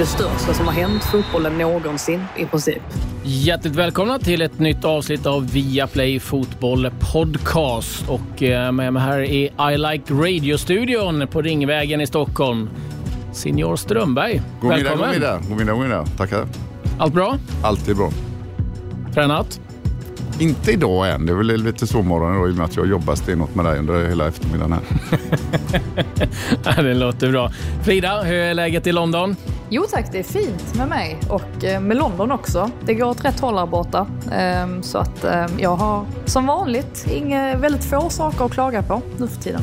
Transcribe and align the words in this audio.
Det 0.00 0.06
största 0.06 0.54
som 0.54 0.66
har 0.66 0.72
hänt 0.72 1.04
fotbollen 1.04 1.58
någonsin 1.58 2.24
i 2.36 2.44
princip. 2.44 2.82
Hjärtligt 3.24 3.76
välkomna 3.76 4.18
till 4.18 4.42
ett 4.42 4.58
nytt 4.58 4.84
avsnitt 4.84 5.26
av 5.26 5.50
Viaplay 5.50 6.20
Fotboll 6.20 6.90
Podcast. 7.12 8.08
Och 8.08 8.42
eh, 8.42 8.72
med 8.72 8.92
mig 8.92 9.02
här 9.02 9.20
i 9.20 9.44
I 9.72 9.76
Like 9.76 10.14
Radio-studion 10.14 11.26
på 11.26 11.42
Ringvägen 11.42 12.00
i 12.00 12.06
Stockholm. 12.06 12.70
Signor 13.32 13.76
Strömberg, 13.76 14.42
God 14.60 14.70
middag, 14.70 14.82
välkommen. 14.82 15.12
god 15.12 15.20
middag, 15.20 15.40
god 15.48 15.56
middag, 15.58 15.72
god 15.72 15.82
middag. 15.82 16.06
Tackar. 16.16 16.46
Allt 16.98 17.14
bra? 17.14 17.38
Alltid 17.62 17.96
bra. 17.96 18.10
Tränat? 19.14 19.60
Inte 20.38 20.72
idag 20.72 21.10
än. 21.10 21.26
Det 21.26 21.32
är 21.32 21.36
väl 21.36 21.46
lite 21.46 21.86
sovmorgon 21.86 22.34
idag 22.34 22.48
i 22.48 22.52
och 22.52 22.56
med 22.56 22.64
att 22.64 22.76
jag 22.76 22.86
jobbar 22.86 23.14
stenhårt 23.14 23.54
med 23.54 23.64
dig 23.64 23.78
under 23.78 24.08
hela 24.08 24.28
eftermiddagen 24.28 24.72
här. 24.72 24.82
Ja, 26.64 26.82
det 26.82 26.94
låter 26.94 27.30
bra. 27.30 27.52
Frida, 27.84 28.22
hur 28.22 28.34
är 28.34 28.54
läget 28.54 28.86
i 28.86 28.92
London? 28.92 29.36
Jo 29.72 29.84
tack, 29.90 30.12
det 30.12 30.18
är 30.18 30.22
fint 30.22 30.74
med 30.76 30.88
mig 30.88 31.18
och 31.28 31.64
eh, 31.64 31.80
med 31.80 31.96
London 31.96 32.30
också. 32.32 32.70
Det 32.86 32.94
går 32.94 33.06
åt 33.06 33.24
rätt 33.24 33.40
håll 33.40 33.58
här 33.58 33.66
borta. 33.66 34.06
Ehm, 34.32 34.82
Så 34.82 34.98
att 34.98 35.24
eh, 35.24 35.46
jag 35.58 35.76
har 35.76 36.04
som 36.24 36.46
vanligt 36.46 37.06
inga, 37.10 37.56
väldigt 37.56 37.84
få 37.84 38.08
saker 38.10 38.44
att 38.44 38.52
klaga 38.52 38.82
på 38.82 39.02
nu 39.18 39.26
för 39.28 39.42
tiden. 39.42 39.60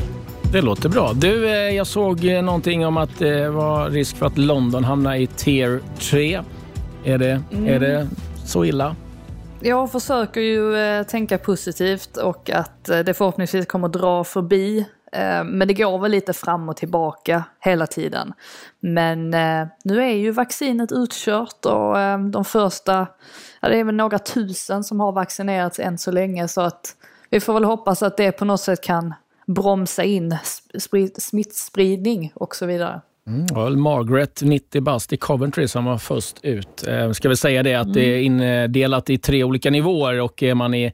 Det 0.52 0.60
låter 0.60 0.88
bra. 0.88 1.12
Du, 1.12 1.48
eh, 1.48 1.52
jag 1.54 1.86
såg 1.86 2.24
eh, 2.24 2.42
någonting 2.42 2.86
om 2.86 2.96
att 2.96 3.18
det 3.18 3.48
var 3.50 3.90
risk 3.90 4.16
för 4.16 4.26
att 4.26 4.38
London 4.38 4.84
hamnar 4.84 5.14
i 5.14 5.26
tier 5.26 5.80
3. 5.98 6.40
Är 7.04 7.18
det, 7.18 7.42
är 7.66 7.80
det 7.80 8.08
så 8.44 8.64
illa? 8.64 8.96
Jag 9.60 9.92
försöker 9.92 10.40
ju 10.40 10.74
tänka 11.04 11.38
positivt 11.38 12.16
och 12.16 12.50
att 12.50 12.84
det 12.84 13.14
förhoppningsvis 13.14 13.66
kommer 13.66 13.88
dra 13.88 14.24
förbi. 14.24 14.84
Eh, 15.12 15.44
Men 15.44 15.68
det 15.68 15.74
går 15.74 15.98
väl 15.98 16.10
lite 16.10 16.32
fram 16.32 16.68
och 16.68 16.76
tillbaka 16.76 17.44
hela 17.60 17.86
tiden. 17.86 18.32
Men 18.80 19.34
eh, 19.34 19.66
nu 19.84 20.02
är 20.02 20.14
ju 20.14 20.30
vaccinet 20.30 20.92
utkört 20.92 21.64
och 21.66 22.00
eh, 22.00 22.18
de 22.18 22.44
första, 22.44 23.06
ja, 23.60 23.68
det 23.68 23.76
är 23.76 23.84
väl 23.84 23.94
några 23.94 24.18
tusen 24.18 24.84
som 24.84 25.00
har 25.00 25.12
vaccinerats 25.12 25.78
än 25.78 25.98
så 25.98 26.10
länge 26.10 26.48
så 26.48 26.60
att 26.60 26.94
vi 27.30 27.40
får 27.40 27.54
väl 27.54 27.64
hoppas 27.64 28.02
att 28.02 28.16
det 28.16 28.32
på 28.32 28.44
något 28.44 28.60
sätt 28.60 28.80
kan 28.82 29.14
bromsa 29.46 30.04
in 30.04 30.36
sprid- 30.74 31.20
smittspridning 31.20 32.32
och 32.34 32.56
så 32.56 32.66
vidare. 32.66 33.00
Mm, 33.26 33.46
väl 33.46 33.76
Margaret, 33.76 34.42
90 34.42 34.80
bast 34.80 35.12
i 35.12 35.16
Coventry, 35.16 35.68
som 35.68 35.84
var 35.84 35.98
först 35.98 36.36
ut. 36.42 36.86
Eh, 36.88 37.12
ska 37.12 37.28
vi 37.28 37.36
säga 37.36 37.62
det 37.62 37.74
att 37.74 37.94
det 37.94 38.00
är 38.04 38.20
indelat 38.22 39.10
i 39.10 39.18
tre 39.18 39.44
olika 39.44 39.70
nivåer 39.70 40.20
och 40.20 40.42
är 40.42 40.54
man 40.54 40.74
i 40.74 40.92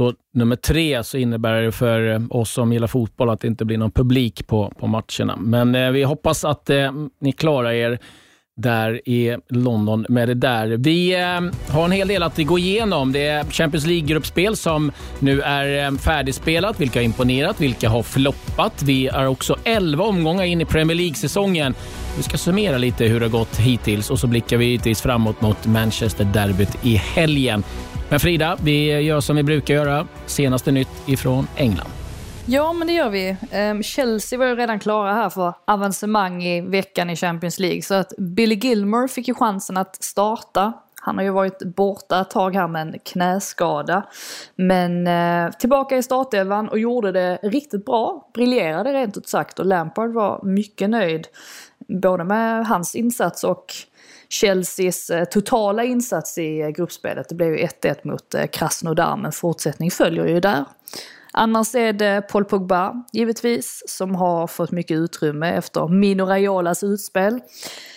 då 0.00 0.14
nummer 0.34 0.56
tre 0.56 1.04
så 1.04 1.18
innebär 1.18 1.62
det 1.62 1.72
för 1.72 2.12
eh, 2.12 2.20
oss 2.30 2.50
som 2.50 2.72
gillar 2.72 2.86
fotboll 2.86 3.30
att 3.30 3.40
det 3.40 3.48
inte 3.48 3.64
blir 3.64 3.78
någon 3.78 3.90
publik 3.90 4.46
på, 4.46 4.72
på 4.78 4.86
matcherna. 4.86 5.36
Men 5.38 5.74
eh, 5.74 5.90
vi 5.90 6.02
hoppas 6.02 6.44
att 6.44 6.70
eh, 6.70 6.92
ni 7.20 7.32
klarar 7.32 7.70
er 7.70 7.98
där 8.60 9.08
är 9.08 9.40
London 9.48 10.06
med 10.08 10.28
det 10.28 10.34
där. 10.34 10.66
Vi 10.66 11.14
eh, 11.14 11.74
har 11.74 11.84
en 11.84 11.92
hel 11.92 12.08
del 12.08 12.22
att 12.22 12.36
gå 12.36 12.58
igenom. 12.58 13.12
Det 13.12 13.26
är 13.26 13.44
Champions 13.44 13.86
League-gruppspel 13.86 14.56
som 14.56 14.92
nu 15.18 15.40
är 15.40 15.84
eh, 15.84 15.98
färdigspelat. 15.98 16.80
Vilka 16.80 16.98
har 16.98 17.04
imponerat? 17.04 17.60
Vilka 17.60 17.88
har 17.88 18.02
floppat? 18.02 18.82
Vi 18.82 19.06
är 19.06 19.26
också 19.26 19.56
11 19.64 20.04
omgångar 20.04 20.44
in 20.44 20.60
i 20.60 20.64
Premier 20.64 20.96
League-säsongen. 20.96 21.74
Vi 22.16 22.22
ska 22.22 22.38
summera 22.38 22.78
lite 22.78 23.04
hur 23.04 23.20
det 23.20 23.26
har 23.26 23.30
gått 23.30 23.56
hittills 23.56 24.10
och 24.10 24.18
så 24.18 24.26
blickar 24.26 24.56
vi 24.56 24.66
hittills 24.66 25.02
framåt 25.02 25.40
mot 25.40 25.66
Manchester-derbyt 25.66 26.78
i 26.82 26.94
helgen. 26.94 27.64
Men 28.08 28.20
Frida, 28.20 28.56
vi 28.62 29.00
gör 29.00 29.20
som 29.20 29.36
vi 29.36 29.42
brukar 29.42 29.74
göra. 29.74 30.06
Senaste 30.26 30.72
nytt 30.72 30.88
ifrån 31.06 31.46
England. 31.56 31.99
Ja, 32.46 32.72
men 32.72 32.86
det 32.86 32.92
gör 32.92 33.10
vi. 33.10 33.36
Ehm, 33.50 33.82
Chelsea 33.82 34.38
var 34.38 34.46
ju 34.46 34.56
redan 34.56 34.78
klara 34.78 35.12
här 35.12 35.30
för 35.30 35.54
avancemang 35.64 36.42
i 36.44 36.60
veckan 36.60 37.10
i 37.10 37.16
Champions 37.16 37.58
League. 37.58 37.82
Så 37.82 37.94
att 37.94 38.12
Billy 38.18 38.54
Gilmore 38.54 39.08
fick 39.08 39.28
ju 39.28 39.34
chansen 39.34 39.76
att 39.76 40.02
starta. 40.02 40.72
Han 41.00 41.16
har 41.16 41.24
ju 41.24 41.30
varit 41.30 41.62
borta 41.62 42.20
ett 42.20 42.30
tag 42.30 42.54
här 42.54 42.68
med 42.68 42.82
en 42.82 42.98
knäskada. 43.04 44.06
Men 44.56 45.06
eh, 45.06 45.50
tillbaka 45.50 45.96
i 45.96 46.02
startelvan 46.02 46.68
och 46.68 46.78
gjorde 46.78 47.12
det 47.12 47.38
riktigt 47.42 47.84
bra. 47.84 48.30
Briljerade 48.34 48.92
rent 48.92 49.16
ut 49.16 49.28
sagt 49.28 49.58
och 49.58 49.66
Lampard 49.66 50.12
var 50.12 50.40
mycket 50.42 50.90
nöjd. 50.90 51.26
Både 51.88 52.24
med 52.24 52.66
hans 52.66 52.94
insats 52.94 53.44
och 53.44 53.72
Chelseas 54.28 55.10
eh, 55.10 55.24
totala 55.24 55.84
insats 55.84 56.38
i 56.38 56.60
eh, 56.60 56.68
gruppspelet. 56.68 57.28
Det 57.28 57.34
blev 57.34 57.48
ju 57.48 57.66
1-1 57.66 57.96
mot 58.04 58.34
eh, 58.34 58.46
Krasnodar 58.46 59.16
men 59.16 59.32
fortsättning 59.32 59.90
följer 59.90 60.26
ju 60.26 60.40
där. 60.40 60.64
Annars 61.32 61.74
är 61.74 61.92
det 61.92 62.22
Paul 62.28 62.44
Pogba, 62.44 63.04
givetvis, 63.12 63.82
som 63.86 64.14
har 64.14 64.46
fått 64.46 64.70
mycket 64.70 64.96
utrymme 64.96 65.50
efter 65.50 65.88
Mino 65.88 66.24
Raiolas 66.24 66.84
utspel. 66.84 67.40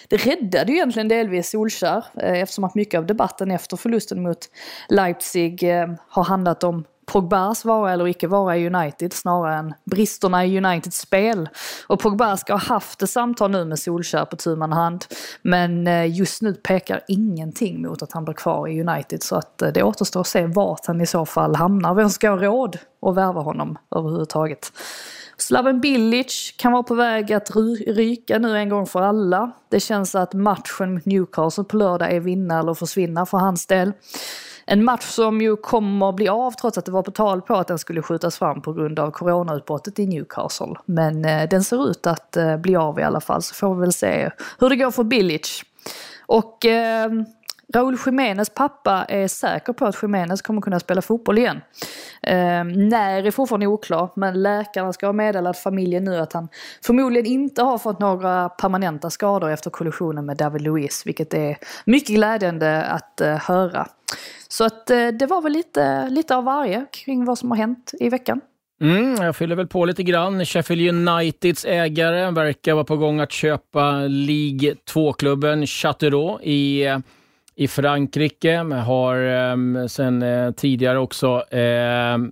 Det 0.08 0.18
räddade 0.18 0.72
ju 0.72 0.78
egentligen 0.78 1.08
delvis 1.08 1.50
Solskär, 1.50 2.06
eh, 2.18 2.42
eftersom 2.42 2.64
att 2.64 2.76
mycket 2.76 2.98
av 2.98 3.06
debatten 3.06 3.52
efter 3.52 3.78
förlusten 3.78 4.24
mot 4.24 4.50
Leipzig 4.90 5.64
eh, 5.64 5.88
har 6.08 6.24
handlat 6.24 6.64
om 6.64 6.86
Pogbas 7.06 7.66
vara 7.66 7.94
eller 7.94 8.08
icke 8.08 8.28
vara 8.28 8.58
i 8.58 8.68
United 8.68 9.14
snarare 9.14 9.56
än 9.56 9.74
bristerna 9.84 10.46
i 10.46 10.58
Uniteds 10.58 10.98
spel. 10.98 11.50
Och 11.88 12.00
Pogba 12.00 12.38
ska 12.38 12.54
ha 12.54 12.60
haft 12.60 13.02
ett 13.02 13.10
samtal 13.10 13.52
nu 13.52 13.66
med 13.66 13.80
Solskär 13.80 14.26
på 14.26 14.36
tu 14.36 14.56
man 14.56 14.74
hand. 14.74 15.06
Men 15.42 15.88
eh, 15.88 16.16
just 16.18 16.42
nu 16.42 16.54
pekar 16.54 17.02
ingenting 17.08 17.82
mot 17.82 18.02
att 18.02 18.12
han 18.12 18.26
blir 18.26 18.36
kvar 18.36 18.68
i 18.68 18.82
United 18.82 19.24
så 19.24 19.36
att 19.36 19.62
eh, 19.62 19.70
det 19.70 19.84
återstår 19.84 20.22
att 20.22 20.28
se 20.28 20.46
vart 20.46 20.86
han 20.86 21.02
i 21.02 21.06
så 21.06 21.26
fall 21.26 21.56
hamnar. 21.56 21.94
Vem 21.94 22.10
ska 22.10 22.30
ha 22.30 22.38
råd 22.38 22.78
att 23.02 23.16
värva 23.16 23.42
honom 23.42 23.78
överhuvudtaget? 23.96 24.72
Slaven 25.38 25.82
Bilic 25.82 26.56
kan 26.58 26.72
vara 26.72 26.84
på 26.84 26.96
väg 26.96 27.34
att 27.34 27.52
ryka 27.88 28.40
nu 28.40 28.58
en 28.58 28.70
gång 28.70 28.86
för 28.86 29.02
alla. 29.02 29.52
Det 29.70 29.80
känns 29.80 30.16
att 30.16 30.34
matchen 30.34 30.94
mot 30.94 31.06
Newcastle 31.06 31.64
på 31.64 31.78
lördag 31.78 32.12
är 32.12 32.20
vinna 32.20 32.60
eller 32.60 32.74
försvinna 32.74 33.26
för 33.26 33.38
hans 33.38 33.68
del. 33.68 33.94
En 34.66 34.84
match 34.84 35.04
som 35.04 35.42
ju 35.42 35.56
kommer 35.56 36.12
bli 36.12 36.28
av 36.28 36.52
trots 36.52 36.78
att 36.78 36.86
det 36.86 36.92
var 36.92 37.04
på 37.04 37.12
tal 37.12 37.42
på 37.42 37.56
att 37.56 37.68
den 37.68 37.80
skulle 37.80 38.02
skjutas 38.02 38.38
fram 38.38 38.62
på 38.62 38.74
grund 38.74 39.00
av 39.00 39.12
coronautbrottet 39.12 40.00
i 40.00 40.08
Newcastle. 40.08 40.76
Men 40.86 41.26
eh, 41.26 41.50
den 41.50 41.64
ser 41.64 41.90
ut 41.90 42.08
att 42.08 42.38
eh, 42.38 42.58
bli 42.58 42.76
av 42.76 43.00
i 43.00 43.04
alla 43.04 43.22
fall 43.22 43.42
så 43.42 43.56
får 43.56 43.76
vi 43.76 43.82
väl 43.82 43.94
se 43.94 44.30
hur 44.60 44.70
det 44.70 44.76
går 44.76 44.92
för 44.92 45.04
Bilic. 45.04 45.64
Och 46.26 46.66
eh, 46.66 47.12
Raúl 47.74 47.98
Jiménez 48.06 48.50
pappa 48.50 49.06
är 49.10 49.28
säker 49.28 49.74
på 49.74 49.86
att 49.86 50.04
Jiménez 50.04 50.42
kommer 50.42 50.62
kunna 50.62 50.80
spela 50.80 51.02
fotboll 51.02 51.38
igen. 51.38 51.62
Eh, 52.22 52.64
när 52.64 53.28
är 53.28 53.32
fortfarande 53.32 53.68
oklart 53.68 54.16
men 54.16 54.42
läkarna 54.42 54.94
ska 54.94 55.06
ha 55.06 55.14
meddelat 55.14 55.58
familjen 55.58 56.04
nu 56.04 56.18
att 56.18 56.34
han 56.34 56.48
förmodligen 56.86 57.26
inte 57.26 57.64
har 57.64 57.78
fått 57.78 58.00
några 58.00 58.50
permanenta 58.50 59.10
skador 59.10 59.50
efter 59.50 59.70
kollisionen 59.70 60.26
med 60.26 60.38
David 60.38 60.62
Luiz 60.62 61.06
vilket 61.06 61.34
är 61.34 61.58
mycket 61.86 62.16
glädjande 62.16 62.84
att 62.84 63.22
eh, 63.22 63.36
höra. 63.36 63.88
Så 64.54 64.64
att 64.64 64.90
eh, 64.90 65.08
det 65.08 65.26
var 65.26 65.42
väl 65.42 65.52
lite, 65.52 66.10
lite 66.10 66.36
av 66.36 66.44
varje 66.44 66.86
kring 66.92 67.26
vad 67.26 67.38
som 67.38 67.52
har 67.52 67.58
hänt 67.58 67.92
i 68.00 68.10
veckan. 68.10 68.42
Mm, 68.82 69.16
jag 69.16 69.36
fyller 69.36 69.56
väl 69.56 69.68
på 69.68 69.86
lite 69.86 70.04
grann. 70.04 70.46
Sheffield 70.46 71.08
Uniteds 71.08 71.66
ägare 71.66 72.32
verkar 72.32 72.74
vara 72.74 72.84
på 72.84 72.98
gång 72.98 73.20
att 73.20 73.32
köpa 73.32 73.92
League 74.00 74.76
2-klubben 74.94 75.68
Châteauroux 75.68 76.44
i, 76.44 76.86
i 77.56 77.68
Frankrike. 77.68 78.58
Har 78.86 79.18
um, 79.18 79.90
sen 79.90 80.22
eh, 80.22 80.52
tidigare 80.52 81.00
också 81.00 81.44
ehm, 81.52 82.32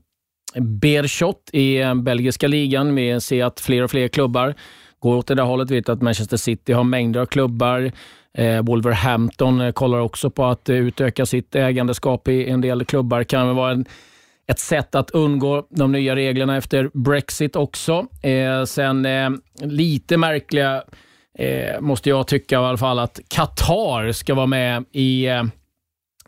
eh, 0.56 0.62
Berchot 0.62 1.50
i 1.54 1.84
belgiska 1.96 2.48
ligan. 2.48 2.96
Vi 2.96 3.22
ser 3.22 3.46
att 3.46 3.60
fler 3.60 3.84
och 3.84 3.92
fler 3.92 4.08
klubbar 4.08 4.56
går 5.00 5.16
åt 5.16 5.28
det 5.28 5.36
där 5.36 5.44
hållet. 5.44 5.72
Vi 5.72 5.76
vet 5.76 5.90
att 5.90 6.02
Manchester 6.02 6.38
City 6.38 6.74
har 6.74 6.84
mängder 6.84 7.20
av 7.20 7.26
klubbar. 7.26 7.92
Eh, 8.38 8.62
Wolverhampton 8.62 9.62
eh, 9.62 9.72
kollar 9.72 10.00
också 10.00 10.30
på 10.30 10.46
att 10.46 10.70
eh, 10.70 10.76
utöka 10.76 11.26
sitt 11.26 11.56
ägandeskap 11.56 12.28
i 12.28 12.50
en 12.50 12.62
del 12.62 12.86
klubbar. 12.86 13.24
Kan 13.24 13.48
väl 13.48 13.56
vara 13.56 13.72
en, 13.72 13.86
ett 14.48 14.60
sätt 14.60 14.96
att 14.96 15.12
undgå 15.12 15.68
de 15.70 15.92
nya 15.92 16.16
reglerna 16.16 16.58
efter 16.58 16.90
Brexit 16.94 17.56
också. 17.56 18.08
Eh, 18.24 18.64
sen 18.64 19.06
eh, 19.06 19.30
lite 19.62 20.18
märkliga 20.18 20.84
eh, 21.38 21.82
måste 21.82 22.10
jag 22.10 22.28
tycka 22.28 22.56
i 22.56 22.58
alla 22.58 22.78
fall 22.78 23.00
att 23.00 23.20
Qatar 23.28 24.12
ska 24.12 24.34
vara 24.34 24.48
med 24.48 24.86
i 24.92 25.28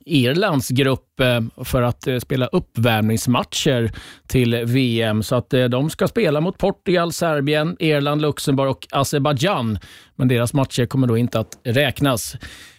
Irlands 0.05 0.69
grupp 0.69 1.19
eh, 1.19 1.63
för 1.63 1.81
att 1.81 2.07
eh, 2.07 2.19
spela 2.19 2.47
uppvärmningsmatcher 2.47 3.91
till 4.27 4.55
VM. 4.65 5.23
Så 5.23 5.35
att 5.35 5.53
eh, 5.53 5.65
de 5.65 5.89
ska 5.89 6.07
spela 6.07 6.41
mot 6.41 6.57
Portugal, 6.57 7.13
Serbien, 7.13 7.75
Irland, 7.79 8.21
Luxemburg 8.21 8.69
och 8.69 8.87
Azerbajdzjan. 8.91 9.79
Men 10.15 10.27
deras 10.27 10.53
matcher 10.53 10.85
kommer 10.85 11.07
då 11.07 11.17
inte 11.17 11.39
att 11.39 11.57
räknas 11.63 12.35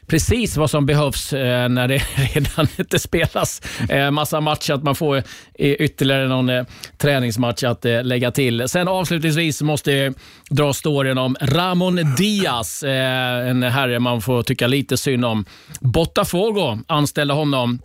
precis 0.06 0.56
vad 0.56 0.70
som 0.70 0.86
behövs 0.86 1.32
eh, 1.32 1.68
när 1.68 1.88
det 1.88 1.98
redan 2.34 2.66
inte 2.78 2.98
spelas 2.98 3.62
eh, 3.88 4.10
massa 4.10 4.40
matcher. 4.40 4.72
Att 4.72 4.82
man 4.82 4.94
får 4.94 5.16
eh, 5.16 5.22
ytterligare 5.58 6.28
någon 6.28 6.48
eh, 6.48 6.64
träningsmatch 6.98 7.64
att 7.64 7.84
eh, 7.84 8.04
lägga 8.04 8.30
till. 8.30 8.68
Sen 8.68 8.88
avslutningsvis 8.88 9.62
måste 9.62 9.92
jag 9.92 10.14
dra 10.50 10.72
storyn 10.72 11.18
om 11.18 11.36
Ramon 11.40 12.14
Diaz. 12.16 12.82
Eh, 12.82 13.48
en 13.48 13.62
herre 13.62 13.98
man 13.98 14.20
får 14.20 14.42
tycka 14.42 14.66
lite 14.66 14.96
synd 14.96 15.24
om. 15.24 15.44
Botafogo 15.80 16.78
anställde 16.86 17.34
honom 17.34 17.78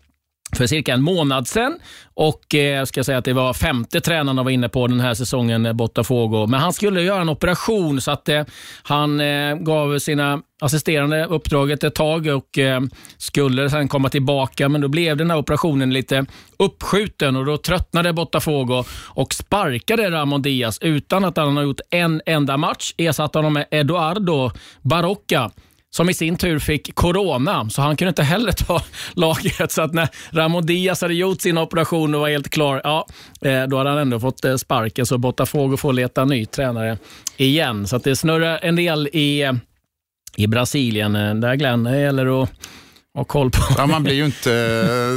för 0.58 0.68
cirka 0.68 0.94
en 0.94 1.02
månad 1.02 1.48
sedan. 1.48 1.80
Och 2.14 2.56
eh, 2.56 2.62
jag 2.62 2.88
ska 2.88 3.04
säga 3.04 3.18
att 3.18 3.26
det 3.26 3.34
var 3.34 3.54
femte 3.54 4.02
tränaren 4.02 4.38
han 4.38 4.46
var 4.46 4.52
inne 4.52 4.70
på 4.70 4.88
den 4.88 5.00
här 5.00 5.14
säsongen, 5.14 5.66
eh, 5.66 5.74
Botafogo. 5.74 6.48
Men 6.48 6.60
han 6.60 6.74
skulle 6.74 7.02
göra 7.02 7.22
en 7.22 7.30
operation 7.30 8.02
så 8.02 8.12
att 8.12 8.30
eh, 8.30 8.44
han 8.84 9.20
eh, 9.20 9.56
gav 9.56 10.00
sina 10.00 10.42
assisterande 10.62 11.26
uppdraget 11.26 11.84
ett 11.84 11.96
tag 11.96 12.28
och 12.28 12.58
eh, 12.58 12.82
skulle 13.18 13.70
sen 13.70 13.88
komma 13.88 14.10
tillbaka. 14.10 14.70
Men 14.70 14.82
då 14.82 14.88
blev 14.88 15.18
den 15.18 15.32
här 15.32 15.38
operationen 15.38 15.94
lite 15.94 16.26
uppskjuten 16.60 17.36
och 17.36 17.46
då 17.46 17.58
tröttnade 17.58 18.14
Botafogo 18.14 18.84
och 19.08 19.34
sparkade 19.34 20.12
Ramon 20.12 20.42
Diaz 20.42 20.80
utan 20.82 21.26
att 21.26 21.38
han 21.38 21.58
har 21.58 21.64
gjort 21.64 21.82
en 21.90 22.22
enda 22.26 22.58
match. 22.58 22.94
Ersatte 22.98 23.38
honom 23.38 23.54
med 23.54 23.66
Eduardo 23.72 24.52
Barocca 24.82 25.52
som 25.92 26.10
i 26.10 26.14
sin 26.14 26.38
tur 26.38 26.60
fick 26.60 26.96
corona, 26.96 27.70
så 27.70 27.82
han 27.82 27.98
kunde 27.98 28.10
inte 28.10 28.24
heller 28.24 28.52
ta 28.52 28.82
laget. 29.14 29.72
Så 29.72 29.82
att 29.82 29.94
när 29.94 30.10
Ramon 30.30 30.66
Diaz 30.66 31.02
hade 31.02 31.14
gjort 31.14 31.42
sin 31.42 31.58
operation 31.58 32.16
och 32.16 32.22
var 32.22 32.30
helt 32.30 32.50
klar, 32.50 32.82
ja, 32.84 33.08
eh, 33.42 33.64
då 33.64 33.78
hade 33.78 33.90
han 33.90 34.00
ändå 34.00 34.20
fått 34.20 34.46
eh, 34.46 34.56
sparken. 34.56 35.06
Så 35.06 35.18
Botafogo 35.18 35.78
får 35.78 35.94
leta 35.94 36.26
ny 36.26 36.46
tränare 36.46 36.98
igen. 37.38 37.88
Så 37.88 37.98
det 37.98 38.16
snurrar 38.16 38.60
en 38.62 38.76
del 38.76 39.10
i, 39.14 39.42
eh, 39.42 39.54
i 40.36 40.48
Brasilien. 40.48 41.14
Där 41.14 41.56
Glenn, 41.56 41.84
det 41.84 42.00
gäller 42.00 42.44
att 42.44 42.50
ha 43.14 43.24
koll 43.24 43.52
på. 43.52 43.62
Ja, 43.78 43.88
man 43.88 44.04
blir 44.04 44.16
ju 44.16 44.26
inte 44.26 44.52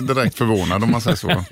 direkt 0.01 0.39
förvånad 0.39 0.83
om 0.83 0.91
man 0.91 1.01
säger 1.01 1.17
så. 1.17 1.29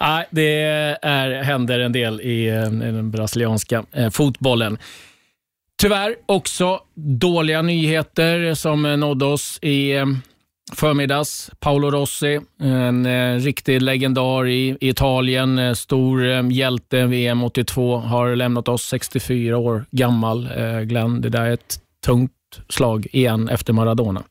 Nej, 0.00 0.26
det 0.30 0.62
är, 1.02 1.42
händer 1.42 1.78
en 1.78 1.92
del 1.92 2.20
i, 2.20 2.46
i 2.46 2.92
den 2.92 3.10
brasilianska 3.10 3.84
fotbollen. 4.12 4.78
Tyvärr 5.82 6.16
också 6.26 6.80
dåliga 6.94 7.62
nyheter 7.62 8.54
som 8.54 8.82
nådde 8.82 9.24
oss 9.24 9.58
i 9.62 9.92
eh, 9.92 10.06
förmiddags. 10.72 11.50
Paolo 11.60 11.90
Rossi, 11.90 12.40
en 12.60 13.06
eh, 13.06 13.34
riktig 13.34 13.82
legendar 13.82 14.48
i 14.48 14.76
Italien, 14.80 15.58
eh, 15.58 15.74
stor 15.74 16.24
eh, 16.26 16.50
hjälte 16.50 17.06
VM 17.06 17.42
82, 17.42 17.96
har 17.96 18.36
lämnat 18.36 18.68
oss 18.68 18.82
64 18.82 19.58
år 19.58 19.84
gammal. 19.90 20.48
Eh, 20.56 20.80
Glenn, 20.80 21.20
det 21.20 21.28
där 21.28 21.42
är 21.42 21.52
ett 21.52 21.78
tungt 22.06 22.32
slag 22.68 23.06
igen 23.12 23.48
efter 23.48 23.72
Maradona. 23.72 24.22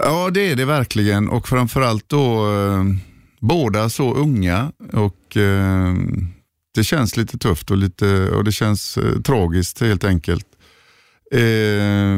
Ja, 0.00 0.30
det 0.30 0.50
är 0.50 0.56
det 0.56 0.64
verkligen 0.64 1.28
och 1.28 1.48
framförallt 1.48 2.08
då 2.08 2.46
båda 3.40 3.88
så 3.88 4.14
unga 4.14 4.72
och 4.92 5.36
det 6.78 6.84
känns 6.84 7.16
lite 7.16 7.38
tufft 7.38 7.70
och, 7.70 7.76
lite, 7.76 8.30
och 8.30 8.44
det 8.44 8.52
känns 8.52 8.98
eh, 8.98 9.20
tragiskt 9.20 9.80
helt 9.80 10.04
enkelt. 10.04 10.46
Eh, 11.32 12.16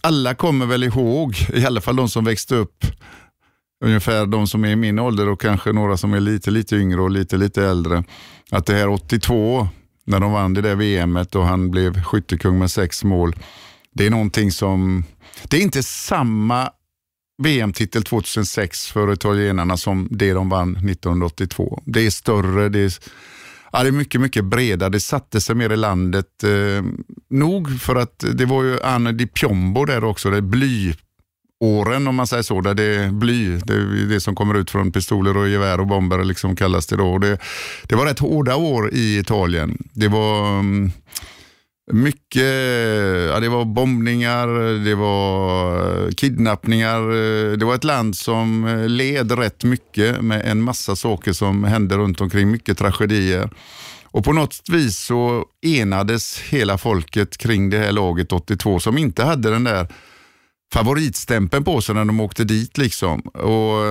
alla 0.00 0.34
kommer 0.34 0.66
väl 0.66 0.84
ihåg, 0.84 1.36
i 1.54 1.66
alla 1.66 1.80
fall 1.80 1.96
de 1.96 2.08
som 2.08 2.24
växte 2.24 2.54
upp, 2.54 2.84
ungefär 3.84 4.26
de 4.26 4.46
som 4.46 4.64
är 4.64 4.68
i 4.68 4.76
min 4.76 4.98
ålder 4.98 5.28
och 5.28 5.40
kanske 5.40 5.72
några 5.72 5.96
som 5.96 6.14
är 6.14 6.20
lite, 6.20 6.50
lite 6.50 6.76
yngre 6.76 7.00
och 7.00 7.10
lite, 7.10 7.36
lite 7.36 7.64
äldre, 7.64 8.04
att 8.50 8.66
det 8.66 8.74
här 8.74 8.88
82, 8.88 9.68
när 10.04 10.20
de 10.20 10.32
vann 10.32 10.54
det 10.54 10.60
där 10.60 10.74
VMet 10.74 11.34
och 11.34 11.46
han 11.46 11.70
blev 11.70 12.02
skyttekung 12.02 12.58
med 12.58 12.70
sex 12.70 13.04
mål, 13.04 13.36
det 13.94 14.06
är 14.06 14.10
någonting 14.10 14.52
som, 14.52 15.04
det 15.44 15.56
är 15.56 15.60
inte 15.60 15.82
samma 15.82 16.70
VM-titel 17.42 18.02
2006 18.02 18.86
för 18.86 19.12
italienarna 19.12 19.76
som 19.76 20.08
det 20.10 20.32
de 20.32 20.48
vann 20.48 20.76
1982. 20.76 21.82
Det 21.84 22.06
är 22.06 22.10
större, 22.10 22.68
det 22.68 22.78
är 22.78 22.92
Ja, 23.72 23.82
det 23.82 23.88
är 23.88 23.92
mycket, 23.92 24.20
mycket 24.20 24.44
bredare. 24.44 24.90
Det 24.90 25.00
satte 25.00 25.40
sig 25.40 25.54
mer 25.54 25.70
i 25.70 25.76
landet. 25.76 26.44
Eh, 26.44 26.84
nog 27.30 27.80
för 27.80 27.96
att 27.96 28.24
det 28.32 28.44
var 28.44 28.62
ju 28.62 28.82
Anne 28.82 29.12
di 29.12 29.26
Piombo 29.26 29.84
där 29.84 30.04
också, 30.04 30.30
det 30.30 30.42
bly 30.42 30.94
åren 31.60 32.08
om 32.08 32.14
man 32.14 32.26
säger 32.26 32.42
så, 32.42 32.60
där 32.60 32.74
det 32.74 32.82
är 32.82 33.10
bly, 33.10 33.56
det 33.56 33.72
är 33.74 34.08
det 34.08 34.20
som 34.20 34.34
kommer 34.34 34.54
ut 34.54 34.70
från 34.70 34.92
pistoler 34.92 35.36
och 35.36 35.48
gevär 35.48 35.80
och 35.80 35.86
bomber 35.86 36.24
liksom 36.24 36.56
kallas 36.56 36.86
det 36.86 36.96
då. 36.96 37.18
Det, 37.18 37.38
det 37.82 37.94
var 37.94 38.06
rätt 38.06 38.18
hårda 38.18 38.56
år 38.56 38.90
i 38.92 39.18
Italien. 39.18 39.78
Det 39.92 40.08
var 40.08 40.58
um, 40.58 40.92
mycket, 41.90 42.42
ja, 43.30 43.40
det 43.40 43.48
var 43.48 43.64
bombningar, 43.64 44.48
det 44.84 44.94
var 44.94 46.06
eh, 46.06 46.10
kidnappningar. 46.10 47.00
Eh, 47.00 47.52
det 47.52 47.64
var 47.64 47.74
ett 47.74 47.84
land 47.84 48.16
som 48.16 48.64
eh, 48.64 48.88
led 48.88 49.32
rätt 49.32 49.64
mycket 49.64 50.24
med 50.24 50.42
en 50.44 50.62
massa 50.62 50.96
saker 50.96 51.32
som 51.32 51.64
hände 51.64 51.96
runt 51.96 52.20
omkring, 52.20 52.50
mycket 52.50 52.78
tragedier. 52.78 53.50
Och 54.04 54.24
på 54.24 54.32
något 54.32 54.60
vis 54.68 54.98
så 54.98 55.44
enades 55.62 56.40
hela 56.40 56.78
folket 56.78 57.36
kring 57.36 57.70
det 57.70 57.78
här 57.78 57.92
laget 57.92 58.32
82 58.32 58.80
som 58.80 58.98
inte 58.98 59.24
hade 59.24 59.50
den 59.50 59.64
där 59.64 59.88
favoritstämpeln 60.72 61.64
på 61.64 61.80
sig 61.80 61.94
när 61.94 62.04
de 62.04 62.20
åkte 62.20 62.44
dit. 62.44 62.78
liksom. 62.78 63.20
Och 63.20 63.84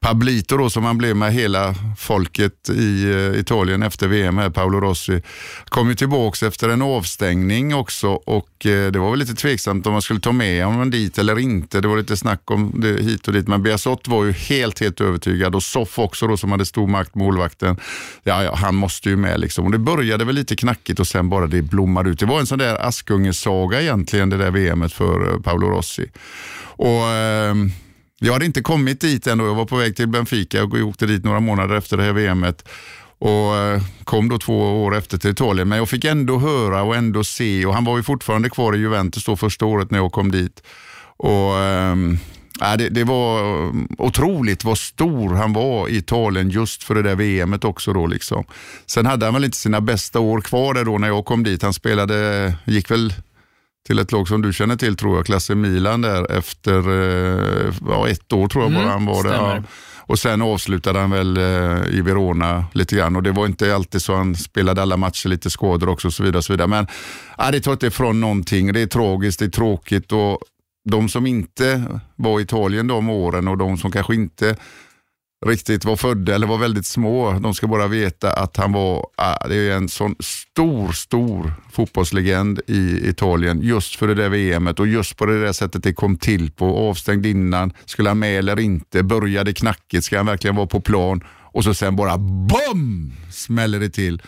Pablito 0.00 0.56
då, 0.56 0.70
som 0.70 0.84
han 0.84 0.98
blev 0.98 1.16
med 1.16 1.32
hela 1.32 1.74
folket 1.98 2.70
i 2.70 3.10
eh, 3.10 3.40
Italien 3.40 3.82
efter 3.82 4.08
VM, 4.08 4.38
här, 4.38 4.50
Paolo 4.50 4.80
Rossi, 4.80 5.22
kom 5.68 5.88
ju 5.88 5.94
tillbaka 5.94 6.46
efter 6.46 6.68
en 6.68 6.82
avstängning 6.82 7.74
också 7.74 8.08
och 8.08 8.66
eh, 8.66 8.92
det 8.92 8.98
var 8.98 9.10
väl 9.10 9.18
lite 9.18 9.34
tveksamt 9.34 9.86
om 9.86 9.92
man 9.92 10.02
skulle 10.02 10.20
ta 10.20 10.32
med 10.32 10.64
honom 10.64 10.90
dit 10.90 11.18
eller 11.18 11.38
inte. 11.38 11.80
Det 11.80 11.88
var 11.88 11.96
lite 11.96 12.16
snack 12.16 12.50
om 12.50 12.72
det 12.80 13.02
hit 13.02 13.28
och 13.28 13.32
dit, 13.32 13.48
men 13.48 13.62
Biasot 13.62 14.08
var 14.08 14.24
ju 14.24 14.32
helt, 14.32 14.80
helt 14.80 15.00
övertygad 15.00 15.54
och 15.54 15.62
Soff 15.62 15.98
också 15.98 16.26
då 16.26 16.36
som 16.36 16.52
hade 16.52 16.66
stor 16.66 16.86
makt, 16.86 17.14
målvakten. 17.14 17.76
Ja, 18.22 18.44
ja, 18.44 18.54
han 18.54 18.74
måste 18.74 19.08
ju 19.08 19.16
med 19.16 19.40
liksom. 19.40 19.64
Och 19.64 19.72
det 19.72 19.78
började 19.78 20.24
väl 20.24 20.34
lite 20.34 20.56
knackigt 20.56 21.00
och 21.00 21.06
sen 21.06 21.28
bara 21.28 21.46
det 21.46 21.62
blommade 21.62 22.10
ut. 22.10 22.18
Det 22.18 22.26
var 22.26 22.40
en 22.40 22.46
sån 22.46 22.58
där 22.58 22.86
Askungesaga 22.86 23.82
egentligen, 23.82 24.30
det 24.30 24.36
där 24.36 24.50
VMet 24.50 24.92
för 24.92 25.32
eh, 25.32 25.40
Paolo 25.40 25.68
Rossi. 25.68 26.10
Och 26.60 27.08
ehm, 27.08 27.72
jag 28.18 28.32
hade 28.32 28.46
inte 28.46 28.60
kommit 28.60 29.00
dit 29.00 29.26
än 29.26 29.38
Jag 29.38 29.54
var 29.54 29.64
på 29.64 29.76
väg 29.76 29.96
till 29.96 30.08
Benfica 30.08 30.64
och 30.64 30.74
åkte 30.74 31.06
dit 31.06 31.24
några 31.24 31.40
månader 31.40 31.74
efter 31.74 31.96
det 31.96 32.02
här 32.02 32.12
VMet 32.12 32.68
och 33.18 33.56
eh, 33.56 33.82
kom 34.04 34.28
då 34.28 34.38
två 34.38 34.84
år 34.84 34.96
efter 34.96 35.18
till 35.18 35.30
Italien. 35.30 35.68
Men 35.68 35.78
jag 35.78 35.88
fick 35.88 36.04
ändå 36.04 36.38
höra 36.38 36.82
och 36.82 36.96
ändå 36.96 37.24
se 37.24 37.66
och 37.66 37.74
han 37.74 37.84
var 37.84 37.96
ju 37.96 38.02
fortfarande 38.02 38.50
kvar 38.50 38.76
i 38.76 38.78
Juventus 38.78 39.24
då 39.24 39.36
första 39.36 39.66
året 39.66 39.90
när 39.90 39.98
jag 39.98 40.12
kom 40.12 40.30
dit. 40.30 40.62
Och 41.16 41.58
äh, 41.58 42.76
det, 42.78 42.88
det, 42.88 43.04
var 43.04 43.64
eh, 43.64 43.72
otroligt 43.98 44.64
vad 44.64 44.78
stor 44.78 45.34
han 45.34 45.52
var 45.52 45.88
i 45.88 45.96
Italien 45.96 46.50
just 46.50 46.82
för 46.82 46.94
det 46.94 47.02
där 47.02 47.14
VMet 47.14 47.64
också. 47.64 47.92
Då 47.92 48.06
liksom. 48.06 48.44
Sen 48.86 49.06
hade 49.06 49.24
han 49.24 49.34
väl 49.34 49.44
inte 49.44 49.56
sina 49.56 49.80
bästa 49.80 50.20
år 50.20 50.40
kvar 50.40 50.74
där 50.74 50.84
då 50.84 50.98
när 50.98 51.08
jag 51.08 51.24
kom 51.24 51.44
dit. 51.44 51.62
Han 51.62 51.74
spelade, 51.74 52.54
gick 52.64 52.90
väl 52.90 53.12
till 53.88 53.98
ett 53.98 54.12
lag 54.12 54.28
som 54.28 54.42
du 54.42 54.52
känner 54.52 54.76
till 54.76 54.96
tror 54.96 55.16
jag, 55.16 55.26
klasse 55.26 55.54
Milan 55.54 56.00
där 56.00 56.32
efter 56.32 56.78
eh, 56.88 57.74
ja, 57.88 58.08
ett 58.08 58.32
år 58.32 58.48
tror 58.48 58.64
jag 58.64 58.72
bara 58.72 58.82
mm, 58.82 58.92
han 58.92 59.06
var 59.06 59.24
där. 59.24 59.62
Och 59.96 60.18
sen 60.18 60.42
avslutade 60.42 60.98
han 60.98 61.10
väl 61.10 61.36
eh, 61.36 61.98
i 61.98 62.00
Verona 62.00 62.64
lite 62.72 62.96
grann 62.96 63.16
och 63.16 63.22
det 63.22 63.32
var 63.32 63.46
inte 63.46 63.74
alltid 63.74 64.02
så 64.02 64.14
han 64.14 64.34
spelade 64.34 64.82
alla 64.82 64.96
matcher, 64.96 65.28
lite 65.28 65.50
skador 65.50 65.88
också 65.88 66.08
och 66.08 66.14
så 66.14 66.22
vidare. 66.22 66.38
Och 66.38 66.44
så 66.44 66.52
vidare. 66.52 66.68
Men 66.68 66.86
ja, 67.38 67.50
det 67.50 67.60
tar 67.60 67.72
inte 67.72 67.86
ifrån 67.86 68.20
någonting. 68.20 68.72
Det 68.72 68.80
är 68.80 68.86
tragiskt, 68.86 69.38
det 69.38 69.44
är 69.44 69.50
tråkigt 69.50 70.12
och 70.12 70.38
de 70.90 71.08
som 71.08 71.26
inte 71.26 71.84
var 72.16 72.40
i 72.40 72.42
Italien 72.42 72.86
de 72.86 73.08
åren 73.08 73.48
och 73.48 73.58
de 73.58 73.78
som 73.78 73.92
kanske 73.92 74.14
inte 74.14 74.56
riktigt 75.46 75.84
var 75.84 75.96
födda 75.96 76.34
eller 76.34 76.46
var 76.46 76.58
väldigt 76.58 76.86
små. 76.86 77.32
De 77.32 77.54
ska 77.54 77.66
bara 77.66 77.86
veta 77.86 78.32
att 78.32 78.56
han 78.56 78.72
var 78.72 79.06
ah, 79.16 79.48
det 79.48 79.56
är 79.56 79.76
en 79.76 79.88
sån 79.88 80.16
stor, 80.20 80.92
stor 80.92 81.52
fotbollslegend 81.72 82.60
i 82.66 83.08
Italien 83.08 83.60
just 83.62 83.96
för 83.96 84.08
det 84.08 84.14
där 84.14 84.28
VMet 84.28 84.80
och 84.80 84.86
just 84.86 85.16
på 85.16 85.26
det 85.26 85.40
där 85.40 85.52
sättet 85.52 85.82
det 85.82 85.92
kom 85.92 86.16
till 86.16 86.50
på. 86.50 86.88
Avstängd 86.88 87.26
innan, 87.26 87.72
skulle 87.84 88.10
han 88.10 88.18
med 88.18 88.38
eller 88.38 88.60
inte? 88.60 89.02
Började 89.02 89.52
knackigt, 89.52 90.04
ska 90.04 90.16
han 90.16 90.26
verkligen 90.26 90.56
vara 90.56 90.66
på 90.66 90.80
plan? 90.80 91.24
Och 91.52 91.64
så 91.64 91.74
sen 91.74 91.96
bara 91.96 92.18
BOM! 92.18 93.12
Smäller 93.30 93.80
det 93.80 93.90
till 93.90 94.22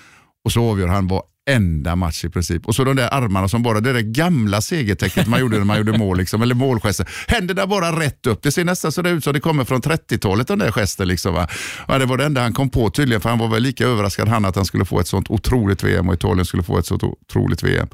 och 0.44 0.52
så 0.52 0.70
avgör 0.70 0.88
han 0.88 1.06
enda 1.48 1.96
match 1.96 2.24
i 2.24 2.28
princip. 2.28 2.66
Och 2.66 2.74
så 2.74 2.84
de 2.84 2.96
där 2.96 3.14
armarna 3.14 3.48
som 3.48 3.62
bara, 3.62 3.80
det 3.80 3.92
där 3.92 4.00
gamla 4.00 4.60
segertecknet 4.60 5.26
man 5.26 5.40
gjorde 5.40 5.58
när 5.58 5.64
man 5.64 5.78
gjorde 5.78 5.98
mål, 5.98 6.18
liksom, 6.18 6.42
eller 6.42 6.54
målgesten. 6.54 7.06
Händerna 7.28 7.66
bara 7.66 8.00
rätt 8.00 8.26
upp. 8.26 8.42
Det 8.42 8.52
ser 8.52 8.64
nästan 8.64 8.92
så 8.92 9.02
ut 9.02 9.24
som 9.24 9.32
det 9.32 9.40
kommer 9.40 9.64
från 9.64 9.80
30-talet, 9.80 10.48
den 10.48 10.58
där 10.58 10.72
gesten. 10.72 11.08
Liksom, 11.08 11.34
va? 11.34 11.48
Ja, 11.88 11.98
det 11.98 12.06
var 12.06 12.16
det 12.16 12.24
enda 12.24 12.40
han 12.40 12.52
kom 12.52 12.70
på 12.70 12.90
tydligen, 12.90 13.20
för 13.20 13.28
han 13.28 13.38
var 13.38 13.48
väl 13.48 13.62
lika 13.62 13.86
överraskad 13.86 14.28
han 14.28 14.44
att 14.44 14.56
han 14.56 14.64
skulle 14.64 14.84
få 14.84 15.00
ett 15.00 15.08
sånt 15.08 15.30
otroligt 15.30 15.84
VM 15.84 16.08
och 16.08 16.14
Italien 16.14 16.44
skulle 16.44 16.62
få 16.62 16.78
ett 16.78 16.86
sånt 16.86 17.02
otroligt 17.02 17.62
VM. 17.62 17.88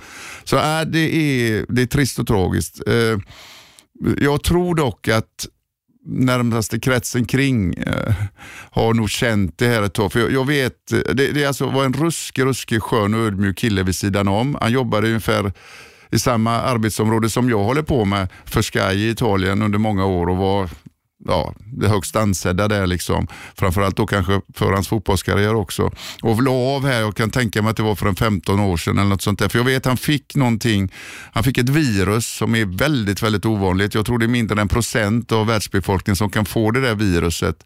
Så 0.45 0.57
äh, 0.57 0.81
det, 0.87 1.17
är, 1.17 1.67
det 1.69 1.83
är 1.83 1.87
trist 1.87 2.19
och 2.19 2.27
tragiskt. 2.27 2.83
Eh, 2.87 3.19
jag 4.21 4.43
tror 4.43 4.75
dock 4.75 5.09
att 5.09 5.47
närmaste 6.07 6.81
kretsen 6.81 7.25
kring 7.25 7.75
eh, 7.75 8.15
har 8.71 8.95
nog 8.95 9.11
känt 9.11 9.59
det 9.59 9.67
här 9.67 9.83
ett 9.83 9.95
tag. 9.95 10.13
För 10.13 10.21
jag, 10.21 10.33
jag 10.33 10.47
vet, 10.47 10.87
det, 11.15 11.33
det 11.33 11.47
alltså 11.47 11.67
var 11.67 11.85
en 11.85 11.93
ruskig, 11.93 12.45
ruskig 12.45 12.83
skön 12.83 13.15
och 13.15 13.21
ödmjuk 13.21 13.59
kille 13.59 13.83
vid 13.83 13.97
sidan 13.97 14.29
om. 14.29 14.57
Han 14.61 14.73
jobbade 14.73 15.07
ungefär 15.07 15.53
i 16.11 16.19
samma 16.19 16.51
arbetsområde 16.51 17.31
som 17.31 17.51
jag 17.51 17.65
håller 17.65 17.83
på 17.83 18.05
med 18.05 18.29
för 18.45 18.63
Sky 18.63 18.97
i 18.99 19.11
Italien 19.11 19.63
under 19.63 19.79
många 19.79 20.07
år 20.07 20.29
och 20.29 20.37
var 20.37 20.71
ja, 21.29 21.55
det 21.73 21.89
högst 21.89 22.17
ansedda 22.17 22.69
där. 22.69 22.87
Liksom. 22.87 23.27
Framförallt 23.55 23.97
då 23.97 24.07
kanske 24.07 24.41
för 24.55 24.73
hans 24.73 24.89
fotbollskarriär 24.89 25.55
också. 25.55 25.91
Och 26.23 26.43
la 26.43 26.53
av 26.53 26.87
här, 26.87 27.01
jag 27.01 27.17
kan 27.17 27.31
tänka 27.31 27.63
mig 27.63 27.71
att 27.71 27.77
det 27.77 27.83
var 27.83 27.95
för 27.95 28.07
en 28.07 28.17
15 28.17 28.61
år 28.61 28.77
sedan 28.77 28.99
eller 28.99 29.09
något 29.09 29.23
sånt 29.23 29.39
där. 29.39 29.49
För 29.49 29.59
jag 29.59 29.65
vet 29.65 29.77
att 29.77 29.87
han 29.87 29.97
fick 29.97 30.37
någonting, 30.37 30.93
han 31.33 31.45
fick 31.45 31.59
ett 31.59 31.69
virus 31.69 32.27
som 32.27 32.55
är 32.55 32.65
väldigt, 32.65 33.23
väldigt 33.23 33.47
ovanligt. 33.47 33.95
Jag 33.95 34.07
tror 34.07 34.19
det 34.19 34.27
är 34.27 34.29
mindre 34.29 34.61
än 34.61 34.69
procent 34.69 35.33
av 35.33 35.47
världsbefolkningen 35.47 36.17
som 36.17 36.31
kan 36.31 36.45
få 36.45 36.71
det 36.71 36.81
där 36.81 36.95
viruset. 36.95 37.65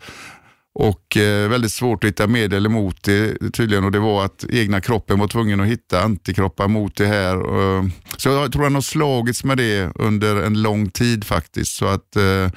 Och 0.72 1.16
eh, 1.16 1.48
väldigt 1.48 1.72
svårt 1.72 2.04
att 2.04 2.08
hitta 2.08 2.26
medel 2.26 2.66
emot 2.66 3.02
det 3.02 3.52
tydligen 3.52 3.84
och 3.84 3.92
det 3.92 3.98
var 3.98 4.24
att 4.24 4.44
egna 4.50 4.80
kroppen 4.80 5.18
var 5.18 5.28
tvungen 5.28 5.60
att 5.60 5.66
hitta 5.66 6.02
antikroppar 6.02 6.68
mot 6.68 6.96
det 6.96 7.06
här. 7.06 7.34
Eh, 7.34 7.84
så 8.16 8.28
jag 8.28 8.52
tror 8.52 8.62
han 8.62 8.74
har 8.74 8.82
slagits 8.82 9.44
med 9.44 9.56
det 9.56 9.90
under 9.94 10.36
en 10.36 10.62
lång 10.62 10.90
tid 10.90 11.24
faktiskt. 11.24 11.72
Så 11.72 11.86
att 11.86 12.16
eh, 12.16 12.48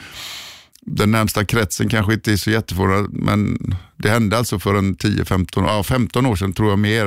den 0.86 1.12
närmsta 1.12 1.46
kretsen 1.46 1.90
kanske 1.90 2.14
inte 2.14 2.32
är 2.32 2.38
så 2.38 2.52
jätteförvånad, 2.52 3.14
men 3.14 3.58
det 3.98 4.10
hände 4.10 4.38
alltså 4.38 4.60
för 4.60 4.76
en 4.76 4.96
10-15 4.96 5.48
ja, 5.56 5.84
15 5.84 6.26
år 6.26 6.36
sedan 6.36 6.54
tror 6.54 6.70
jag 6.70 6.80
mer. 6.80 7.06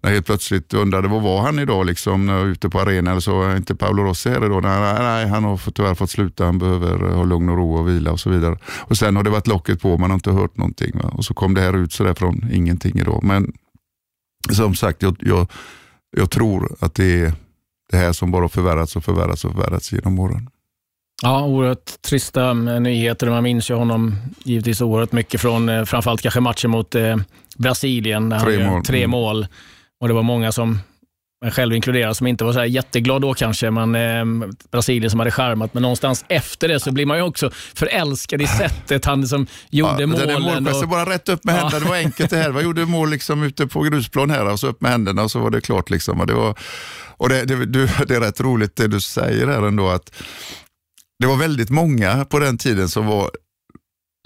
När 0.00 0.10
jag 0.10 0.14
helt 0.14 0.26
plötsligt 0.26 0.74
undrade, 0.74 1.08
var 1.08 1.20
var 1.20 1.42
han 1.42 1.58
idag 1.58 1.86
liksom, 1.86 2.26
när 2.26 2.32
jag 2.32 2.40
var 2.40 2.46
ute 2.46 2.68
på 2.68 2.80
arenan? 2.80 3.20
Så 3.20 3.42
är 3.42 3.56
inte 3.56 3.74
Paolo 3.74 4.02
Rossi 4.02 4.30
här 4.30 4.44
idag? 4.44 4.62
Nej, 4.62 4.94
nej, 4.98 5.28
han 5.28 5.44
har 5.44 5.70
tyvärr 5.70 5.94
fått 5.94 6.10
sluta, 6.10 6.44
han 6.44 6.58
behöver 6.58 7.04
eh, 7.04 7.16
ha 7.16 7.24
lugn 7.24 7.48
och 7.48 7.56
ro 7.56 7.74
och 7.74 7.88
vila 7.88 8.12
och 8.12 8.20
så 8.20 8.30
vidare. 8.30 8.58
Och 8.66 8.98
Sen 8.98 9.16
har 9.16 9.22
det 9.22 9.30
varit 9.30 9.46
locket 9.46 9.80
på, 9.80 9.98
man 9.98 10.10
har 10.10 10.14
inte 10.14 10.30
hört 10.30 10.56
någonting. 10.56 10.98
Va? 11.02 11.08
Och 11.08 11.24
så 11.24 11.34
kom 11.34 11.54
det 11.54 11.60
här 11.60 11.76
ut 11.76 11.92
sådär 11.92 12.14
från 12.14 12.50
ingenting 12.52 12.98
idag. 12.98 13.24
Men 13.24 13.52
som 14.50 14.74
sagt, 14.74 15.02
jag, 15.02 15.16
jag, 15.20 15.46
jag 16.16 16.30
tror 16.30 16.76
att 16.80 16.94
det 16.94 17.20
är 17.20 17.32
det 17.90 17.96
här 17.96 18.12
som 18.12 18.30
bara 18.30 18.48
förvärrats 18.48 18.96
och 18.96 19.04
förvärrats 19.04 19.44
och 19.44 19.52
förvärrats 19.52 19.92
genom 19.92 20.18
åren. 20.18 20.50
Ja, 21.24 21.44
oerhört 21.44 22.02
trista 22.02 22.52
nyheter. 22.52 23.30
Man 23.30 23.42
minns 23.42 23.70
ju 23.70 23.74
honom 23.74 24.16
givetvis 24.44 24.80
oerhört 24.80 25.12
mycket 25.12 25.40
från 25.40 25.68
eh, 25.68 25.84
framförallt 25.84 26.22
kanske 26.22 26.40
matchen 26.40 26.70
mot 26.70 26.94
eh, 26.94 27.16
Brasilien. 27.58 28.28
Där 28.28 28.40
Tre 28.40 28.62
han 28.62 28.72
mål. 28.72 28.84
Tre 28.84 28.98
Mm. 28.98 29.10
mål. 29.10 29.46
Och 30.00 30.08
det 30.08 30.14
var 30.14 30.22
många 30.22 30.52
som, 30.52 30.78
själv 31.52 31.74
inkluderad, 31.74 32.16
som 32.16 32.26
inte 32.26 32.44
var 32.44 32.52
så 32.52 32.58
här 32.58 32.66
jätteglad 32.66 33.22
då 33.22 33.34
kanske. 33.34 33.70
Men 33.70 33.94
eh, 33.94 34.48
Brasilien 34.72 35.10
som 35.10 35.20
hade 35.20 35.30
charmat. 35.30 35.74
Men 35.74 35.82
någonstans 35.82 36.24
efter 36.28 36.68
det 36.68 36.80
så 36.80 36.92
blir 36.92 37.06
man 37.06 37.16
ju 37.16 37.22
också 37.22 37.50
förälskad 37.74 38.42
i 38.42 38.46
sättet 38.46 39.04
han 39.04 39.26
som 39.28 39.46
gjorde 39.70 39.96
Ja, 40.02 40.06
målen. 40.06 40.28
Den 40.28 40.42
målgesten, 40.42 40.82
och, 40.84 40.88
bara 40.88 41.10
rätt 41.10 41.28
upp 41.28 41.44
med 41.44 41.54
Ja. 41.54 41.58
händerna. 41.58 41.84
Det 41.84 41.88
var 41.90 41.96
enkelt 41.96 42.30
det 42.30 42.36
här. 42.36 42.50
Jag 42.52 42.62
gjorde 42.62 42.86
mål 42.86 43.10
liksom 43.10 43.42
ute 43.42 43.66
på 43.66 43.82
grusplan 43.82 44.30
här 44.30 44.52
och 44.52 44.60
så 44.60 44.66
upp 44.66 44.80
med 44.80 44.90
händerna 44.90 45.22
och 45.22 45.30
så 45.30 45.38
var 45.38 45.50
det 45.50 45.60
klart. 45.60 45.90
Liksom. 45.90 46.20
Och 46.20 46.26
det, 46.26 46.34
var, 46.34 46.54
och 47.16 47.28
det, 47.28 47.44
det, 47.44 47.66
det 48.06 48.14
är 48.14 48.20
rätt 48.20 48.40
roligt 48.40 48.76
det 48.76 48.88
du 48.88 49.00
säger 49.00 49.46
här 49.46 49.62
ändå. 49.62 49.88
Att 49.88 50.10
det 51.20 51.26
var 51.26 51.36
väldigt 51.36 51.70
många 51.70 52.24
på 52.24 52.38
den 52.38 52.58
tiden 52.58 52.88
som 52.88 53.06
var 53.06 53.30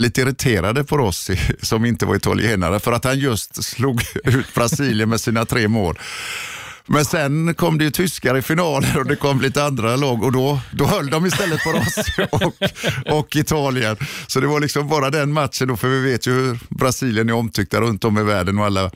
lite 0.03 0.21
irriterade 0.21 0.85
på 0.85 0.99
Rossi 0.99 1.39
som 1.63 1.85
inte 1.85 2.07
var 2.07 2.17
italienare 2.17 2.81
för 2.81 2.93
att 2.93 3.05
han 3.05 3.19
just 3.19 3.65
slog 3.65 4.03
ut 4.25 4.55
Brasilien 4.55 5.09
med 5.09 5.21
sina 5.21 5.45
tre 5.45 5.69
mål. 5.69 5.99
Men 6.91 7.05
sen 7.05 7.55
kom 7.55 7.79
det 7.79 7.85
ju 7.85 7.91
tyskar 7.91 8.37
i 8.37 8.43
finalen 8.43 8.97
och 8.97 9.07
det 9.07 9.17
kom 9.17 9.41
lite 9.41 9.65
andra 9.65 9.97
lag 9.97 10.23
och 10.23 10.33
då, 10.33 10.61
då 10.73 10.87
höll 10.87 11.11
de 11.11 11.27
istället 11.27 11.65
på 11.65 11.73
Rossi 11.73 12.27
och, 12.31 13.19
och 13.19 13.37
Italien. 13.37 13.97
Så 14.27 14.41
det 14.41 14.47
var 14.47 14.61
liksom 14.61 14.89
bara 14.89 15.11
den 15.11 15.33
matchen 15.33 15.69
då, 15.69 15.77
för 15.77 15.89
vi 15.89 16.01
vet 16.13 16.27
ju 16.27 16.33
hur 16.33 16.59
Brasilien 16.69 17.29
är 17.29 17.33
omtyckta 17.33 17.81
runt 17.81 18.05
om 18.05 18.19
i 18.19 18.23
världen 18.23 18.59
och 18.59 18.67
alla 18.67 18.91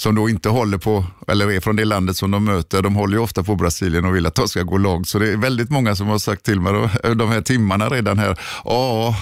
som 0.00 0.14
då 0.14 0.28
inte 0.28 0.48
håller 0.48 0.78
på, 0.78 1.04
eller 1.28 1.50
är 1.50 1.60
från 1.60 1.76
det 1.76 1.84
landet 1.84 2.16
som 2.16 2.30
de 2.30 2.44
möter, 2.44 2.82
de 2.82 2.94
håller 2.96 3.16
ju 3.16 3.22
ofta 3.22 3.42
på 3.44 3.54
Brasilien 3.54 4.04
och 4.04 4.16
vill 4.16 4.26
att 4.26 4.34
de 4.34 4.48
ska 4.48 4.62
gå 4.62 4.78
långt. 4.78 5.08
Så 5.08 5.18
det 5.18 5.32
är 5.32 5.36
väldigt 5.36 5.70
många 5.70 5.96
som 5.96 6.06
har 6.08 6.18
sagt 6.18 6.44
till 6.44 6.60
mig 6.60 6.72
de- 7.14 7.30
här 7.30 7.40
timmarna 7.40 7.88
redan 7.88 8.18
här, 8.18 8.38
ja, 8.64 9.14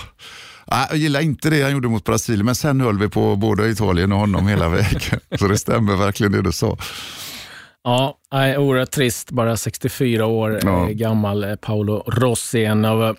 Nej, 0.71 0.87
jag 0.91 0.99
gillar 0.99 1.21
inte 1.21 1.51
det 1.51 1.63
han 1.63 1.73
gjorde 1.73 1.89
mot 1.89 2.05
Brasilien, 2.05 2.47
men 2.47 2.55
sen 2.55 2.81
höll 2.81 2.99
vi 2.99 3.09
på 3.09 3.37
både 3.37 3.69
Italien 3.69 4.13
och 4.13 4.19
honom 4.19 4.49
hela 4.49 4.69
vägen. 4.69 5.01
Så 5.39 5.49
det 5.49 5.59
stämmer 5.59 5.97
verkligen 5.97 6.33
det 6.33 6.43
du 6.43 6.53
sa. 6.53 6.77
Ja, 7.85 8.19
oerhört 8.59 8.91
trist. 8.91 9.31
Bara 9.31 9.57
64 9.57 10.27
år 10.27 10.61
Ja. 10.63 10.83
eh, 10.85 10.89
gammal 10.91 11.45
eh, 11.45 11.57
Paolo 11.57 12.03
Rossi. 12.07 12.65
En 12.65 12.85
av 12.85 13.05
eh, 13.05 13.13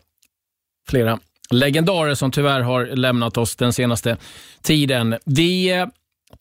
flera 0.90 1.20
legendarer 1.52 2.16
som 2.16 2.32
tyvärr 2.32 2.62
har 2.62 2.86
lämnat 2.86 3.38
oss 3.38 3.56
den 3.56 3.74
senaste 3.74 4.18
tiden. 4.62 5.16
Vi 5.26 5.86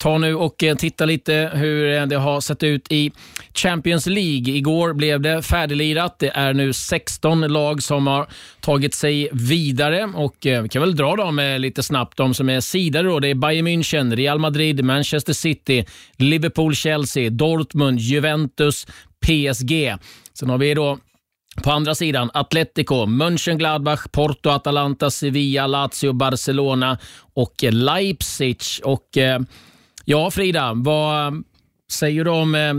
Ta 0.01 0.17
nu 0.17 0.35
och 0.35 0.63
eh, 0.63 0.75
titta 0.75 1.05
lite 1.05 1.51
hur 1.53 1.93
eh, 1.93 2.05
det 2.05 2.15
har 2.15 2.41
sett 2.41 2.63
ut 2.63 2.91
i 2.91 3.11
Champions 3.53 4.05
League. 4.05 4.55
Igår 4.55 4.93
blev 4.93 5.21
det 5.21 5.41
färdiglirat. 5.41 6.19
Det 6.19 6.29
är 6.29 6.53
nu 6.53 6.73
16 6.73 7.41
lag 7.41 7.83
som 7.83 8.07
har 8.07 8.27
tagit 8.61 8.93
sig 8.93 9.29
vidare 9.31 10.03
och 10.15 10.45
eh, 10.45 10.61
vi 10.61 10.69
kan 10.69 10.81
väl 10.81 10.95
dra 10.95 11.15
dem 11.15 11.57
lite 11.59 11.83
snabbt. 11.83 12.17
De 12.17 12.33
som 12.33 12.49
är 12.49 12.59
sidare 12.59 13.07
då, 13.07 13.19
det 13.19 13.27
är 13.27 13.35
Bayern 13.35 13.67
München, 13.67 14.15
Real 14.15 14.39
Madrid, 14.39 14.83
Manchester 14.83 15.33
City, 15.33 15.85
Liverpool, 16.17 16.75
Chelsea, 16.75 17.29
Dortmund, 17.29 17.99
Juventus, 17.99 18.87
PSG. 19.25 19.95
Sen 20.33 20.49
har 20.49 20.57
vi 20.57 20.73
då 20.73 20.97
på 21.63 21.71
andra 21.71 21.95
sidan, 21.95 22.31
Atletico, 22.33 23.05
Mönchengladbach, 23.05 24.07
Porto, 24.11 24.49
Atalanta, 24.49 25.09
Sevilla, 25.09 25.67
Lazio, 25.67 26.13
Barcelona 26.13 26.97
och 27.33 27.53
Leipzig. 27.63 28.57
Och 28.83 29.17
eh, 29.17 29.39
ja, 30.05 30.31
Frida, 30.31 30.73
vad 30.75 31.27
eh, 31.27 31.39
säger 31.91 32.23
du 32.23 32.31
om 32.31 32.55
eh, 32.55 32.73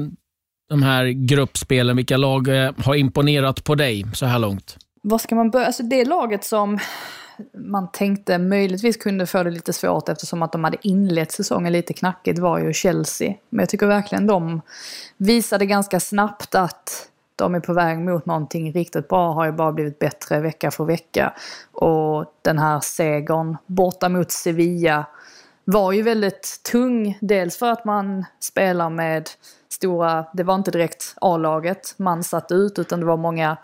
de 0.68 0.82
här 0.82 1.04
gruppspelen? 1.06 1.96
Vilka 1.96 2.16
lag 2.16 2.48
eh, 2.48 2.72
har 2.84 2.94
imponerat 2.94 3.64
på 3.64 3.74
dig 3.74 4.06
så 4.14 4.26
här 4.26 4.38
långt? 4.38 4.76
Vad 5.02 5.20
ska 5.20 5.34
man 5.34 5.50
börja? 5.50 5.66
Alltså 5.66 5.82
det 5.82 6.04
laget 6.04 6.44
som 6.44 6.78
man 7.54 7.92
tänkte 7.92 8.38
möjligtvis 8.38 8.96
kunde 8.96 9.26
få 9.26 9.42
det 9.42 9.50
lite 9.50 9.72
svårt 9.72 10.08
eftersom 10.08 10.42
att 10.42 10.52
de 10.52 10.64
hade 10.64 10.76
inlett 10.82 11.32
säsongen 11.32 11.72
lite 11.72 11.92
knackigt 11.92 12.38
var 12.38 12.58
ju 12.58 12.72
Chelsea. 12.72 13.34
Men 13.50 13.62
jag 13.62 13.68
tycker 13.68 13.86
verkligen 13.86 14.26
de 14.26 14.60
visade 15.16 15.66
ganska 15.66 16.00
snabbt 16.00 16.54
att 16.54 17.10
de 17.36 17.54
är 17.54 17.60
på 17.60 17.72
väg 17.72 17.98
mot 17.98 18.26
någonting 18.26 18.72
riktigt 18.72 19.08
bra, 19.08 19.32
har 19.32 19.46
ju 19.46 19.52
bara 19.52 19.72
blivit 19.72 19.98
bättre 19.98 20.40
vecka 20.40 20.70
för 20.70 20.84
vecka. 20.84 21.32
Och 21.72 22.24
den 22.42 22.58
här 22.58 22.80
segern 22.80 23.56
borta 23.66 24.08
mot 24.08 24.30
Sevilla 24.30 25.06
var 25.72 25.92
ju 25.92 26.02
väldigt 26.02 26.60
tung. 26.72 27.18
Dels 27.20 27.56
för 27.56 27.70
att 27.70 27.84
man 27.84 28.24
spelar 28.40 28.90
med 28.90 29.30
stora, 29.68 30.26
det 30.32 30.42
var 30.42 30.54
inte 30.54 30.70
direkt 30.70 31.14
A-laget 31.20 31.94
man 31.96 32.24
satte 32.24 32.54
ut 32.54 32.78
utan 32.78 33.00
det 33.00 33.06
var 33.06 33.16
många, 33.16 33.56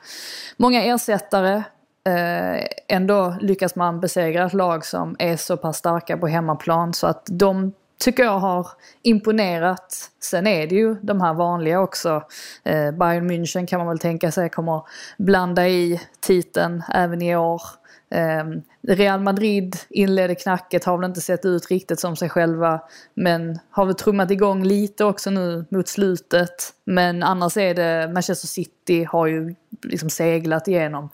många 0.56 0.84
ersättare. 0.84 1.62
Eh, 2.06 2.66
ändå 2.88 3.34
lyckas 3.40 3.76
man 3.76 4.00
besegra 4.00 4.46
ett 4.46 4.52
lag 4.52 4.86
som 4.86 5.16
är 5.18 5.36
så 5.36 5.56
pass 5.56 5.76
starka 5.76 6.16
på 6.16 6.26
hemmaplan 6.26 6.94
så 6.94 7.06
att 7.06 7.26
de 7.30 7.72
tycker 7.98 8.22
jag 8.22 8.38
har 8.38 8.68
imponerat. 9.02 10.10
Sen 10.20 10.46
är 10.46 10.66
det 10.66 10.74
ju 10.74 10.94
de 10.94 11.20
här 11.20 11.34
vanliga 11.34 11.80
också. 11.80 12.22
Eh, 12.64 12.90
Bayern 12.90 13.30
München 13.30 13.66
kan 13.66 13.78
man 13.78 13.88
väl 13.88 13.98
tänka 13.98 14.30
sig 14.30 14.50
kommer 14.50 14.82
blanda 15.18 15.68
i 15.68 16.00
titeln 16.20 16.82
även 16.94 17.22
i 17.22 17.36
år. 17.36 17.62
Ehm, 18.10 18.62
Real 18.88 19.20
Madrid 19.20 19.76
inledde 19.90 20.34
knacket, 20.34 20.84
har 20.84 20.98
väl 20.98 21.08
inte 21.08 21.20
sett 21.20 21.44
ut 21.44 21.70
riktigt 21.70 22.00
som 22.00 22.16
sig 22.16 22.28
själva. 22.28 22.80
Men 23.14 23.58
har 23.70 23.86
väl 23.86 23.94
trummat 23.94 24.30
igång 24.30 24.64
lite 24.64 25.04
också 25.04 25.30
nu 25.30 25.64
mot 25.70 25.88
slutet. 25.88 26.72
Men 26.84 27.22
annars 27.22 27.56
är 27.56 27.74
det 27.74 28.12
Manchester 28.12 28.48
City 28.48 29.04
har 29.04 29.26
ju 29.26 29.54
liksom 29.82 30.10
seglat 30.10 30.68
igenom 30.68 31.10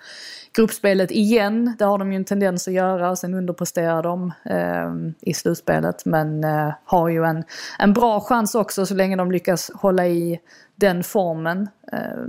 gruppspelet 0.57 1.11
igen. 1.11 1.77
Det 1.79 1.85
har 1.85 1.99
de 1.99 2.13
ju 2.13 2.17
en 2.17 2.25
tendens 2.25 2.69
att 2.69 2.75
göra. 2.75 3.17
Sen 3.17 3.35
underpresterar 3.35 4.03
de 4.03 4.33
eh, 4.45 5.13
i 5.31 5.35
slutspelet. 5.35 6.05
Men 6.05 6.45
eh, 6.45 6.73
har 6.85 7.09
ju 7.09 7.25
en, 7.25 7.45
en 7.79 7.93
bra 7.93 8.21
chans 8.21 8.55
också 8.55 8.87
så 8.87 8.95
länge 8.95 9.17
de 9.17 9.33
lyckas 9.33 9.71
hålla 9.75 10.07
i 10.07 10.41
den 10.77 11.05
formen. 11.05 11.69
Eh, 11.93 12.25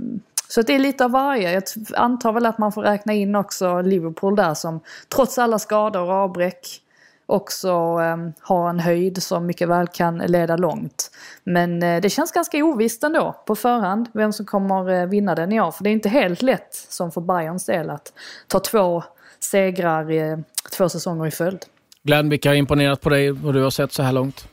så 0.48 0.62
det 0.62 0.74
är 0.74 0.78
lite 0.78 1.04
av 1.04 1.10
varje. 1.10 1.52
Jag 1.52 1.62
antar 1.94 2.32
väl 2.32 2.46
att 2.46 2.58
man 2.58 2.72
får 2.72 2.82
räkna 2.82 3.12
in 3.12 3.34
också 3.34 3.80
Liverpool 3.80 4.36
där 4.36 4.54
som 4.54 4.80
trots 5.08 5.38
alla 5.38 5.58
skador 5.58 6.02
och 6.02 6.14
avbräck 6.14 6.80
också 7.26 7.68
eh, 8.00 8.16
har 8.40 8.70
en 8.70 8.80
höjd 8.80 9.22
som 9.22 9.46
mycket 9.46 9.68
väl 9.68 9.86
kan 9.86 10.18
leda 10.18 10.56
långt. 10.56 11.10
Men 11.44 11.82
eh, 11.82 12.00
det 12.00 12.10
känns 12.10 12.32
ganska 12.32 12.64
ovisst 12.64 13.04
ändå 13.04 13.42
på 13.46 13.56
förhand 13.56 14.08
vem 14.12 14.32
som 14.32 14.46
kommer 14.46 15.00
eh, 15.00 15.06
vinna 15.06 15.34
den 15.34 15.52
i 15.52 15.60
år. 15.60 15.70
För 15.70 15.84
det 15.84 15.90
är 15.90 15.92
inte 15.92 16.08
helt 16.08 16.42
lätt 16.42 16.74
som 16.88 17.12
för 17.12 17.20
Bayerns 17.20 17.66
del 17.66 17.90
att 17.90 18.12
ta 18.48 18.60
två 18.60 19.02
segrar 19.40 20.12
i 20.12 20.42
två 20.76 20.88
säsonger 20.88 21.26
i 21.26 21.30
följd. 21.30 21.64
Glenn, 22.02 22.28
vilka 22.28 22.48
har 22.48 22.54
imponerat 22.54 23.00
på 23.00 23.10
dig 23.10 23.30
vad 23.30 23.54
du 23.54 23.62
har 23.62 23.70
sett 23.70 23.92
så 23.92 24.02
här 24.02 24.12
långt? 24.12 24.48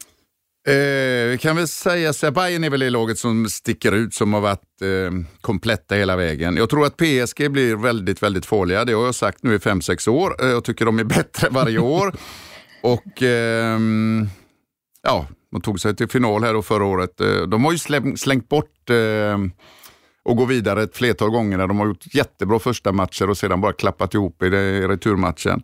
Eh, 0.67 1.29
vi 1.29 1.37
kan 1.41 1.55
väl 1.55 1.67
säga 1.67 2.13
så 2.13 2.25
här, 2.25 2.31
Bayern 2.31 2.63
är 2.63 2.69
väl 2.69 2.79
det 2.79 2.89
laget 2.89 3.17
som 3.17 3.49
sticker 3.49 3.91
ut 3.91 4.13
som 4.13 4.33
har 4.33 4.41
varit 4.41 4.81
eh, 4.81 5.11
kompletta 5.41 5.95
hela 5.95 6.15
vägen. 6.15 6.57
Jag 6.57 6.69
tror 6.69 6.85
att 6.85 6.97
PSG 6.97 7.51
blir 7.51 7.75
väldigt, 7.75 8.23
väldigt 8.23 8.45
farliga. 8.45 8.85
Det 8.85 8.93
har 8.93 9.05
jag 9.05 9.15
sagt 9.15 9.43
nu 9.43 9.55
i 9.55 9.59
fem 9.59 9.81
sex 9.81 10.07
år. 10.07 10.35
Eh, 10.43 10.47
jag 10.47 10.63
tycker 10.63 10.85
de 10.85 10.99
är 10.99 11.03
bättre 11.17 11.49
varje 11.49 11.79
år. 11.79 12.15
Och 12.83 13.23
eh, 13.23 13.79
ja, 15.03 15.27
de 15.51 15.61
tog 15.61 15.79
sig 15.79 15.95
till 15.95 16.07
final 16.07 16.43
här 16.43 16.53
då 16.53 16.61
förra 16.61 16.85
året. 16.85 17.21
Eh, 17.21 17.41
de 17.41 17.65
har 17.65 17.71
ju 17.71 17.77
slängt, 17.77 18.19
slängt 18.19 18.49
bort 18.49 18.89
eh, 18.89 19.37
och 20.23 20.37
gå 20.37 20.45
vidare 20.45 20.83
ett 20.83 20.97
flertal 20.97 21.29
gånger 21.29 21.57
de 21.57 21.79
har 21.79 21.87
gjort 21.87 22.15
jättebra 22.15 22.59
första 22.59 22.91
matcher 22.91 23.29
och 23.29 23.37
sedan 23.37 23.61
bara 23.61 23.73
klappat 23.73 24.13
ihop 24.13 24.43
i, 24.43 24.49
det, 24.49 24.61
i 24.61 24.87
returmatchen. 24.87 25.63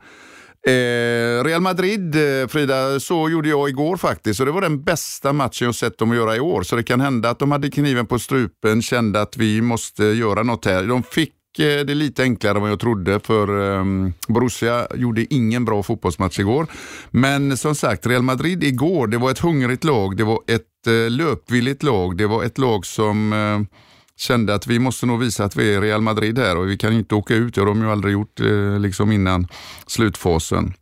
Eh, 0.67 1.43
Real 1.43 1.61
Madrid, 1.61 2.15
eh, 2.15 2.47
Frida, 2.47 2.99
så 2.99 3.29
gjorde 3.29 3.49
jag 3.49 3.69
igår 3.69 3.97
faktiskt. 3.97 4.39
Och 4.39 4.45
det 4.45 4.51
var 4.51 4.61
den 4.61 4.83
bästa 4.83 5.33
matchen 5.33 5.65
jag 5.65 5.75
sett 5.75 5.97
dem 5.97 6.13
göra 6.13 6.35
i 6.35 6.39
år. 6.39 6.63
Så 6.63 6.75
det 6.75 6.83
kan 6.83 7.01
hända 7.01 7.29
att 7.29 7.39
de 7.39 7.51
hade 7.51 7.69
kniven 7.69 8.05
på 8.05 8.19
strupen, 8.19 8.81
kände 8.81 9.21
att 9.21 9.37
vi 9.37 9.61
måste 9.61 10.03
göra 10.03 10.43
något 10.43 10.65
här. 10.65 10.83
De 10.83 11.03
fick 11.03 11.33
eh, 11.59 11.85
det 11.85 11.95
lite 11.95 12.23
enklare 12.23 12.55
än 12.55 12.61
vad 12.61 12.71
jag 12.71 12.79
trodde 12.79 13.19
för 13.19 13.77
eh, 13.77 13.85
Borussia 14.27 14.87
gjorde 14.95 15.33
ingen 15.33 15.65
bra 15.65 15.83
fotbollsmatch 15.83 16.39
igår. 16.39 16.67
Men 17.11 17.57
som 17.57 17.75
sagt, 17.75 18.07
Real 18.07 18.23
Madrid 18.23 18.63
igår, 18.63 19.07
det 19.07 19.17
var 19.17 19.31
ett 19.31 19.39
hungrigt 19.39 19.83
lag, 19.83 20.17
det 20.17 20.23
var 20.23 20.39
ett 20.47 20.87
eh, 20.87 21.09
löpvilligt 21.11 21.83
lag, 21.83 22.17
det 22.17 22.27
var 22.27 22.43
ett 22.43 22.57
lag 22.57 22.85
som 22.85 23.33
eh, 23.33 23.77
kände 24.17 24.55
att 24.55 24.67
vi 24.67 24.79
måste 24.79 25.05
nog 25.05 25.19
visa 25.19 25.43
att 25.43 25.55
vi 25.55 25.73
är 25.73 25.81
Real 25.81 26.01
Madrid 26.01 26.39
här 26.39 26.57
och 26.57 26.69
vi 26.69 26.77
kan 26.77 26.93
inte 26.93 27.15
åka 27.15 27.35
ut. 27.35 27.55
Det 27.55 27.61
har 27.61 27.65
de 27.65 27.81
ju 27.81 27.91
aldrig 27.91 28.13
gjort 28.13 28.39
eh, 28.39 28.79
liksom 28.79 29.11
innan 29.11 29.47
slutfasen. 29.87 30.73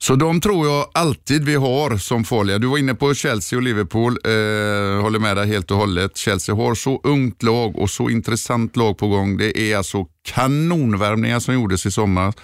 Så 0.00 0.14
de 0.14 0.40
tror 0.40 0.66
jag 0.66 0.86
alltid 0.94 1.44
vi 1.44 1.54
har 1.54 1.96
som 1.96 2.24
farliga. 2.24 2.58
Du 2.58 2.66
var 2.66 2.78
inne 2.78 2.94
på 2.94 3.14
Chelsea 3.14 3.56
och 3.56 3.62
Liverpool. 3.62 4.18
Eh, 4.24 5.02
håller 5.02 5.18
med 5.18 5.36
dig 5.36 5.46
helt 5.46 5.70
och 5.70 5.76
hållet. 5.76 6.16
Chelsea 6.16 6.54
har 6.54 6.74
så 6.74 7.00
ungt 7.04 7.42
lag 7.42 7.78
och 7.78 7.90
så 7.90 8.10
intressant 8.10 8.76
lag 8.76 8.98
på 8.98 9.08
gång. 9.08 9.36
Det 9.36 9.58
är 9.58 9.76
alltså 9.76 10.06
kanonvärmningar 10.22 11.40
som 11.40 11.54
gjordes 11.54 11.86
i 11.86 11.90
sommar. 11.90 12.34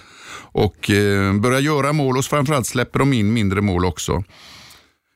Och 0.51 0.89
eh, 0.89 1.33
börjar 1.33 1.59
göra 1.59 1.93
mål 1.93 2.17
och 2.17 2.25
framförallt 2.25 2.67
släpper 2.67 2.99
de 2.99 3.13
in 3.13 3.33
mindre 3.33 3.61
mål 3.61 3.85
också. 3.85 4.23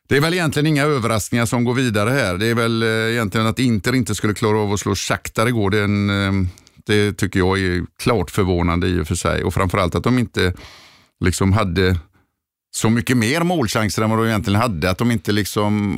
Det 0.09 0.17
är 0.17 0.21
väl 0.21 0.33
egentligen 0.33 0.67
inga 0.67 0.83
överraskningar 0.83 1.45
som 1.45 1.63
går 1.63 1.73
vidare 1.73 2.09
här. 2.09 2.37
Det 2.37 2.45
är 2.45 2.55
väl 2.55 2.83
eh, 2.83 2.89
egentligen 2.89 3.47
att 3.47 3.59
Inter 3.59 3.95
inte 3.95 4.15
skulle 4.15 4.33
klara 4.33 4.57
av 4.57 4.73
att 4.73 4.79
slå 4.79 4.95
Shakhtar 4.95 5.47
igår. 5.47 5.69
Det, 5.69 5.83
en, 5.83 6.09
eh, 6.09 6.49
det 6.85 7.13
tycker 7.13 7.39
jag 7.39 7.59
är 7.59 7.83
klart 7.99 8.31
förvånande 8.31 8.87
i 8.87 9.01
och 9.01 9.07
för 9.07 9.15
sig. 9.15 9.43
Och 9.43 9.53
framförallt 9.53 9.95
att 9.95 10.03
de 10.03 10.19
inte 10.19 10.53
liksom 11.25 11.53
hade 11.53 11.99
så 12.75 12.89
mycket 12.89 13.17
mer 13.17 13.41
målchanser 13.41 14.01
än 14.01 14.09
vad 14.09 14.19
de 14.19 14.27
egentligen 14.27 14.61
hade. 14.61 14.89
Att 14.89 14.97
de 14.97 15.11
inte 15.11 15.31
liksom, 15.31 15.95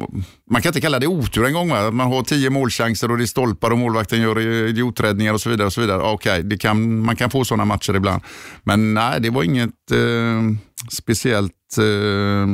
man 0.52 0.62
kan 0.62 0.70
inte 0.70 0.82
kalla 0.82 1.00
det 1.00 1.08
otur 1.08 1.46
en 1.46 1.54
gång. 1.54 1.70
Va? 1.70 1.92
Man 1.92 2.08
har 2.08 2.24
tio 2.24 2.50
målchanser 2.50 3.12
och 3.12 3.18
det 3.18 3.24
är 3.24 3.26
stolpar 3.26 3.72
och 3.72 3.78
målvakten 3.78 4.22
gör 4.22 4.40
idioträddningar 4.68 5.34
och 5.34 5.42
så 5.42 5.50
vidare. 5.50 5.68
och 5.68 5.74
så 5.74 5.82
vidare. 5.82 6.02
Okej, 6.02 6.44
det 6.44 6.58
kan, 6.58 7.00
man 7.00 7.16
kan 7.16 7.30
få 7.30 7.46
sådana 7.46 7.66
matcher 7.66 7.96
ibland. 7.96 8.22
Men 8.64 8.94
nej, 8.94 9.22
det 9.22 9.30
var 9.30 9.44
inget 9.44 9.92
eh, 9.92 10.42
speciellt 10.90 11.78
eh, 11.78 12.48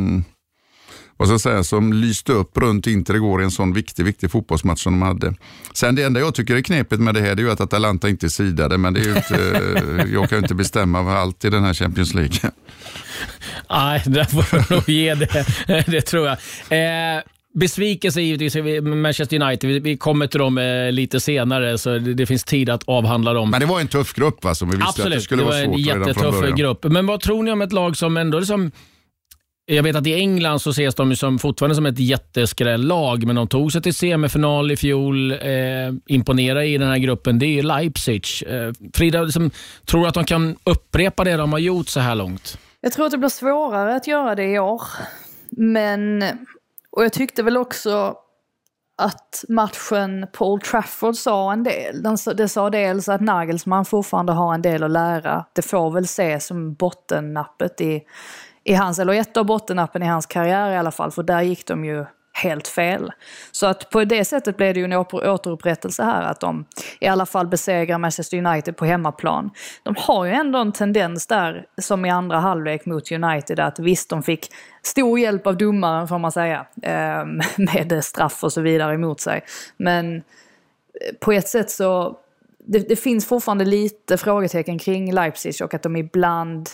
vad 1.18 1.28
ska 1.28 1.34
jag 1.34 1.42
säga, 1.42 1.64
som 1.64 1.94
lyste 1.94 2.32
upp 2.32 2.58
runt 2.58 2.88
Inter 2.88 3.16
igår 3.16 3.42
i 3.42 3.44
en 3.44 3.52
sån 3.52 3.74
viktig, 3.74 4.06
viktig 4.06 4.32
fotbollsmatch 4.32 4.84
som 4.84 4.94
de 4.94 5.02
hade. 5.02 5.34
Sen 5.74 5.96
det 5.96 6.04
enda 6.04 6.20
jag 6.20 6.36
tycker 6.36 6.56
är 6.56 6.62
knepigt 6.62 7.02
med 7.02 7.14
det 7.14 7.22
här 7.22 7.36
det 7.36 7.42
är 7.42 7.44
ju 7.44 7.52
att 7.52 7.62
Atalanta 7.62 8.10
inte 8.10 8.26
är 8.26 8.30
sidade, 8.30 8.78
men 8.78 8.94
det 8.94 9.00
är 9.00 9.18
inte, 9.18 10.08
jag 10.14 10.30
kan 10.30 10.38
ju 10.38 10.44
inte 10.44 10.56
bestämma 10.56 11.18
allt 11.18 11.46
i 11.46 11.50
den 11.50 11.64
här 11.64 11.74
Champions 11.74 12.14
League. 12.14 12.38
Nej, 13.70 14.04
där 14.06 14.24
får 14.24 14.58
du 14.58 14.76
nog 14.76 14.90
ge 14.90 15.16
det. 15.16 15.46
det 15.88 16.02
tror 16.02 16.28
jag. 16.28 16.38
Eh, 17.18 17.22
besvikelse 17.54 18.22
givetvis 18.22 18.56
Manchester 18.82 19.42
United. 19.42 19.82
Vi, 19.82 19.98
kommer 19.98 20.28
till 20.28 20.40
dem 20.40 20.58
eh, 20.58 20.92
lite 20.92 21.20
senare, 21.20 21.78
så 21.78 21.98
det, 21.98 22.26
finns 22.26 22.44
tid 22.44 22.70
att 22.70 22.84
avhandla 22.84 23.34
dem. 23.34 23.50
Men 23.50 23.60
det 23.60 23.66
var 23.66 23.80
en 23.80 23.88
tuff 23.88 24.14
grupp 24.14 24.44
va, 24.44 24.56
som 24.56 24.70
vi 24.70 24.76
visste 24.76 24.90
Absolut, 24.90 25.14
att 25.14 25.14
det 25.14 25.22
skulle 25.22 25.42
det 25.42 25.46
vara 25.46 25.64
svårt 25.64 25.68
var 25.68 25.96
en 25.96 26.06
jättetuff 26.06 26.56
grupp. 26.56 26.84
Men 26.84 27.06
vad 27.06 27.20
tror 27.22 27.44
ni 27.44 27.52
om 27.52 27.62
ett 27.62 27.74
lag 27.74 27.98
som 27.98 28.18
ändå 28.18 28.40
liksom 28.40 28.72
jag 29.70 29.84
vet 29.84 29.96
att 29.96 30.08
i 30.08 30.14
England 30.14 30.60
så 30.60 30.70
ses 30.70 30.96
de 30.96 31.16
som 31.16 31.40
fortfarande 31.40 31.76
som 31.76 31.86
ett 31.86 32.00
jätteskrällag, 32.00 33.26
men 33.26 33.36
de 33.36 33.48
tog 33.48 33.72
sig 33.72 33.82
till 33.82 33.94
semifinal 33.94 34.72
i 34.72 34.78
fjol. 34.78 35.32
Eh, 35.32 35.38
imponera 36.08 36.66
i 36.66 36.78
den 36.78 36.90
här 36.90 36.98
gruppen, 36.98 37.40
det 37.40 37.46
är 37.46 37.64
Leipzig. 37.64 38.26
Eh, 38.48 38.72
Frida, 38.94 39.22
liksom, 39.22 39.52
tror 39.86 40.02
du 40.02 40.08
att 40.08 40.14
de 40.14 40.26
kan 40.26 40.56
upprepa 40.64 41.24
det 41.24 41.38
de 41.38 41.52
har 41.52 41.60
gjort 41.60 41.88
så 41.88 42.00
här 42.00 42.16
långt? 42.16 42.58
Jag 42.82 42.92
tror 42.92 43.06
att 43.06 43.12
det 43.12 43.18
blir 43.18 43.30
svårare 43.30 43.96
att 43.96 44.08
göra 44.08 44.36
det 44.36 44.46
i 44.46 44.60
år. 44.60 44.82
Men, 45.50 46.24
och 46.92 47.04
jag 47.04 47.14
tyckte 47.14 47.44
väl 47.44 47.58
också 47.58 48.16
att 48.98 49.44
matchen 49.50 50.28
på 50.34 50.52
Old 50.52 50.64
Trafford 50.64 51.16
sa 51.16 51.54
en 51.54 51.64
del. 51.64 52.04
Det 52.36 52.48
sa 52.48 52.70
dels 52.70 53.10
att 53.10 53.22
Nagelsmann 53.22 53.86
fortfarande 53.86 54.34
har 54.34 54.54
en 54.54 54.62
del 54.62 54.84
att 54.84 54.92
lära. 54.92 55.46
Det 55.54 55.62
får 55.62 55.92
väl 55.92 56.04
ses 56.04 56.48
som 56.48 56.74
bottennappet 56.74 57.82
i, 57.82 58.02
i 58.68 58.74
hans, 58.74 59.00
eller 59.00 59.14
ett 59.14 59.38
av 59.38 59.46
bottennappen 59.46 60.04
i 60.04 60.06
hans 60.06 60.26
karriär 60.26 60.72
i 60.72 60.78
alla 60.78 60.92
fall, 60.92 61.12
för 61.12 61.24
där 61.24 61.42
gick 61.42 61.66
de 61.66 61.86
ju 61.86 62.06
helt 62.34 62.68
fel. 62.68 63.12
Så 63.52 63.68
att 63.68 63.90
på 63.90 64.04
det 64.04 64.26
sättet 64.26 64.58
blev 64.58 64.74
det 64.74 64.80
ju 64.80 64.84
en 64.84 64.94
återupprättelse 64.94 66.04
här, 66.04 66.24
att 66.24 66.40
de 66.40 66.66
i 67.00 67.08
alla 67.08 67.26
fall 67.26 67.48
besegrar 67.48 67.98
Manchester 67.98 68.38
United 68.38 68.78
på 68.78 68.86
hemmaplan. 68.86 69.50
De 69.84 69.96
har 69.98 70.26
ju 70.26 70.32
ändå 70.32 70.60
en 70.60 70.72
tendens 70.72 71.28
där, 71.28 71.66
som 71.82 72.06
i 72.06 72.10
andra 72.10 72.40
halvlek 72.40 72.86
mot 72.86 73.12
United, 73.12 73.60
att 73.60 73.80
visst, 73.80 74.10
de 74.10 74.24
fick 74.24 74.50
stor 74.82 75.20
hjälp 75.20 75.48
av 75.48 75.58
domaren 75.58 76.08
får 76.08 76.20
man 76.20 76.32
säga, 76.32 76.66
ehm, 76.84 77.42
med 77.58 78.04
straff 78.04 78.44
och 78.44 78.54
så 78.54 78.62
vidare 78.62 78.94
emot 78.94 79.20
sig. 79.20 79.46
Men 79.78 80.16
eh, 80.16 80.22
på 81.20 81.32
ett 81.32 81.48
sätt 81.48 81.72
så 81.72 82.18
det, 82.68 82.90
det, 82.90 82.96
finns 82.96 83.28
fortfarande 83.28 83.66
lite 83.66 84.18
frågetecken 84.18 84.80
kring 84.80 85.14
Leipzig 85.14 85.56
och 85.64 85.74
att 85.74 85.84
de 85.84 85.96
ibland 85.96 86.70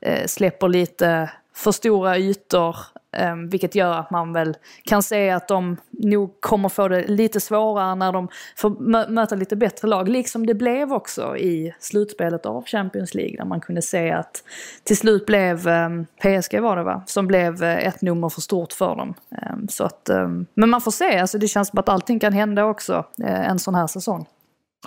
eh, 0.00 0.26
släpper 0.26 0.68
lite 0.68 1.30
för 1.58 1.72
stora 1.72 2.18
ytor. 2.18 2.76
Ehm, 3.16 3.48
vilket 3.48 3.74
gör 3.74 3.92
att 3.92 4.10
man 4.10 4.32
väl 4.32 4.56
kan 4.84 5.02
se 5.02 5.30
att 5.30 5.48
de 5.48 5.76
nog 5.90 6.40
kommer 6.40 6.68
få 6.68 6.88
det 6.88 7.06
lite 7.06 7.40
svårare 7.40 7.94
när 7.94 8.12
de 8.12 8.28
får 8.56 8.70
mö 8.70 9.08
möta 9.08 9.34
lite 9.34 9.56
bättre 9.56 9.88
lag. 9.88 10.08
Liksom 10.08 10.46
det 10.46 10.54
blev 10.54 10.92
också 10.92 11.36
i 11.36 11.74
slutspelet 11.80 12.46
av 12.46 12.64
Champions 12.66 13.14
League 13.14 13.36
där 13.36 13.44
man 13.44 13.60
kunde 13.60 13.82
se 13.82 14.10
att 14.10 14.42
till 14.84 14.96
slut 14.96 15.26
blev 15.26 15.68
ehm, 15.68 16.06
PSG 16.06 16.60
var 16.60 16.76
det 16.76 16.82
va, 16.82 17.02
som 17.06 17.26
blev 17.26 17.62
eh, 17.62 17.86
ett 17.86 18.02
nummer 18.02 18.28
för 18.28 18.40
stort 18.40 18.72
för 18.72 18.96
dem. 18.96 19.14
Ehm, 19.42 19.68
så 19.68 19.84
att, 19.84 20.10
men 20.54 20.70
man 20.70 20.80
får 20.80 20.90
se, 20.90 21.18
alltså 21.18 21.38
det 21.38 21.48
känns 21.48 21.68
som 21.68 21.78
att 21.78 21.88
allting 21.88 22.20
kan 22.20 22.32
hända 22.32 22.64
också 22.64 23.04
eh, 23.24 23.50
en 23.50 23.58
sån 23.58 23.74
här 23.74 23.86
säsong. 23.86 24.26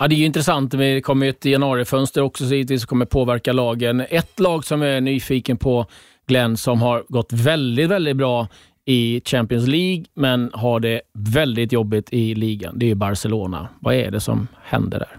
Ja, 0.00 0.08
det 0.08 0.14
är 0.14 0.16
ju 0.16 0.24
intressant. 0.24 0.70
Det 0.70 1.00
kommer 1.00 1.28
ett 1.28 1.44
januarifönster 1.44 2.22
också 2.22 2.44
som 2.44 2.78
kommer 2.86 3.06
påverka 3.06 3.52
lagen. 3.52 4.00
Ett 4.00 4.40
lag 4.40 4.64
som 4.64 4.82
jag 4.82 4.96
är 4.96 5.00
nyfiken 5.00 5.56
på 5.56 5.86
Glenn, 6.26 6.56
som 6.56 6.82
har 6.82 7.04
gått 7.08 7.32
väldigt, 7.32 7.90
väldigt 7.90 8.16
bra 8.16 8.48
i 8.84 9.20
Champions 9.24 9.66
League, 9.66 10.04
men 10.14 10.50
har 10.52 10.80
det 10.80 11.00
väldigt 11.14 11.72
jobbigt 11.72 12.12
i 12.12 12.34
ligan. 12.34 12.78
Det 12.78 12.90
är 12.90 12.94
Barcelona. 12.94 13.68
Vad 13.80 13.94
är 13.94 14.10
det 14.10 14.20
som 14.20 14.48
händer 14.62 14.98
där? 14.98 15.18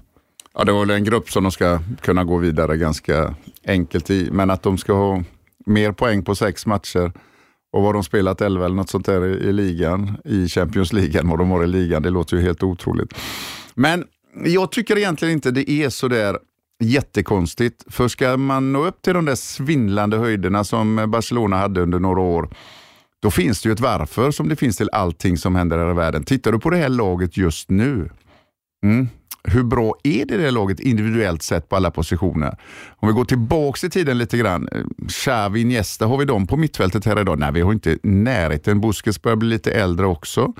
Ja, 0.54 0.63
det 0.63 0.72
var 0.72 0.80
väl 0.80 0.89
en 0.89 1.04
grupp 1.04 1.30
som 1.30 1.44
de 1.44 1.52
ska 1.52 1.80
kunna 2.02 2.24
gå 2.24 2.38
vidare 2.38 2.78
ganska 2.78 3.36
enkelt 3.68 4.10
i, 4.10 4.30
men 4.32 4.50
att 4.50 4.63
de 4.63 4.78
ska 4.78 4.94
ha 4.94 5.24
mer 5.66 5.92
poäng 5.92 6.24
på 6.24 6.36
sex 6.36 6.66
matcher 6.66 7.12
och 7.74 7.84
vad 7.84 7.96
de 7.96 8.04
spelat 8.04 8.42
11 8.42 8.66
eller 8.66 8.76
något 8.76 8.89
sånt 8.89 9.06
där 9.06 9.26
i, 9.26 9.50
i 9.50 9.54
ligan, 9.54 10.18
i 10.26 10.48
Champions 10.48 10.94
League 10.94 11.20
än 11.20 11.30
vad 11.30 11.39
de 11.39 11.52
har 11.52 11.63
i 11.63 11.68
ligan, 11.68 12.04
det 12.04 12.10
låter 12.10 12.38
ju 12.38 12.44
helt 12.44 12.63
otroligt. 12.63 13.13
Men 13.74 14.06
jag 14.46 14.72
tycker 14.72 14.98
egentligen 14.98 15.34
inte 15.34 15.52
det 15.52 15.70
är 15.70 15.89
så 15.89 16.08
där 16.08 16.38
jättekonstigt. 16.80 17.84
För 17.88 18.08
ska 18.08 18.38
man 18.38 18.74
nå 18.74 18.86
upp 18.86 19.02
till 19.02 19.14
de 19.14 19.26
där 19.26 19.36
svindlande 19.36 20.18
höjderna 20.18 20.64
som 20.64 21.06
Barcelona 21.08 21.58
hade 21.58 21.82
under 21.82 22.00
några 22.00 22.22
år, 22.22 22.50
då 23.22 23.32
finns 23.32 23.62
det 23.62 23.70
ju 23.70 23.74
ett 23.74 23.80
varför 23.80 24.32
som 24.32 24.50
det 24.50 24.56
finns 24.56 24.78
till 24.78 24.90
allting 24.92 25.38
som 25.38 25.56
händer 25.56 25.78
här 25.78 25.92
i 25.92 25.94
världen. 25.94 26.24
Tittar 26.24 26.52
du 26.52 26.60
på 26.60 26.70
det 26.70 26.78
här 26.78 26.90
laget 26.90 27.38
just 27.38 27.70
nu, 27.70 28.10
mm, 28.84 29.08
hur 29.44 29.64
bra 29.64 29.96
är 30.04 30.26
det, 30.26 30.38
det 30.38 30.52
laget 30.52 30.80
individuellt 30.80 31.44
sett 31.44 31.70
på 31.70 31.76
alla 31.76 31.92
positioner? 31.92 32.58
Om 32.96 33.08
vi 33.08 33.14
går 33.14 33.26
tillbaka 33.26 33.88
i 33.88 33.90
tiden 33.90 34.18
lite 34.18 34.38
grann. 34.38 34.68
Eh, 34.72 35.08
Xavi, 35.08 35.62
Iniesta, 35.62 36.06
har 36.06 36.18
vi 36.18 36.26
dem 36.26 36.48
på 36.48 36.58
mittfältet 36.58 37.06
här 37.06 37.22
idag? 37.22 37.40
Nej, 37.40 37.52
vi 37.52 37.62
har 37.62 37.74
inte 37.74 37.98
närheten. 38.04 38.82
Busquets 38.82 39.22
börjar 39.22 39.36
bli 39.36 39.50
lite 39.50 39.72
äldre 39.72 40.06
också. 40.06 40.54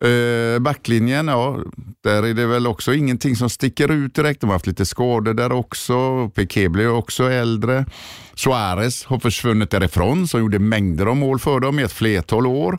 Eh, 0.00 0.58
backlinjen, 0.58 1.28
ja, 1.28 1.58
där 2.04 2.22
är 2.22 2.34
det 2.34 2.46
väl 2.46 2.66
också 2.66 2.94
ingenting 2.94 3.36
som 3.36 3.50
sticker 3.50 3.90
ut 3.90 4.14
direkt. 4.14 4.40
De 4.40 4.46
har 4.46 4.54
haft 4.54 4.66
lite 4.66 4.86
skador 4.86 5.34
där 5.34 5.52
också. 5.52 6.28
Piqué 6.28 6.68
blir 6.68 6.90
också 6.90 7.30
äldre. 7.30 7.86
Suarez 8.34 9.04
har 9.04 9.18
försvunnit 9.18 9.70
därifrån, 9.70 10.28
som 10.28 10.40
gjorde 10.40 10.58
mängder 10.58 11.06
av 11.06 11.16
mål 11.16 11.38
för 11.38 11.60
dem 11.60 11.78
i 11.78 11.82
ett 11.82 11.92
flertal 11.92 12.46
år. 12.46 12.78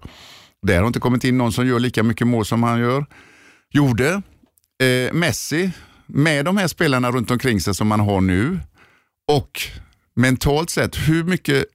Där 0.68 0.80
har 0.80 0.88
inte 0.88 1.00
kommit 1.00 1.24
in 1.24 1.38
någon 1.38 1.52
som 1.52 1.68
gör 1.68 1.80
lika 1.80 2.04
mycket 2.04 2.28
mål 2.28 2.46
som 2.46 2.64
han 2.64 2.80
gör. 2.80 3.06
Gjorde. 3.74 4.22
Eh, 4.84 5.14
Messi, 5.14 5.72
med 6.06 6.46
de 6.46 6.58
här 6.58 6.68
spelarna 6.68 7.12
runt 7.12 7.32
omkring 7.32 7.62
sig 7.62 7.76
som 7.76 7.88
man 7.88 8.00
har 8.00 8.22
nu 8.22 8.60
och 9.32 9.62
mentalt 10.16 10.70
sett, 10.70 10.96
hur 10.96 11.24
mycket 11.24 11.66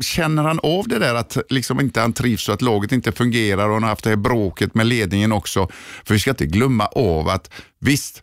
Känner 0.00 0.42
han 0.42 0.60
av 0.62 0.88
det 0.88 0.98
där 0.98 1.14
att 1.14 1.36
liksom 1.48 1.80
inte 1.80 2.00
han 2.00 2.12
trivs 2.12 2.48
och 2.48 2.54
att 2.54 2.62
laget 2.62 2.92
inte 2.92 3.12
fungerar 3.12 3.68
och 3.68 3.74
han 3.74 3.82
har 3.82 3.90
haft 3.90 4.04
det 4.04 4.10
här 4.10 4.16
bråket 4.16 4.74
med 4.74 4.86
ledningen 4.86 5.32
också? 5.32 5.68
För 6.04 6.14
vi 6.14 6.20
ska 6.20 6.30
inte 6.30 6.46
glömma 6.46 6.86
av 6.86 7.28
att 7.28 7.50
visst, 7.80 8.22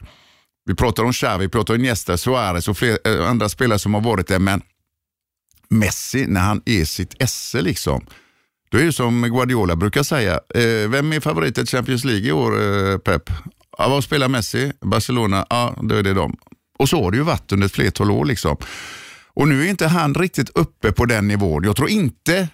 vi 0.65 0.75
pratar 0.75 1.03
om 1.03 1.13
Xavi, 1.13 1.45
vi 1.45 1.49
pratar 1.49 1.73
om 1.73 1.79
Iniesta, 1.79 2.17
Suarez 2.17 2.67
och 2.67 2.77
fler, 2.77 2.97
äh, 3.05 3.29
andra 3.29 3.49
spelare 3.49 3.79
som 3.79 3.93
har 3.93 4.01
varit 4.01 4.27
där, 4.27 4.39
men 4.39 4.61
Messi 5.69 6.25
när 6.27 6.41
han 6.41 6.61
är 6.65 6.85
sitt 6.85 7.21
esse 7.21 7.61
liksom. 7.61 8.05
Då 8.69 8.77
är 8.77 8.85
det 8.85 8.93
som 8.93 9.21
Guardiola 9.21 9.75
brukar 9.75 10.03
säga, 10.03 10.33
eh, 10.33 10.89
vem 10.89 11.13
är 11.13 11.19
favorit 11.19 11.57
i 11.57 11.65
Champions 11.65 12.05
League 12.05 12.27
i 12.27 12.31
år, 12.31 12.61
eh, 12.61 12.97
Pep? 12.97 13.29
Ja, 13.77 13.89
vad 13.89 14.03
spelar 14.03 14.27
Messi? 14.27 14.71
Barcelona? 14.81 15.45
Ja, 15.49 15.75
då 15.81 15.95
är 15.95 16.03
det 16.03 16.13
de. 16.13 16.37
Och 16.79 16.89
så 16.89 17.03
har 17.03 17.11
det 17.11 17.17
ju 17.17 17.23
varit 17.23 17.51
under 17.51 17.65
ett 17.65 17.73
flertal 17.73 18.11
år. 18.11 18.25
Liksom. 18.25 18.57
Och 19.35 19.47
nu 19.47 19.65
är 19.65 19.69
inte 19.69 19.87
han 19.87 20.13
riktigt 20.13 20.49
uppe 20.49 20.91
på 20.91 21.05
den 21.05 21.27
nivån. 21.27 21.63
Jag 21.63 21.75
tror 21.75 21.89
inte 21.89 22.47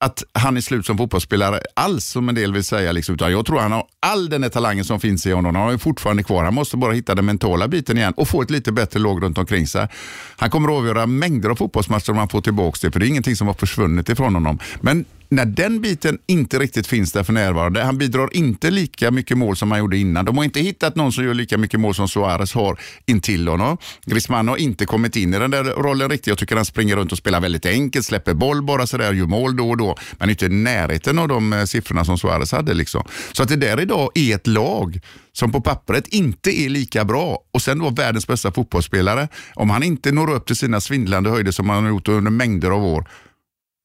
att 0.00 0.24
han 0.32 0.56
är 0.56 0.60
slut 0.60 0.86
som 0.86 0.98
fotbollsspelare 0.98 1.60
alls, 1.74 2.04
som 2.04 2.28
en 2.28 2.34
del 2.34 2.52
vill 2.52 2.64
säga. 2.64 2.92
Liksom. 2.92 3.14
Utan 3.14 3.32
jag 3.32 3.46
tror 3.46 3.58
han 3.58 3.72
har 3.72 3.84
all 4.00 4.28
den 4.28 4.42
här 4.42 4.50
talangen 4.50 4.84
som 4.84 5.00
finns 5.00 5.26
i 5.26 5.32
honom. 5.32 5.54
Han 5.54 5.70
har 5.70 5.78
fortfarande 5.78 6.22
kvar. 6.22 6.44
Han 6.44 6.54
måste 6.54 6.76
bara 6.76 6.92
hitta 6.92 7.14
den 7.14 7.24
mentala 7.24 7.68
biten 7.68 7.98
igen 7.98 8.12
och 8.16 8.28
få 8.28 8.42
ett 8.42 8.50
lite 8.50 8.72
bättre 8.72 9.00
lag 9.00 9.22
runt 9.22 9.38
omkring 9.38 9.66
sig. 9.66 9.88
Han 10.36 10.50
kommer 10.50 10.68
att 10.68 10.74
avgöra 10.74 11.06
mängder 11.06 11.48
av 11.48 11.56
fotbollsmatcher 11.56 12.10
om 12.10 12.18
han 12.18 12.28
får 12.28 12.40
tillbaka 12.40 12.78
det, 12.82 12.90
för 12.92 13.00
det 13.00 13.06
är 13.06 13.08
ingenting 13.08 13.36
som 13.36 13.46
har 13.46 13.54
försvunnit 13.54 14.08
ifrån 14.08 14.34
honom. 14.34 14.58
Men 14.80 15.04
när 15.28 15.44
den 15.44 15.80
biten 15.80 16.18
inte 16.26 16.58
riktigt 16.58 16.86
finns 16.86 17.12
där 17.12 17.22
för 17.22 17.32
närvarande, 17.32 17.84
han 17.84 17.98
bidrar 17.98 18.36
inte 18.36 18.70
lika 18.70 19.10
mycket 19.10 19.38
mål 19.38 19.56
som 19.56 19.70
han 19.70 19.80
gjorde 19.80 19.98
innan. 19.98 20.24
De 20.24 20.36
har 20.36 20.44
inte 20.44 20.60
hittat 20.60 20.96
någon 20.96 21.12
som 21.12 21.24
gör 21.24 21.34
lika 21.34 21.58
mycket 21.58 21.80
mål 21.80 21.94
som 21.94 22.08
Suarez 22.08 22.54
har 22.54 22.80
intill 23.06 23.48
honom. 23.48 23.78
Griezmann 24.04 24.48
har 24.48 24.56
inte 24.56 24.86
kommit 24.86 25.16
in 25.16 25.34
i 25.34 25.38
den 25.38 25.50
där 25.50 25.64
rollen 25.64 26.10
riktigt. 26.10 26.26
Jag 26.26 26.38
tycker 26.38 26.56
han 26.56 26.64
springer 26.64 26.96
runt 26.96 27.12
och 27.12 27.18
spelar 27.18 27.40
väldigt 27.40 27.66
enkelt, 27.66 28.06
släpper 28.06 28.34
boll 28.34 28.62
bara 28.62 28.86
sådär, 28.86 29.12
gör 29.12 29.26
mål 29.26 29.56
då 29.56 29.70
och 29.70 29.76
då, 29.76 29.96
men 30.18 30.30
inte 30.30 30.46
i 30.46 30.48
närheten 30.48 31.18
av 31.18 31.28
de 31.28 31.52
eh, 31.52 31.64
siffrorna 31.64 32.04
som 32.04 32.18
Suarez 32.18 32.52
hade. 32.52 32.74
Liksom. 32.74 33.04
Så 33.32 33.42
att 33.42 33.48
det 33.48 33.56
där 33.56 33.80
idag 33.80 34.10
är 34.14 34.34
ett 34.34 34.46
lag 34.46 35.00
som 35.32 35.52
på 35.52 35.60
pappret 35.60 36.06
inte 36.06 36.60
är 36.60 36.68
lika 36.68 37.04
bra 37.04 37.38
och 37.52 37.62
sen 37.62 37.78
då 37.78 37.90
världens 37.90 38.26
bästa 38.26 38.52
fotbollsspelare. 38.52 39.28
Om 39.54 39.70
han 39.70 39.82
inte 39.82 40.12
når 40.12 40.30
upp 40.34 40.46
till 40.46 40.56
sina 40.56 40.80
svindlande 40.80 41.30
höjder 41.30 41.52
som 41.52 41.68
han 41.68 41.82
har 41.82 41.90
gjort 41.90 42.08
under 42.08 42.30
mängder 42.30 42.70
av 42.70 42.84
år, 42.84 43.08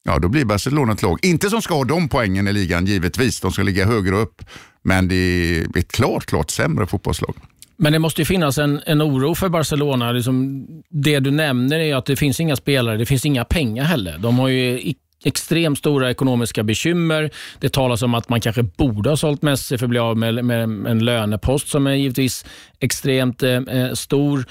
Ja, 0.04 0.20
då 0.20 0.30
blir 0.30 0.46
Barcelona 0.46 0.94
ett 0.94 1.02
lag. 1.02 1.20
Inte 1.22 1.50
som 1.50 1.62
ska 1.62 1.74
ha 1.74 1.84
de 1.84 2.10
poängen 2.10 2.48
i 2.48 2.54
ligan 2.54 2.86
givetvis. 2.86 3.40
De 3.40 3.52
ska 3.52 3.64
ligga 3.64 3.86
högre 3.86 4.16
upp. 4.16 4.42
Men 4.84 5.08
det 5.08 5.16
är 5.16 5.78
ett 5.78 5.92
klart, 5.92 6.26
klart 6.26 6.52
sämre 6.52 6.88
fotbollslag. 6.88 7.36
Men 7.78 7.94
det 7.94 8.00
måste 8.00 8.22
ju 8.22 8.26
finnas 8.26 8.58
en, 8.58 8.82
en 8.86 9.02
oro 9.02 9.36
för 9.36 9.50
Barcelona. 9.50 10.12
Liksom 10.12 10.66
det 10.90 11.20
du 11.20 11.32
nämner 11.32 11.80
är 11.80 11.96
att 11.96 12.06
det 12.06 12.16
finns 12.16 12.40
inga 12.40 12.56
spelare, 12.56 12.98
det 12.98 13.06
finns 13.06 13.26
inga 13.26 13.46
pengar 13.46 13.84
heller. 13.84 14.18
De 14.18 14.40
har 14.40 14.48
ju 14.48 14.94
extremt 15.24 15.78
stora 15.78 16.12
ekonomiska 16.12 16.64
bekymmer. 16.64 17.30
Det 17.60 17.70
talas 17.70 18.02
om 18.02 18.14
att 18.14 18.30
man 18.30 18.42
kanske 18.42 18.64
borde 18.64 19.10
ha 19.10 19.18
sålt 19.18 19.42
Messi 19.42 19.78
för 19.78 19.86
att 19.86 19.90
bli 19.90 20.00
av 20.00 20.18
med, 20.18 20.46
med 20.46 20.64
en 20.64 21.06
lönepost 21.06 21.68
som 21.68 21.88
är 21.88 21.94
givetvis 21.94 22.46
extremt 22.80 23.44
eh, 23.44 23.52
eh 23.52 23.94
stor 23.94 24.46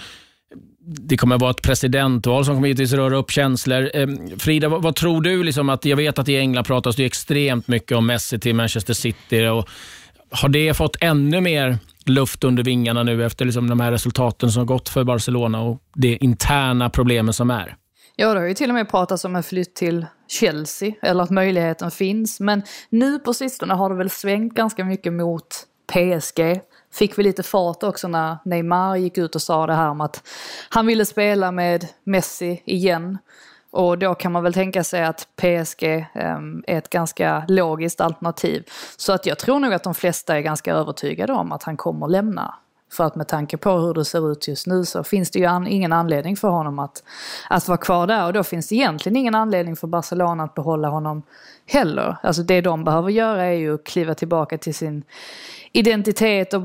det 0.82 1.16
kommer 1.16 1.34
att 1.34 1.40
vara 1.40 1.50
ett 1.50 1.62
presidentval 1.62 2.44
som 2.44 2.54
kommer 2.54 2.68
givetvis 2.68 2.92
röra 2.92 3.16
upp 3.16 3.30
känslor. 3.30 3.90
Ehm, 3.94 4.38
Frida, 4.38 4.68
vad, 4.68 4.82
vad, 4.82 4.96
tror 4.96 5.22
du? 5.22 5.42
Liksom 5.42 5.68
att, 5.68 5.84
jag 5.84 5.96
vet 5.96 6.18
att 6.18 6.28
i 6.28 6.36
England 6.36 6.64
pratas 6.64 6.96
det 6.96 7.04
extremt 7.04 7.68
mycket 7.68 7.96
om 7.96 8.06
Messi 8.06 8.38
till 8.38 8.54
Manchester 8.54 8.94
City. 8.94 9.46
Och 9.46 9.68
har 10.30 10.48
det 10.48 10.74
fått 10.74 10.96
ännu 11.00 11.40
mer 11.40 11.78
luft 12.04 12.44
under 12.44 12.62
vingarna 12.62 13.02
nu 13.02 13.24
efter 13.24 13.44
liksom 13.44 13.68
de 13.68 13.80
här 13.80 13.92
resultaten 13.92 14.52
som 14.52 14.60
har 14.60 14.66
gått 14.66 14.88
för 14.88 15.04
Barcelona 15.04 15.60
och 15.60 15.82
de 15.94 16.18
interna 16.20 16.90
problemen 16.90 17.34
som 17.34 17.50
är? 17.50 17.76
Ja, 18.16 18.34
det 18.34 18.40
har 18.40 18.46
ju 18.46 18.54
till 18.54 18.70
och 18.70 18.74
med 18.74 18.90
pratats 18.90 19.24
om 19.24 19.36
en 19.36 19.42
flytt 19.42 19.74
till 19.74 20.06
Chelsea, 20.28 20.92
eller 21.02 21.22
att 21.22 21.30
möjligheten 21.30 21.90
finns. 21.90 22.40
Men 22.40 22.62
nu 22.90 23.18
på 23.18 23.34
sistone 23.34 23.74
har 23.74 23.90
det 23.90 23.96
väl 23.96 24.10
svängt 24.10 24.54
ganska 24.54 24.84
mycket 24.84 25.12
mot 25.12 25.46
PSG 25.92 26.60
fick 26.92 27.18
vi 27.18 27.22
lite 27.22 27.42
fart 27.42 27.82
också 27.82 28.08
när 28.08 28.36
Neymar 28.44 28.96
gick 28.96 29.18
ut 29.18 29.34
och 29.34 29.42
sa 29.42 29.66
det 29.66 29.74
här 29.74 29.88
om 29.88 30.00
att 30.00 30.28
han 30.68 30.86
ville 30.86 31.04
spela 31.04 31.52
med 31.52 31.86
Messi 32.04 32.62
igen. 32.64 33.18
Och 33.70 33.98
då 33.98 34.14
kan 34.14 34.32
man 34.32 34.42
väl 34.42 34.54
tänka 34.54 34.84
sig 34.84 35.04
att 35.04 35.28
PSG 35.36 36.06
ehm, 36.14 36.64
är 36.66 36.78
ett 36.78 36.90
ganska 36.90 37.44
logiskt 37.48 38.00
alternativ. 38.00 38.64
Så 38.96 39.12
att 39.12 39.26
jag 39.26 39.38
tror 39.38 39.58
nog 39.58 39.72
att 39.72 39.84
de 39.84 39.94
flesta 39.94 40.36
är 40.36 40.40
ganska 40.40 40.74
övertygade 40.74 41.32
om 41.32 41.52
att 41.52 41.62
han 41.62 41.76
kommer 41.76 42.08
lämna 42.08 42.54
för 42.92 43.04
att 43.04 43.16
med 43.16 43.28
tanke 43.28 43.56
på 43.56 43.70
hur 43.70 43.94
det 43.94 44.04
ser 44.04 44.32
ut 44.32 44.48
just 44.48 44.66
nu 44.66 44.84
så 44.84 45.04
finns 45.04 45.30
det 45.30 45.38
ju 45.38 45.44
an 45.44 45.66
ingen 45.66 45.92
anledning 45.92 46.36
för 46.36 46.48
honom 46.48 46.78
att, 46.78 47.02
att 47.48 47.68
vara 47.68 47.78
kvar 47.78 48.06
där. 48.06 48.26
Och 48.26 48.32
då 48.32 48.42
finns 48.42 48.68
det 48.68 48.74
egentligen 48.74 49.16
ingen 49.16 49.34
anledning 49.34 49.76
för 49.76 49.86
Barcelona 49.86 50.44
att 50.44 50.54
behålla 50.54 50.88
honom 50.88 51.22
heller. 51.66 52.16
Alltså 52.22 52.42
det 52.42 52.60
de 52.60 52.84
behöver 52.84 53.10
göra 53.10 53.44
är 53.44 53.52
ju 53.52 53.74
att 53.74 53.84
kliva 53.84 54.14
tillbaka 54.14 54.58
till 54.58 54.74
sin 54.74 55.04
identitet 55.72 56.54
och 56.54 56.62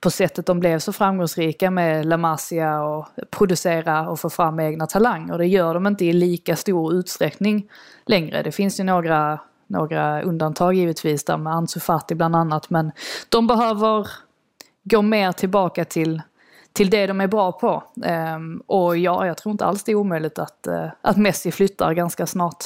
på 0.00 0.10
sättet 0.10 0.46
de 0.46 0.60
blev 0.60 0.78
så 0.78 0.92
framgångsrika 0.92 1.70
med 1.70 2.06
La 2.06 2.16
Masia 2.16 2.82
och 2.82 3.06
producera 3.30 4.08
och 4.08 4.20
få 4.20 4.30
fram 4.30 4.60
egna 4.60 4.86
talanger. 4.86 5.38
Det 5.38 5.46
gör 5.46 5.74
de 5.74 5.86
inte 5.86 6.04
i 6.04 6.12
lika 6.12 6.56
stor 6.56 6.94
utsträckning 6.94 7.70
längre. 8.06 8.42
Det 8.42 8.52
finns 8.52 8.80
ju 8.80 8.84
några, 8.84 9.40
några 9.66 10.22
undantag 10.22 10.74
givetvis 10.74 11.24
där 11.24 11.36
med 11.36 11.52
Ansu 11.52 11.80
Fati 11.80 12.14
bland 12.14 12.36
annat 12.36 12.70
men 12.70 12.92
de 13.28 13.46
behöver 13.46 14.08
gå 14.90 15.02
mer 15.02 15.32
tillbaka 15.32 15.84
till, 15.84 16.22
till 16.72 16.90
det 16.90 17.06
de 17.06 17.20
är 17.20 17.26
bra 17.26 17.52
på. 17.52 17.82
Um, 18.36 18.62
och 18.66 18.98
ja, 18.98 19.26
jag 19.26 19.36
tror 19.36 19.50
inte 19.52 19.64
alls 19.64 19.84
det 19.84 19.92
är 19.92 19.96
omöjligt 19.96 20.38
att, 20.38 20.66
uh, 20.68 20.88
att 21.02 21.16
Messi 21.16 21.52
flyttar 21.52 21.92
ganska 21.92 22.26
snart. 22.26 22.64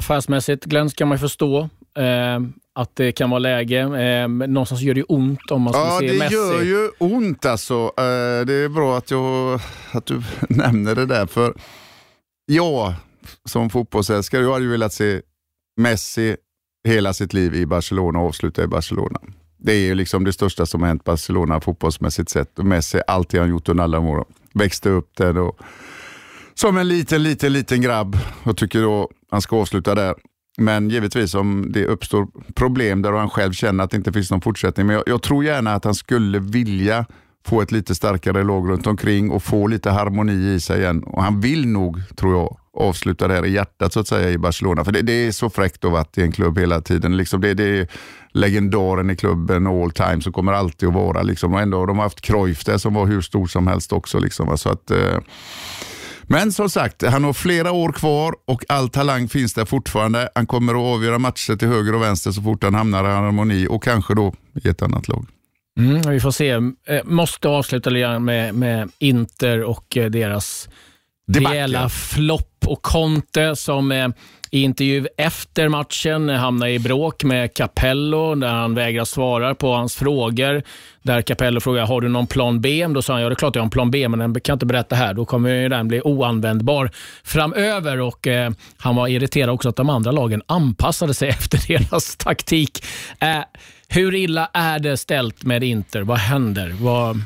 Affärsmässigt, 0.00 0.64
Glenn, 0.64 0.90
kan 0.90 1.08
man 1.08 1.18
förstå 1.18 1.68
eh, 1.98 2.40
att 2.74 2.96
det 2.96 3.12
kan 3.12 3.30
vara 3.30 3.38
läge. 3.38 3.78
Eh, 3.78 4.28
någonstans 4.28 4.80
gör 4.80 4.94
det 4.94 5.02
ont 5.02 5.50
om 5.50 5.62
man 5.62 5.72
skulle 5.72 5.86
ja, 5.86 5.98
se 5.98 6.18
Messi. 6.18 6.34
Ja, 6.34 6.40
det 6.40 6.54
gör 6.54 6.62
ju 6.62 6.90
ont 6.98 7.46
alltså. 7.46 7.74
Eh, 7.74 8.46
det 8.46 8.54
är 8.54 8.68
bra 8.68 8.98
att, 8.98 9.10
jag, 9.10 9.60
att 9.92 10.06
du 10.06 10.22
nämner 10.48 10.94
det 10.94 11.06
där. 11.06 11.26
För 11.26 11.54
jag 12.46 12.94
som 13.44 13.70
fotbollsälskare, 13.70 14.42
jag 14.42 14.52
hade 14.52 14.64
ju 14.64 14.70
velat 14.70 14.92
se 14.92 15.20
Messi 15.80 16.36
hela 16.88 17.12
sitt 17.12 17.32
liv 17.32 17.54
i 17.54 17.66
Barcelona 17.66 18.18
och 18.18 18.26
avsluta 18.26 18.62
i 18.62 18.66
Barcelona. 18.66 19.20
Det 19.64 19.72
är 19.72 19.80
ju 19.80 19.94
liksom 19.94 20.24
det 20.24 20.32
största 20.32 20.66
som 20.66 20.80
har 20.80 20.88
hänt 20.88 21.04
Barcelona 21.04 21.60
fotbollsmässigt 21.60 22.30
sett. 22.30 22.58
Och 22.58 22.66
Messi, 22.66 23.00
allt 23.06 23.28
det 23.28 23.38
han 23.38 23.48
gjort 23.48 23.68
under 23.68 23.84
alla 23.84 23.98
år. 23.98 24.24
Växte 24.54 24.90
upp 24.90 25.16
där 25.16 25.38
och 25.38 25.58
som 26.54 26.76
en 26.76 26.88
liten, 26.88 27.22
liten, 27.22 27.52
liten 27.52 27.80
grabb 27.80 28.18
och 28.42 28.56
tycker 28.56 28.82
då 28.82 29.10
han 29.30 29.42
ska 29.42 29.56
avsluta 29.56 29.94
där. 29.94 30.14
Men 30.58 30.90
givetvis 30.90 31.34
om 31.34 31.72
det 31.72 31.86
uppstår 31.86 32.26
problem 32.54 33.02
där 33.02 33.12
han 33.12 33.30
själv 33.30 33.52
känner 33.52 33.84
att 33.84 33.90
det 33.90 33.96
inte 33.96 34.12
finns 34.12 34.30
någon 34.30 34.40
fortsättning. 34.40 34.86
Men 34.86 34.96
jag, 34.96 35.04
jag, 35.06 35.22
tror 35.22 35.44
gärna 35.44 35.74
att 35.74 35.84
han 35.84 35.94
skulle 35.94 36.38
vilja 36.38 37.06
få 37.46 37.62
ett 37.62 37.72
lite 37.72 37.94
starkare 37.94 38.44
lag 38.44 38.70
runt 38.70 38.86
omkring 38.86 39.30
och 39.30 39.42
få 39.42 39.66
lite 39.66 39.90
harmoni 39.90 40.54
i 40.54 40.60
sig 40.60 40.80
igen. 40.80 41.02
Och 41.02 41.22
han 41.22 41.40
vill 41.40 41.68
nog, 41.68 42.16
tror 42.16 42.32
jag, 42.32 42.56
avsluta 42.76 43.28
det 43.28 43.34
här 43.34 43.46
i 43.46 43.52
hjärtat 43.52 43.92
så 43.92 44.00
att 44.00 44.08
säga 44.08 44.30
i 44.30 44.38
Barcelona. 44.38 44.84
För 44.84 44.92
det, 44.92 45.02
det 45.02 45.12
är 45.12 45.32
så 45.32 45.50
fräckt 45.50 45.84
att 45.84 45.92
vara 45.92 46.04
i 46.16 46.22
en 46.22 46.32
klubb 46.32 46.58
hela 46.58 46.80
tiden. 46.80 47.16
Liksom 47.16 47.40
det, 47.40 47.54
det 47.54 47.64
är 47.64 47.88
legendaren 48.32 49.10
i 49.10 49.16
klubben 49.16 49.66
all 49.66 49.90
time 49.90 50.20
som 50.20 50.32
kommer 50.32 50.52
alltid 50.52 50.88
att 50.88 50.94
vara. 50.94 51.22
Liksom. 51.22 51.54
Och 51.54 51.60
ändå, 51.60 51.86
de 51.86 51.96
har 51.96 52.04
haft 52.04 52.20
Cruyff 52.20 52.64
där 52.64 52.78
som 52.78 52.94
var 52.94 53.06
hur 53.06 53.20
stor 53.20 53.46
som 53.46 53.66
helst 53.66 53.92
också. 53.92 54.18
Liksom. 54.18 54.58
Så 54.58 54.68
att, 54.68 54.90
eh, 54.90 55.18
men 56.22 56.52
som 56.52 56.70
sagt, 56.70 57.02
han 57.06 57.24
har 57.24 57.32
flera 57.32 57.72
år 57.72 57.92
kvar 57.92 58.34
och 58.46 58.64
all 58.68 58.88
talang 58.88 59.28
finns 59.28 59.54
där 59.54 59.64
fortfarande. 59.64 60.28
Han 60.34 60.46
kommer 60.46 60.72
att 60.72 60.96
avgöra 60.96 61.18
matcher 61.18 61.56
till 61.56 61.68
höger 61.68 61.94
och 61.94 62.02
vänster 62.02 62.30
så 62.30 62.42
fort 62.42 62.64
han 62.64 62.74
hamnar 62.74 63.04
i 63.04 63.12
harmoni 63.12 63.66
och 63.70 63.82
kanske 63.82 64.14
då 64.14 64.34
i 64.64 64.68
ett 64.68 64.82
annat 64.82 65.08
lag. 65.08 65.26
Mm, 65.78 66.10
vi 66.10 66.20
får 66.20 66.30
se. 66.30 66.50
Eh, 66.50 66.60
måste 67.04 67.48
avsluta 67.48 68.18
med, 68.18 68.54
med 68.54 68.90
Inter 68.98 69.62
och 69.62 69.96
eh, 69.96 70.10
deras 70.10 70.68
rejäla 71.32 71.88
flopp 71.88 72.51
och 72.66 72.82
Conte 72.82 73.56
som 73.56 73.92
eh, 73.92 74.08
i 74.54 74.62
intervju 74.62 75.06
efter 75.16 75.68
matchen 75.68 76.28
hamnar 76.28 76.66
i 76.66 76.78
bråk 76.78 77.24
med 77.24 77.54
Capello 77.54 78.34
där 78.34 78.48
han 78.48 78.74
vägrar 78.74 79.04
svara 79.04 79.54
på 79.54 79.72
hans 79.72 79.94
frågor. 79.94 80.62
Där 81.02 81.22
Capello 81.22 81.60
frågar, 81.60 81.86
har 81.86 82.00
du 82.00 82.08
någon 82.08 82.26
plan 82.26 82.60
B? 82.60 82.86
Då 82.86 83.02
sa 83.02 83.12
han, 83.12 83.22
ja 83.22 83.28
det 83.28 83.32
är 83.32 83.36
klart 83.36 83.54
jag 83.54 83.62
har 83.62 83.66
en 83.66 83.70
plan 83.70 83.90
B, 83.90 84.08
men 84.08 84.18
den 84.18 84.34
kan 84.34 84.52
jag 84.52 84.54
inte 84.54 84.66
berätta 84.66 84.96
här. 84.96 85.14
Då 85.14 85.24
kommer 85.24 85.68
den 85.68 85.88
bli 85.88 86.00
oanvändbar 86.00 86.90
framöver. 87.24 88.00
Och 88.00 88.26
eh, 88.26 88.52
Han 88.76 88.96
var 88.96 89.08
irriterad 89.08 89.50
också 89.50 89.68
att 89.68 89.76
de 89.76 89.90
andra 89.90 90.12
lagen 90.12 90.42
anpassade 90.46 91.14
sig 91.14 91.28
efter 91.28 91.68
deras 91.68 92.16
taktik. 92.16 92.84
Eh, 93.20 93.40
hur 93.88 94.14
illa 94.14 94.50
är 94.52 94.78
det 94.78 94.96
ställt 94.96 95.44
med 95.44 95.62
Inter? 95.62 96.02
Vad 96.02 96.18
händer? 96.18 96.74
Vad... 96.80 97.16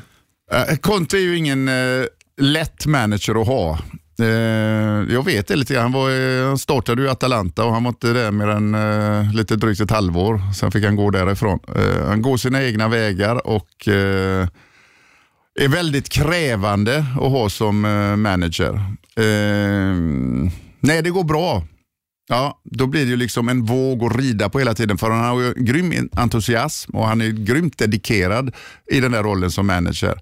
Eh, 0.51 0.77
Conte 0.81 1.17
är 1.17 1.21
ju 1.21 1.37
ingen 1.37 1.67
eh, 1.67 2.05
lätt 2.41 2.85
manager 2.85 3.41
att 3.41 3.47
ha. 3.47 3.79
Eh, 4.19 5.13
jag 5.13 5.25
vet 5.25 5.47
det 5.47 5.55
lite 5.55 5.73
grann. 5.73 5.83
Han, 5.83 5.91
var, 5.91 6.09
eh, 6.09 6.47
han 6.47 6.57
startade 6.57 7.01
ju 7.01 7.09
Atalanta 7.09 7.65
och 7.65 7.73
han 7.73 7.83
var 7.83 7.89
inte 7.89 8.13
där 8.13 8.31
mer 8.31 8.47
än 8.47 8.75
eh, 8.75 9.33
lite 9.35 9.55
drygt 9.55 9.81
ett 9.81 9.91
halvår. 9.91 10.41
Sen 10.53 10.71
fick 10.71 10.85
han 10.85 10.95
gå 10.95 11.11
därifrån. 11.11 11.59
Han 12.07 12.21
går 12.21 12.37
sina 12.37 12.63
egna 12.63 12.87
vägar 12.87 13.47
och 13.47 13.87
är 15.59 15.67
väldigt 15.67 16.09
krävande 16.09 16.97
att 16.97 17.31
ha 17.31 17.49
som 17.49 17.81
manager. 18.21 18.81
nej, 20.79 21.01
det 21.01 21.09
går 21.09 21.23
bra. 21.23 21.63
Ja, 22.29 22.61
då 22.63 22.87
blir 22.87 23.05
det 23.05 23.09
ju 23.09 23.15
liksom 23.15 23.49
en 23.49 23.65
våg 23.65 24.03
att 24.03 24.15
rida 24.15 24.49
på 24.49 24.59
hela 24.59 24.73
tiden 24.73 24.97
för 24.97 25.11
han 25.11 25.23
har 25.25 25.41
ju 25.41 25.53
grym 25.53 26.09
entusiasm 26.13 26.95
och 26.95 27.07
han 27.07 27.21
är 27.21 27.29
grymt 27.29 27.77
dedikerad 27.77 28.55
i 28.91 28.99
den 28.99 29.11
där 29.11 29.23
rollen 29.23 29.51
som 29.51 29.67
manager. 29.67 30.21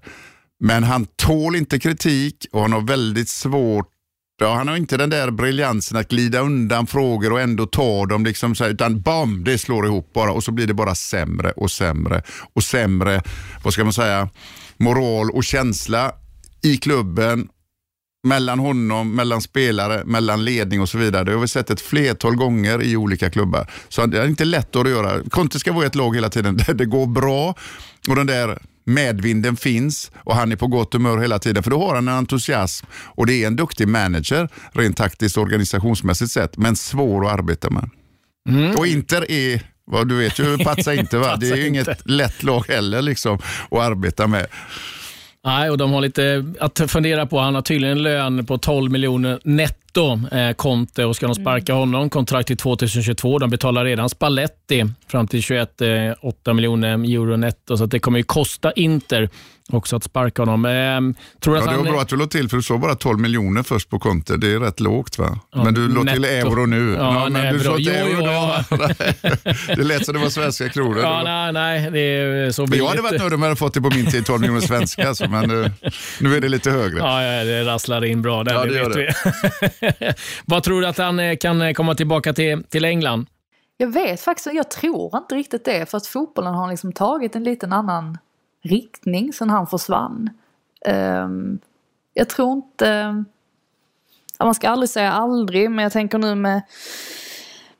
Men 0.60 0.84
han 0.84 1.06
tål 1.16 1.56
inte 1.56 1.78
kritik 1.78 2.46
och 2.52 2.62
han 2.62 2.72
har 2.72 2.80
väldigt 2.80 3.28
svårt 3.28 3.92
Ja, 4.38 4.54
han 4.54 4.68
har 4.68 4.76
inte 4.76 4.96
den 4.96 5.10
där 5.10 5.30
briljansen 5.30 5.96
att 5.96 6.08
glida 6.08 6.40
undan 6.40 6.86
frågor 6.86 7.32
och 7.32 7.40
ändå 7.40 7.66
ta 7.66 8.06
dem, 8.06 8.24
liksom 8.24 8.54
så 8.54 8.64
här, 8.64 8.70
utan 8.70 9.00
bam, 9.00 9.44
det 9.44 9.58
slår 9.58 9.86
ihop 9.86 10.12
bara 10.12 10.32
och 10.32 10.44
så 10.44 10.52
blir 10.52 10.66
det 10.66 10.74
bara 10.74 10.94
sämre 10.94 11.50
och 11.50 11.70
sämre 11.70 12.22
och 12.54 12.62
sämre, 12.62 13.22
vad 13.64 13.72
ska 13.72 13.84
man 13.84 13.92
säga, 13.92 14.28
moral 14.76 15.30
och 15.30 15.44
känsla 15.44 16.12
i 16.62 16.76
klubben, 16.76 17.48
mellan 18.26 18.58
honom, 18.58 19.16
mellan 19.16 19.42
spelare, 19.42 20.04
mellan 20.04 20.44
ledning 20.44 20.80
och 20.80 20.88
så 20.88 20.98
vidare. 20.98 21.24
Det 21.24 21.32
har 21.32 21.40
vi 21.40 21.48
sett 21.48 21.70
ett 21.70 21.80
flertal 21.80 22.36
gånger 22.36 22.82
i 22.82 22.96
olika 22.96 23.30
klubbar. 23.30 23.70
Så 23.88 24.06
det 24.06 24.20
är 24.20 24.26
inte 24.26 24.44
lätt 24.44 24.76
att 24.76 24.88
göra. 24.88 25.22
Conte 25.30 25.58
ska 25.58 25.72
vara 25.72 25.84
i 25.84 25.86
ett 25.86 25.94
lag 25.94 26.14
hela 26.14 26.28
tiden 26.28 26.56
där 26.56 26.74
det 26.74 26.84
går 26.84 27.06
bra 27.06 27.54
och 28.08 28.16
den 28.16 28.26
där 28.26 28.58
medvinden 28.86 29.56
finns 29.56 30.10
och 30.16 30.36
han 30.36 30.52
är 30.52 30.56
på 30.56 30.66
gott 30.66 30.92
humör 30.92 31.18
hela 31.18 31.38
tiden. 31.38 31.62
För 31.62 31.70
då 31.70 31.86
har 31.86 31.94
han 31.94 32.08
en 32.08 32.14
entusiasm 32.14 32.86
och 32.92 33.26
det 33.26 33.42
är 33.42 33.46
en 33.46 33.56
duktig 33.56 33.88
manager 33.88 34.48
rent 34.72 34.96
taktiskt 34.96 35.36
och 35.36 35.42
organisationsmässigt 35.42 36.30
sett, 36.30 36.56
men 36.56 36.76
svår 36.76 37.26
att 37.26 37.32
arbeta 37.32 37.70
med. 37.70 37.90
Och 38.78 38.86
Inter 38.86 39.30
är, 39.30 39.62
vad 39.86 40.08
du 40.08 40.16
vet 40.16 40.38
ju 40.38 40.58
Patsa 40.58 40.94
inte 40.94 41.18
va? 41.18 41.36
Det 41.40 41.48
är 41.48 41.56
ju 41.56 41.68
inget 41.68 42.06
lätt 42.06 42.42
lag 42.42 42.64
heller 42.68 43.02
liksom 43.02 43.38
att 43.70 43.78
arbeta 43.80 44.26
med. 44.26 44.46
Nej, 45.46 45.70
och 45.70 45.78
de 45.78 45.92
har 45.92 46.00
lite 46.00 46.44
att 46.60 46.90
fundera 46.90 47.26
på. 47.26 47.38
Han 47.38 47.54
har 47.54 47.62
tydligen 47.62 47.96
en 47.96 48.02
lön 48.02 48.46
på 48.46 48.58
12 48.58 48.92
miljoner 48.92 49.40
netto, 49.44 50.20
eh, 50.32 50.52
Conte, 50.52 51.04
och 51.04 51.16
ska 51.16 51.26
de 51.26 51.34
sparka 51.34 51.74
honom, 51.74 52.10
kontrakt 52.10 52.46
till 52.46 52.56
2022. 52.56 53.38
De 53.38 53.50
betalar 53.50 53.84
redan 53.84 54.08
Spalletti 54.08 54.84
fram 55.08 55.26
till 55.26 55.42
21, 55.42 55.80
eh, 55.80 56.12
8 56.20 56.54
miljoner 56.54 56.88
euro 56.88 57.36
netto, 57.36 57.76
så 57.76 57.86
det 57.86 57.98
kommer 57.98 58.18
ju 58.18 58.24
kosta 58.24 58.72
Inter 58.72 59.30
också 59.72 59.96
att 59.96 60.04
sparka 60.04 60.42
honom. 60.42 60.64
Eh, 60.64 60.70
tror 61.40 61.56
Ja, 61.56 61.62
att 61.62 61.68
det 61.68 61.76
var 61.76 61.84
han, 61.84 61.92
bra 61.92 62.00
att 62.00 62.08
du 62.08 62.16
låg 62.16 62.30
till 62.30 62.48
för 62.48 62.56
du 62.56 62.62
såg 62.62 62.80
bara 62.80 62.94
12 62.94 63.18
miljoner 63.20 63.62
först 63.62 63.90
på 63.90 63.98
Conte. 63.98 64.36
Det 64.36 64.52
är 64.52 64.60
rätt 64.60 64.80
lågt 64.80 65.18
va? 65.18 65.38
men 65.54 65.74
du 65.74 65.88
låg 65.88 66.08
till 66.08 66.24
euro 66.24 66.66
nu. 66.66 66.92
Ja, 66.98 67.28
men 67.28 67.32
nej, 67.32 67.52
du 67.52 67.58
till 67.58 67.72
Jo, 67.78 67.92
euro 67.92 68.08
jo, 68.12 68.20
då. 68.20 68.26
ja. 68.26 68.64
det 69.76 69.84
lät 69.84 70.04
som 70.04 70.14
det 70.14 70.20
var 70.20 70.28
svenska 70.28 70.68
kronor. 70.68 70.98
Ja, 71.00 71.22
nej, 71.24 71.52
nej, 71.52 71.90
det 71.90 72.00
är 72.00 72.50
så 72.50 72.62
Men 72.62 72.70
billigt. 72.70 72.82
jag 72.84 72.88
hade 72.90 73.02
varit 73.02 73.20
nöjd 73.20 73.32
om 73.34 73.42
jag 73.42 73.48
hade 73.48 73.56
fått 73.58 73.74
det 73.74 73.80
på 73.80 73.90
min 73.90 74.06
tid, 74.06 74.26
12 74.26 74.40
miljoner 74.40 74.60
svenska. 74.60 75.08
Alltså, 75.08 75.28
men 75.28 75.64
eh, 75.64 75.70
nu 76.20 76.36
är 76.36 76.40
det 76.40 76.48
lite 76.48 76.70
högre. 76.70 76.98
Ja, 76.98 77.22
ja, 77.22 77.44
det 77.44 77.64
rasslar 77.64 78.04
in 78.04 78.22
bra 78.22 78.44
där, 78.44 78.52
Ja, 78.54 78.64
det 78.64 78.74
det 78.82 78.88
vet 78.88 78.96
vi. 78.96 80.12
Vad 80.44 80.62
tror 80.62 80.80
du 80.80 80.86
att 80.86 80.98
han 80.98 81.18
eh, 81.18 81.36
kan 81.36 81.62
eh, 81.62 81.72
komma 81.72 81.94
tillbaka 81.94 82.32
till, 82.32 82.62
till 82.64 82.84
England? 82.84 83.26
Jag 83.76 83.92
vet 83.92 84.20
faktiskt, 84.20 84.48
jag 84.54 84.70
tror 84.70 85.16
inte 85.18 85.34
riktigt 85.34 85.64
det 85.64 85.90
för 85.90 85.96
att 85.98 86.06
fotbollen 86.06 86.54
har 86.54 86.70
liksom 86.70 86.92
tagit 86.92 87.36
en 87.36 87.44
liten 87.44 87.72
annan 87.72 88.18
riktning 88.66 89.32
sen 89.32 89.50
han 89.50 89.66
försvann. 89.66 90.30
Ehm, 90.86 91.58
jag 92.14 92.28
tror 92.28 92.52
inte, 92.52 93.24
man 94.38 94.54
ska 94.54 94.68
aldrig 94.68 94.90
säga 94.90 95.12
aldrig, 95.12 95.70
men 95.70 95.82
jag 95.82 95.92
tänker 95.92 96.18
nu 96.18 96.34
med, 96.34 96.62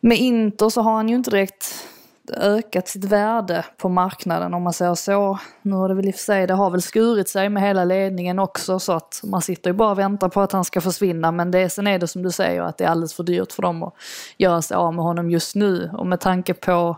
med 0.01 0.19
Inter 0.19 0.69
så 0.69 0.81
har 0.81 0.95
han 0.95 1.09
ju 1.09 1.15
inte 1.15 1.31
direkt 1.31 1.89
ökat 2.35 2.89
sitt 2.89 3.05
värde 3.05 3.65
på 3.77 3.89
marknaden 3.89 4.55
om 4.55 4.63
man 4.63 4.73
säger 4.73 4.95
så. 4.95 5.39
Nu 5.63 5.77
har 5.77 5.89
det 5.89 5.95
väl 5.95 6.07
i 6.07 6.11
och 6.11 6.15
för 6.15 6.23
sig, 6.23 6.47
det 6.47 6.55
har 6.55 6.71
väl 6.71 6.83
skurit 6.83 7.29
sig 7.29 7.49
med 7.49 7.63
hela 7.63 7.85
ledningen 7.85 8.39
också 8.39 8.79
så 8.79 8.93
att 8.93 9.21
man 9.25 9.43
sitter 9.43 9.71
ju 9.71 9.75
bara 9.75 9.91
och 9.91 9.99
väntar 9.99 10.29
på 10.29 10.41
att 10.41 10.53
han 10.53 10.65
ska 10.65 10.81
försvinna 10.81 11.33
men 11.33 11.51
det, 11.51 11.71
sen 11.71 11.87
är 11.87 11.99
det 11.99 12.09
som 12.09 12.23
du 12.23 12.31
säger 12.31 12.63
att 12.63 12.79
det 12.79 12.85
är 12.85 12.89
alldeles 12.89 13.15
för 13.15 13.23
dyrt 13.23 13.53
för 13.53 13.63
dem 13.63 13.83
att 13.83 13.95
göra 14.39 14.63
sig 14.63 14.75
av 14.75 14.95
med 14.95 15.05
honom 15.05 15.31
just 15.31 15.55
nu 15.55 15.91
och 15.93 16.07
med 16.07 16.21
tanke 16.21 16.55
på 16.55 16.97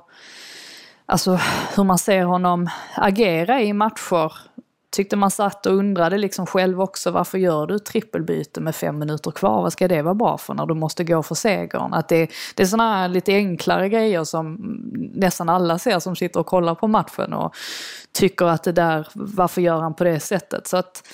alltså, 1.09 1.39
hur 1.77 1.85
man 1.85 1.99
ser 1.99 2.25
honom 2.25 2.69
agera 2.95 3.63
i 3.63 3.73
matcher 3.73 4.33
tyckte 4.91 5.17
man 5.17 5.31
satt 5.31 5.67
och 5.67 5.73
undrade 5.73 6.19
liksom 6.19 6.47
själv 6.47 6.81
också 6.81 7.11
varför 7.11 7.39
gör 7.39 7.67
du 7.67 7.77
ett 7.77 7.85
trippelbyte 7.85 8.61
med 8.61 8.75
fem 8.75 8.99
minuter 8.99 9.31
kvar? 9.31 9.63
Vad 9.63 9.73
ska 9.73 9.89
det 9.89 10.03
vara 10.03 10.15
bra 10.15 10.39
för 10.39 10.55
när 10.55 10.67
du 10.67 10.75
måste 10.75 11.05
gå 11.05 11.23
för 11.23 11.35
segern? 11.35 11.95
Att 11.95 12.09
det, 12.09 12.31
det 12.55 12.63
är 12.63 12.67
sådana 12.67 12.97
här 12.97 13.09
lite 13.09 13.33
enklare 13.33 13.89
grejer 13.89 14.25
som 14.25 14.57
nästan 15.15 15.49
alla 15.49 15.79
ser 15.79 15.99
som 15.99 16.17
sitter 16.17 16.41
och 16.41 16.47
kollar 16.47 16.75
på 16.75 16.89
matchen 16.89 17.33
och 17.33 17.55
tycker 18.13 18.47
att 18.47 18.63
det 18.63 18.73
där, 18.73 19.09
varför 19.15 19.61
gör 19.61 19.81
han 19.81 19.95
på 19.95 20.05
det 20.05 20.21
sättet? 20.21 20.67
Så 20.67 20.77
att 20.77 21.09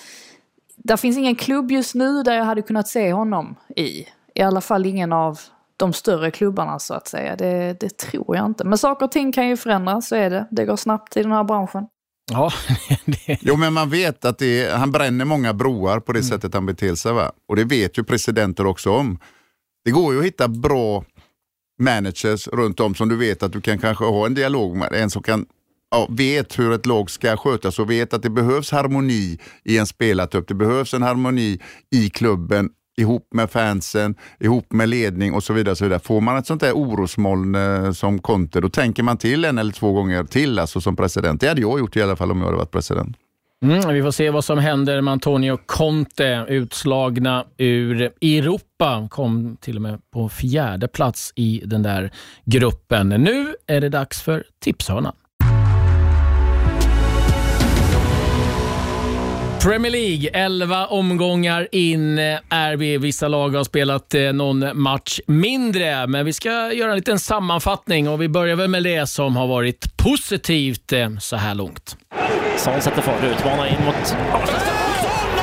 där 0.76 0.96
finns 0.96 1.16
ingen 1.16 1.36
klubb 1.36 1.70
just 1.70 1.94
nu 1.94 2.22
där 2.22 2.34
jag 2.34 2.44
hade 2.44 2.62
kunnat 2.62 2.88
se 2.88 3.12
honom 3.12 3.54
i. 3.76 4.06
I 4.34 4.42
alla 4.42 4.60
fall 4.60 4.86
ingen 4.86 5.12
av 5.12 5.40
de 5.76 5.92
större 5.92 6.30
klubbarna 6.30 6.78
så 6.78 6.94
att 6.94 7.08
säga. 7.08 7.36
Det, 7.36 7.76
det 7.80 7.98
tror 7.98 8.36
jag 8.36 8.46
inte. 8.46 8.64
Men 8.64 8.78
saker 8.78 9.06
och 9.06 9.12
ting 9.12 9.32
kan 9.32 9.48
ju 9.48 9.56
förändras, 9.56 10.08
så 10.08 10.16
är 10.16 10.30
det. 10.30 10.48
Det 10.50 10.64
går 10.64 10.76
snabbt 10.76 11.16
i 11.16 11.22
den 11.22 11.32
här 11.32 11.44
branschen. 11.44 11.86
Ja, 12.32 12.52
det, 13.04 13.38
Jo, 13.40 13.56
men 13.56 13.72
man 13.72 13.90
vet 13.90 14.24
att 14.24 14.38
det 14.38 14.64
är, 14.64 14.76
han 14.76 14.92
bränner 14.92 15.24
många 15.24 15.54
broar 15.54 16.00
på 16.00 16.12
det 16.12 16.18
Mm. 16.18 16.28
sättet 16.28 16.54
han 16.54 16.66
beter 16.66 16.94
sig. 16.94 17.12
Va? 17.12 17.32
Och 17.48 17.56
det 17.56 17.64
vet 17.64 17.98
ju 17.98 18.04
presidenter 18.04 18.66
också 18.66 18.90
om. 18.90 19.18
Det 19.84 19.90
går 19.90 20.12
ju 20.12 20.18
att 20.18 20.24
hitta 20.26 20.48
bra 20.48 21.04
managers 21.80 22.48
runt 22.48 22.80
om 22.80 22.94
som 22.94 23.08
du 23.08 23.16
vet 23.16 23.42
att 23.42 23.52
du 23.52 23.60
kan 23.60 23.78
kanske 23.78 24.04
ha 24.04 24.26
en 24.26 24.34
dialog 24.34 24.76
med. 24.76 24.92
En 24.92 25.10
som 25.10 25.22
kan 25.22 25.46
ja, 25.90 26.06
vet 26.10 26.58
hur 26.58 26.72
ett 26.72 26.86
lag 26.86 27.10
ska 27.10 27.36
skötas 27.36 27.78
och 27.78 27.90
vet 27.90 28.14
att 28.14 28.22
det 28.22 28.30
behövs 28.30 28.70
harmoni 28.70 29.38
i 29.64 29.78
en 29.78 29.86
spelartrupp. 29.86 30.48
Det 30.48 30.54
behövs 30.54 30.94
en 30.94 31.02
harmoni 31.02 31.60
i 31.90 32.10
klubben 32.10 32.70
ihop 32.96 33.28
med 33.34 33.50
fansen, 33.50 34.14
ihop 34.40 34.72
med 34.72 34.88
ledning 34.88 35.32
och 35.32 35.44
så 35.44 35.52
vidare. 35.52 35.76
Så 35.76 35.84
vidare. 35.84 36.00
Får 36.00 36.20
man 36.20 36.36
ett 36.36 36.46
sånt 36.46 36.60
där 36.60 36.72
orosmoln 36.72 37.54
eh, 37.54 37.92
som 37.92 38.18
Conte, 38.18 38.60
då 38.60 38.68
tänker 38.68 39.02
man 39.02 39.16
till 39.16 39.44
en 39.44 39.58
eller 39.58 39.72
två 39.72 39.92
gånger 39.92 40.24
till 40.24 40.58
alltså 40.58 40.80
som 40.80 40.96
president. 40.96 41.40
Det 41.40 41.48
hade 41.48 41.60
jag 41.60 41.78
gjort 41.78 41.96
i 41.96 42.02
alla 42.02 42.16
fall 42.16 42.30
om 42.30 42.38
jag 42.38 42.46
hade 42.46 42.58
varit 42.58 42.70
president. 42.70 43.16
Mm, 43.64 43.94
vi 43.94 44.02
får 44.02 44.10
se 44.10 44.30
vad 44.30 44.44
som 44.44 44.58
händer 44.58 45.00
med 45.00 45.12
Antonio 45.12 45.58
Conte, 45.66 46.46
utslagna 46.48 47.44
ur 47.58 48.12
Europa. 48.20 49.08
Kom 49.10 49.56
till 49.60 49.76
och 49.76 49.82
med 49.82 50.00
på 50.10 50.28
fjärde 50.28 50.88
plats 50.88 51.32
i 51.36 51.62
den 51.64 51.82
där 51.82 52.10
gruppen. 52.44 53.08
Nu 53.08 53.54
är 53.66 53.80
det 53.80 53.88
dags 53.88 54.22
för 54.22 54.44
tipshörnan. 54.64 55.12
Premier 59.64 59.92
League, 59.92 60.28
11 60.32 60.86
omgångar 60.86 61.68
in 61.72 62.18
är 62.48 62.76
vi. 62.76 62.98
Vissa 62.98 63.28
lag 63.28 63.48
har 63.48 63.64
spelat 63.64 64.14
eh, 64.14 64.32
någon 64.32 64.82
match 64.82 65.20
mindre, 65.26 66.06
men 66.06 66.26
vi 66.26 66.32
ska 66.32 66.72
göra 66.72 66.90
en 66.90 66.96
liten 66.96 67.18
sammanfattning 67.18 68.08
och 68.08 68.22
vi 68.22 68.28
börjar 68.28 68.56
väl 68.56 68.68
med 68.68 68.82
det 68.82 69.06
som 69.06 69.36
har 69.36 69.46
varit 69.46 69.96
positivt 69.96 70.92
eh, 70.92 71.16
så 71.18 71.36
här 71.36 71.54
långt. 71.54 71.96
Son 72.56 72.80
sätter 72.80 73.02
fart, 73.02 73.24
utmanar 73.24 73.66
in 73.66 73.84
mot... 73.86 73.94
Son, 74.06 74.18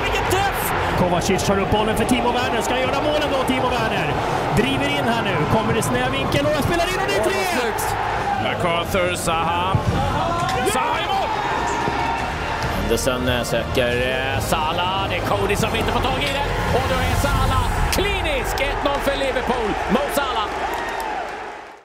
vilken 0.04 0.26
träff! 0.32 0.74
Kovacic 1.00 1.44
tar 1.44 1.60
upp 1.60 1.72
bollen 1.72 1.98
för 1.98 2.06
Timo 2.06 2.32
Werner. 2.32 2.62
Ska 2.62 2.74
han 2.74 2.82
göra 2.82 3.04
målen 3.04 3.30
då, 3.32 3.54
Timo 3.54 3.70
Werner? 3.70 4.14
Driver 4.58 5.00
in 5.00 5.06
här 5.06 5.24
nu, 5.24 5.58
kommer 5.58 5.74
det 5.74 5.82
snäv 5.82 6.12
vinkel 6.12 6.46
och 6.46 6.64
spelar 6.64 6.88
in 6.88 7.00
och 7.02 7.08
det 7.08 7.16
är 7.16 7.24
3 7.24 7.34
MacArthur, 8.44 9.16
Zaha. 9.16 9.78
I! 10.38 10.41
Henderson 12.92 13.28
eh, 13.28 13.44
söker 13.44 13.96
eh, 14.36 14.40
Salah. 14.40 15.10
Det 15.10 15.16
är 15.16 15.20
Cody 15.20 15.56
som 15.56 15.76
inte 15.76 15.92
får 15.92 16.00
tag 16.00 16.24
i 16.24 16.34
det. 16.34 16.76
Och 16.76 16.90
då 16.90 16.96
är 16.96 17.16
Salah 17.22 17.92
klinisk! 17.92 18.56
1-0 18.56 19.00
för 19.00 19.20
Liverpool. 19.20 19.70
mot 19.92 20.16
Salah. 20.16 20.48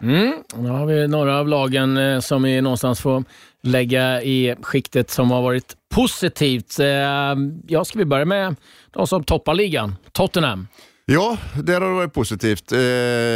Mm, 0.01 0.43
då 0.55 0.69
har 0.73 0.87
vi 0.87 1.09
några 1.09 1.39
av 1.39 1.49
lagen 1.49 1.97
eh, 1.97 2.21
som 2.21 2.43
vi 2.43 2.61
någonstans 2.61 3.01
får 3.01 3.25
lägga 3.63 4.23
i 4.23 4.55
skiktet 4.63 5.11
som 5.11 5.31
har 5.31 5.43
varit 5.43 5.77
positivt. 5.95 6.79
Eh, 6.79 6.87
ja, 7.67 7.85
ska 7.85 7.99
vi 7.99 8.05
börja 8.05 8.25
med 8.25 8.57
de 8.91 9.07
som 9.07 9.25
toppar 9.25 9.55
ligan? 9.55 9.97
Tottenham. 10.13 10.69
Ja, 11.09 11.39
där 11.63 11.81
har 11.81 11.89
det 11.89 11.95
varit 11.95 12.13
positivt. 12.13 12.73
Eh, 12.73 12.79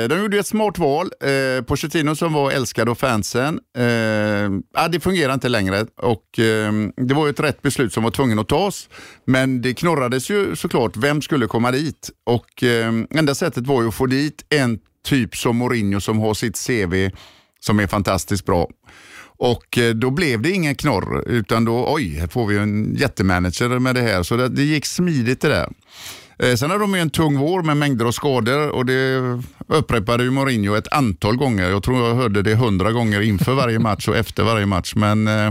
de 0.09 0.20
gjorde 0.22 0.38
ett 0.38 0.46
smart 0.46 0.78
val. 0.78 1.11
Eh, 1.20 1.64
Pochettino 1.64 2.16
som 2.16 2.33
var 2.33 2.50
älskad 2.50 2.88
av 2.88 2.94
fansen. 2.94 3.61
Eh, 3.76 4.88
det 4.90 5.00
fungerar 5.00 5.35
inte 5.35 5.48
längre 5.48 5.87
och 5.96 6.38
eh, 6.38 6.72
det 6.96 7.14
var 7.14 7.28
ett 7.28 7.40
rätt 7.40 7.62
beslut 7.62 7.92
som 7.92 8.02
var 8.02 8.11
tvungen 8.11 8.38
att 8.38 8.48
tas. 8.48 8.88
Men 9.24 9.62
det 9.62 9.74
knorrades 9.74 10.30
ju 10.30 10.56
såklart, 10.56 10.96
vem 10.96 11.22
skulle 11.22 11.46
komma 11.46 11.70
dit? 11.70 12.11
Och 12.26 12.62
eh, 12.62 12.92
enda 13.11 13.35
sättet 13.35 13.66
var 13.66 13.83
ju 13.83 13.88
att 13.88 13.94
få 13.94 14.06
dit 14.06 14.44
en 14.48 14.78
typ 15.04 15.37
som 15.37 15.56
Mourinho 15.56 16.00
som 16.00 16.18
har 16.18 16.35
sitt 16.35 16.66
CV 16.66 17.11
som 17.61 17.80
är 17.80 17.87
fantastiskt 17.87 18.46
bra. 18.46 18.68
Och 19.22 19.78
eh, 19.78 19.94
då 19.94 20.11
blev 20.11 20.42
det 20.42 20.50
ingen 20.50 20.74
knorr, 20.74 21.28
utan 21.28 21.64
då, 21.64 21.85
oj, 21.88 22.16
här 22.18 22.26
får 22.26 22.46
vi 22.46 22.59
en 22.59 22.94
jättemanager 22.94 23.78
med 23.78 23.94
det 23.94 24.02
här. 24.02 24.22
Så 24.22 24.37
det, 24.37 24.48
det 24.48 24.62
gick 24.62 24.87
smidigt 24.87 25.40
det 25.40 25.48
där. 25.48 25.68
Eh, 26.42 26.55
sen 26.55 26.70
har 26.70 26.79
de 26.79 26.94
ju 26.94 27.00
en 27.00 27.11
tung 27.11 27.38
vår 27.38 27.62
med 27.62 27.76
mängder 27.76 28.05
av 28.05 28.12
skador 28.12 28.68
och 28.68 28.87
det 28.87 29.20
upprepade 29.66 30.24
ju 30.24 30.31
Mourinho 30.31 30.74
ett 30.74 30.92
antal 30.92 31.37
gånger. 31.37 31.70
Jag 31.70 31.83
tror 31.83 32.09
jag 32.09 32.14
hörde 32.14 32.42
det 32.42 32.55
hundra 32.55 32.92
gånger 32.92 33.20
inför 33.20 33.55
varje 33.55 33.79
match 33.79 34.09
och 34.09 34.16
efter 34.16 34.42
varje 34.42 34.66
match. 34.66 34.92
Men 34.96 35.29
eh, 35.29 35.46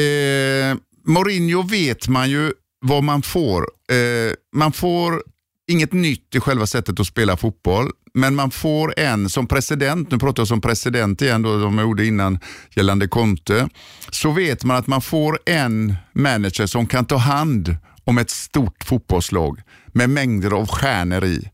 eh, 0.00 0.76
Mourinho 1.06 1.62
vet 1.62 2.08
man 2.08 2.30
ju 2.30 2.52
vad 2.80 3.04
man 3.04 3.22
får. 3.22 3.66
Eh, 3.90 4.32
man 4.56 4.72
får 4.72 5.22
inget 5.66 5.92
nytt 5.92 6.34
i 6.34 6.40
själva 6.40 6.66
sättet 6.66 7.00
att 7.00 7.06
spela 7.06 7.36
fotboll, 7.36 7.90
men 8.14 8.34
man 8.34 8.50
får 8.50 8.94
en 8.98 9.28
som 9.28 9.46
president, 9.46 10.10
nu 10.10 10.18
pratar 10.18 10.40
jag 10.40 10.48
som 10.48 10.60
president 10.60 11.22
igen 11.22 11.42
då, 11.42 11.58
de 11.58 11.78
gjorde 11.78 12.06
innan 12.06 12.38
gällande 12.74 13.08
Conte, 13.08 13.68
så 14.10 14.30
vet 14.30 14.64
man 14.64 14.76
att 14.76 14.86
man 14.86 15.02
får 15.02 15.38
en 15.46 15.94
manager 16.12 16.66
som 16.66 16.86
kan 16.86 17.04
ta 17.04 17.16
hand 17.16 17.76
om 18.04 18.18
ett 18.18 18.30
stort 18.30 18.84
fotbollslag 18.84 19.60
med 19.86 20.10
mängder 20.10 20.50
av 20.50 20.66
stjärnor 20.66 21.24
i. 21.24 21.50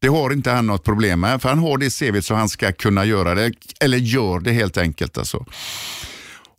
Det 0.00 0.08
har 0.08 0.32
inte 0.32 0.50
han 0.50 0.66
något 0.66 0.84
problem 0.84 1.20
med, 1.20 1.42
för 1.42 1.48
han 1.48 1.58
har 1.58 1.78
det 1.78 1.98
CV 1.98 2.20
så 2.20 2.34
han 2.34 2.48
ska 2.48 2.72
kunna 2.72 3.04
göra 3.04 3.34
det, 3.34 3.52
eller 3.80 3.98
gör 3.98 4.40
det 4.40 4.52
helt 4.52 4.76
enkelt. 4.76 5.18
Alltså. 5.18 5.46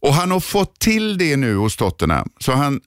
Och 0.02 0.14
han 0.14 0.32
har 0.32 0.40
fått 0.40 0.80
till 0.80 1.18
det 1.18 1.38
nu 1.38 1.56
hos 1.56 1.76
Tottenham. 1.76 2.30
Så 2.40 2.52
han, 2.52 2.82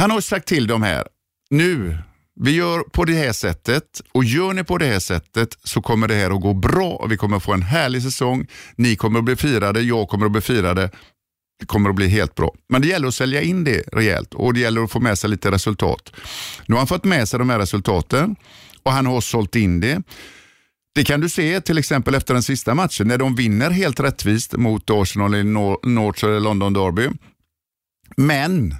han 0.00 0.10
har 0.10 0.20
sagt 0.20 0.48
till 0.48 0.66
dem 0.66 0.82
här, 0.82 1.06
nu, 1.50 1.98
vi 2.40 2.50
gör 2.50 2.80
på 2.80 3.04
det 3.04 3.12
här 3.12 3.32
sättet 3.32 4.02
och 4.12 4.24
gör 4.24 4.52
ni 4.52 4.64
på 4.64 4.78
det 4.78 4.86
här 4.86 4.98
sättet 4.98 5.58
så 5.64 5.82
kommer 5.82 6.08
det 6.08 6.14
här 6.14 6.30
att 6.30 6.40
gå 6.40 6.54
bra 6.54 6.88
och 6.88 7.12
vi 7.12 7.16
kommer 7.16 7.38
få 7.40 7.52
en 7.52 7.62
härlig 7.62 8.02
säsong. 8.02 8.46
Ni 8.76 8.96
kommer 8.96 9.18
att 9.18 9.24
bli 9.24 9.36
firade, 9.36 9.80
jag 9.80 10.08
kommer 10.08 10.26
att 10.26 10.32
bli 10.32 10.40
firade. 10.40 10.90
Det 11.60 11.66
kommer 11.66 11.90
att 11.90 11.96
bli 11.96 12.08
helt 12.08 12.34
bra. 12.34 12.54
Men 12.68 12.82
det 12.82 12.88
gäller 12.88 13.08
att 13.08 13.14
sälja 13.14 13.42
in 13.42 13.64
det 13.64 13.82
rejält 13.92 14.34
och 14.34 14.54
det 14.54 14.60
gäller 14.60 14.84
att 14.84 14.90
få 14.90 15.00
med 15.00 15.18
sig 15.18 15.30
lite 15.30 15.50
resultat. 15.50 16.12
Nu 16.66 16.74
har 16.74 16.78
han 16.78 16.86
fått 16.86 17.04
med 17.04 17.28
sig 17.28 17.38
de 17.38 17.50
här 17.50 17.58
resultaten 17.58 18.36
och 18.82 18.92
han 18.92 19.06
har 19.06 19.20
sålt 19.20 19.56
in 19.56 19.80
det. 19.80 20.02
Det 20.94 21.04
kan 21.04 21.20
du 21.20 21.28
se 21.28 21.60
till 21.60 21.78
exempel 21.78 22.14
efter 22.14 22.34
den 22.34 22.42
sista 22.42 22.74
matchen 22.74 23.08
när 23.08 23.18
de 23.18 23.34
vinner 23.34 23.70
helt 23.70 24.00
rättvist 24.00 24.52
mot 24.52 24.90
Arsenal 24.90 25.34
i 25.34 25.44
North 25.44 26.26
London 26.26 26.72
Derby. 26.72 27.08
Men 28.16 28.74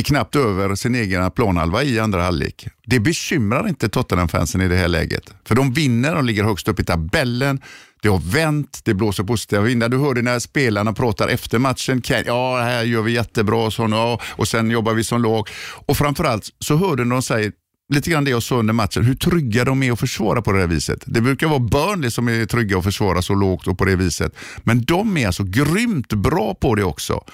är 0.00 0.02
knappt 0.02 0.36
över 0.36 0.74
sin 0.74 0.94
egen 0.94 1.30
planhalva 1.30 1.82
i 1.82 1.98
andra 1.98 2.22
halvlek. 2.22 2.68
Det 2.86 3.00
bekymrar 3.00 3.68
inte 3.68 3.88
Tottenham-fansen 3.88 4.60
i 4.60 4.68
det 4.68 4.76
här 4.76 4.88
läget. 4.88 5.34
För 5.44 5.54
de 5.54 5.72
vinner, 5.72 6.14
de 6.14 6.24
ligger 6.24 6.44
högst 6.44 6.68
upp 6.68 6.80
i 6.80 6.84
tabellen. 6.84 7.60
Det 8.02 8.08
har 8.08 8.32
vänt, 8.32 8.80
det 8.84 8.94
blåser 8.94 9.24
positiva 9.24 9.62
vindar. 9.62 9.88
Du 9.88 9.98
hörde 9.98 10.22
när 10.22 10.38
spelarna 10.38 10.92
pratar 10.92 11.28
efter 11.28 11.58
matchen. 11.58 12.02
Ja, 12.26 12.60
här 12.60 12.82
gör 12.82 13.02
vi 13.02 13.12
jättebra. 13.12 13.70
Så, 13.70 13.88
ja, 13.90 14.20
och 14.36 14.48
sen 14.48 14.70
jobbar 14.70 14.94
vi 14.94 15.04
som 15.04 15.22
lag. 15.22 15.48
Och 15.86 15.96
framförallt 15.96 16.48
så 16.58 16.76
hörde 16.76 17.04
när 17.04 17.14
de 17.14 17.22
säger 17.22 17.52
lite 17.92 18.10
grann 18.10 18.24
det 18.24 18.30
jag 18.30 18.42
sa 18.42 18.56
under 18.56 18.74
matchen, 18.74 19.04
hur 19.04 19.14
trygga 19.14 19.64
de 19.64 19.82
är 19.82 19.92
att 19.92 20.00
försvara 20.00 20.42
på 20.42 20.52
det 20.52 20.60
här 20.60 20.66
viset. 20.66 21.02
Det 21.06 21.20
brukar 21.20 21.46
vara 21.46 21.58
Burnley 21.58 22.10
som 22.10 22.28
är 22.28 22.46
trygga 22.46 22.78
att 22.78 22.84
försvara 22.84 23.22
så 23.22 23.34
lågt 23.34 23.66
och 23.66 23.78
på 23.78 23.84
det 23.84 23.96
viset. 23.96 24.32
Men 24.58 24.84
de 24.84 25.16
är 25.16 25.26
alltså 25.26 25.44
grymt 25.44 26.12
bra 26.12 26.54
på 26.54 26.74
det 26.74 26.84
också. 26.84 27.24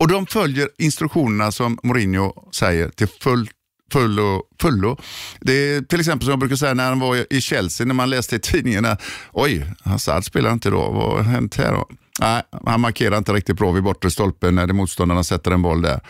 Och 0.00 0.08
de 0.08 0.26
följer 0.26 0.68
instruktionerna 0.78 1.52
som 1.52 1.78
Mourinho 1.82 2.50
säger 2.52 2.88
till 2.88 3.08
fullt 3.08 3.50
fullo. 3.92 4.42
fullo. 4.60 4.96
Det 5.40 5.52
är 5.52 5.80
till 5.80 6.00
exempel 6.00 6.24
som 6.24 6.30
jag 6.30 6.38
brukar 6.38 6.56
säga 6.56 6.74
när 6.74 6.88
han 6.88 7.00
var 7.00 7.32
i 7.32 7.40
Chelsea, 7.40 7.86
när 7.86 7.94
man 7.94 8.10
läste 8.10 8.36
i 8.36 8.38
tidningarna, 8.38 8.96
oj, 9.32 9.66
Hazard 9.84 10.24
spelar 10.24 10.52
inte 10.52 10.70
då, 10.70 10.90
vad 10.90 11.16
har 11.16 11.22
hänt 11.22 11.56
här 11.56 11.72
då? 11.72 11.88
Nej, 12.20 12.42
han 12.66 12.80
markerar 12.80 13.18
inte 13.18 13.32
riktigt 13.32 13.58
bra 13.58 13.72
vid 13.72 13.82
bortre 13.82 14.10
stolpen 14.10 14.54
när 14.54 14.66
motståndarna 14.66 15.24
sätter 15.24 15.50
en 15.50 15.62
boll 15.62 15.82
där. 15.82 16.00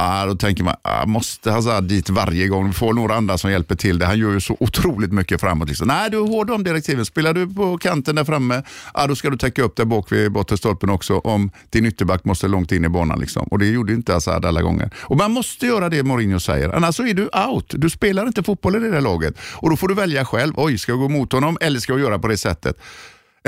Ah, 0.00 0.26
då 0.26 0.34
tänker 0.34 0.64
man, 0.64 0.74
ah, 0.82 1.06
måste 1.06 1.50
Hazard 1.50 1.84
dit 1.84 2.10
varje 2.10 2.48
gång? 2.48 2.66
Vi 2.66 2.72
får 2.72 2.92
några 2.92 3.14
andra 3.14 3.38
som 3.38 3.50
hjälper 3.50 3.74
till 3.74 3.98
det. 3.98 4.06
Han 4.06 4.18
gör 4.18 4.32
ju 4.32 4.40
så 4.40 4.56
otroligt 4.60 5.12
mycket 5.12 5.40
framåt. 5.40 5.68
Liksom. 5.68 5.88
Nej, 5.88 6.10
du 6.10 6.16
är 6.16 6.28
hård 6.28 6.50
om 6.50 6.64
direktiven. 6.64 7.04
Spelar 7.04 7.32
du 7.34 7.54
på 7.54 7.78
kanten 7.78 8.14
där 8.16 8.24
framme, 8.24 8.62
ah, 8.94 9.06
då 9.06 9.16
ska 9.16 9.30
du 9.30 9.36
täcka 9.36 9.62
upp 9.62 9.76
där 9.76 9.84
bak 9.84 10.12
vid 10.12 10.32
bortre 10.32 10.56
stolpen 10.56 10.90
också 10.90 11.18
om 11.18 11.50
din 11.70 11.86
ytterback 11.86 12.24
måste 12.24 12.48
långt 12.48 12.72
in 12.72 12.84
i 12.84 12.88
banan. 12.88 13.20
Liksom. 13.20 13.42
Och 13.42 13.58
Det 13.58 13.66
gjorde 13.66 13.92
inte 13.92 14.12
Hazard 14.12 14.44
alla 14.44 14.62
gånger. 14.62 14.90
Och 15.00 15.16
Man 15.16 15.32
måste 15.32 15.66
göra 15.66 15.88
det 15.88 16.02
Mourinho 16.02 16.40
säger, 16.40 16.68
annars 16.68 16.96
så 16.96 17.06
är 17.06 17.14
du 17.14 17.28
out. 17.48 17.74
Du 17.76 17.90
spelar 17.90 18.26
inte 18.26 18.42
fotboll 18.42 18.76
i 18.76 18.78
det 18.78 18.90
där 18.90 19.00
laget. 19.00 19.34
Och 19.54 19.70
Då 19.70 19.76
får 19.76 19.88
du 19.88 19.94
välja 19.94 20.24
själv. 20.24 20.54
Oj, 20.56 20.78
ska 20.78 20.92
jag 20.92 20.98
gå 20.98 21.08
mot 21.08 21.32
honom 21.32 21.58
eller 21.60 21.80
ska 21.80 21.92
jag 21.92 22.00
göra 22.00 22.18
på 22.18 22.28
det 22.28 22.36
sättet? 22.36 22.76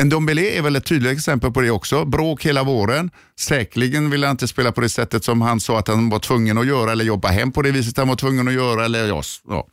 En 0.00 0.08
Dombele 0.08 0.42
är 0.42 0.62
väl 0.62 0.76
ett 0.76 0.84
tydligt 0.84 1.12
exempel 1.12 1.52
på 1.52 1.60
det 1.60 1.70
också. 1.70 2.04
Bråk 2.04 2.46
hela 2.46 2.62
våren. 2.64 3.10
Säkerligen 3.40 4.10
vill 4.10 4.24
han 4.24 4.30
inte 4.30 4.48
spela 4.48 4.72
på 4.72 4.80
det 4.80 4.88
sättet 4.88 5.24
som 5.24 5.40
han 5.40 5.60
sa 5.60 5.78
att 5.78 5.88
han 5.88 6.10
var 6.10 6.18
tvungen 6.18 6.58
att 6.58 6.66
göra 6.66 6.92
eller 6.92 7.04
jobba 7.04 7.28
hem 7.28 7.52
på 7.52 7.62
det 7.62 7.70
viset 7.70 7.96
han 7.96 8.08
var 8.08 8.16
tvungen 8.16 8.48
att 8.48 8.54
göra 8.54 8.84
eller 8.84 9.08
ja, 9.08 9.22
ja, 9.48 9.68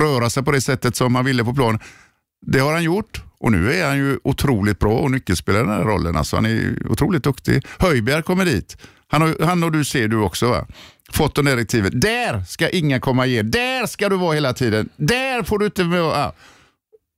röra 0.00 0.30
sig 0.30 0.42
på 0.42 0.52
det 0.52 0.60
sättet 0.60 0.96
som 0.96 1.14
han 1.14 1.24
ville 1.24 1.44
på 1.44 1.54
plan. 1.54 1.78
Det 2.46 2.58
har 2.58 2.72
han 2.72 2.82
gjort 2.82 3.22
och 3.38 3.52
nu 3.52 3.72
är 3.72 3.86
han 3.86 3.96
ju 3.96 4.18
otroligt 4.24 4.78
bra 4.78 4.92
och 4.92 5.10
nyckelspelare 5.10 5.62
i 5.62 5.66
den 5.66 5.76
här 5.76 5.84
rollen. 5.84 6.16
Alltså, 6.16 6.36
han 6.36 6.46
är 6.46 6.90
otroligt 6.90 7.24
duktig. 7.24 7.66
Höjbjerg 7.78 8.22
kommer 8.22 8.44
dit. 8.44 8.76
Han, 9.08 9.22
har, 9.22 9.44
han 9.44 9.64
och 9.64 9.72
du 9.72 9.84
ser 9.84 10.08
du 10.08 10.16
också 10.16 10.48
va? 10.48 10.66
Fått 11.12 11.34
de 11.34 11.44
direktivet. 11.44 12.00
Där 12.00 12.44
ska 12.48 12.68
ingen 12.68 13.00
komma 13.00 13.26
igen. 13.26 13.50
Där 13.50 13.86
ska 13.86 14.08
du 14.08 14.16
vara 14.16 14.34
hela 14.34 14.52
tiden. 14.52 14.88
Där 14.96 15.42
får 15.42 15.58
du 15.58 15.66
inte... 15.66 15.84
vara. 15.84 16.32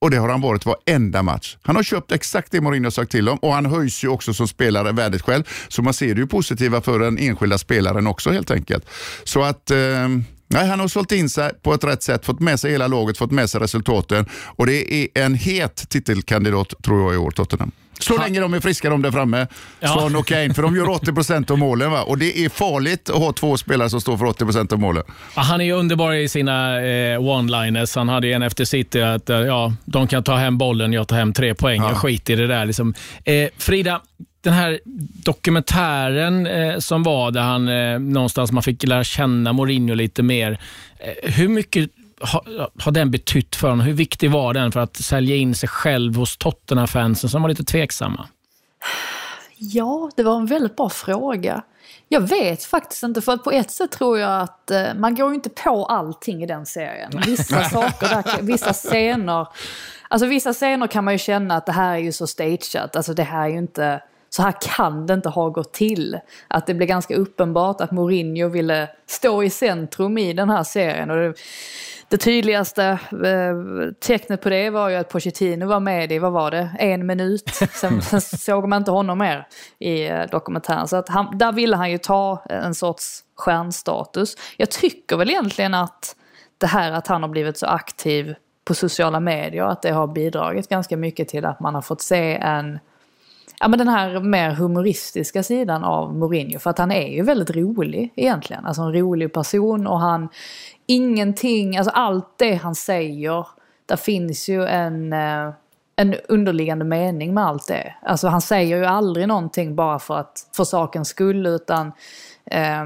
Och 0.01 0.11
det 0.11 0.17
har 0.17 0.29
han 0.29 0.41
varit 0.41 0.65
varenda 0.65 1.23
match. 1.23 1.57
Han 1.61 1.75
har 1.75 1.83
köpt 1.83 2.11
exakt 2.11 2.51
det 2.51 2.61
Mourinho 2.61 2.91
sagt 2.91 3.11
till 3.11 3.29
om 3.29 3.37
och 3.37 3.53
han 3.53 3.65
höjs 3.65 4.03
ju 4.03 4.07
också 4.07 4.33
som 4.33 4.47
spelare 4.47 4.91
värdet 4.91 5.21
själv. 5.21 5.43
Så 5.67 5.81
man 5.81 5.93
ser 5.93 6.15
det 6.15 6.21
ju 6.21 6.27
positiva 6.27 6.81
för 6.81 6.99
den 6.99 7.17
enskilda 7.17 7.57
spelaren 7.57 8.07
också 8.07 8.31
helt 8.31 8.51
enkelt. 8.51 8.85
Så 9.23 9.43
att 9.43 9.71
eh, 9.71 9.77
Nej, 10.47 10.67
han 10.67 10.79
har 10.79 10.87
sålt 10.87 11.11
in 11.11 11.29
sig 11.29 11.51
på 11.61 11.73
ett 11.73 11.83
rätt 11.83 12.03
sätt, 12.03 12.25
fått 12.25 12.39
med 12.39 12.59
sig 12.59 12.71
hela 12.71 12.87
laget, 12.87 13.17
fått 13.17 13.31
med 13.31 13.49
sig 13.49 13.61
resultaten 13.61 14.25
och 14.45 14.65
det 14.65 14.93
är 14.93 15.07
en 15.13 15.35
het 15.35 15.89
titelkandidat 15.89 16.73
tror 16.83 17.01
jag 17.01 17.13
i 17.13 17.17
år, 17.17 17.31
Tottenham. 17.31 17.71
Så 17.99 18.17
länge 18.17 18.39
de 18.39 18.53
är 18.53 18.59
friska 18.59 18.89
de 18.89 19.01
där 19.01 19.11
framme, 19.11 19.47
ja. 19.79 19.87
Son 19.87 20.15
och 20.15 20.27
Kane, 20.27 20.53
för 20.53 20.61
de 20.61 20.75
gör 20.75 20.85
80% 20.85 21.51
av 21.51 21.57
målen. 21.57 21.91
Va? 21.91 22.03
Och 22.03 22.17
det 22.17 22.39
är 22.39 22.49
farligt 22.49 23.09
att 23.09 23.15
ha 23.15 23.33
två 23.33 23.57
spelare 23.57 23.89
som 23.89 24.01
står 24.01 24.17
för 24.17 24.25
80% 24.25 24.73
av 24.73 24.79
målen. 24.79 25.03
Ja, 25.35 25.41
han 25.41 25.61
är 25.61 25.65
ju 25.65 25.71
underbar 25.71 26.13
i 26.13 26.29
sina 26.29 26.81
eh, 26.81 27.19
one-liners. 27.19 27.95
Han 27.95 28.09
hade 28.09 28.27
en 28.31 28.41
efter 28.41 28.65
City 28.65 29.01
att 29.01 29.29
eh, 29.29 29.37
ja, 29.39 29.73
de 29.85 30.07
kan 30.07 30.23
ta 30.23 30.35
hem 30.35 30.57
bollen, 30.57 30.93
jag 30.93 31.07
tar 31.07 31.15
hem 31.15 31.33
tre 31.33 31.55
poäng. 31.55 31.81
Ja. 31.81 31.89
Jag 31.89 31.97
skiter 31.97 32.33
i 32.33 32.35
det 32.35 32.47
där. 32.47 32.65
Liksom. 32.65 32.93
Eh, 33.23 33.49
Frida, 33.57 34.01
den 34.47 34.55
här 34.55 34.79
dokumentären 35.23 36.47
eh, 36.47 36.79
som 36.79 37.03
var 37.03 37.31
där 37.31 37.41
han 37.41 37.67
eh, 37.67 37.99
någonstans 37.99 38.51
man 38.51 38.63
fick 38.63 38.83
lära 38.83 39.03
känna 39.03 39.53
Mourinho 39.53 39.95
lite 39.95 40.23
mer. 40.23 40.59
Eh, 40.99 41.31
hur 41.31 41.47
mycket 41.47 41.89
har, 42.19 42.69
har 42.79 42.91
den 42.91 43.11
betytt 43.11 43.55
för 43.55 43.69
honom? 43.69 43.85
Hur 43.85 43.93
viktig 43.93 44.31
var 44.31 44.53
den 44.53 44.71
för 44.71 44.79
att 44.79 44.95
sälja 44.95 45.35
in 45.35 45.55
sig 45.55 45.69
själv 45.69 46.15
hos 46.15 46.37
Tottenham-fansen 46.37 47.29
som 47.29 47.41
var 47.41 47.49
lite 47.49 47.63
tveksamma? 47.63 48.27
Ja, 49.57 50.11
det 50.15 50.23
var 50.23 50.35
en 50.35 50.45
väldigt 50.45 50.75
bra 50.75 50.89
fråga. 50.89 51.63
Jag 52.07 52.21
vet 52.21 52.63
faktiskt 52.63 53.03
inte, 53.03 53.21
för 53.21 53.37
på 53.37 53.51
ett 53.51 53.71
sätt 53.71 53.91
tror 53.91 54.19
jag 54.19 54.41
att 54.41 54.71
eh, 54.71 54.93
man 54.95 55.15
går 55.15 55.33
inte 55.33 55.49
på 55.49 55.85
allting 55.85 56.43
i 56.43 56.45
den 56.45 56.65
serien. 56.65 57.11
Vissa 57.25 57.63
saker, 57.69 58.07
där, 58.07 58.41
vissa 58.41 58.73
scener, 58.73 59.47
alltså 60.09 60.27
vissa 60.27 60.53
scener 60.53 60.87
kan 60.87 61.03
man 61.03 61.13
ju 61.13 61.17
känna 61.17 61.55
att 61.55 61.65
det 61.65 61.71
här 61.71 61.93
är 61.93 61.99
ju 61.99 62.11
så 62.11 62.27
stageat, 62.27 62.95
alltså 62.95 63.13
det 63.13 63.23
här 63.23 63.43
är 63.43 63.49
ju 63.49 63.57
inte, 63.57 64.01
så 64.37 64.43
här 64.43 64.53
kan 64.61 65.05
det 65.05 65.13
inte 65.13 65.29
ha 65.29 65.49
gått 65.49 65.73
till. 65.73 66.19
Att 66.47 66.67
det 66.67 66.73
blir 66.73 66.87
ganska 66.87 67.15
uppenbart 67.15 67.81
att 67.81 67.91
Mourinho 67.91 68.47
ville 68.49 68.89
stå 69.05 69.43
i 69.43 69.49
centrum 69.49 70.17
i 70.17 70.33
den 70.33 70.49
här 70.49 70.63
serien. 70.63 71.11
Och 71.11 71.17
det, 71.17 71.33
det 72.07 72.17
tydligaste 72.17 72.83
eh, 73.11 73.93
tecknet 73.99 74.41
på 74.41 74.49
det 74.49 74.69
var 74.69 74.89
ju 74.89 74.95
att 74.95 75.09
Pochettino 75.09 75.65
var 75.65 75.79
med 75.79 76.11
i, 76.11 76.19
vad 76.19 76.31
var 76.31 76.51
det, 76.51 76.71
en 76.79 77.05
minut. 77.05 77.49
Sen, 77.71 78.01
sen 78.01 78.21
såg 78.21 78.67
man 78.67 78.81
inte 78.81 78.91
honom 78.91 79.17
mer 79.17 79.47
i 79.79 80.07
eh, 80.07 80.23
dokumentären. 80.31 80.87
Så 80.87 80.95
att 80.95 81.09
han, 81.09 81.37
där 81.37 81.51
ville 81.51 81.75
han 81.75 81.91
ju 81.91 81.97
ta 81.97 82.43
en 82.49 82.75
sorts 82.75 83.23
stjärnstatus. 83.35 84.35
Jag 84.57 84.71
tycker 84.71 85.17
väl 85.17 85.29
egentligen 85.29 85.73
att 85.73 86.15
det 86.57 86.67
här 86.67 86.91
att 86.91 87.07
han 87.07 87.21
har 87.21 87.29
blivit 87.29 87.57
så 87.57 87.65
aktiv 87.65 88.35
på 88.65 88.73
sociala 88.73 89.19
medier, 89.19 89.63
att 89.63 89.81
det 89.81 89.91
har 89.91 90.07
bidragit 90.07 90.69
ganska 90.69 90.97
mycket 90.97 91.27
till 91.27 91.45
att 91.45 91.59
man 91.59 91.75
har 91.75 91.81
fått 91.81 92.01
se 92.01 92.35
en 92.35 92.79
ja, 93.59 93.67
men 93.67 93.79
den 93.79 93.87
här 93.87 94.19
mer 94.19 94.51
humoristiska 94.51 95.43
sidan 95.43 95.83
av 95.83 96.15
Mourinho. 96.15 96.59
För 96.59 96.69
att 96.69 96.77
han 96.77 96.91
är 96.91 97.07
ju 97.07 97.21
väldigt 97.21 97.55
rolig 97.55 98.13
egentligen. 98.15 98.65
Alltså 98.65 98.81
en 98.81 98.93
rolig 98.93 99.33
person 99.33 99.87
och 99.87 99.99
han 99.99 100.29
ingenting, 100.85 101.77
alltså 101.77 101.91
allt 101.91 102.37
det 102.37 102.53
han 102.53 102.75
säger, 102.75 103.47
där 103.85 103.95
finns 103.95 104.49
ju 104.49 104.65
en, 104.65 105.13
eh, 105.13 105.53
en 105.95 106.15
underliggande 106.27 106.85
mening 106.85 107.33
med 107.33 107.45
allt 107.45 107.67
det. 107.67 107.95
Alltså 108.01 108.27
han 108.27 108.41
säger 108.41 108.77
ju 108.77 108.85
aldrig 108.85 109.27
någonting 109.27 109.75
bara 109.75 109.99
för 109.99 110.17
att, 110.17 110.49
för 110.55 110.63
sakens 110.63 111.07
skull 111.07 111.45
utan 111.45 111.91
eh, 112.45 112.85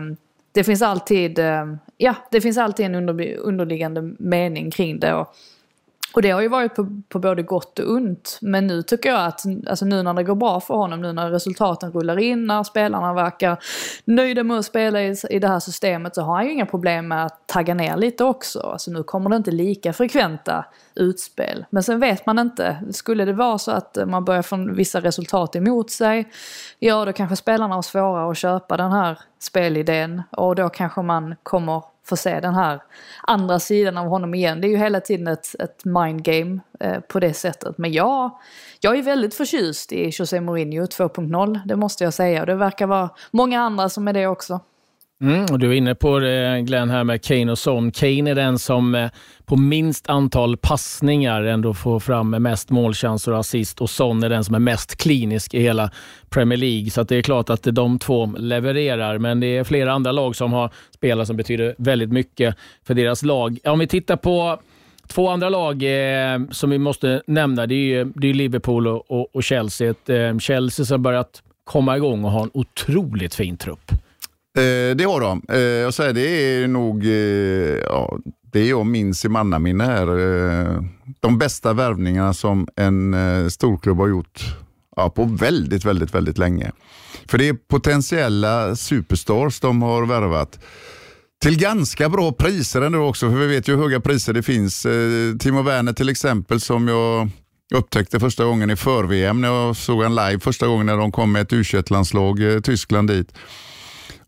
det 0.51 0.63
finns 0.63 0.81
alltid, 0.81 1.39
eh, 1.39 1.65
ja 1.97 2.15
det 2.31 2.41
finns 2.41 2.57
alltid 2.57 2.85
en 2.85 2.95
under, 2.95 3.37
underliggande 3.37 4.01
mening 4.19 4.71
kring 4.71 4.99
det. 4.99 5.13
Och, 5.13 5.35
och 6.13 6.21
det 6.21 6.31
har 6.31 6.41
ju 6.41 6.47
varit 6.47 6.75
på, 6.75 7.01
på 7.09 7.19
både 7.19 7.43
gott 7.43 7.79
och 7.79 7.91
ont. 7.91 8.37
Men 8.41 8.67
nu 8.67 8.81
tycker 8.81 9.09
jag 9.09 9.25
att, 9.25 9.41
alltså 9.67 9.85
nu 9.85 10.03
när 10.03 10.13
det 10.13 10.23
går 10.23 10.35
bra 10.35 10.59
för 10.59 10.73
honom, 10.73 11.01
nu 11.01 11.13
när 11.13 11.29
resultaten 11.29 11.91
rullar 11.91 12.19
in, 12.19 12.47
när 12.47 12.63
spelarna 12.63 13.13
verkar 13.13 13.57
nöjda 14.05 14.43
med 14.43 14.57
att 14.57 14.65
spela 14.65 15.01
i, 15.01 15.15
i 15.29 15.39
det 15.39 15.47
här 15.47 15.59
systemet 15.59 16.15
så 16.15 16.21
har 16.21 16.35
han 16.35 16.45
ju 16.45 16.51
inga 16.51 16.65
problem 16.65 17.07
med 17.07 17.25
att 17.25 17.47
tagga 17.47 17.73
ner 17.73 17.97
lite 17.97 18.23
också. 18.23 18.59
Alltså 18.59 18.91
nu 18.91 19.03
kommer 19.03 19.29
det 19.29 19.35
inte 19.35 19.51
lika 19.51 19.93
frekventa 19.93 20.65
utspel. 20.95 21.65
Men 21.69 21.83
sen 21.83 21.99
vet 21.99 22.25
man 22.25 22.39
inte, 22.39 22.77
skulle 22.91 23.25
det 23.25 23.33
vara 23.33 23.57
så 23.57 23.71
att 23.71 23.97
man 24.05 24.25
börjar 24.25 24.41
få 24.41 24.57
vissa 24.73 25.01
resultat 25.01 25.55
emot 25.55 25.91
sig, 25.91 26.31
ja 26.79 27.05
då 27.05 27.13
kanske 27.13 27.35
spelarna 27.35 27.75
har 27.75 27.81
svårare 27.81 28.31
att 28.31 28.37
köpa 28.37 28.77
den 28.77 28.91
här 28.91 29.19
spelidén 29.39 30.21
och 30.31 30.55
då 30.55 30.69
kanske 30.69 31.01
man 31.01 31.35
kommer 31.43 31.83
få 32.05 32.15
se 32.15 32.39
den 32.39 32.55
här 32.55 32.81
andra 33.21 33.59
sidan 33.59 33.97
av 33.97 34.07
honom 34.07 34.33
igen. 34.33 34.61
Det 34.61 34.67
är 34.67 34.69
ju 34.69 34.77
hela 34.77 35.01
tiden 35.01 35.27
ett, 35.27 35.55
ett 35.59 35.85
mind 35.85 36.23
game 36.23 36.59
eh, 36.79 36.99
på 36.99 37.19
det 37.19 37.33
sättet. 37.33 37.77
Men 37.77 37.91
jag, 37.91 38.39
jag 38.79 38.97
är 38.97 39.01
väldigt 39.01 39.33
förtjust 39.33 39.91
i 39.91 40.09
José 40.13 40.41
Mourinho 40.41 40.85
2.0, 40.85 41.59
det 41.65 41.75
måste 41.75 42.03
jag 42.03 42.13
säga. 42.13 42.41
Och 42.41 42.47
det 42.47 42.55
verkar 42.55 42.87
vara 42.87 43.09
många 43.31 43.61
andra 43.61 43.89
som 43.89 44.07
är 44.07 44.13
det 44.13 44.27
också. 44.27 44.59
Mm, 45.21 45.45
och 45.51 45.59
du 45.59 45.69
är 45.69 45.73
inne 45.73 45.95
på 45.95 46.19
det 46.19 46.61
Glenn 46.61 46.89
här 46.89 47.03
med 47.03 47.23
Kane 47.23 47.51
och 47.51 47.59
Son. 47.59 47.91
Kane 47.91 48.31
är 48.31 48.35
den 48.35 48.59
som 48.59 48.95
eh, 48.95 49.09
på 49.45 49.57
minst 49.57 50.09
antal 50.09 50.57
passningar 50.57 51.43
ändå 51.43 51.73
får 51.73 51.99
fram 51.99 52.29
mest 52.29 52.69
målchanser 52.69 53.31
och 53.31 53.39
assist 53.39 53.81
och 53.81 53.89
Son 53.89 54.23
är 54.23 54.29
den 54.29 54.43
som 54.43 54.55
är 54.55 54.59
mest 54.59 54.95
klinisk 54.95 55.53
i 55.53 55.59
hela 55.59 55.91
Premier 56.29 56.57
League. 56.57 56.89
Så 56.89 57.03
det 57.03 57.15
är 57.15 57.21
klart 57.21 57.49
att 57.49 57.63
de 57.63 57.99
två 57.99 58.25
levererar, 58.37 59.17
men 59.17 59.39
det 59.39 59.57
är 59.57 59.63
flera 59.63 59.93
andra 59.93 60.11
lag 60.11 60.35
som 60.35 60.53
har 60.53 60.71
spelare 60.95 61.25
som 61.25 61.37
betyder 61.37 61.75
väldigt 61.77 62.11
mycket 62.11 62.55
för 62.83 62.93
deras 62.93 63.23
lag. 63.23 63.59
Om 63.63 63.79
vi 63.79 63.87
tittar 63.87 64.15
på 64.15 64.59
Två 65.07 65.29
andra 65.29 65.49
lag 65.49 65.83
eh, 65.83 66.39
som 66.51 66.69
vi 66.69 66.77
måste 66.77 67.21
nämna, 67.27 67.67
det 67.67 67.75
är, 67.75 68.11
det 68.15 68.29
är 68.29 68.33
Liverpool 68.33 68.87
och, 68.87 69.11
och, 69.11 69.35
och 69.35 69.43
Chelsea. 69.43 69.89
Ett, 69.89 70.09
eh, 70.09 70.37
Chelsea 70.37 70.85
som 70.85 71.03
börjat 71.03 71.43
komma 71.63 71.97
igång 71.97 72.25
och 72.25 72.31
har 72.31 72.43
en 72.43 72.51
otroligt 72.53 73.35
fin 73.35 73.57
trupp. 73.57 73.91
Eh, 74.57 74.95
det 74.95 75.03
har 75.03 75.21
de. 75.21 75.41
Eh, 75.49 75.59
jag 75.59 75.93
säger, 75.93 76.13
det 76.13 76.21
är 76.21 76.67
nog, 76.67 77.05
eh, 77.05 77.11
ja, 77.77 78.17
det 78.51 78.67
jag 78.67 78.85
minns 78.85 79.25
i 79.25 79.29
mannaminne 79.29 79.83
här, 79.83 80.07
eh, 80.07 80.83
de 81.19 81.37
bästa 81.37 81.73
värvningarna 81.73 82.33
som 82.33 82.67
en 82.75 83.13
eh, 83.13 83.47
storklubb 83.47 83.97
har 83.97 84.07
gjort 84.07 84.55
ja, 84.95 85.09
på 85.09 85.23
väldigt, 85.25 85.85
väldigt, 85.85 86.15
väldigt 86.15 86.37
länge. 86.37 86.71
För 87.27 87.37
det 87.37 87.47
är 87.47 87.53
potentiella 87.53 88.75
superstars 88.75 89.59
de 89.59 89.81
har 89.81 90.05
värvat. 90.05 90.59
Till 91.41 91.59
ganska 91.59 92.09
bra 92.09 92.31
priser 92.31 92.81
ändå 92.81 92.99
också, 92.99 93.29
för 93.29 93.37
vi 93.37 93.47
vet 93.47 93.67
ju 93.67 93.75
hur 93.75 93.81
höga 93.81 93.99
priser 93.99 94.33
det 94.33 94.43
finns. 94.43 94.85
Eh, 94.85 95.37
Timo 95.39 95.61
Werner 95.61 95.93
till 95.93 96.09
exempel 96.09 96.61
som 96.61 96.87
jag 96.87 97.29
upptäckte 97.73 98.19
första 98.19 98.45
gången 98.45 98.69
i 98.69 98.75
för-VM 98.75 99.41
när 99.41 99.47
jag 99.47 99.75
såg 99.75 100.03
en 100.03 100.15
live 100.15 100.39
första 100.39 100.67
gången 100.67 100.85
när 100.85 100.97
de 100.97 101.11
kom 101.11 101.31
med 101.31 101.41
ett 101.41 101.53
u 101.53 101.63
landslag 101.89 102.53
eh, 102.53 102.59
Tyskland 102.59 103.07
dit. 103.07 103.33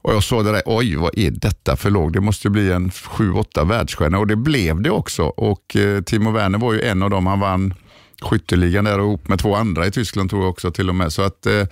Och 0.03 0.13
Jag 0.13 0.23
såg 0.23 0.45
det 0.45 0.51
där, 0.51 0.61
oj 0.65 0.95
vad 0.95 1.17
är 1.17 1.31
detta 1.31 1.75
för 1.75 1.89
lag? 1.89 2.13
Det 2.13 2.21
måste 2.21 2.47
ju 2.47 2.51
bli 2.51 2.71
en 2.71 2.89
7-8 2.89 3.67
världsstjärna 3.67 4.19
och 4.19 4.27
det 4.27 4.35
blev 4.35 4.81
det 4.81 4.89
också. 4.89 5.23
Och 5.23 5.75
eh, 5.75 6.01
Timo 6.01 6.31
Werner 6.31 6.57
var 6.59 6.73
ju 6.73 6.81
en 6.81 7.03
av 7.03 7.09
dem, 7.09 7.27
han 7.27 7.39
vann 7.39 7.73
skytteligan 8.21 8.85
där 8.85 8.99
ihop 8.99 9.27
med 9.27 9.39
två 9.39 9.55
andra 9.55 9.87
i 9.87 9.91
Tyskland 9.91 10.29
tror 10.29 10.41
jag 10.41 10.49
också 10.49 10.71
till 10.71 10.89
och 10.89 10.95
med. 10.95 11.13
Så 11.13 11.21
att, 11.21 11.45
eh, 11.45 11.67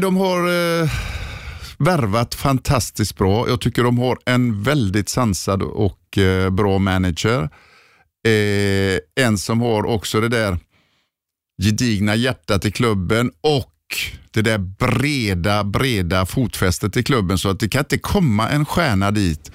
de 0.00 0.16
har 0.16 0.38
eh, 0.48 0.90
värvat 1.78 2.34
fantastiskt 2.34 3.16
bra. 3.16 3.48
Jag 3.48 3.60
tycker 3.60 3.82
de 3.82 3.98
har 3.98 4.18
en 4.24 4.62
väldigt 4.62 5.08
sansad 5.08 5.62
och 5.62 6.18
eh, 6.18 6.50
bra 6.50 6.78
manager. 6.78 7.50
Eh, 8.26 9.24
en 9.24 9.38
som 9.38 9.60
har 9.60 9.86
också 9.86 10.20
det 10.20 10.28
där 10.28 10.58
gedigna 11.62 12.14
hjärtat 12.14 12.64
i 12.64 12.70
klubben 12.70 13.30
och 13.40 13.69
det 14.30 14.42
där 14.42 14.58
breda, 14.58 15.64
breda 15.64 16.26
fotfästet 16.26 16.96
i 16.96 17.02
klubben 17.02 17.38
så 17.38 17.48
att 17.48 17.60
det 17.60 17.68
kan 17.68 17.80
inte 17.80 17.98
komma 17.98 18.48
en 18.48 18.64
stjärna 18.64 19.10
dit 19.10 19.50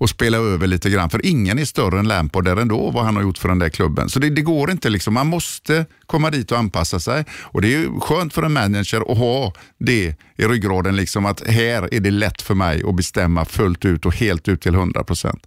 och 0.00 0.10
spela 0.10 0.38
över 0.38 0.66
lite 0.66 0.90
grann. 0.90 1.10
För 1.10 1.26
ingen 1.26 1.58
är 1.58 1.64
större 1.64 1.98
än 1.98 2.08
Lampard 2.08 2.44
där 2.44 2.56
ändå, 2.56 2.90
vad 2.90 3.04
han 3.04 3.16
har 3.16 3.22
gjort 3.22 3.38
för 3.38 3.48
den 3.48 3.58
där 3.58 3.68
klubben. 3.68 4.08
Så 4.08 4.18
det, 4.18 4.30
det, 4.30 4.42
går 4.42 4.70
inte. 4.70 4.88
liksom. 4.88 5.14
Man 5.14 5.26
måste 5.26 5.86
komma 6.06 6.30
dit 6.30 6.52
och 6.52 6.58
anpassa 6.58 7.00
sig. 7.00 7.24
Och 7.42 7.62
Det 7.62 7.74
är 7.74 8.00
skönt 8.00 8.34
för 8.34 8.42
en 8.42 8.52
manager 8.52 9.12
att 9.12 9.18
ha 9.18 9.52
det 9.78 10.14
i 10.36 10.44
ryggraden, 10.44 10.96
liksom 10.96 11.26
att 11.26 11.46
här 11.46 11.94
är 11.94 12.00
det 12.00 12.10
lätt 12.10 12.42
för 12.42 12.54
mig 12.54 12.82
att 12.86 12.96
bestämma 12.96 13.44
fullt 13.44 13.84
ut 13.84 14.06
och 14.06 14.14
helt 14.14 14.48
ut 14.48 14.60
till 14.60 14.74
100 14.74 15.04
procent. 15.04 15.46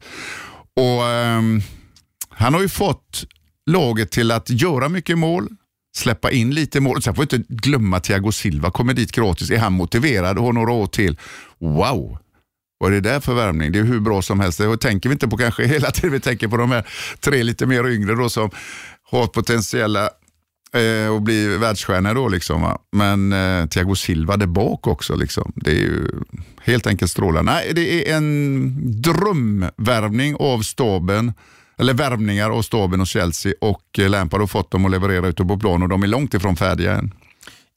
Um, 0.79 1.61
han 2.29 2.53
har 2.53 2.61
ju 2.61 2.69
fått 2.69 3.25
laget 3.65 4.11
till 4.11 4.31
att 4.31 4.49
göra 4.49 4.89
mycket 4.89 5.17
mål, 5.17 5.47
släppa 5.95 6.31
in 6.31 6.51
lite 6.51 6.79
mål. 6.79 7.01
Sen 7.01 7.15
får 7.15 7.27
vi 7.29 7.35
inte 7.35 7.53
glömma 7.53 7.99
Thiago 7.99 8.31
Silva, 8.31 8.71
kommer 8.71 8.93
dit 8.93 9.11
gratis. 9.11 9.51
Är 9.51 9.57
han 9.57 9.73
motiverad 9.73 10.37
och 10.37 10.45
har 10.45 10.53
några 10.53 10.71
år 10.71 10.87
till? 10.87 11.17
Wow, 11.59 12.17
vad 12.77 12.93
är 12.93 13.01
det 13.01 13.09
där 13.09 13.19
för 13.19 13.33
värvning? 13.33 13.71
Det 13.71 13.79
är 13.79 13.83
hur 13.83 13.99
bra 13.99 14.21
som 14.21 14.39
helst. 14.39 14.57
Det 14.57 14.77
tänker 14.77 15.09
vi 15.09 15.13
inte 15.13 15.27
på 15.27 15.37
kanske 15.37 15.65
hela 15.67 15.91
tiden. 15.91 16.11
Vi 16.11 16.19
tänker 16.19 16.47
på 16.47 16.57
de 16.57 16.71
här 16.71 16.87
tre 17.19 17.43
lite 17.43 17.65
mer 17.65 17.87
yngre 17.87 18.15
då 18.15 18.29
som 18.29 18.49
har 19.11 19.27
potentiella 19.27 20.09
eh, 20.73 21.15
att 21.15 21.21
bli 21.21 21.57
världsstjärnor 21.57 22.15
då 22.15 22.27
liksom. 22.27 22.61
Va? 22.61 22.79
Men 22.91 23.33
eh, 23.33 23.65
Thiago 23.67 23.95
Silva 23.95 24.37
där 24.37 24.47
bak 24.47 24.87
också 24.87 25.15
liksom. 25.15 25.51
Det 25.55 25.71
är 25.71 25.75
ju 25.75 26.07
helt 26.61 26.87
enkelt 26.87 27.11
strålande. 27.11 27.51
Nej, 27.51 27.71
det 27.73 28.09
är 28.09 28.17
en 28.17 29.01
drömvärvning 29.01 30.35
av 30.39 30.61
staben 30.61 31.33
eller 31.83 31.93
värvningar 31.93 32.49
av 32.49 32.61
staben 32.61 33.01
och 33.01 33.07
Chelsea 33.07 33.53
och 33.61 33.99
eh, 33.99 34.09
Lampard 34.09 34.39
har 34.39 34.47
fått 34.47 34.71
dem 34.71 34.85
att 34.85 34.91
leverera 34.91 35.27
ute 35.27 35.45
på 35.45 35.57
plan 35.57 35.83
och 35.83 35.89
de 35.89 36.03
är 36.03 36.07
långt 36.07 36.33
ifrån 36.33 36.55
färdiga 36.55 36.95
än. 36.95 37.13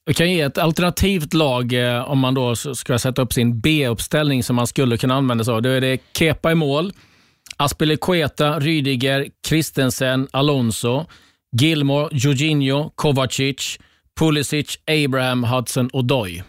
Vi 0.05 0.13
kan 0.13 0.31
ge 0.31 0.41
ett 0.41 0.57
alternativt 0.57 1.33
lag 1.33 1.73
eh, 1.73 2.11
om 2.11 2.19
man 2.19 2.33
då 2.33 2.55
ska 2.55 2.99
sätta 2.99 3.21
upp 3.21 3.33
sin 3.33 3.59
B-uppställning 3.59 4.43
som 4.43 4.55
man 4.55 4.67
skulle 4.67 4.97
kunna 4.97 5.15
använda 5.15 5.43
sig 5.43 5.53
av. 5.53 5.61
Då 5.61 5.69
är 5.69 5.81
det 5.81 5.97
Kepa 6.17 6.51
i 6.51 6.55
mål, 6.55 6.93
Aspelekueta, 7.57 8.59
Rydiger, 8.59 9.27
Christensen, 9.47 10.27
Alonso, 10.31 11.05
Gilmore, 11.61 12.09
Jorginho, 12.11 12.91
Kovacic, 12.95 13.79
Pulisic, 14.19 14.79
Abraham, 15.05 15.43
Hudson 15.43 15.89
och 15.93 16.05
Doy. 16.05 16.43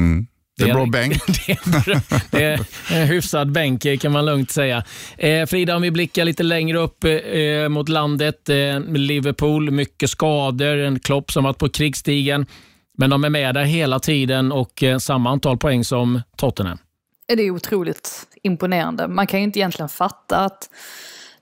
Mm. 0.00 0.26
Det 0.60 0.70
är 0.70 0.70
en 0.70 0.76
bra 0.76 0.86
bänk. 0.86 1.14
det, 2.30 2.42
är, 2.42 2.60
en 2.90 3.06
hyfsad 3.06 3.52
bänk 3.52 4.00
kan 4.00 4.12
man 4.12 4.26
lugnt 4.26 4.50
säga. 4.50 4.84
Eh, 5.18 5.46
Frida, 5.46 5.76
om 5.76 5.82
vi 5.82 5.90
blickar 5.90 6.24
lite 6.24 6.42
längre 6.42 6.78
upp 6.78 7.04
eh, 7.04 7.68
mot 7.68 7.88
landet. 7.88 8.48
Eh, 8.48 8.80
Liverpool, 8.80 9.70
mycket 9.70 10.10
skador, 10.10 10.78
en 10.78 11.00
Klopp 11.00 11.32
som 11.32 11.44
varit 11.44 11.58
på 11.58 11.68
krigsstigen. 11.68 12.46
Men 12.98 13.10
de 13.10 13.24
är 13.24 13.30
med 13.30 13.54
där 13.54 13.64
hela 13.64 13.98
tiden 13.98 14.52
och 14.52 14.82
eh, 14.82 14.98
samma 14.98 15.30
antal 15.30 15.58
poäng 15.58 15.84
som 15.84 16.22
Tottenham. 16.36 16.78
Det 17.26 17.42
är 17.42 17.50
otroligt 17.50 18.26
imponerande. 18.42 19.08
Man 19.08 19.26
kan 19.26 19.40
ju 19.40 19.44
inte 19.44 19.58
egentligen 19.58 19.88
fatta 19.88 20.36
att 20.36 20.68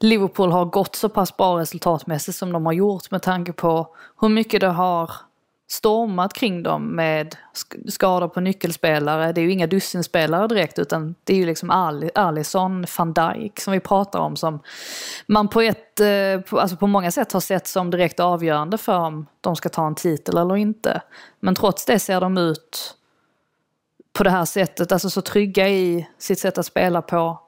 Liverpool 0.01 0.53
har 0.53 0.65
gått 0.65 0.97
så 0.97 1.09
pass 1.09 1.37
bra 1.37 1.59
resultatmässigt 1.59 2.39
som 2.39 2.53
de 2.53 2.67
har 2.67 2.73
gjort 2.73 3.11
med 3.11 3.23
tanke 3.23 3.53
på 3.53 3.97
hur 4.21 4.29
mycket 4.29 4.61
det 4.61 4.69
har 4.69 5.11
stormat 5.71 6.33
kring 6.33 6.63
dem 6.63 6.97
med 6.97 7.37
skador 7.89 8.29
på 8.29 8.41
nyckelspelare. 8.41 9.33
Det 9.33 9.41
är 9.41 9.43
ju 9.43 9.53
inga 9.53 9.67
dussinspelare 9.67 10.49
direkt 10.49 10.79
utan 10.79 11.15
det 11.25 11.33
är 11.33 11.37
ju 11.37 11.47
liksom 11.47 11.71
Alisson, 12.15 12.87
van 12.99 13.13
Dijk 13.13 13.61
som 13.61 13.73
vi 13.73 13.81
pratar 13.81 14.19
om 14.19 14.37
som 14.37 14.61
man 15.27 15.49
på 15.49 15.61
ett, 15.61 16.01
eh, 16.01 16.59
alltså 16.61 16.77
på 16.77 16.87
många 16.87 17.11
sätt 17.11 17.33
har 17.33 17.41
sett 17.41 17.67
som 17.67 17.91
direkt 17.91 18.21
avgörande 18.21 18.79
för 18.79 18.99
om 18.99 19.27
de 19.41 19.57
ska 19.57 19.69
ta 19.69 19.87
en 19.87 19.95
titel 19.95 20.37
eller 20.37 20.57
inte. 20.57 21.03
Men 21.41 21.55
trots 21.55 21.85
det 21.85 21.99
ser 21.99 22.21
de 22.21 22.39
ut 22.39 22.95
på 24.13 24.25
det 24.25 24.31
här 24.31 24.45
sättet, 24.45 24.93
alltså 24.93 25.11
så 25.11 25.23
trygga 25.23 25.69
i 25.69 26.09
sitt 26.19 26.39
sätt 26.39 26.59
att 26.59 26.67
spela 26.67 27.03
på. 27.03 27.41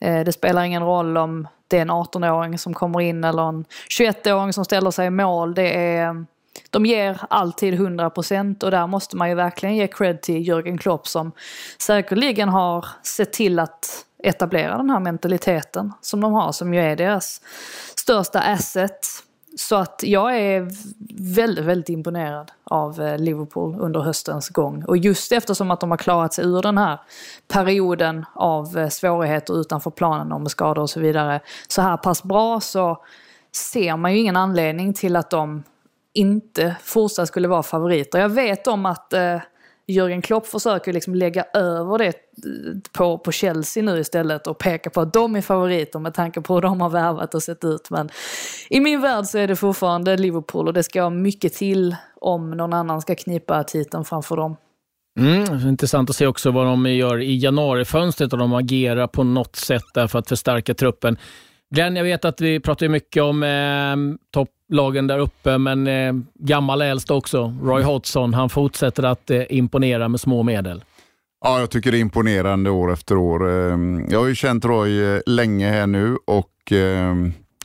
Eh, 0.00 0.24
det 0.24 0.32
spelar 0.32 0.62
ingen 0.62 0.82
roll 0.82 1.16
om 1.16 1.48
det 1.68 1.78
är 1.78 1.82
en 1.82 1.90
18-åring 1.90 2.58
som 2.58 2.74
kommer 2.74 3.00
in 3.00 3.24
eller 3.24 3.48
en 3.48 3.64
21-åring 3.88 4.52
som 4.52 4.64
ställer 4.64 4.90
sig 4.90 5.06
i 5.06 5.10
mål. 5.10 5.54
Det 5.54 5.96
är 5.96 6.26
de 6.70 6.86
ger 6.86 7.20
alltid 7.30 7.74
100% 7.74 8.64
och 8.64 8.70
där 8.70 8.86
måste 8.86 9.16
man 9.16 9.28
ju 9.28 9.34
verkligen 9.34 9.76
ge 9.76 9.86
cred 9.86 10.22
till 10.22 10.42
Jürgen 10.42 10.78
Klopp 10.78 11.08
som 11.08 11.32
säkerligen 11.78 12.48
har 12.48 12.86
sett 13.02 13.32
till 13.32 13.58
att 13.58 14.04
etablera 14.24 14.76
den 14.76 14.90
här 14.90 15.00
mentaliteten 15.00 15.92
som 16.00 16.20
de 16.20 16.32
har, 16.32 16.52
som 16.52 16.74
ju 16.74 16.80
är 16.80 16.96
deras 16.96 17.40
största 17.94 18.40
asset. 18.40 19.06
Så 19.56 19.76
att 19.76 20.00
jag 20.04 20.36
är 20.36 20.68
väldigt, 21.34 21.64
väldigt 21.64 21.88
imponerad 21.88 22.52
av 22.64 23.02
eh, 23.02 23.18
Liverpool 23.18 23.76
under 23.80 24.00
höstens 24.00 24.48
gång. 24.48 24.84
Och 24.84 24.96
just 24.96 25.32
eftersom 25.32 25.70
att 25.70 25.80
de 25.80 25.90
har 25.90 25.98
klarat 25.98 26.34
sig 26.34 26.44
ur 26.44 26.62
den 26.62 26.78
här 26.78 27.00
perioden 27.48 28.24
av 28.34 28.78
eh, 28.78 28.88
svårigheter 28.88 29.60
utanför 29.60 29.90
planen 29.90 30.32
och 30.32 30.40
med 30.40 30.50
skador 30.50 30.82
och 30.82 30.90
så 30.90 31.00
vidare 31.00 31.40
så 31.68 31.82
här 31.82 31.96
pass 31.96 32.22
bra 32.22 32.60
så 32.60 32.98
ser 33.52 33.96
man 33.96 34.12
ju 34.12 34.18
ingen 34.18 34.36
anledning 34.36 34.94
till 34.94 35.16
att 35.16 35.30
de 35.30 35.62
inte 36.14 36.76
fortsatt 36.82 37.28
skulle 37.28 37.48
vara 37.48 37.62
favoriter. 37.62 38.18
Jag 38.18 38.28
vet 38.28 38.66
om 38.66 38.86
att 38.86 39.12
eh, 39.12 39.38
Jürgen 39.86 40.22
Klopp 40.22 40.46
försöker 40.46 40.92
liksom 40.92 41.14
lägga 41.14 41.44
över 41.54 41.98
det 41.98 42.06
eh, 42.06 42.12
på, 42.92 43.18
på 43.18 43.32
Chelsea 43.32 43.82
nu 43.82 43.98
istället 43.98 44.46
och 44.46 44.58
peka 44.58 44.90
på 44.90 45.00
att 45.00 45.12
de 45.12 45.36
är 45.36 45.40
favoriter 45.40 45.98
med 45.98 46.14
tanke 46.14 46.40
på 46.40 46.54
hur 46.54 46.60
de 46.60 46.80
har 46.80 46.90
värvat 46.90 47.34
och 47.34 47.42
sett 47.42 47.64
ut. 47.64 47.90
Men 47.90 48.08
i 48.70 48.80
min 48.80 49.00
värld 49.00 49.24
så 49.24 49.38
är 49.38 49.48
det 49.48 49.56
fortfarande 49.56 50.16
Liverpool 50.16 50.66
och 50.66 50.74
det 50.74 50.82
ska 50.82 51.10
mycket 51.10 51.54
till 51.54 51.96
om 52.20 52.50
någon 52.50 52.72
annan 52.72 53.00
ska 53.00 53.14
knipa 53.14 53.64
titeln 53.64 54.04
framför 54.04 54.36
dem. 54.36 54.56
Mm, 55.20 55.68
intressant 55.68 56.10
att 56.10 56.16
se 56.16 56.26
också 56.26 56.50
vad 56.50 56.66
de 56.66 56.86
gör 56.86 57.20
i 57.20 57.36
januarifönstret 57.36 58.32
och 58.32 58.38
de 58.38 58.52
agerar 58.52 59.06
på 59.06 59.24
något 59.24 59.56
sätt 59.56 59.84
där 59.94 60.06
för 60.06 60.18
att 60.18 60.28
förstärka 60.28 60.74
truppen. 60.74 61.16
Glenn, 61.74 61.96
jag 61.96 62.04
vet 62.04 62.24
att 62.24 62.40
vi 62.40 62.60
pratar 62.60 62.88
mycket 62.88 63.22
om 63.22 63.42
eh, 63.42 64.16
topplagen 64.30 65.06
där 65.06 65.18
uppe, 65.18 65.58
men 65.58 65.86
eh, 65.86 66.12
gammal 66.34 66.82
äldst 66.82 67.10
också. 67.10 67.54
Roy 67.62 67.82
Hodgson, 67.82 68.34
han 68.34 68.48
fortsätter 68.48 69.02
att 69.02 69.30
eh, 69.30 69.42
imponera 69.48 70.08
med 70.08 70.20
små 70.20 70.42
medel. 70.42 70.84
Ja, 71.44 71.60
jag 71.60 71.70
tycker 71.70 71.92
det 71.92 71.98
är 71.98 72.00
imponerande 72.00 72.70
år 72.70 72.92
efter 72.92 73.16
år. 73.16 73.48
Eh, 73.48 73.78
jag 74.08 74.18
har 74.18 74.26
ju 74.26 74.34
känt 74.34 74.64
Roy 74.64 75.02
eh, 75.02 75.20
länge 75.26 75.70
här 75.70 75.86
nu 75.86 76.16
och 76.24 76.72
eh, 76.72 77.14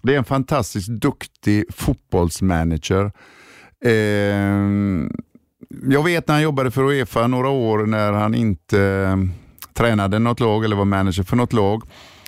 det 0.02 0.14
är 0.14 0.18
en 0.18 0.24
fantastiskt 0.24 0.90
duktig 0.90 1.66
fotbollsmanager. 1.74 3.12
Jag 5.90 6.04
vet 6.04 6.28
när 6.28 6.34
han 6.34 6.44
jobbade 6.44 6.72
för 6.72 6.84
Uefa 6.84 7.28
några 7.28 7.50
år 7.50 7.86
när 7.86 8.12
han 8.12 8.36
inte 8.36 9.18
tränade 9.74 10.20
något 10.20 10.40
lag 10.40 10.66
eller 10.66 10.76
var 10.76 10.86
manager 10.86 11.24
för 11.24 11.36
något 11.36 11.54
lag 11.54 11.84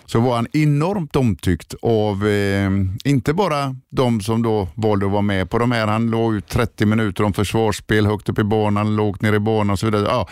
så 0.06 0.20
var 0.20 0.36
han 0.36 0.46
enormt 0.52 1.16
omtyckt 1.16 1.74
av, 1.82 2.26
eh, 2.26 2.70
inte 3.04 3.34
bara 3.34 3.76
de 3.90 4.20
som 4.20 4.42
då 4.42 4.68
valde 4.74 5.06
att 5.06 5.12
vara 5.12 5.22
med 5.22 5.50
på 5.50 5.58
de 5.58 5.72
här. 5.72 5.86
Han 5.86 6.10
låg 6.10 6.34
ut 6.34 6.48
30 6.48 6.86
minuter 6.86 7.24
om 7.24 7.32
försvarsspel 7.32 8.06
högt 8.06 8.28
upp 8.28 8.38
i 8.38 8.44
banan, 8.44 8.96
lågt 8.96 9.22
ner 9.22 9.32
i 9.32 9.38
banan 9.38 9.70
och 9.70 9.78
så 9.78 9.86
vidare. 9.86 10.04
Ja, 10.08 10.28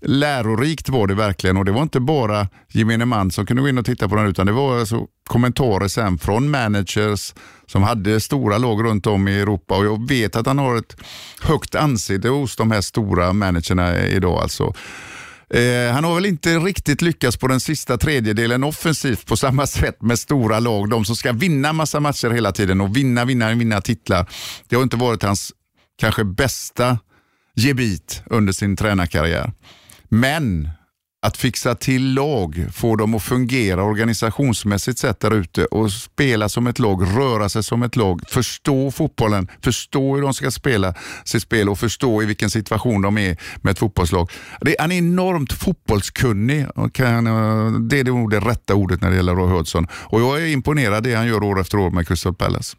lärorikt 0.00 0.88
var 0.88 1.06
det 1.06 1.14
verkligen 1.14 1.56
och 1.56 1.64
det 1.64 1.72
var 1.72 1.82
inte 1.82 2.00
bara 2.00 2.48
gemene 2.68 3.04
man 3.04 3.30
som 3.30 3.46
kunde 3.46 3.62
gå 3.62 3.68
in 3.68 3.78
och 3.78 3.86
titta 3.86 4.08
på 4.08 4.16
den 4.16 4.26
utan 4.26 4.46
det 4.46 4.52
var 4.52 4.78
alltså 4.78 5.06
kommentarer 5.26 5.88
sen 5.88 6.18
från 6.18 6.50
managers 6.50 7.34
som 7.66 7.82
hade 7.82 8.20
stora 8.20 8.58
lag 8.58 8.84
runt 8.84 9.06
om 9.06 9.28
i 9.28 9.40
Europa 9.40 9.76
och 9.76 9.84
jag 9.84 10.08
vet 10.08 10.36
att 10.36 10.46
han 10.46 10.58
har 10.58 10.76
ett 10.76 10.96
högt 11.42 11.74
anseende 11.74 12.28
hos 12.28 12.56
de 12.56 12.70
här 12.70 12.80
stora 12.80 13.32
managerna 13.32 13.98
idag. 13.98 14.42
Alltså. 14.42 14.74
Eh, 15.54 15.92
han 15.92 16.04
har 16.04 16.14
väl 16.14 16.26
inte 16.26 16.58
riktigt 16.58 17.02
lyckats 17.02 17.36
på 17.36 17.48
den 17.48 17.60
sista 17.60 17.98
tredjedelen 17.98 18.64
offensivt 18.64 19.26
på 19.26 19.36
samma 19.36 19.66
sätt 19.66 20.02
med 20.02 20.18
stora 20.18 20.60
lag. 20.60 20.90
De 20.90 21.04
som 21.04 21.16
ska 21.16 21.32
vinna 21.32 21.72
massa 21.72 22.00
matcher 22.00 22.30
hela 22.30 22.52
tiden 22.52 22.80
och 22.80 22.96
vinna, 22.96 23.24
vinna, 23.24 23.54
vinna 23.54 23.80
titlar. 23.80 24.28
Det 24.68 24.76
har 24.76 24.82
inte 24.82 24.96
varit 24.96 25.22
hans 25.22 25.52
kanske 25.98 26.24
bästa 26.24 26.98
gebit 27.54 28.22
under 28.26 28.52
sin 28.52 28.76
tränarkarriär. 28.76 29.52
Men 30.08 30.70
att 31.26 31.36
fixa 31.36 31.74
till 31.74 32.14
lag, 32.14 32.66
få 32.72 32.96
dem 32.96 33.14
att 33.14 33.22
fungera 33.22 33.82
organisationsmässigt 33.82 34.98
sett 34.98 35.20
där 35.20 35.34
ute 35.34 35.64
och 35.64 35.92
spela 35.92 36.48
som 36.48 36.66
ett 36.66 36.78
lag, 36.78 37.02
röra 37.16 37.48
sig 37.48 37.62
som 37.62 37.82
ett 37.82 37.96
lag, 37.96 38.20
förstå 38.28 38.90
fotbollen, 38.90 39.50
förstå 39.62 40.14
hur 40.14 40.22
de 40.22 40.34
ska 40.34 40.50
spela 40.50 40.94
sitt 41.24 41.42
spel 41.42 41.68
och 41.68 41.78
förstå 41.78 42.22
i 42.22 42.26
vilken 42.26 42.50
situation 42.50 43.02
de 43.02 43.18
är 43.18 43.36
med 43.62 43.70
ett 43.70 43.78
fotbollslag. 43.78 44.30
Det, 44.60 44.76
han 44.78 44.92
är 44.92 44.98
enormt 44.98 45.52
fotbollskunnig. 45.52 46.66
Kan, 46.92 47.24
det 47.88 47.98
är 48.00 48.04
nog 48.04 48.30
det 48.30 48.40
rätta 48.40 48.74
ordet 48.74 49.00
när 49.00 49.10
det 49.10 49.16
gäller 49.16 49.34
Roy 49.34 49.50
Hodgson. 49.50 49.86
Och 49.92 50.20
jag 50.20 50.42
är 50.42 50.46
imponerad 50.46 51.04
det 51.04 51.14
han 51.14 51.26
gör 51.26 51.42
år 51.42 51.60
efter 51.60 51.78
år 51.78 51.90
med 51.90 52.08
Crystal 52.08 52.34
Palace. 52.34 52.76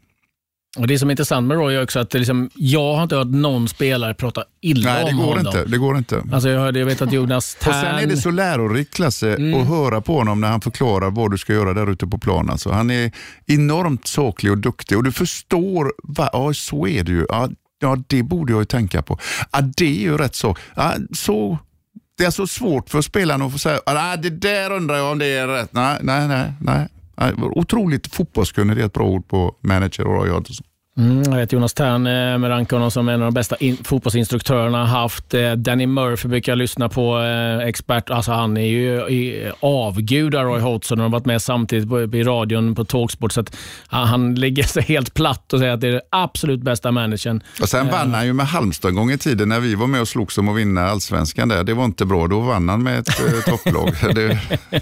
Och 0.78 0.88
Det 0.88 0.99
som 0.99 1.09
är 1.09 1.11
intressant 1.11 1.47
med 1.47 1.57
Roy 1.57 1.75
är 1.75 1.84
också 1.84 1.99
att 1.99 2.13
liksom, 2.13 2.49
jag 2.55 2.95
har 2.95 3.03
inte 3.03 3.15
hört 3.15 3.28
någon 3.28 3.67
spelare 3.67 4.13
prata 4.13 4.43
illa 4.61 4.93
Nej, 4.93 5.05
det 5.05 5.11
om 5.11 5.17
går 5.17 5.25
honom. 5.25 5.45
inte. 5.47 5.65
Det 5.65 5.78
går 5.78 5.97
inte. 5.97 6.23
Alltså 6.32 6.49
jag, 6.49 6.59
hörde, 6.59 6.80
jag 6.80 6.86
vet 6.86 7.01
att 7.01 7.11
Jonas 7.13 7.57
Och 7.59 7.63
sen 7.63 7.73
är 7.86 8.01
det 8.01 8.07
Tern... 8.07 8.17
så 8.17 8.32
lärorikt 8.32 8.99
Lasse 8.99 9.36
Mm. 9.36 9.61
att 9.61 9.67
höra 9.67 10.01
på 10.01 10.17
honom 10.17 10.41
när 10.41 10.47
han 10.47 10.61
förklarar 10.61 11.11
vad 11.11 11.32
du 11.32 11.38
ska 11.38 11.53
göra 11.53 11.73
där 11.73 11.91
ute 11.91 12.07
på 12.07 12.17
planen. 12.17 12.49
Alltså, 12.49 12.71
han 12.71 12.89
är 12.91 13.11
enormt 13.45 14.07
saklig 14.07 14.51
och 14.51 14.57
duktig 14.57 14.97
och 14.97 15.03
du 15.03 15.11
förstår, 15.11 15.93
va, 16.03 16.30
ja 16.34 16.53
så 16.53 16.88
är 16.88 17.03
det 17.03 17.11
ju. 17.11 17.25
Ja, 17.30 17.49
ja, 17.80 17.97
det 18.07 18.23
borde 18.23 18.53
jag 18.53 18.59
ju 18.61 18.65
tänka 18.65 19.01
på. 19.01 19.19
Ja, 19.51 19.61
det 19.61 19.86
är 19.86 20.01
ju 20.01 20.17
rätt 20.17 20.36
så. 20.36 20.55
Ja, 20.75 20.93
så 21.15 21.57
det 22.17 22.23
är 22.25 22.32
så 22.32 22.47
svårt 22.47 22.89
för 22.89 23.01
spelarna 23.01 23.45
att 23.45 23.51
få 23.51 23.57
säga, 23.57 23.80
ja, 23.86 24.17
det 24.17 24.30
där 24.30 24.71
undrar 24.71 24.95
jag 24.97 25.11
om 25.11 25.19
det 25.19 25.25
är 25.25 25.47
rätt. 25.47 25.73
Nej, 25.73 25.97
nej, 26.01 26.28
nej. 26.28 26.53
nej. 26.61 26.88
Nej, 27.19 27.34
Otroligt 27.41 28.13
fotbollskunnig, 28.15 28.78
det 28.78 28.82
är 28.82 28.86
ett 28.86 28.93
bra 28.93 29.05
ord 29.05 29.28
på 29.28 29.55
manager 29.63 30.07
och 30.07 30.15
Roy 30.15 30.30
Hodgson. 30.30 30.65
Mm, 30.97 31.23
jag 31.23 31.35
vet 31.35 31.53
Jonas 31.53 31.73
Tern 31.73 32.07
eh, 32.07 32.37
med 32.37 32.49
rankar 32.49 32.77
honom 32.77 32.91
som 32.91 33.09
en 33.09 33.21
av 33.21 33.27
de 33.27 33.33
bästa 33.33 33.55
in, 33.55 33.77
fotbollsinstruktörerna 33.83 34.85
haft. 34.85 35.33
Eh, 35.33 35.51
Danny 35.51 35.85
Murphy 35.87 36.29
brukar 36.29 36.51
jag 36.51 36.57
lyssna 36.57 36.89
på, 36.89 37.19
eh, 37.19 37.67
expert. 37.67 38.09
Alltså 38.09 38.31
han 38.31 38.57
är 38.57 38.67
ju 38.67 39.09
i, 39.09 39.51
avgudar 39.59 40.43
Roy 40.43 40.59
Hodgson 40.59 40.99
och 40.99 41.03
har 41.03 41.09
varit 41.09 41.25
med 41.25 41.41
samtidigt 41.41 41.89
på, 41.89 42.01
i 42.01 42.23
radion 42.23 42.75
på 42.75 42.85
Talksport. 42.85 43.31
Så 43.31 43.41
att, 43.41 43.57
han 43.87 44.35
lägger 44.35 44.63
sig 44.63 44.83
helt 44.83 45.13
platt 45.13 45.53
och 45.53 45.59
säger 45.59 45.73
att 45.73 45.81
det 45.81 45.87
är 45.87 45.91
den 45.91 46.01
absolut 46.09 46.61
bästa 46.61 46.91
managern. 46.91 47.43
Och 47.61 47.69
sen 47.69 47.87
vann 47.87 48.13
han 48.13 48.25
ju 48.25 48.33
med 48.33 48.47
Halmstad 48.47 48.89
en 48.89 48.95
gång 48.95 49.11
i 49.11 49.17
tiden 49.17 49.49
när 49.49 49.59
vi 49.59 49.75
var 49.75 49.87
med 49.87 50.01
och 50.01 50.07
slogs 50.07 50.37
om 50.37 50.49
att 50.49 50.57
vinna 50.57 50.81
allsvenskan 50.81 51.49
där. 51.49 51.63
Det 51.63 51.73
var 51.73 51.85
inte 51.85 52.05
bra, 52.05 52.27
då 52.27 52.39
vann 52.39 52.69
han 52.69 52.83
med 52.83 52.99
ett 52.99 53.45
topplag. 53.45 53.89
Det, 54.15 54.39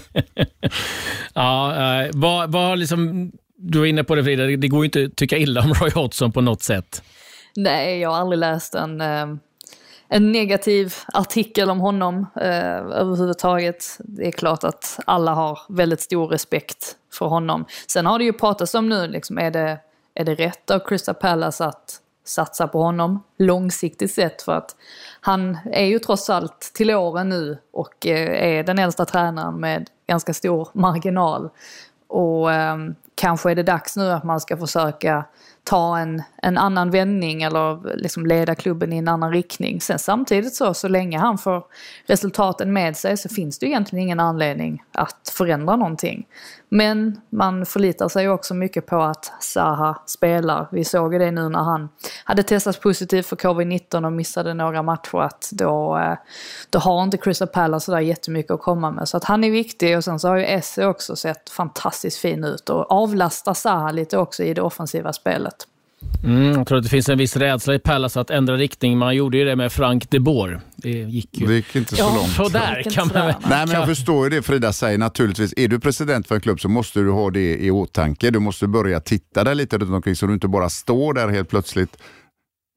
Ja, 1.34 1.74
vad, 2.12 2.52
vad 2.52 2.64
har 2.64 2.76
liksom, 2.76 3.30
du 3.56 3.78
var 3.78 3.86
inne 3.86 4.04
på 4.04 4.14
det 4.14 4.24
Frida, 4.24 4.46
det, 4.46 4.68
går 4.68 4.80
ju 4.80 4.84
inte 4.84 5.04
att 5.04 5.16
tycka 5.16 5.36
illa 5.36 5.60
om 5.60 5.74
Roy 5.80 5.90
Hodgson 5.90 6.32
på 6.32 6.40
något 6.40 6.62
sätt. 6.62 7.02
Nej, 7.56 8.00
jag 8.00 8.10
har 8.10 8.16
aldrig 8.16 8.38
läst 8.38 8.74
en, 8.74 9.00
eh, 9.00 9.26
en 10.08 10.32
negativ 10.32 10.94
artikel 11.12 11.70
om 11.70 11.80
honom 11.80 12.26
eh, 12.36 12.76
överhuvudtaget. 12.76 13.96
Det 13.98 14.26
är 14.26 14.32
klart 14.32 14.64
att 14.64 14.98
alla 15.06 15.34
har 15.34 15.58
väldigt 15.68 16.00
stor 16.00 16.28
respekt 16.28 16.96
för 17.12 17.26
honom. 17.26 17.64
Sen 17.86 18.06
har 18.06 18.18
det 18.18 18.24
ju 18.24 18.32
pratats 18.32 18.74
om 18.74 18.88
nu, 18.88 19.08
liksom, 19.08 19.38
är, 19.38 19.50
det, 19.50 19.78
är 20.14 20.24
det 20.24 20.34
rätt 20.34 20.70
av 20.70 20.78
Crystal 20.78 21.14
Palace 21.14 21.64
att 21.64 22.00
satsa 22.24 22.68
på 22.68 22.82
honom 22.82 23.22
långsiktigt 23.38 24.12
sett? 24.12 24.42
För 24.42 24.52
att 24.52 24.76
han 25.20 25.58
är 25.72 25.86
ju 25.86 25.98
trots 25.98 26.30
allt 26.30 26.70
till 26.74 26.90
åren 26.90 27.28
nu 27.28 27.58
och 27.72 28.06
eh, 28.06 28.58
är 28.58 28.62
den 28.62 28.78
äldsta 28.78 29.04
tränaren 29.04 29.60
med 29.60 29.90
ganska 30.06 30.34
stor 30.34 30.68
marginal. 30.72 31.48
Och 32.08 32.52
ehm, 32.52 32.94
kanske 33.16 33.50
är 33.50 33.54
det 33.54 33.62
dags 33.62 33.96
nu 33.96 34.12
att 34.12 34.24
man 34.24 34.40
ska 34.40 34.56
försöka 34.56 35.24
ta 35.64 35.98
en, 35.98 36.22
en 36.46 36.58
annan 36.58 36.90
vändning 36.90 37.42
eller 37.42 37.96
liksom 37.96 38.26
leda 38.26 38.54
klubben 38.54 38.92
i 38.92 38.96
en 38.96 39.08
annan 39.08 39.32
riktning. 39.32 39.80
Sen 39.80 39.98
samtidigt 39.98 40.54
så, 40.54 40.74
så 40.74 40.88
länge 40.88 41.18
han 41.18 41.38
får 41.38 41.64
resultaten 42.06 42.72
med 42.72 42.96
sig 42.96 43.16
så 43.16 43.28
finns 43.28 43.58
det 43.58 43.66
ju 43.66 43.72
egentligen 43.72 44.02
ingen 44.02 44.20
anledning 44.20 44.82
att 44.92 45.32
förändra 45.36 45.76
någonting. 45.76 46.26
Men 46.68 47.20
man 47.30 47.66
förlitar 47.66 48.08
sig 48.08 48.28
också 48.28 48.54
mycket 48.54 48.86
på 48.86 49.02
att 49.02 49.32
Zaha 49.40 50.02
spelar. 50.06 50.68
Vi 50.72 50.84
såg 50.84 51.12
ju 51.12 51.18
det 51.18 51.30
nu 51.30 51.48
när 51.48 51.62
han 51.62 51.88
hade 52.24 52.42
testats 52.42 52.78
positivt 52.78 53.26
för 53.26 53.36
covid-19 53.36 54.06
och 54.06 54.12
missade 54.12 54.54
några 54.54 54.82
matcher 54.82 55.18
att 55.18 55.50
då, 55.52 55.98
eh, 55.98 56.18
då 56.70 56.78
har 56.78 57.02
inte 57.02 57.16
Crystal 57.16 57.48
Palace 57.48 57.84
sådär 57.84 58.00
jättemycket 58.00 58.50
att 58.50 58.60
komma 58.60 58.90
med. 58.90 59.08
Så 59.08 59.16
att 59.16 59.24
han 59.24 59.44
är 59.44 59.50
viktig 59.50 59.96
och 59.96 60.04
sen 60.04 60.18
så 60.18 60.28
har 60.28 60.36
ju 60.36 60.44
Esse 60.44 60.86
också 60.86 61.16
sett 61.16 61.50
fantastiskt 61.50 62.18
fin 62.18 62.44
ut 62.44 62.70
och 62.70 62.92
avlastar 62.92 63.54
Zaha 63.54 63.90
lite 63.90 64.18
också 64.18 64.42
i 64.42 64.54
det 64.54 64.62
offensiva 64.62 65.12
spelet. 65.12 65.66
Mm, 66.24 66.52
jag 66.52 66.66
tror 66.66 66.78
att 66.78 66.84
det 66.84 66.90
finns 66.90 67.08
en 67.08 67.18
viss 67.18 67.36
rädsla 67.36 67.74
i 67.74 67.78
Palace 67.78 68.20
att 68.20 68.30
ändra 68.30 68.56
riktning. 68.56 68.98
Man 68.98 69.16
gjorde 69.16 69.38
ju 69.38 69.44
det 69.44 69.56
med 69.56 69.72
Frank 69.72 70.10
de 70.10 70.20
Boer. 70.20 70.60
Det 70.76 70.90
gick 70.90 71.40
ju 71.40 71.46
det 71.46 71.54
gick 71.54 71.76
inte 71.76 71.96
så 71.96 72.14
långt. 72.14 72.30
sådär 72.30 72.82
kan 72.90 73.10
man. 73.14 73.26
Nej, 73.26 73.66
men 73.66 73.70
jag 73.70 73.86
förstår 73.86 74.24
ju 74.24 74.30
det 74.30 74.42
Frida 74.42 74.72
säger 74.72 74.98
naturligtvis. 74.98 75.54
Är 75.56 75.68
du 75.68 75.80
president 75.80 76.28
för 76.28 76.34
en 76.34 76.40
klubb 76.40 76.60
så 76.60 76.68
måste 76.68 77.00
du 77.00 77.10
ha 77.10 77.30
det 77.30 77.56
i 77.56 77.70
åtanke. 77.70 78.30
Du 78.30 78.38
måste 78.38 78.66
börja 78.66 79.00
titta 79.00 79.44
där 79.44 79.54
lite 79.54 79.78
runt 79.78 79.90
omkring 79.90 80.16
så 80.16 80.26
du 80.26 80.34
inte 80.34 80.48
bara 80.48 80.68
står 80.68 81.14
där 81.14 81.28
helt 81.28 81.48
plötsligt 81.48 81.96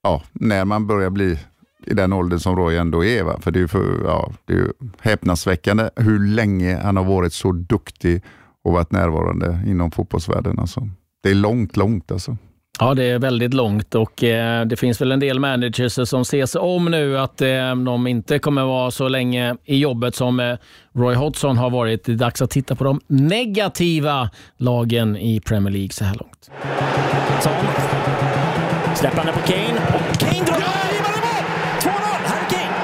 ja, 0.03 0.23
när 0.33 0.65
man 0.65 0.87
börjar 0.87 1.09
bli 1.09 1.39
i 1.85 1.93
den 1.93 2.13
åldern 2.13 2.39
som 2.39 2.55
Roy 2.55 2.77
ändå 2.77 3.05
är. 3.05 3.23
Va? 3.23 3.39
För 3.41 3.51
det 3.51 3.59
är 3.59 3.61
ju 3.61 3.67
för, 3.67 4.03
ja, 4.03 4.31
det 4.45 4.53
är 4.53 4.57
ju 4.57 4.71
häpnadsväckande 5.01 5.89
hur 5.95 6.19
länge 6.19 6.77
han 6.83 6.97
har 6.97 7.03
varit 7.03 7.33
så 7.33 7.51
duktig 7.51 8.23
och 8.63 8.73
varit 8.73 8.91
närvarande 8.91 9.63
inom 9.67 9.91
fotbollsvärlden. 9.91 10.59
Alltså. 10.59 10.89
Det 11.23 11.29
är 11.29 11.35
långt, 11.35 11.77
långt 11.77 12.11
alltså. 12.11 12.37
Ja, 12.81 12.93
det 12.93 13.03
är 13.03 13.19
väldigt 13.19 13.53
långt 13.53 13.95
och 13.95 14.23
eh, 14.23 14.65
det 14.65 14.75
finns 14.77 15.01
väl 15.01 15.11
en 15.11 15.19
del 15.19 15.39
managers 15.39 16.09
som 16.09 16.25
ser 16.25 16.45
sig 16.45 16.61
om 16.61 16.85
nu 16.85 17.19
att 17.19 17.41
eh, 17.41 17.75
de 17.75 18.07
inte 18.07 18.39
kommer 18.39 18.63
vara 18.63 18.91
så 18.91 19.07
länge 19.07 19.55
i 19.65 19.77
jobbet 19.77 20.15
som 20.15 20.39
eh, 20.39 20.57
Roy 20.95 21.15
Hodgson 21.15 21.57
har 21.57 21.69
varit. 21.69 22.03
Det 22.03 22.11
är 22.11 22.15
dags 22.15 22.41
att 22.41 22.49
titta 22.49 22.75
på 22.75 22.83
de 22.83 23.01
negativa 23.07 24.29
lagen 24.57 25.17
i 25.17 25.39
Premier 25.39 25.73
League 25.73 25.89
så 25.91 26.05
här 26.05 26.15
långt. 26.15 26.49
Den 29.01 29.11
på 29.11 29.39
Kane. 29.39 29.79
Och 29.87 30.19
Kane 30.19 30.45
drar 30.45 30.57
ja! 30.59 30.95
i 30.95 31.01
mål! 31.01 31.19
2-0! 31.79 31.91
Harry 32.25 32.45
Kane! 32.49 32.75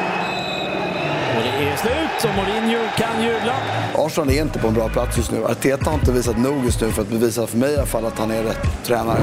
Och 1.37 1.43
det 1.43 1.65
är 1.69 1.77
slut 1.77 2.31
och 2.31 2.35
Mourinho 2.35 2.87
kan 2.97 3.23
jubla. 3.23 3.74
Persson 4.15 4.29
är 4.29 4.41
inte 4.41 4.59
på 4.59 4.67
en 4.67 4.73
bra 4.73 4.89
plats 4.89 5.17
just 5.17 5.31
nu. 5.31 5.45
Arteta 5.45 5.89
har 5.89 5.93
inte 5.93 6.11
visat 6.11 6.37
nog 6.37 6.65
just 6.65 6.81
nu 6.81 6.91
för 6.91 7.01
att 7.01 7.07
bevisa 7.07 7.47
för 7.47 7.57
mig 7.57 7.71
i 7.71 7.75
alla 7.77 7.85
fall 7.85 8.05
att 8.05 8.19
han 8.19 8.31
är 8.31 8.43
rätt 8.43 8.67
tränare. 8.83 9.19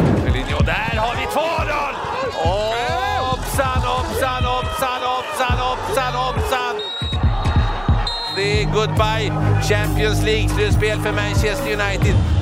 Och 0.59 0.65
där 0.65 0.97
har 0.97 1.15
vi 1.17 1.23
2-0! 1.23 1.43
Åh, 2.45 3.31
Hoppsan, 3.31 3.83
hoppsan, 3.83 4.45
hoppsan, 4.45 5.03
hoppsan, 5.03 5.59
hoppsan, 5.59 6.15
hoppsan! 6.15 6.75
Det 8.37 8.63
är 8.63 8.65
goodbye 8.65 9.33
Champions 9.63 10.25
League-slutspel 10.25 11.01
för 11.03 11.13
Manchester 11.13 11.73
United. 11.73 12.42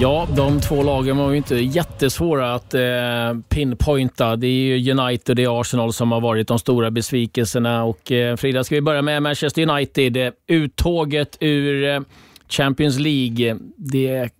Ja, 0.00 0.28
de 0.36 0.60
två 0.60 0.82
lagen 0.82 1.16
var 1.16 1.30
ju 1.30 1.36
inte 1.36 1.56
jättesvåra 1.56 2.54
att 2.54 2.74
eh, 2.74 2.80
pinpointa. 3.48 4.36
Det 4.36 4.46
är 4.46 4.76
ju 4.76 4.92
United 4.92 5.30
och 5.30 5.36
det 5.36 5.44
är 5.44 5.60
Arsenal 5.60 5.92
som 5.92 6.12
har 6.12 6.20
varit 6.20 6.48
de 6.48 6.58
stora 6.58 6.90
besvikelserna. 6.90 7.84
Och, 7.84 8.12
eh, 8.12 8.36
Frida, 8.36 8.64
ska 8.64 8.74
vi 8.74 8.80
börja 8.80 9.02
med 9.02 9.22
Manchester 9.22 9.68
United? 9.68 10.32
Uttåget 10.46 11.36
ur 11.40 11.84
eh, 11.84 12.00
Champions 12.48 12.98
League. 12.98 13.58
Det, 13.76 14.30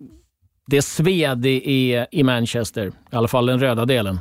det 0.67 0.81
sved 0.81 1.45
i, 1.45 2.05
i 2.11 2.23
Manchester, 2.23 2.91
i 3.11 3.15
alla 3.15 3.27
fall 3.27 3.45
den 3.45 3.59
röda 3.59 3.85
delen. 3.85 4.19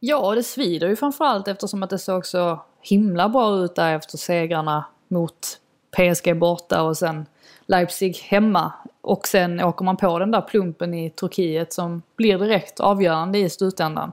Ja, 0.00 0.34
det 0.34 0.42
svider 0.42 0.88
ju 0.88 0.96
framförallt 0.96 1.48
eftersom 1.48 1.82
att 1.82 1.90
det 1.90 1.98
såg 1.98 2.26
så 2.26 2.62
himla 2.82 3.28
bra 3.28 3.64
ut 3.64 3.74
där 3.74 3.96
efter 3.96 4.18
segrarna 4.18 4.84
mot 5.08 5.58
PSG 5.96 6.36
borta 6.38 6.82
och 6.82 6.96
sen 6.96 7.26
Leipzig 7.66 8.16
hemma. 8.16 8.72
Och 9.02 9.28
sen 9.28 9.60
åker 9.60 9.84
man 9.84 9.96
på 9.96 10.18
den 10.18 10.30
där 10.30 10.40
plumpen 10.40 10.94
i 10.94 11.10
Turkiet 11.10 11.72
som 11.72 12.02
blir 12.16 12.38
direkt 12.38 12.80
avgörande 12.80 13.38
i 13.38 13.50
slutändan. 13.50 14.12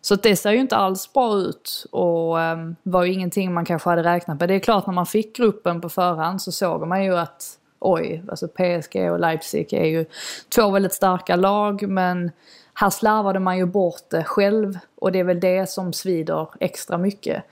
Så 0.00 0.14
att 0.14 0.22
det 0.22 0.36
ser 0.36 0.50
ju 0.50 0.58
inte 0.58 0.76
alls 0.76 1.12
bra 1.12 1.34
ut 1.34 1.86
och 1.90 2.40
ehm, 2.40 2.76
var 2.82 3.04
ju 3.04 3.12
ingenting 3.12 3.54
man 3.54 3.64
kanske 3.64 3.90
hade 3.90 4.02
räknat 4.02 4.40
med. 4.40 4.48
Det 4.48 4.54
är 4.54 4.58
klart 4.58 4.86
när 4.86 4.94
man 4.94 5.06
fick 5.06 5.36
gruppen 5.36 5.80
på 5.80 5.88
förhand 5.88 6.42
så 6.42 6.52
såg 6.52 6.86
man 6.86 7.04
ju 7.04 7.16
att 7.16 7.58
oj, 7.78 8.22
alltså 8.28 8.48
PSG 8.48 9.10
och 9.12 9.20
Leipzig 9.20 9.72
är 9.72 9.84
ju 9.84 10.06
två 10.54 10.70
väldigt 10.70 10.92
starka 10.94 11.36
lag 11.36 11.88
men 11.88 12.30
här 12.74 12.90
slarvade 12.90 13.38
man 13.38 13.58
ju 13.58 13.66
bort 13.66 14.10
det 14.10 14.24
själv 14.24 14.78
och 15.00 15.12
det 15.12 15.18
är 15.18 15.24
väl 15.24 15.40
det 15.40 15.70
som 15.70 15.92
svider 15.92 16.48
extra 16.60 16.98
mycket. 16.98 17.44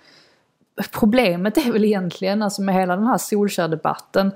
Problemet 0.92 1.56
är 1.56 1.72
väl 1.72 1.84
egentligen, 1.84 2.42
alltså 2.42 2.62
med 2.62 2.74
hela 2.74 2.96
den 2.96 3.06
här 3.06 3.18
Solskär-debatten, 3.18 4.32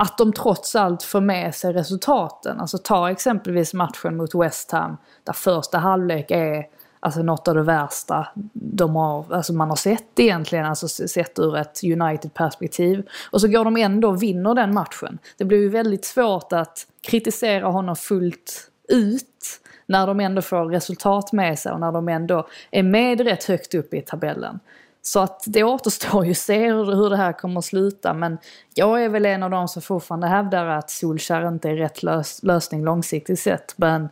att 0.00 0.18
de 0.18 0.32
trots 0.32 0.76
allt 0.76 1.02
får 1.02 1.20
med 1.20 1.54
sig 1.54 1.72
resultaten. 1.72 2.60
Alltså 2.60 2.78
ta 2.78 3.10
exempelvis 3.10 3.74
matchen 3.74 4.16
mot 4.16 4.34
West 4.34 4.70
Ham, 4.70 4.96
där 5.24 5.32
första 5.32 5.78
halvlek 5.78 6.30
är 6.30 6.66
alltså 7.00 7.22
något 7.22 7.48
av 7.48 7.54
det 7.54 7.62
värsta 7.62 8.28
de 8.52 8.96
har, 8.96 9.34
alltså 9.34 9.52
man 9.52 9.68
har 9.68 9.76
sett 9.76 10.18
egentligen, 10.18 10.66
alltså 10.66 10.88
sett 10.88 11.38
ur 11.38 11.56
ett 11.56 11.80
United-perspektiv. 11.84 13.08
Och 13.30 13.40
så 13.40 13.48
går 13.48 13.64
de 13.64 13.76
ändå 13.76 14.08
och 14.08 14.22
vinner 14.22 14.54
den 14.54 14.74
matchen. 14.74 15.18
Det 15.36 15.44
blir 15.44 15.58
ju 15.58 15.68
väldigt 15.68 16.04
svårt 16.04 16.52
att 16.52 16.86
kritisera 17.02 17.66
honom 17.66 17.96
fullt 17.96 18.70
ut 18.88 19.60
när 19.86 20.06
de 20.06 20.20
ändå 20.20 20.42
får 20.42 20.64
resultat 20.64 21.32
med 21.32 21.58
sig 21.58 21.72
och 21.72 21.80
när 21.80 21.92
de 21.92 22.08
ändå 22.08 22.48
är 22.70 22.82
med 22.82 23.20
rätt 23.20 23.44
högt 23.44 23.74
upp 23.74 23.94
i 23.94 24.00
tabellen. 24.00 24.60
Så 25.02 25.20
att 25.20 25.44
det 25.46 25.64
återstår 25.64 26.24
ju 26.24 26.30
att 26.30 26.36
se 26.36 26.72
hur 26.72 27.10
det 27.10 27.16
här 27.16 27.32
kommer 27.32 27.58
att 27.58 27.64
sluta 27.64 28.14
men 28.14 28.38
jag 28.74 29.04
är 29.04 29.08
väl 29.08 29.26
en 29.26 29.42
av 29.42 29.50
de 29.50 29.68
som 29.68 29.82
fortfarande 29.82 30.26
hävdar 30.26 30.66
att 30.66 30.90
Solskär 30.90 31.48
inte 31.48 31.68
är 31.68 31.76
rätt 31.76 32.02
lös 32.02 32.42
lösning 32.42 32.84
långsiktigt 32.84 33.40
sett. 33.40 33.74
Men 33.76 34.08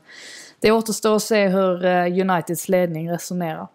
det 0.61 0.71
återstår 0.71 1.17
att 1.17 1.23
se 1.23 1.49
hur 1.49 1.85
eh, 1.85 2.21
Uniteds 2.21 2.69
ledning 2.69 3.11
resonerar. 3.11 3.69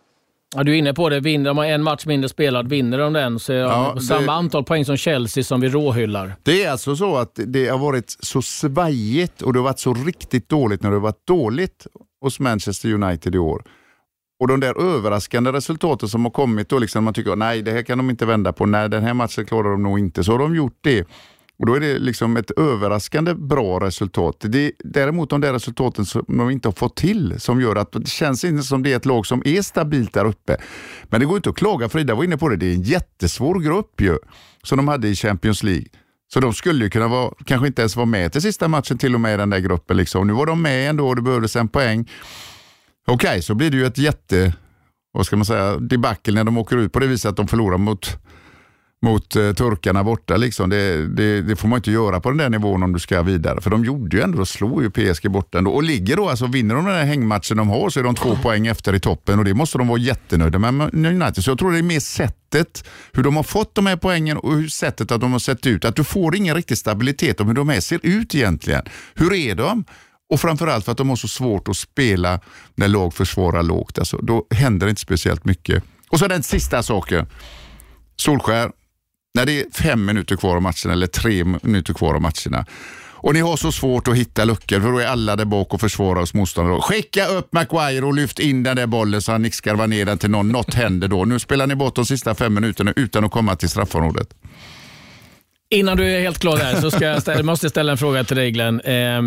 Ja, 0.55 0.63
du 0.63 0.73
är 0.73 0.75
inne 0.75 0.93
på 0.93 1.09
det. 1.09 1.19
Vinner 1.19 1.53
de 1.53 1.59
en 1.59 1.83
match 1.83 2.05
mindre 2.05 2.29
spelad, 2.29 2.69
vinner 2.69 2.97
de 2.97 3.13
den 3.13 3.39
så 3.39 3.53
är 3.53 3.57
ja, 3.57 3.91
de 3.95 3.95
det... 3.95 4.01
samma 4.01 4.33
antal 4.33 4.63
poäng 4.63 4.85
som 4.85 4.97
Chelsea 4.97 5.43
som 5.43 5.61
vi 5.61 5.69
råhyllar. 5.69 6.35
Det 6.43 6.63
är 6.63 6.71
alltså 6.71 6.95
så 6.95 7.15
att 7.15 7.39
det 7.47 7.67
har 7.67 7.77
varit 7.77 8.17
så 8.19 8.41
svajigt 8.41 9.41
och 9.41 9.53
det 9.53 9.59
har 9.59 9.63
varit 9.63 9.79
så 9.79 9.93
riktigt 9.93 10.49
dåligt 10.49 10.81
när 10.81 10.89
det 10.89 10.95
har 10.95 11.01
varit 11.01 11.27
dåligt 11.27 11.87
hos 12.21 12.39
Manchester 12.39 12.93
United 12.93 13.35
i 13.35 13.37
år. 13.37 13.63
Och 14.43 14.47
de 14.47 14.59
där 14.59 14.95
överraskande 14.95 15.51
resultaten 15.51 16.09
som 16.09 16.25
har 16.25 16.31
kommit 16.31 16.69
då, 16.69 16.79
liksom 16.79 17.03
man 17.03 17.13
tycker 17.13 17.35
nej 17.35 17.61
det 17.61 17.71
här 17.71 17.81
kan 17.81 17.97
de 17.97 18.09
inte 18.09 18.25
vända 18.25 18.53
på, 18.53 18.65
nej 18.65 18.89
den 18.89 19.03
här 19.03 19.13
matchen 19.13 19.45
klarar 19.45 19.71
de 19.71 19.83
nog 19.83 19.99
inte, 19.99 20.23
så 20.23 20.31
har 20.31 20.39
de 20.39 20.55
gjort 20.55 20.77
det. 20.81 21.01
Och 21.59 21.65
Då 21.65 21.73
är 21.73 21.79
det 21.79 21.99
liksom 21.99 22.37
ett 22.37 22.51
överraskande 22.51 23.33
bra 23.33 23.79
resultat. 23.79 24.35
Det 24.39 24.65
är 24.65 24.71
däremot 24.79 25.29
de 25.29 25.41
där 25.41 25.53
resultaten 25.53 26.05
som 26.05 26.25
de 26.27 26.49
inte 26.49 26.67
har 26.67 26.73
fått 26.73 26.95
till 26.95 27.35
som 27.39 27.61
gör 27.61 27.75
att 27.75 27.91
det 27.91 28.07
känns 28.07 28.43
inte 28.43 28.63
som 28.63 28.83
det 28.83 28.93
är 28.93 28.97
ett 28.97 29.05
lag 29.05 29.25
som 29.25 29.41
är 29.45 29.61
stabilt 29.61 30.13
där 30.13 30.25
uppe. 30.25 30.57
Men 31.03 31.19
det 31.19 31.25
går 31.25 31.35
inte 31.35 31.49
att 31.49 31.55
klaga, 31.55 31.89
Frida 31.89 32.15
var 32.15 32.23
inne 32.23 32.37
på 32.37 32.49
det, 32.49 32.55
det 32.55 32.65
är 32.65 32.73
en 32.73 32.81
jättesvår 32.81 33.59
grupp 33.59 34.01
ju, 34.01 34.17
som 34.63 34.77
de 34.77 34.87
hade 34.87 35.07
i 35.07 35.15
Champions 35.15 35.63
League. 35.63 35.87
Så 36.33 36.39
de 36.39 36.53
skulle 36.53 36.83
ju 36.83 36.89
kunna 36.89 37.07
vara, 37.07 37.33
kanske 37.45 37.67
inte 37.67 37.81
ens 37.81 37.95
vara 37.95 38.05
med 38.05 38.31
till 38.31 38.41
sista 38.41 38.67
matchen 38.67 38.97
till 38.97 39.15
och 39.15 39.21
med 39.21 39.33
i 39.33 39.37
den 39.37 39.49
där 39.49 39.59
gruppen. 39.59 39.97
Liksom. 39.97 40.27
Nu 40.27 40.33
var 40.33 40.45
de 40.45 40.61
med 40.61 40.89
ändå 40.89 41.07
och 41.07 41.15
det 41.15 41.21
behövdes 41.21 41.55
en 41.55 41.67
poäng. 41.67 42.09
Okej, 43.07 43.27
okay, 43.27 43.41
så 43.41 43.55
blir 43.55 43.71
det 43.71 43.77
ju 43.77 43.85
ett 43.85 43.97
jätte, 43.97 44.53
vad 45.13 45.25
ska 45.25 45.35
man 45.35 45.45
säga, 45.45 45.77
debacle 45.77 46.33
när 46.33 46.43
de 46.43 46.57
åker 46.57 46.77
ut 46.77 46.91
på 46.91 46.99
det 46.99 47.07
viset 47.07 47.29
att 47.29 47.37
de 47.37 47.47
förlorar 47.47 47.77
mot 47.77 48.17
mot 49.03 49.35
eh, 49.35 49.53
turkarna 49.53 50.03
borta. 50.03 50.37
Liksom. 50.37 50.69
Det, 50.69 51.07
det, 51.07 51.41
det, 51.41 51.55
får 51.55 51.67
man 51.67 51.77
inte 51.77 51.91
göra 51.91 52.19
på 52.19 52.29
den 52.29 52.37
där 52.37 52.49
nivån 52.49 52.83
om 52.83 52.93
du 52.93 52.99
ska 52.99 53.21
vidare. 53.21 53.61
För 53.61 53.69
de 53.69 53.85
gjorde 53.85 54.17
ju 54.17 54.23
ändå, 54.23 54.37
de 54.37 54.45
slog 54.45 54.83
ju 54.83 54.89
PSG 54.89 55.31
borta 55.31 55.57
ändå. 55.57 55.71
Och 55.71 55.83
ligger 55.83 56.17
då, 56.17 56.29
alltså 56.29 56.47
vinner 56.47 56.75
de 56.75 56.85
den 56.85 56.95
här 56.95 57.05
hängmatchen 57.05 57.57
de 57.57 57.69
har 57.69 57.89
så 57.89 57.99
är 57.99 58.03
de 58.03 58.15
två 58.15 58.35
poäng 58.35 58.67
efter 58.67 58.95
i 58.95 58.99
toppen 58.99 59.39
och 59.39 59.45
det 59.45 59.53
måste 59.53 59.77
de 59.77 59.87
vara 59.87 59.99
jättenöjda 59.99 60.59
med 60.59 60.93
United. 60.93 61.43
Så 61.43 61.51
jag 61.51 61.59
tror 61.59 61.71
det 61.71 61.77
är 61.77 61.83
mer 61.83 61.99
sättet 61.99 62.89
hur 63.13 63.23
de 63.23 63.35
har 63.35 63.43
fått 63.43 63.75
de 63.75 63.85
här 63.85 63.95
poängen 63.95 64.37
och 64.37 64.55
hur 64.55 64.67
sättet 64.67 65.11
att 65.11 65.21
de 65.21 65.31
har 65.31 65.39
sett 65.39 65.65
ut. 65.65 65.85
Att 65.85 65.95
du 65.95 66.03
får 66.03 66.35
ingen 66.35 66.55
riktig 66.55 66.77
stabilitet 66.77 67.41
om 67.41 67.47
hur 67.47 67.55
de 67.55 67.69
här 67.69 67.79
ser 67.79 67.99
ut 68.03 68.35
egentligen. 68.35 68.81
Hur 69.15 69.33
är 69.33 69.55
de? 69.55 69.85
Och 70.33 70.41
framförallt 70.41 70.85
för 70.85 70.91
att 70.91 70.97
de 70.97 71.09
har 71.09 71.15
så 71.15 71.27
svårt 71.27 71.67
att 71.67 71.77
spela 71.77 72.39
när 72.75 72.87
lag 72.87 73.13
försvarar 73.13 73.63
lågt. 73.63 73.99
Alltså, 73.99 74.17
då 74.17 74.45
händer 74.49 74.87
det 74.87 74.89
inte 74.89 75.01
speciellt 75.01 75.45
mycket. 75.45 75.83
Och 76.09 76.19
så 76.19 76.27
den 76.27 76.43
sista 76.43 76.83
saken. 76.83 77.27
Solskär, 78.15 78.71
när 79.35 79.45
det 79.45 79.61
är 79.61 79.65
fem 79.73 80.05
minuter 80.05 80.35
kvar 80.35 80.55
av 80.55 80.61
matchen 80.61 80.91
eller 80.91 81.07
tre 81.07 81.43
minuter 81.43 81.93
kvar 81.93 82.13
av 82.13 82.21
matcherna 82.21 82.65
och 83.23 83.33
ni 83.33 83.39
har 83.39 83.57
så 83.57 83.71
svårt 83.71 84.07
att 84.07 84.15
hitta 84.15 84.45
luckor 84.45 84.79
för 84.79 84.91
då 84.91 84.97
är 84.97 85.07
alla 85.07 85.35
där 85.35 85.45
bak 85.45 85.73
och 85.73 85.81
försvarar 85.81 86.21
oss 86.21 86.33
motståndare. 86.33 86.81
Skicka 86.81 87.27
upp 87.27 87.53
Maguire 87.53 88.05
och 88.05 88.13
lyft 88.13 88.39
in 88.39 88.63
den 88.63 88.75
där 88.75 88.87
bollen 88.87 89.21
så 89.21 89.31
han 89.31 89.41
nickskarvar 89.41 89.87
ner 89.87 90.05
den 90.05 90.17
till 90.17 90.29
någon. 90.29 90.49
Något 90.49 90.73
händer 90.73 91.07
då. 91.07 91.25
Nu 91.25 91.39
spelar 91.39 91.67
ni 91.67 91.75
bort 91.75 91.95
de 91.95 92.05
sista 92.05 92.35
fem 92.35 92.53
minuterna 92.53 92.93
utan 92.95 93.23
att 93.23 93.31
komma 93.31 93.55
till 93.55 93.69
straffområdet. 93.69 94.33
Innan 95.73 95.97
du 95.97 96.05
är 96.07 96.19
helt 96.19 96.39
klar 96.39 96.57
där 96.57 96.81
så 96.81 96.91
ska 96.91 97.05
jag 97.05 97.21
ställa, 97.21 97.43
måste 97.43 97.65
jag 97.65 97.71
ställa 97.71 97.91
en 97.91 97.97
fråga 97.97 98.23
till 98.23 98.37
dig 98.37 98.51
Glenn. 98.51 98.79
Eh, 98.79 99.21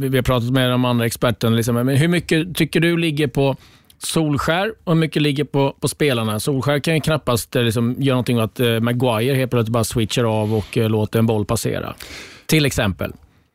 vi 0.00 0.16
har 0.16 0.22
pratat 0.22 0.50
med 0.50 0.70
de 0.70 0.84
andra 0.84 1.06
experterna. 1.06 1.56
Liksom, 1.56 1.74
men 1.74 1.88
hur 1.88 2.08
mycket 2.08 2.56
tycker 2.56 2.80
du 2.80 2.96
ligger 2.96 3.26
på 3.26 3.56
Solskär 3.98 4.72
och 4.84 4.92
hur 4.92 5.00
mycket 5.00 5.22
ligger 5.22 5.44
på, 5.44 5.76
på 5.80 5.88
spelarna. 5.88 6.40
Solskär 6.40 6.78
kan 6.78 6.94
ju 6.94 7.00
knappast 7.00 7.56
eh, 7.56 7.62
liksom, 7.62 7.96
göra 7.98 8.14
någonting 8.14 8.38
att 8.38 8.60
eh, 8.60 8.80
Maguire 8.80 9.34
helt 9.34 9.50
plötsligt 9.50 9.72
bara 9.72 9.84
switchar 9.84 10.24
av 10.24 10.54
och 10.54 10.78
eh, 10.78 10.88
låter 10.88 11.18
en 11.18 11.26
boll 11.26 11.44
passera. 11.44 11.94
Till 12.46 12.66
exempel. 12.66 13.12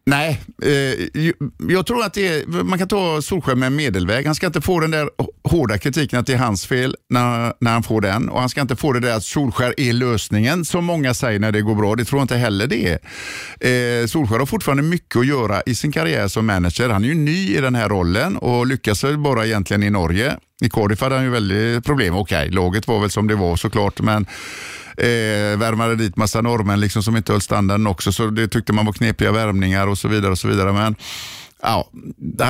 Nej, 0.07 0.41
eh, 0.63 1.31
jag 1.69 1.85
tror 1.85 2.03
att 2.03 2.13
det 2.13 2.27
är, 2.27 2.63
man 2.63 2.79
kan 2.79 2.87
ta 2.87 3.21
Solskjaer 3.21 3.55
med 3.55 3.67
en 3.67 3.75
medelväg. 3.75 4.25
Han 4.25 4.35
ska 4.35 4.47
inte 4.47 4.61
få 4.61 4.79
den 4.79 4.91
där 4.91 5.09
hårda 5.43 5.77
kritiken 5.77 6.19
att 6.19 6.25
det 6.25 6.33
är 6.33 6.37
hans 6.37 6.65
fel 6.65 6.95
när, 7.09 7.53
när 7.59 7.71
han 7.71 7.83
får 7.83 8.01
den. 8.01 8.29
Och 8.29 8.39
han 8.39 8.49
ska 8.49 8.61
inte 8.61 8.75
få 8.75 8.93
det 8.93 8.99
där 8.99 9.15
att 9.15 9.23
Solskjaer 9.23 9.73
är 9.77 9.93
lösningen 9.93 10.65
som 10.65 10.85
många 10.85 11.13
säger 11.13 11.39
när 11.39 11.51
det 11.51 11.61
går 11.61 11.75
bra. 11.75 11.95
Det 11.95 12.05
tror 12.05 12.19
jag 12.19 12.23
inte 12.23 12.35
heller 12.35 12.67
det 12.67 12.87
är. 12.87 12.99
Eh, 14.01 14.07
Solskjaer 14.07 14.39
har 14.39 14.45
fortfarande 14.45 14.83
mycket 14.83 15.15
att 15.15 15.27
göra 15.27 15.61
i 15.65 15.75
sin 15.75 15.91
karriär 15.91 16.27
som 16.27 16.45
manager. 16.45 16.89
Han 16.89 17.03
är 17.03 17.07
ju 17.07 17.15
ny 17.15 17.57
i 17.57 17.61
den 17.61 17.75
här 17.75 17.89
rollen 17.89 18.37
och 18.37 18.67
lyckas 18.67 19.03
väl 19.03 19.17
bara 19.17 19.45
egentligen 19.45 19.83
i 19.83 19.89
Norge. 19.89 20.37
I 20.61 20.69
Cardiff 20.69 21.01
hade 21.01 21.15
han 21.15 21.23
ju 21.23 21.29
väldigt 21.29 21.85
problem. 21.85 22.15
Okej, 22.15 22.37
okay, 22.37 22.51
laget 22.55 22.87
var 22.87 22.99
väl 22.99 23.09
som 23.09 23.27
det 23.27 23.35
var 23.35 23.55
såklart, 23.55 24.01
men 24.01 24.25
eh, 24.97 25.57
värmade 25.57 25.95
dit 25.95 26.17
massa 26.17 26.41
norrmän 26.41 26.79
liksom, 26.79 27.03
som 27.03 27.17
inte 27.17 27.31
höll 27.31 27.41
standarden 27.41 27.87
också, 27.87 28.11
så 28.11 28.27
det 28.27 28.47
tyckte 28.47 28.73
man 28.73 28.85
var 28.85 28.93
knepiga 28.93 29.31
värmningar 29.31 29.87
och 29.87 29.97
så 29.97 30.07
vidare. 30.07 30.31
och 30.31 30.39
så 30.39 30.47
vidare. 30.47 30.73
Men 30.73 30.95
ja, 31.61 31.89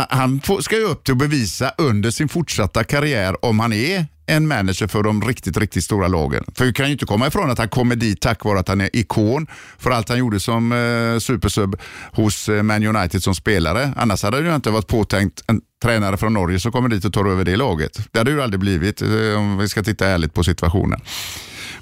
han 0.10 0.42
ska 0.62 0.76
ju 0.76 0.84
upp 0.84 1.04
till 1.04 1.12
att 1.12 1.18
bevisa 1.18 1.72
under 1.78 2.12
sin 2.12 2.30
fortsatta 2.30 2.84
karriär 2.84 3.46
om 3.46 3.60
han 3.60 3.74
är 3.74 4.06
en 4.28 4.48
manager 4.48 4.88
för 4.88 5.04
de 5.04 5.22
riktigt, 5.22 5.58
riktigt 5.58 5.84
stora 5.84 6.08
lagen. 6.08 6.44
För 6.56 6.66
vi 6.66 6.74
kan 6.74 6.86
ju 6.86 6.92
inte 6.92 7.06
komma 7.06 7.28
ifrån 7.28 7.52
att 7.52 7.58
han 7.58 7.70
kommer 7.70 7.96
dit 7.96 8.22
tack 8.22 8.46
vare 8.46 8.60
att 8.60 8.68
han 8.68 8.82
är 8.82 8.90
ikon 8.94 9.48
för 9.78 9.92
allt 9.92 10.10
han 10.10 10.18
gjorde 10.18 10.40
som 10.40 10.72
eh, 10.72 11.20
supersub 11.20 11.76
hos 12.12 12.50
eh, 12.50 12.64
Man 12.64 12.84
United 12.84 13.24
som 13.24 13.36
spelare. 13.36 13.94
Annars 13.98 14.24
hade 14.24 14.42
det 14.42 14.50
ju 14.50 14.56
inte 14.56 14.70
varit 14.70 14.88
påtänkt 14.88 15.44
en 15.48 15.62
tränare 15.84 16.18
från 16.18 16.34
Norge 16.34 16.60
som 16.60 16.72
kommer 16.72 16.90
dit 16.90 17.06
och 17.06 17.14
tar 17.14 17.26
över 17.26 17.46
det 17.46 17.56
laget. 17.56 18.00
Det 18.12 18.20
hade 18.20 18.32
ju 18.32 18.42
aldrig 18.42 18.60
blivit 18.60 19.02
eh, 19.02 19.38
om 19.38 19.58
vi 19.58 19.70
ska 19.70 19.84
titta 19.84 20.08
ärligt 20.08 20.34
på 20.34 20.44
situationen. 20.44 21.02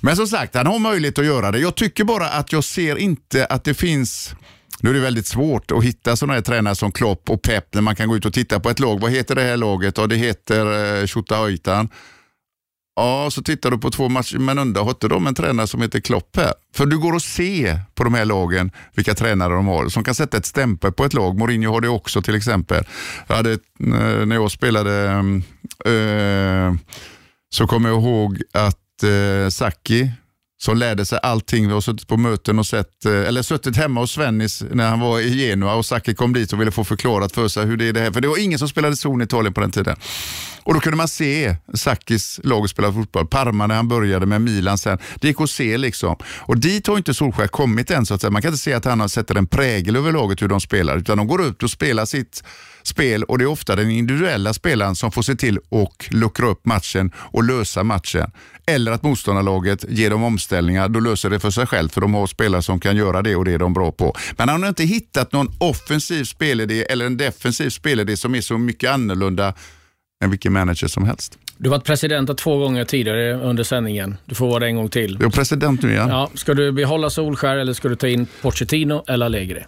Men 0.06 0.16
som 0.16 0.28
sagt, 0.28 0.56
han 0.56 0.68
har 0.68 0.80
möjlighet 0.80 1.20
att 1.20 1.26
göra 1.26 1.51
det. 1.51 1.60
Jag 1.60 1.76
tycker 1.76 2.04
bara 2.04 2.30
att 2.30 2.51
jag 2.51 2.64
ser 2.64 2.95
inte 2.95 3.45
att 3.45 3.64
det 3.64 3.74
finns 3.74 4.36
nu 4.80 4.89
är 4.89 4.93
det 4.93 4.99
väldigt 4.99 5.28
svårt 5.28 5.72
att 5.72 5.84
hitta 5.84 6.16
sådana 6.16 6.34
här 6.34 6.41
tränare 6.41 6.76
som 6.76 6.91
Klopp 6.91 7.30
och 7.30 7.41
Pep 7.41 7.74
när 7.74 7.82
man 7.82 7.95
kan 7.95 8.10
gå 8.10 8.16
ut 8.18 8.26
och 8.26 8.34
titta 8.34 8.60
på 8.60 8.70
ett 8.70 8.80
lag. 8.80 8.99
Vad 8.99 9.12
heter 9.12 9.36
det 9.36 9.41
här 9.41 9.58
laget? 9.58 9.97
Ja, 9.97 10.08
det 10.08 10.16
heter 10.16 10.99
eh, 11.01 11.06
Tjotahojtan. 11.06 11.89
Ja, 12.95 13.30
så 13.32 13.43
tittar 13.43 13.72
du 13.72 13.78
på 13.78 13.91
två 13.91 14.10
matcher, 14.10 14.38
men 14.38 14.60
undrar, 14.60 14.84
har 14.84 14.89
inte 14.89 15.08
de 15.08 15.28
en 15.28 15.36
tränare 15.36 15.68
som 15.68 15.82
heter 15.82 15.99
Klopp 15.99 16.36
här? 16.36 16.54
För 16.76 16.86
du 16.86 16.97
går 16.97 17.14
och 17.14 17.22
ser 17.22 17.80
på 17.95 18.04
de 18.04 18.14
här 18.14 18.26
lagen 18.26 18.72
vilka 18.95 19.14
tränare 19.14 19.54
de 19.54 19.68
har 19.68 19.89
som 19.89 20.04
kan 20.04 20.16
sätta 20.16 20.38
ett 20.38 20.45
stämpel 20.45 20.91
på 20.91 21.06
ett 21.06 21.14
lag. 21.14 21.38
Mourinho 21.38 21.72
har 21.72 21.82
det 21.82 21.89
också 21.89 22.22
till 22.22 22.36
exempel. 22.36 22.84
Jag 23.28 23.36
hade, 23.36 23.51
eh, 23.51 24.26
när 24.26 24.36
jag 24.36 24.51
spelade 24.51 25.10
äh, 25.86 26.74
så 27.49 27.68
kommer 27.68 27.89
jag 27.89 28.01
ihåg 28.01 28.41
att 28.51 28.82
att 29.04 29.43
eh, 29.43 29.49
Saki 29.49 30.12
som 30.58 30.78
lärde 30.78 31.06
sig 31.06 31.20
allting. 31.24 31.68
Vi 31.68 31.74
har 31.74 31.82
suttit 31.82 32.08
på 32.08 32.18
möten 32.18 32.60
och 32.60 32.66
sett, 32.66 33.06
eh, 33.06 33.12
eller 33.12 33.41
suttit 33.41 33.78
hemma 33.78 33.99
hos 33.99 34.12
Svennis 34.12 34.64
när 34.72 34.89
han 34.89 34.99
var 34.99 35.20
i 35.20 35.38
Genua 35.38 35.74
och 35.74 35.86
Saki 35.86 36.16
kom 36.16 36.34
dit 36.34 36.54
och 36.54 36.62
ville 36.62 36.72
få 36.72 36.84
förklarat 36.84 37.32
för 37.32 37.47
sig 37.47 37.66
hur 37.66 37.78
det 37.78 37.86
är 37.86 37.93
det 37.93 37.99
här. 37.99 38.12
För 38.12 38.22
det 38.22 38.28
var 38.28 38.38
ingen 38.38 38.60
som 38.60 38.70
spelade 38.70 38.95
zon 38.95 39.22
i 39.22 39.24
Italien 39.24 39.54
på 39.54 39.62
den 39.62 39.72
tiden. 39.72 39.95
Och 40.64 40.74
Då 40.74 40.80
kunde 40.80 40.97
man 40.97 41.08
se 41.08 41.56
Sakis 41.74 42.39
lag 42.43 42.70
spela 42.70 42.93
fotboll. 42.93 43.28
Parma 43.28 43.68
när 43.68 43.76
han 43.76 43.88
började 43.88 44.26
med 44.26 44.41
Milan 44.41 44.78
sen. 44.78 44.97
Det 45.16 45.28
gick 45.28 45.41
att 45.41 45.49
se 45.49 45.78
liksom. 45.78 46.16
Och 46.39 46.58
dit 46.58 46.88
har 46.88 46.97
inte 46.97 47.14
Solskjaer 47.14 47.47
kommit 47.47 47.91
än. 47.91 48.06
Så 48.06 48.14
att 48.14 48.22
säga. 48.22 48.32
Man 48.32 48.41
kan 48.41 48.49
inte 48.49 48.64
se 48.64 48.74
att 48.74 48.86
han 48.86 48.99
har 48.99 49.08
sätter 49.08 49.36
en 49.36 49.47
prägel 49.47 49.95
över 49.95 50.12
laget 50.12 50.41
hur 50.41 50.47
de 50.47 50.62
spelar. 50.62 50.97
Utan 50.97 51.18
de 51.18 51.28
går 51.28 51.45
ut 51.45 51.64
och 51.64 51.72
spelar 51.72 52.06
sitt 52.06 52.43
spel 52.88 53.23
och 53.23 53.38
det 53.38 53.43
är 53.43 53.47
ofta 53.47 53.75
den 53.75 53.91
individuella 53.91 54.53
spelaren 54.53 54.95
som 54.95 55.11
får 55.11 55.21
se 55.21 55.36
till 55.36 55.57
att 55.57 56.13
luckra 56.13 56.47
upp 56.47 56.65
matchen 56.65 57.11
och 57.15 57.43
lösa 57.43 57.84
matchen. 57.84 58.31
Eller 58.65 58.91
att 58.91 59.03
motståndarlaget 59.03 59.86
ger 59.89 60.09
dem 60.09 60.23
omställningar, 60.23 60.89
då 60.89 60.99
löser 60.99 61.29
det 61.29 61.39
för 61.39 61.51
sig 61.51 61.67
själv 61.67 61.89
för 61.89 62.01
de 62.01 62.13
har 62.13 62.27
spelare 62.27 62.61
som 62.61 62.79
kan 62.79 62.95
göra 62.95 63.21
det 63.21 63.36
och 63.36 63.45
det 63.45 63.53
är 63.53 63.59
de 63.59 63.73
bra 63.73 63.91
på. 63.91 64.15
Men 64.38 64.49
han 64.49 64.61
har 64.61 64.69
inte 64.69 64.84
hittat 64.84 65.31
någon 65.31 65.51
offensiv 65.57 66.23
spelidé 66.23 66.84
eller 66.84 67.05
en 67.05 67.17
defensiv 67.17 67.69
spelidé 67.69 68.17
som 68.17 68.36
är 68.36 68.41
så 68.41 68.57
mycket 68.57 68.89
annorlunda 68.89 69.53
än 70.23 70.29
vilken 70.29 70.53
manager 70.53 70.88
som 70.88 71.05
helst. 71.05 71.38
Du 71.57 71.69
har 71.69 71.77
varit 71.77 71.86
president 71.86 72.38
två 72.38 72.57
gånger 72.57 72.86
tidigare 72.86 73.34
under 73.34 73.63
sändningen. 73.63 74.17
Du 74.25 74.36
får 74.36 74.47
vara 74.47 74.59
det 74.59 74.65
en 74.65 74.75
gång 74.75 74.89
till. 74.89 75.17
Jag 75.19 75.27
är 75.27 75.29
president 75.29 75.81
nu 75.81 75.91
igen. 75.91 76.09
Ja, 76.09 76.29
ska 76.34 76.53
du 76.53 76.71
behålla 76.71 77.09
Solskär 77.09 77.55
eller 77.55 77.73
ska 77.73 77.89
du 77.89 77.95
ta 77.95 78.07
in 78.07 78.27
Pochettino 78.41 79.03
eller 79.07 79.25
Allegri? 79.25 79.63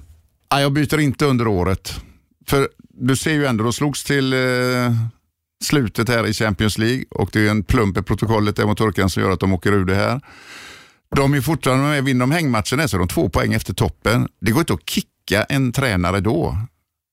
Ja, 0.50 0.62
jag 0.62 0.72
byter 0.72 1.00
inte 1.00 1.26
under 1.26 1.48
året. 1.48 2.00
För 2.48 2.70
du 2.90 3.16
ser 3.16 3.34
ju 3.34 3.46
ändå, 3.46 3.64
de 3.64 3.74
slogs 3.74 4.04
till 4.04 4.34
eh, 4.34 4.40
slutet 5.64 6.10
här 6.10 6.28
i 6.28 6.34
Champions 6.34 6.78
League 6.78 7.06
och 7.10 7.30
det 7.34 7.40
är 7.40 7.50
en 7.50 7.64
plump 7.64 7.98
i 7.98 8.02
protokollet 8.02 8.56
där 8.56 8.66
mot 8.66 8.78
Turkan 8.78 9.10
som 9.10 9.24
gör 9.24 9.32
att 9.32 9.40
de 9.40 9.54
åker 9.54 9.72
ur 9.72 9.86
det 9.86 9.96
här. 9.96 10.22
De 11.16 11.34
är 11.34 11.42
fortfarande 11.42 11.84
med, 11.86 12.04
vinner 12.04 12.20
de 12.20 12.32
hängmatchen 12.32 12.90
så 12.90 12.98
är 12.98 13.00
de 13.00 13.08
två 13.08 13.30
poäng 13.30 13.54
efter 13.54 13.74
toppen. 13.74 14.28
Det 14.42 14.52
går 14.52 14.60
inte 14.60 14.74
att 14.74 14.90
kicka 14.90 15.44
en 15.44 15.72
tränare 15.72 16.20
då. 16.20 16.58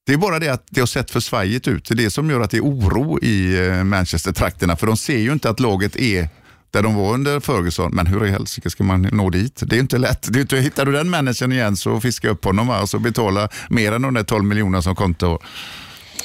Det 0.06 0.12
är 0.12 0.16
bara 0.16 0.38
det 0.38 0.48
att 0.48 0.66
det 0.70 0.80
har 0.80 0.86
sett 0.86 1.10
för 1.10 1.20
svajigt 1.20 1.68
ut. 1.68 1.88
Det 1.88 1.94
är 1.94 1.96
det 1.96 2.10
som 2.10 2.30
gör 2.30 2.40
att 2.40 2.50
det 2.50 2.56
är 2.56 2.64
oro 2.64 3.18
i 3.22 3.66
eh, 3.66 3.84
Manchester-trakterna. 3.84 4.76
För 4.76 4.86
de 4.86 4.96
ser 4.96 5.18
ju 5.18 5.32
inte 5.32 5.50
att 5.50 5.60
laget 5.60 5.96
är 5.96 6.28
där 6.72 6.82
de 6.82 6.94
var 6.94 7.14
under 7.14 7.40
Ferguson. 7.40 7.90
Men 7.94 8.06
hur 8.06 8.26
i 8.26 8.30
helsike 8.30 8.70
ska 8.70 8.84
man 8.84 9.02
nå 9.02 9.30
dit? 9.30 9.62
Det 9.66 9.76
är 9.76 9.80
inte 9.80 9.98
lätt. 9.98 10.32
Det 10.32 10.38
är 10.38 10.40
inte, 10.40 10.56
hittar 10.56 10.86
du 10.86 10.92
den 10.92 11.10
managern 11.10 11.52
igen 11.52 11.76
så 11.76 12.00
fiska 12.00 12.30
upp 12.30 12.44
honom 12.44 12.70
och 12.70 12.88
så 12.88 12.98
betala 12.98 13.48
mer 13.70 13.92
än 13.92 14.02
de 14.02 14.14
där 14.14 14.22
12 14.22 14.44
miljonerna 14.44 14.82
som 14.82 14.94
konto. 14.94 15.38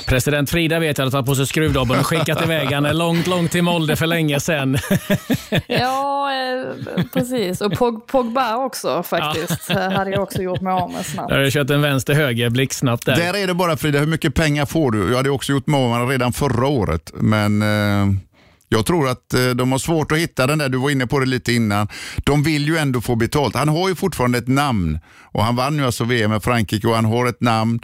President 0.06 0.50
Frida 0.50 0.80
vet 0.80 0.98
jag 0.98 1.06
har 1.06 1.12
tagit 1.12 1.26
på 1.26 1.36
sig 1.36 1.48
skruvdobben 1.48 2.00
och 2.00 2.06
skickat 2.06 2.44
iväg 2.44 2.68
henne 2.68 2.94
långt, 2.94 3.28
långt 3.28 3.52
till 3.52 3.64
Molde 3.64 3.96
för 3.96 4.08
länge 4.08 4.40
sedan. 4.40 4.78
ja, 5.68 6.30
eh, 6.34 7.04
precis. 7.14 7.62
Och 7.62 7.74
Pog 7.74 8.08
Pogba 8.08 8.56
också 8.56 9.04
faktiskt. 9.04 9.70
Ja. 9.70 9.90
hade 9.90 10.12
jag 10.12 10.24
också 10.24 10.42
gjort 10.42 10.62
mig 10.62 10.74
av 10.74 10.92
med 10.92 11.06
snabbt. 11.06 11.32
Har 11.32 11.40
du 11.40 11.52
kört 11.52 11.70
en 11.70 11.82
vänster-höger 11.82 12.50
blixtsnabbt 12.50 13.06
där. 13.06 13.16
Där 13.16 13.36
är 13.36 13.48
det 13.48 13.54
bara 13.54 13.78
Frida, 13.78 14.00
hur 14.00 14.08
mycket 14.08 14.36
pengar 14.36 14.66
får 14.66 14.92
du? 14.92 15.10
Jag 15.10 15.18
hade 15.18 15.30
också 15.30 15.52
gjort 15.52 15.68
mig 15.68 15.84
av 15.84 15.90
med 15.90 16.10
redan 16.10 16.34
förra 16.34 16.68
året, 16.68 17.12
men 17.16 17.62
eh... 17.62 18.18
Jag 18.70 18.86
tror 18.86 19.10
att 19.10 19.34
eh, 19.34 19.50
de 19.50 19.72
har 19.72 19.80
svårt 19.80 20.12
att 20.12 20.18
hitta 20.18 20.48
den 20.48 20.58
där, 20.58 20.70
du 20.70 20.78
var 20.78 20.90
inne 20.90 21.08
på 21.08 21.20
det 21.20 21.26
lite 21.26 21.54
innan. 21.54 21.88
De 22.18 22.44
vill 22.44 22.68
ju 22.68 22.78
ändå 22.78 23.02
få 23.02 23.16
betalt. 23.16 23.56
Han 23.56 23.70
har 23.70 23.90
ju 23.90 23.96
fortfarande 23.96 24.38
ett 24.38 24.48
namn 24.48 25.00
och 25.32 25.44
han 25.44 25.56
vann 25.56 25.76
ju 25.76 25.86
alltså 25.86 26.04
VM 26.04 26.32
med 26.32 26.44
Frankrike 26.44 26.88
och 26.88 26.96
han 26.96 27.06
har 27.06 27.26
ett 27.26 27.42
namn. 27.42 27.80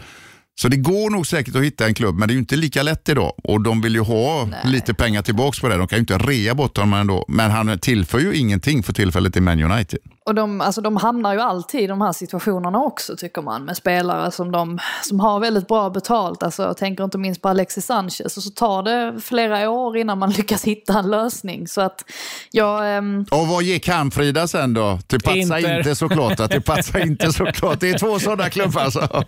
Så 0.56 0.68
det 0.68 0.78
går 0.78 1.10
nog 1.10 1.28
säkert 1.28 1.56
att 1.56 1.64
hitta 1.64 1.86
en 1.86 1.94
klubb, 1.94 2.16
men 2.16 2.28
det 2.28 2.32
är 2.32 2.36
ju 2.36 2.40
inte 2.40 2.56
lika 2.56 2.84
lätt 2.84 3.10
idag. 3.10 3.34
Och 3.44 3.62
de 3.62 3.82
vill 3.82 3.96
ju 3.96 4.02
ha 4.02 4.46
Nej. 4.46 4.60
lite 4.66 4.94
pengar 4.94 5.22
tillbaka 5.22 5.58
på 5.62 5.68
det. 5.68 5.78
De 5.78 5.88
kan 5.88 5.98
ju 5.98 6.00
inte 6.00 6.18
rea 6.18 6.56
bort 6.56 6.78
honom 6.78 6.94
ändå. 7.00 7.26
Men 7.28 7.52
han 7.52 7.80
tillför 7.80 8.20
ju 8.20 8.36
ingenting 8.36 8.84
för 8.84 8.94
tillfället 8.94 9.38
i 9.38 9.42
Man 9.42 9.64
United. 9.64 10.00
Och 10.26 10.36
de, 10.36 10.62
alltså 10.62 10.82
de 10.82 10.98
hamnar 10.98 11.34
ju 11.34 11.40
alltid 11.40 11.82
i 11.82 11.88
de 11.88 12.02
här 12.02 12.12
situationerna 12.12 12.80
också 12.80 13.16
tycker 13.16 13.42
man 13.42 13.66
med 13.66 13.78
spelare 13.78 14.32
som, 14.32 14.52
de, 14.52 14.80
som 15.04 15.20
har 15.20 15.40
väldigt 15.40 15.68
bra 15.68 15.90
betalt. 15.90 16.44
Alltså, 16.44 16.64
jag 16.64 16.78
tänker 16.78 17.04
inte 17.04 17.18
minst 17.18 17.42
på 17.42 17.50
Alexis 17.50 17.86
Sanchez 17.86 18.38
och 18.38 18.44
så 18.44 18.50
tar 18.50 18.84
det 18.84 19.22
flera 19.22 19.70
år 19.70 19.98
innan 19.98 20.18
man 20.18 20.32
lyckas 20.38 20.64
hitta 20.64 21.00
en 21.00 21.12
lösning. 21.12 21.68
Så 21.68 21.82
att 21.82 22.06
jag, 22.52 22.98
ähm... 22.98 23.26
Och 23.32 23.48
vad 23.48 23.64
gick 23.64 23.88
han 23.88 24.12
Frida 24.12 24.48
sen 24.48 24.74
då? 24.74 25.00
Till 25.08 25.20
Patsa 25.20 25.60
Inter. 25.60 25.78
inte 25.78 25.96
såklart. 25.96 26.52
Till 26.52 26.62
Patsa 26.62 27.00
inte 27.00 27.34
såklart. 27.34 27.80
Det 27.80 27.90
är 27.90 27.98
två 27.98 28.20
sådana 28.20 28.50
klubbar 28.50 28.82
alltså. 28.82 29.24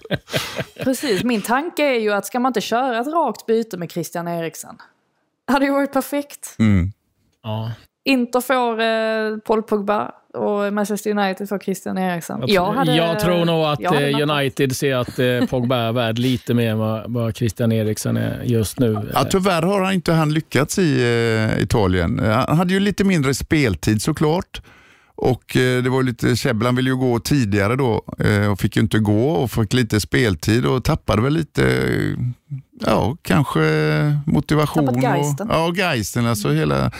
Precis, 0.83 1.23
min 1.23 1.41
tanke 1.41 1.83
är 1.83 1.99
ju 1.99 2.13
att 2.13 2.25
ska 2.25 2.39
man 2.39 2.49
inte 2.49 2.61
köra 2.61 2.99
ett 2.99 3.07
rakt 3.07 3.45
byte 3.45 3.77
med 3.77 3.91
Christian 3.91 4.27
Eriksen? 4.27 4.77
Det 5.47 5.53
hade 5.53 5.65
ju 5.65 5.71
varit 5.71 5.93
perfekt. 5.93 6.55
Mm. 6.59 6.91
Ja. 7.43 7.71
Inter 8.03 8.41
får 8.41 8.81
eh, 8.81 9.37
Paul 9.37 9.63
Pogba 9.63 10.11
och 10.35 10.73
Manchester 10.73 11.11
United 11.17 11.49
får 11.49 11.59
Christian 11.59 11.97
Eriksen. 11.97 12.43
Jag, 12.47 12.73
hade, 12.73 12.95
jag 12.95 13.19
tror 13.19 13.45
nog 13.45 13.65
att 13.65 13.81
eh, 13.81 14.29
United 14.29 14.75
ser 14.75 14.95
att 14.95 15.19
eh, 15.19 15.45
Pogba 15.49 15.77
är 15.77 15.91
värd 15.91 16.19
lite 16.19 16.53
mer 16.53 16.71
än 16.71 16.77
vad, 17.13 17.35
Christian 17.35 17.71
Eriksen 17.71 18.17
är 18.17 18.41
just 18.43 18.79
nu. 18.79 19.11
Ja, 19.13 19.23
tyvärr 19.23 19.61
har 19.61 19.81
han 19.81 19.93
inte 19.93 20.13
han 20.13 20.33
lyckats 20.33 20.79
i 20.79 21.01
eh, 21.57 21.63
Italien. 21.63 22.19
Han 22.19 22.57
hade 22.57 22.73
ju 22.73 22.79
lite 22.79 23.03
mindre 23.03 23.33
speltid 23.33 24.01
såklart. 24.01 24.61
Och 25.17 25.57
eh, 25.57 25.83
det 25.83 25.89
var 25.89 26.03
lite, 26.03 26.35
Käbbel 26.35 26.75
ville 26.75 26.89
ju 26.89 26.95
gå 26.95 27.19
tidigare 27.19 27.75
då 27.75 28.03
eh, 28.19 28.51
och 28.51 28.59
fick 28.59 28.75
ju 28.75 28.81
inte 28.81 28.99
gå 28.99 29.29
och 29.29 29.51
fick 29.51 29.73
lite 29.73 29.99
speltid 29.99 30.65
och 30.65 30.83
tappade 30.83 31.21
väl 31.21 31.33
lite, 31.33 31.91
ja 32.85 33.17
kanske 33.21 33.59
motivation. 34.25 34.85
Tappat 34.85 35.03
geisten. 35.03 35.49
Och, 35.49 35.55
ja, 35.55 35.73
geisten. 35.75 36.25
Alltså 36.25 36.51
hela, 36.51 36.91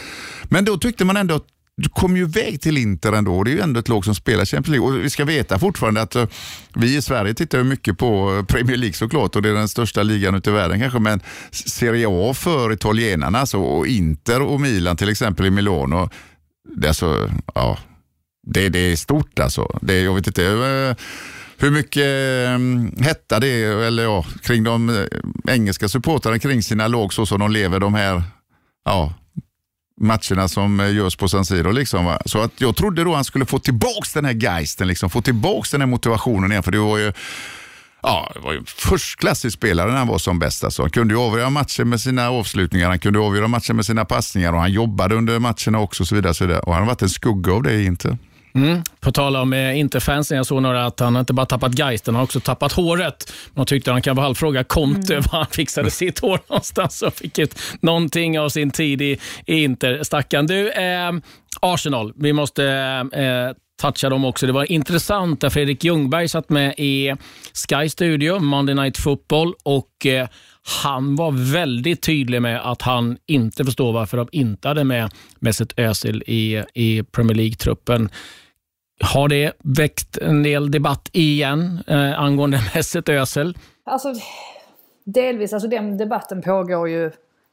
men 0.44 0.64
då 0.64 0.78
tyckte 0.78 1.04
man 1.04 1.16
ändå 1.16 1.34
att 1.34 1.46
du 1.76 1.88
kom 1.88 2.16
ju 2.16 2.22
iväg 2.22 2.60
till 2.60 2.78
Inter 2.78 3.12
ändå. 3.12 3.44
Det 3.44 3.50
är 3.50 3.52
ju 3.52 3.60
ändå 3.60 3.80
ett 3.80 3.88
lag 3.88 4.04
som 4.04 4.14
spelar 4.14 4.44
Champions 4.44 4.68
League. 4.68 4.88
Och 4.88 5.04
vi 5.04 5.10
ska 5.10 5.24
veta 5.24 5.58
fortfarande 5.58 6.02
att 6.02 6.16
eh, 6.16 6.26
vi 6.74 6.96
i 6.96 7.02
Sverige 7.02 7.34
tittar 7.34 7.62
mycket 7.62 7.98
på 7.98 8.36
eh, 8.36 8.44
Premier 8.44 8.76
League 8.76 8.94
såklart 8.94 9.36
och 9.36 9.42
det 9.42 9.48
är 9.48 9.54
den 9.54 9.68
största 9.68 10.02
ligan 10.02 10.34
ute 10.34 10.50
i 10.50 10.52
världen 10.52 10.80
kanske. 10.80 10.98
Men 10.98 11.20
Serie 11.50 12.06
A 12.08 12.34
för 12.34 12.72
italienarna, 12.72 13.38
alltså, 13.38 13.58
och 13.58 13.86
Inter 13.86 14.42
och 14.42 14.60
Milan 14.60 14.96
till 14.96 15.08
exempel 15.08 15.46
i 15.46 15.50
Milano. 15.50 16.10
Det 16.76 16.88
är, 16.88 16.92
så, 16.92 17.30
ja, 17.54 17.78
det, 18.46 18.68
det 18.68 18.78
är 18.78 18.96
stort 18.96 19.38
alltså. 19.38 19.78
Det, 19.82 20.00
jag 20.00 20.14
vet 20.14 20.26
inte 20.26 20.44
eh, 20.44 21.04
hur 21.58 21.70
mycket 21.70 22.06
hetta 23.06 23.40
det 23.40 23.48
är 23.48 23.76
eller, 23.76 24.02
ja, 24.02 24.26
kring 24.42 24.64
de 24.64 25.06
engelska 25.48 25.88
supportrarna 25.88 26.38
kring 26.38 26.62
sina 26.62 26.88
lag 26.88 27.12
så 27.12 27.26
som 27.26 27.40
de 27.40 27.50
lever 27.50 27.80
de 27.80 27.94
här 27.94 28.22
ja, 28.84 29.14
matcherna 30.00 30.48
som 30.48 30.80
eh, 30.80 30.94
görs 30.94 31.16
på 31.16 31.28
San 31.28 31.44
Siro. 31.44 31.70
Liksom, 31.70 32.04
va? 32.04 32.22
Så 32.26 32.42
att 32.42 32.60
jag 32.60 32.76
trodde 32.76 33.04
då 33.04 33.14
han 33.14 33.24
skulle 33.24 33.46
få 33.46 33.58
tillbaka 33.58 34.08
den 34.14 34.24
här 34.24 34.32
geisten, 34.32 34.88
liksom, 34.88 35.10
få 35.10 35.22
tillbaka 35.22 35.68
den 35.70 35.80
här 35.80 35.88
motivationen 35.88 36.50
igen. 36.50 36.62
För 36.62 36.72
det 36.72 36.78
var 36.78 36.98
ju 36.98 37.12
Ja, 38.02 38.30
det 38.34 38.40
var 38.40 38.52
ju 38.52 38.64
förstklassig 38.64 39.52
spelare 39.52 39.90
när 39.90 39.98
han 39.98 40.08
var 40.08 40.18
som 40.18 40.38
bäst. 40.38 40.64
Alltså. 40.64 40.82
Han 40.82 40.90
kunde 40.90 41.14
ju 41.14 41.20
avgöra 41.20 41.50
matcher 41.50 41.84
med 41.84 42.00
sina 42.00 42.28
avslutningar, 42.28 42.88
han 42.88 42.98
kunde 42.98 43.18
avgöra 43.18 43.48
matcher 43.48 43.72
med 43.72 43.86
sina 43.86 44.04
passningar 44.04 44.52
och 44.52 44.60
han 44.60 44.72
jobbade 44.72 45.14
under 45.14 45.38
matcherna 45.38 45.78
också. 45.78 46.02
Och 46.02 46.06
så 46.06 46.14
vidare, 46.14 46.34
så 46.34 46.46
vidare. 46.46 46.60
Och 46.60 46.72
han 46.72 46.82
har 46.82 46.86
varit 46.86 47.02
en 47.02 47.08
skugga 47.08 47.52
av 47.52 47.62
det 47.62 47.72
i 47.72 47.84
Inter. 47.84 48.18
Mm. 48.56 48.82
På 49.00 49.12
tal 49.12 49.36
om 49.36 49.52
eh, 49.52 49.78
Interfansen, 49.78 50.36
jag 50.36 50.46
såg 50.46 50.62
några 50.62 50.86
att 50.86 51.00
han 51.00 51.16
inte 51.16 51.32
bara 51.32 51.46
tappat 51.46 51.78
geisten, 51.78 52.14
han 52.14 52.18
har 52.18 52.24
också 52.24 52.40
tappat 52.40 52.72
håret. 52.72 53.32
Man 53.54 53.66
tyckte 53.66 53.92
han 53.92 54.02
kan 54.02 54.16
väl 54.16 54.34
fråga 54.34 54.64
Conte 54.64 55.14
mm. 55.14 55.24
var 55.32 55.38
han 55.38 55.46
fixade 55.50 55.90
sitt 56.00 56.18
hår 56.18 56.40
någonstans 56.48 57.02
och 57.02 57.14
fick 57.14 57.38
ut 57.38 57.58
någonting 57.80 58.40
av 58.40 58.48
sin 58.48 58.70
tid 58.70 59.02
i, 59.02 59.18
i 59.46 59.64
Inter. 59.64 60.02
Stackarn. 60.02 60.46
Du, 60.46 60.70
eh, 60.70 61.12
Arsenal, 61.60 62.12
vi 62.16 62.32
måste 62.32 62.64
eh, 63.12 63.56
toucha 63.80 64.08
dem 64.08 64.24
också. 64.24 64.46
Det 64.46 64.52
var 64.52 64.72
intressant 64.72 65.44
att 65.44 65.52
Fredrik 65.52 65.84
Ljungberg 65.84 66.28
satt 66.28 66.50
med 66.50 66.74
i 66.78 67.14
Sky 67.68 67.88
Studio, 67.88 68.38
Monday 68.38 68.74
Night 68.74 68.98
Football, 68.98 69.54
och 69.62 70.06
eh, 70.06 70.28
han 70.84 71.16
var 71.16 71.52
väldigt 71.52 72.02
tydlig 72.02 72.42
med 72.42 72.70
att 72.70 72.82
han 72.82 73.18
inte 73.26 73.64
förstår 73.64 73.92
varför 73.92 74.16
de 74.16 74.28
inte 74.32 74.68
hade 74.68 74.84
med 74.84 75.12
Mesut 75.38 75.78
Özil 75.78 76.22
i, 76.26 76.62
i 76.74 77.02
Premier 77.02 77.34
League-truppen. 77.36 78.08
Har 79.00 79.28
det 79.28 79.52
väckt 79.58 80.18
en 80.18 80.42
del 80.42 80.70
debatt 80.70 81.08
igen 81.12 81.82
eh, 81.86 82.20
angående 82.20 82.60
Mesut 82.74 83.08
Özil? 83.08 83.58
Alltså, 83.84 84.14
delvis. 85.04 85.52
Alltså 85.52 85.68
den 85.68 85.98
debatten 85.98 86.42
pågår 86.42 86.88
ju 86.88 87.10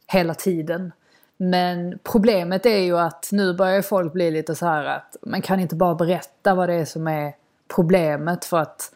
hela 0.07 0.33
tiden. 0.33 0.91
Men 1.37 1.99
problemet 2.03 2.65
är 2.65 2.77
ju 2.77 2.97
att 2.97 3.29
nu 3.31 3.53
börjar 3.53 3.81
folk 3.81 4.13
bli 4.13 4.31
lite 4.31 4.55
så 4.55 4.65
här 4.65 4.85
att 4.85 5.15
man 5.21 5.41
kan 5.41 5.59
inte 5.59 5.75
bara 5.75 5.95
berätta 5.95 6.55
vad 6.55 6.69
det 6.69 6.75
är 6.75 6.85
som 6.85 7.07
är 7.07 7.33
problemet 7.75 8.45
för 8.45 8.57
att 8.57 8.91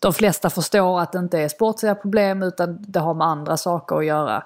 de 0.00 0.12
flesta 0.12 0.50
förstår 0.50 1.00
att 1.00 1.12
det 1.12 1.18
inte 1.18 1.38
är 1.38 1.48
sportsliga 1.48 1.94
problem 1.94 2.42
utan 2.42 2.84
det 2.88 3.00
har 3.00 3.14
med 3.14 3.26
andra 3.26 3.56
saker 3.56 3.96
att 3.96 4.04
göra. 4.04 4.44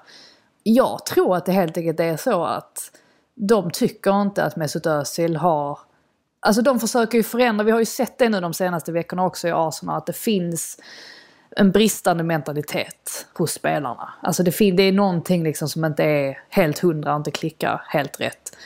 Jag 0.62 1.06
tror 1.06 1.36
att 1.36 1.46
det 1.46 1.52
helt 1.52 1.76
enkelt 1.76 2.00
är 2.00 2.16
så 2.16 2.44
att 2.44 2.90
de 3.34 3.70
tycker 3.70 4.22
inte 4.22 4.44
att 4.44 4.56
Mesut 4.56 4.86
Özil 4.86 5.36
har 5.36 5.78
Alltså 6.40 6.62
de 6.62 6.80
försöker 6.80 7.18
ju 7.18 7.24
förändra, 7.24 7.64
vi 7.64 7.70
har 7.70 7.78
ju 7.78 7.84
sett 7.84 8.18
det 8.18 8.28
nu 8.28 8.40
de 8.40 8.54
senaste 8.54 8.92
veckorna 8.92 9.24
också 9.24 9.48
i 9.48 9.52
Arsenal, 9.52 9.96
att 9.96 10.06
det 10.06 10.12
finns 10.12 10.78
en 11.56 11.70
bristande 11.70 12.24
mentalitet 12.24 13.26
hos 13.34 13.52
spelarna. 13.52 14.14
Alltså 14.22 14.42
det, 14.42 14.70
det 14.70 14.82
är 14.82 14.92
någonting 14.92 15.44
liksom 15.44 15.68
som 15.68 15.84
inte 15.84 16.04
är 16.04 16.42
helt 16.48 16.78
hundra 16.78 17.16
inte 17.16 17.30
klickar 17.30 17.82
helt 17.88 18.20
rätt. 18.20 18.56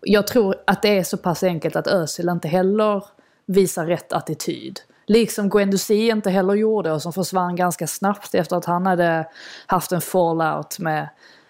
Jag 0.00 0.26
tror 0.26 0.54
att 0.66 0.82
det 0.82 0.98
är 0.98 1.04
så 1.04 1.16
pass 1.16 1.42
enkelt 1.42 1.76
att 1.76 1.86
Özil 1.86 2.28
inte 2.28 2.48
heller 2.48 3.04
visar 3.46 3.86
rätt 3.86 4.12
attityd. 4.12 4.80
Liksom 5.06 5.48
Guendouzi 5.48 6.08
inte 6.08 6.30
heller 6.30 6.54
gjorde 6.54 6.92
och 6.92 7.02
som 7.02 7.12
försvann 7.12 7.56
ganska 7.56 7.86
snabbt 7.86 8.34
efter 8.34 8.56
att 8.56 8.64
han 8.64 8.86
hade 8.86 9.26
haft 9.66 9.92
en 9.92 10.00
fallout 10.00 10.78
med 10.78 11.08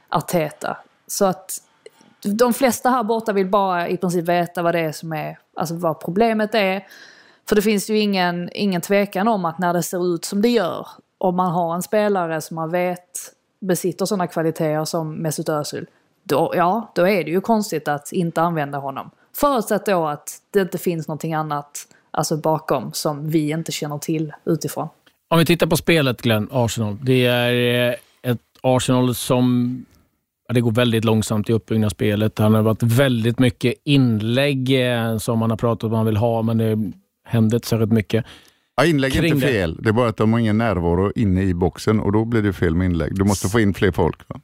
Arteta. 0.08 0.76
Så 1.06 1.24
att 1.24 1.62
de 2.22 2.54
flesta 2.54 2.90
här 2.90 3.02
borta 3.02 3.32
vill 3.32 3.46
bara 3.46 3.88
i 3.88 3.96
princip 3.96 4.28
veta 4.28 4.62
vad 4.62 4.74
det 4.74 4.80
är 4.80 4.92
som 4.92 5.12
är, 5.12 5.38
alltså 5.56 5.74
vad 5.74 6.00
problemet 6.00 6.54
är. 6.54 6.86
För 7.48 7.56
det 7.56 7.62
finns 7.62 7.90
ju 7.90 7.98
ingen, 7.98 8.50
ingen 8.52 8.80
tvekan 8.80 9.28
om 9.28 9.44
att 9.44 9.58
när 9.58 9.72
det 9.72 9.82
ser 9.82 10.14
ut 10.14 10.24
som 10.24 10.42
det 10.42 10.48
gör, 10.48 10.86
om 11.18 11.36
man 11.36 11.52
har 11.52 11.74
en 11.74 11.82
spelare 11.82 12.40
som 12.40 12.54
man 12.54 12.70
vet 12.70 13.32
besitter 13.60 14.06
sådana 14.06 14.26
kvaliteter 14.26 14.84
som 14.84 15.14
Mesut 15.14 15.48
Özil, 15.48 15.86
då, 16.24 16.52
ja, 16.56 16.92
då 16.94 17.08
är 17.08 17.24
det 17.24 17.30
ju 17.30 17.40
konstigt 17.40 17.88
att 17.88 18.12
inte 18.12 18.42
använda 18.42 18.78
honom. 18.78 19.10
Förutsatt 19.36 19.86
då 19.86 20.06
att 20.06 20.30
det 20.50 20.60
inte 20.60 20.78
finns 20.78 21.08
någonting 21.08 21.34
annat 21.34 21.86
alltså 22.10 22.36
bakom 22.36 22.92
som 22.92 23.30
vi 23.30 23.50
inte 23.50 23.72
känner 23.72 23.98
till 23.98 24.32
utifrån. 24.44 24.88
Om 25.28 25.38
vi 25.38 25.46
tittar 25.46 25.66
på 25.66 25.76
spelet 25.76 26.22
Glenn, 26.22 26.48
Arsenal. 26.52 26.98
Det 27.02 27.26
är 27.26 27.88
eh, 27.88 28.30
ett 28.30 28.40
Arsenal 28.60 29.14
som 29.14 29.84
det 30.54 30.60
går 30.60 30.70
väldigt 30.72 31.04
långsamt 31.04 31.50
i 31.50 31.52
uppbyggnadsspelet. 31.52 32.38
Han 32.38 32.54
har 32.54 32.62
varit 32.62 32.82
väldigt 32.82 33.38
mycket 33.38 33.74
inlägg 33.84 34.90
eh, 34.92 35.18
som 35.18 35.40
han 35.40 35.50
har 35.50 35.56
pratat 35.56 35.84
om 35.84 35.90
att 35.92 35.96
han 35.96 36.06
vill 36.06 36.16
ha, 36.16 36.42
men 36.42 36.58
det 36.58 36.92
hände 37.28 37.56
inte 37.56 37.68
särskilt 37.68 37.92
mycket. 37.92 38.24
Ja, 38.76 38.84
inlägg 38.86 39.16
är 39.16 39.24
inte 39.24 39.46
det. 39.46 39.52
fel. 39.52 39.76
Det 39.82 39.88
är 39.88 39.92
bara 39.92 40.08
att 40.08 40.16
de 40.16 40.32
har 40.32 40.40
ingen 40.40 40.58
närvaro 40.58 41.12
inne 41.16 41.42
i 41.42 41.54
boxen 41.54 42.00
och 42.00 42.12
då 42.12 42.24
blir 42.24 42.42
det 42.42 42.52
fel 42.52 42.74
med 42.74 42.84
inlägg. 42.84 43.14
Du 43.14 43.24
måste 43.24 43.48
få 43.48 43.60
in 43.60 43.74
fler 43.74 43.92
folk. 43.92 44.28
Va? 44.28 44.40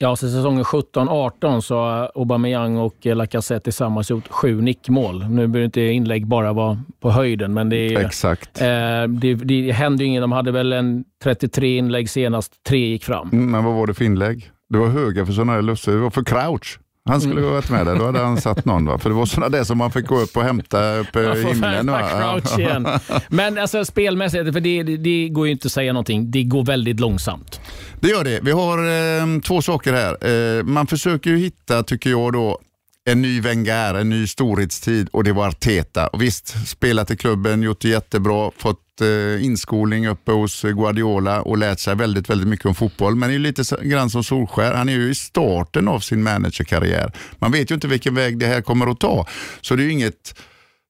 Ja, 0.00 0.16
så 0.16 0.28
säsongen 0.28 0.64
17-18 0.64 1.60
så 1.60 1.74
har 1.76 2.10
Aubameyang 2.14 2.76
och 2.76 3.06
Lacazette 3.06 3.64
tillsammans 3.64 4.10
gjort 4.10 4.28
sju 4.28 4.60
nickmål. 4.60 5.18
Nu 5.28 5.46
behöver 5.46 5.64
inte 5.64 5.80
inlägg 5.80 6.26
bara 6.26 6.52
vara 6.52 6.82
på 7.00 7.10
höjden, 7.10 7.54
men 7.54 7.68
det, 7.68 7.76
är, 7.94 8.06
Exakt. 8.06 8.60
eh, 8.60 8.66
det, 9.08 9.34
det 9.34 9.72
hände 9.72 10.04
ju 10.04 10.08
inget. 10.10 10.22
De 10.22 10.32
hade 10.32 10.52
väl 10.52 10.72
en 10.72 11.04
33 11.22 11.76
inlägg 11.76 12.10
senast, 12.10 12.52
tre 12.68 12.78
gick 12.78 13.04
fram. 13.04 13.28
Mm, 13.32 13.50
Men 13.50 13.64
vad 13.64 13.74
var 13.74 13.86
det 13.86 13.94
för 13.94 14.04
inlägg? 14.04 14.50
Det 14.68 14.78
var 14.78 14.88
höga 14.88 15.26
för 15.26 15.32
sådana 15.32 15.52
här 15.52 15.62
lusser. 15.62 15.92
Det 15.92 15.98
var 15.98 16.10
för 16.10 16.24
Crouch. 16.24 16.78
Han 17.08 17.20
skulle 17.20 17.40
ha 17.40 17.50
varit 17.50 17.70
med 17.70 17.86
där. 17.86 17.96
Då 17.96 18.06
hade 18.06 18.18
han 18.18 18.40
satt 18.40 18.64
någon. 18.64 18.86
Va? 18.86 18.98
För 18.98 19.10
det 19.10 19.16
var 19.16 19.26
sådana 19.26 19.48
där 19.48 19.64
som 19.64 19.78
man 19.78 19.92
fick 19.92 20.06
gå 20.06 20.20
upp 20.20 20.36
och 20.36 20.42
hämta 20.42 20.96
upp 20.96 21.08
i 21.08 21.12
får 21.12 21.48
himlen. 21.48 21.86
Va? 21.86 22.40
igen. 22.58 22.88
Men 23.28 23.58
alltså 23.58 23.84
spelmässigt, 23.84 24.52
för 24.52 24.60
det, 24.60 24.82
det, 24.82 25.28
går 25.28 25.46
ju 25.46 25.52
inte 25.52 25.66
att 25.66 25.72
säga 25.72 25.92
någonting. 25.92 26.30
Det 26.30 26.42
går 26.42 26.64
väldigt 26.64 27.00
långsamt. 27.00 27.60
Det 28.00 28.08
gör 28.08 28.24
det. 28.24 28.40
Vi 28.42 28.50
har 28.50 28.78
eh, 28.78 29.40
två 29.40 29.62
saker 29.62 29.92
här. 29.92 30.26
Eh, 30.58 30.64
man 30.64 30.86
försöker 30.86 31.30
ju 31.30 31.36
hitta, 31.36 31.82
tycker 31.82 32.10
jag, 32.10 32.32
då, 32.32 32.58
en 33.04 33.22
ny 33.22 33.40
Wenger, 33.40 33.94
en 33.94 34.08
ny 34.08 34.26
storhetstid 34.26 35.08
och 35.12 35.24
det 35.24 35.32
var 35.32 35.48
Arteta. 35.48 36.06
Och 36.06 36.22
visst, 36.22 36.68
spelat 36.68 37.10
i 37.10 37.16
klubben, 37.16 37.62
gjort 37.62 37.80
det 37.80 37.88
jättebra, 37.88 38.50
fått 38.56 38.76
eh, 38.76 38.87
Eh, 39.00 39.44
inskolning 39.44 40.06
uppe 40.08 40.32
hos 40.32 40.62
Guardiola 40.62 41.42
och 41.42 41.58
lärt 41.58 41.78
sig 41.78 41.94
väldigt, 41.94 42.30
väldigt 42.30 42.48
mycket 42.48 42.66
om 42.66 42.74
fotboll. 42.74 43.16
Men 43.16 43.28
det 43.28 43.34
är 43.34 43.38
lite 43.38 43.62
grann 43.82 44.10
som 44.10 44.24
Solskär. 44.24 44.74
Han 44.74 44.88
är 44.88 44.92
ju 44.92 45.10
i 45.10 45.14
starten 45.14 45.88
av 45.88 46.00
sin 46.00 46.22
managerkarriär. 46.22 47.12
Man 47.38 47.52
vet 47.52 47.70
ju 47.70 47.74
inte 47.74 47.88
vilken 47.88 48.14
väg 48.14 48.38
det 48.38 48.46
här 48.46 48.62
kommer 48.62 48.86
att 48.86 49.00
ta. 49.00 49.26
Så 49.60 49.74
det 49.76 49.82
är 49.82 49.84
ju 49.84 49.92
inget 49.92 50.38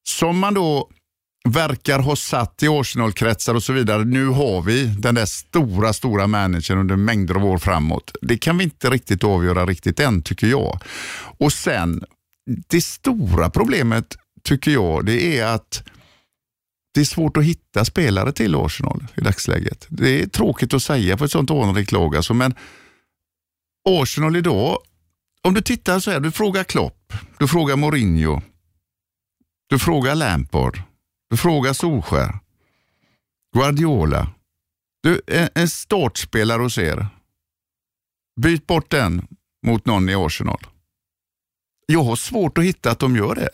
som 0.03 0.39
man 0.39 0.53
då 0.53 0.89
verkar 1.49 1.99
ha 1.99 2.15
satt 2.15 2.63
i 2.63 2.67
Arsenal-kretsar 2.67 3.55
och 3.55 3.63
så 3.63 3.73
vidare. 3.73 4.05
Nu 4.05 4.27
har 4.27 4.61
vi 4.61 4.85
den 4.85 5.15
där 5.15 5.25
stora, 5.25 5.93
stora 5.93 6.27
managern 6.27 6.77
under 6.77 6.95
mängder 6.95 7.35
av 7.35 7.45
år 7.45 7.57
framåt. 7.57 8.11
Det 8.21 8.37
kan 8.37 8.57
vi 8.57 8.63
inte 8.63 8.89
riktigt 8.89 9.23
avgöra 9.23 9.65
riktigt 9.65 9.99
än, 9.99 10.21
tycker 10.21 10.47
jag. 10.47 10.79
Och 11.37 11.53
sen, 11.53 12.03
det 12.67 12.81
stora 12.81 13.49
problemet 13.49 14.17
tycker 14.43 14.71
jag, 14.71 15.05
det 15.05 15.39
är 15.39 15.45
att 15.45 15.83
det 16.99 17.03
är 17.03 17.05
svårt 17.05 17.37
att 17.37 17.43
hitta 17.43 17.85
spelare 17.85 18.31
till 18.31 18.55
Arsenal 18.55 19.07
i 19.15 19.21
dagsläget. 19.21 19.85
Det 19.89 20.21
är 20.21 20.27
tråkigt 20.27 20.73
att 20.73 20.83
säga 20.83 21.17
för 21.17 21.25
ett 21.25 21.31
sånt 21.31 21.51
anrikt 21.51 21.91
lag, 21.91 22.15
alltså, 22.15 22.33
men 22.33 22.55
Arsenal 23.89 24.35
idag, 24.35 24.77
om 25.41 25.53
du 25.53 25.61
tittar 25.61 25.99
så 25.99 26.11
här, 26.11 26.19
du 26.19 26.31
frågar 26.31 26.63
Klopp, 26.63 27.13
du 27.37 27.47
frågar 27.47 27.75
Mourinho, 27.75 28.41
du 29.69 29.79
frågar 29.79 30.15
Lampard, 30.15 30.81
du 31.29 31.37
frågar 31.37 31.73
Solskär, 31.73 32.39
Guardiola. 33.55 34.31
Du, 35.03 35.21
en 35.55 35.69
startspelare 35.69 36.61
hos 36.61 36.77
er. 36.77 37.07
Byt 38.41 38.67
bort 38.67 38.89
den 38.89 39.27
mot 39.65 39.85
någon 39.85 40.09
i 40.09 40.15
Arsenal. 40.15 40.67
Jag 41.85 42.03
har 42.03 42.15
svårt 42.15 42.57
att 42.57 42.63
hitta 42.63 42.91
att 42.91 42.99
de 42.99 43.15
gör 43.15 43.35
det. 43.35 43.49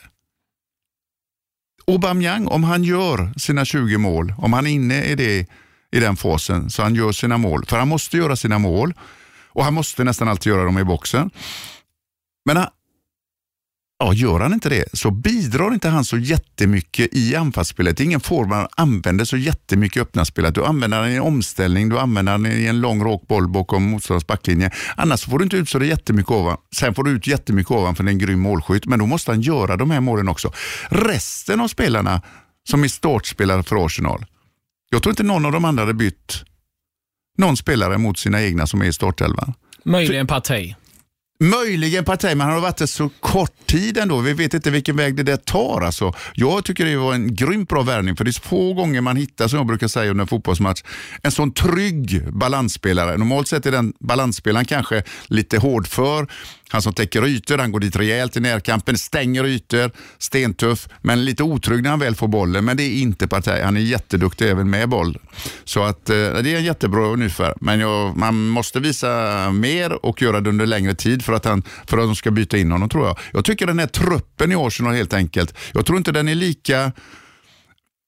Aubameyang, 1.88 2.48
om 2.48 2.64
han 2.64 2.84
gör 2.84 3.34
sina 3.38 3.66
20 3.66 3.98
mål, 3.98 4.34
om 4.38 4.54
han 4.54 4.68
är 4.68 4.72
inne 4.72 5.04
i, 5.04 5.16
det, 5.16 5.48
i 5.92 6.00
den 6.00 6.16
fasen 6.16 6.70
så 6.70 6.84
han 6.84 6.96
gör 6.96 7.12
sina 7.12 7.38
mål, 7.38 7.66
för 7.66 7.78
han 7.78 7.88
måste 7.88 8.18
göra 8.18 8.36
sina 8.36 8.60
mål 8.60 8.94
och 9.50 9.64
han 9.64 9.74
måste 9.74 10.04
nästan 10.04 10.28
alltid 10.28 10.52
göra 10.52 10.64
dem 10.64 10.80
i 10.80 10.84
boxen. 10.84 11.32
Men 12.46 12.58
han, 12.58 12.68
Ja, 13.98 14.14
gör 14.14 14.40
han 14.40 14.54
inte 14.54 14.70
det 14.70 14.86
så 14.94 15.12
bidrar 15.12 15.74
inte 15.74 15.90
han 15.90 16.06
så 16.06 16.18
jättemycket 16.18 17.16
i 17.16 17.36
anfallsspelet. 17.36 17.98
Det 17.98 18.04
är 18.04 18.06
ingen 18.06 18.20
form 18.20 18.50
man 18.50 18.68
använder 18.78 19.26
så 19.26 19.38
jättemycket 19.38 19.98
i 19.98 20.00
öppna 20.00 20.26
spelet. 20.26 20.56
Du 20.56 20.66
använder 20.66 21.02
den 21.02 21.12
i 21.12 21.16
en 21.16 21.22
omställning, 21.22 21.90
du 21.90 22.00
använder 22.00 22.32
den 22.32 22.46
i 22.46 22.66
en 22.66 22.82
lång 22.82 23.04
rak 23.04 23.22
boll 23.28 23.48
bakom 23.48 23.84
motståndarens 23.84 24.28
backlinje. 24.28 24.72
Annars 24.96 25.26
får 25.26 25.40
du 25.40 25.44
inte 25.44 25.58
ut 25.58 25.70
så 25.70 25.80
det 25.80 25.86
jättemycket 25.86 26.32
ovan. 26.32 26.58
Sen 26.76 26.94
får 26.94 27.04
du 27.04 27.12
ut 27.12 27.28
jättemycket 27.28 27.72
ovan 27.72 27.96
för 27.96 28.04
det 28.04 28.10
är 28.10 28.12
en 28.12 28.20
grym 28.20 28.40
målskytt, 28.40 28.86
men 28.86 29.00
då 29.00 29.06
måste 29.06 29.32
han 29.32 29.42
göra 29.42 29.78
de 29.78 29.92
här 29.92 30.02
målen 30.02 30.28
också. 30.28 30.54
Resten 30.90 31.62
av 31.62 31.68
spelarna 31.68 32.22
som 32.70 32.84
är 32.84 32.88
startspelare 32.88 33.64
för 33.64 33.86
Arsenal, 33.86 34.26
jag 34.90 35.04
tror 35.04 35.12
inte 35.12 35.24
någon 35.24 35.46
av 35.46 35.52
de 35.52 35.66
andra 35.66 35.84
hade 35.84 35.94
bytt 35.94 36.44
någon 37.38 37.58
spelare 37.58 37.98
mot 37.98 38.20
sina 38.20 38.44
egna 38.44 38.68
som 38.68 38.82
är 38.82 38.86
i 38.86 38.94
startelvan. 38.94 39.54
Möjligen 39.84 40.28
Partey. 40.28 40.76
Möjligen 41.40 42.06
Partey, 42.06 42.36
men 42.36 42.48
han 42.48 42.54
har 42.54 42.62
varit 42.62 42.78
det 42.78 42.88
så 42.88 43.10
kort 43.20 43.68
tid 43.68 43.98
ändå. 43.98 44.20
Vi 44.20 44.34
vet 44.34 44.54
inte 44.54 44.72
vilken 44.72 44.96
väg 44.96 45.16
det 45.16 45.24
där 45.24 45.38
tar. 45.38 45.82
Alltså. 45.82 46.14
Jag 46.34 46.66
tycker 46.66 46.86
det 46.86 46.98
var 46.98 47.14
en 47.14 47.36
grymt 47.36 47.70
bra 47.70 47.82
värvning, 47.82 48.16
för 48.16 48.24
det 48.24 48.30
är 48.30 48.48
få 48.48 48.74
gånger 48.74 49.02
man 49.02 49.16
hittar, 49.16 49.48
som 49.48 49.58
jag 49.58 49.68
brukar 49.68 49.88
säga 49.88 50.12
under 50.12 50.22
en 50.22 50.28
fotbollsmatch, 50.28 50.84
en 51.24 51.32
sån 51.32 51.54
trygg 51.54 52.32
balansspelare. 52.32 53.18
Normalt 53.18 53.48
sett 53.48 53.66
är 53.66 53.72
den 53.72 53.94
balansspelaren 54.00 54.66
kanske 54.66 55.04
lite 55.28 55.58
hårdför. 55.58 56.28
Han 56.70 56.82
som 56.82 56.94
täcker 56.94 57.26
ytor, 57.26 57.58
han 57.58 57.72
går 57.72 57.80
dit 57.80 57.96
rejält 57.96 58.38
i 58.38 58.40
närkampen, 58.40 58.98
stänger 58.98 59.46
ytor, 59.46 59.92
stentuff, 60.18 60.90
men 61.02 61.26
lite 61.26 61.44
otrygg 61.44 61.84
när 61.84 61.90
han 61.90 62.00
väl 62.00 62.16
får 62.16 62.28
bollen. 62.28 62.66
Men 62.66 62.78
det 62.78 62.84
är 62.84 63.02
inte 63.02 63.28
Partey. 63.28 63.62
Han 63.62 63.78
är 63.78 63.82
jätteduktig 63.82 64.50
även 64.50 64.70
med 64.70 64.90
boll. 64.90 65.18
Så 65.64 65.84
att, 65.84 66.10
eh, 66.10 66.16
det 66.16 66.54
är 66.54 66.58
en 66.58 66.64
jättebra 66.64 67.06
ungefär, 67.06 67.54
Men 67.62 67.80
jag, 67.80 68.18
man 68.18 68.48
måste 68.48 68.80
visa 68.80 69.52
mer 69.52 70.06
och 70.06 70.22
göra 70.22 70.42
det 70.42 70.50
under 70.50 70.66
längre 70.66 70.96
tid 70.96 71.26
för 71.26 71.34
att, 71.34 71.46
han, 71.46 71.64
för 71.88 71.98
att 71.98 72.04
de 72.04 72.16
ska 72.16 72.32
byta 72.32 72.58
in 72.58 72.72
honom 72.72 72.90
tror 72.90 73.06
jag. 73.06 73.18
Jag 73.34 73.46
tycker 73.46 73.68
den 73.68 73.80
här 73.80 73.88
truppen 73.88 74.52
i 74.52 74.56
Arsenal 74.56 74.94
helt 74.94 75.14
enkelt, 75.14 75.58
jag 75.74 75.86
tror 75.86 75.98
inte 75.98 76.12
den 76.12 76.28
är 76.28 76.36
lika 76.36 76.92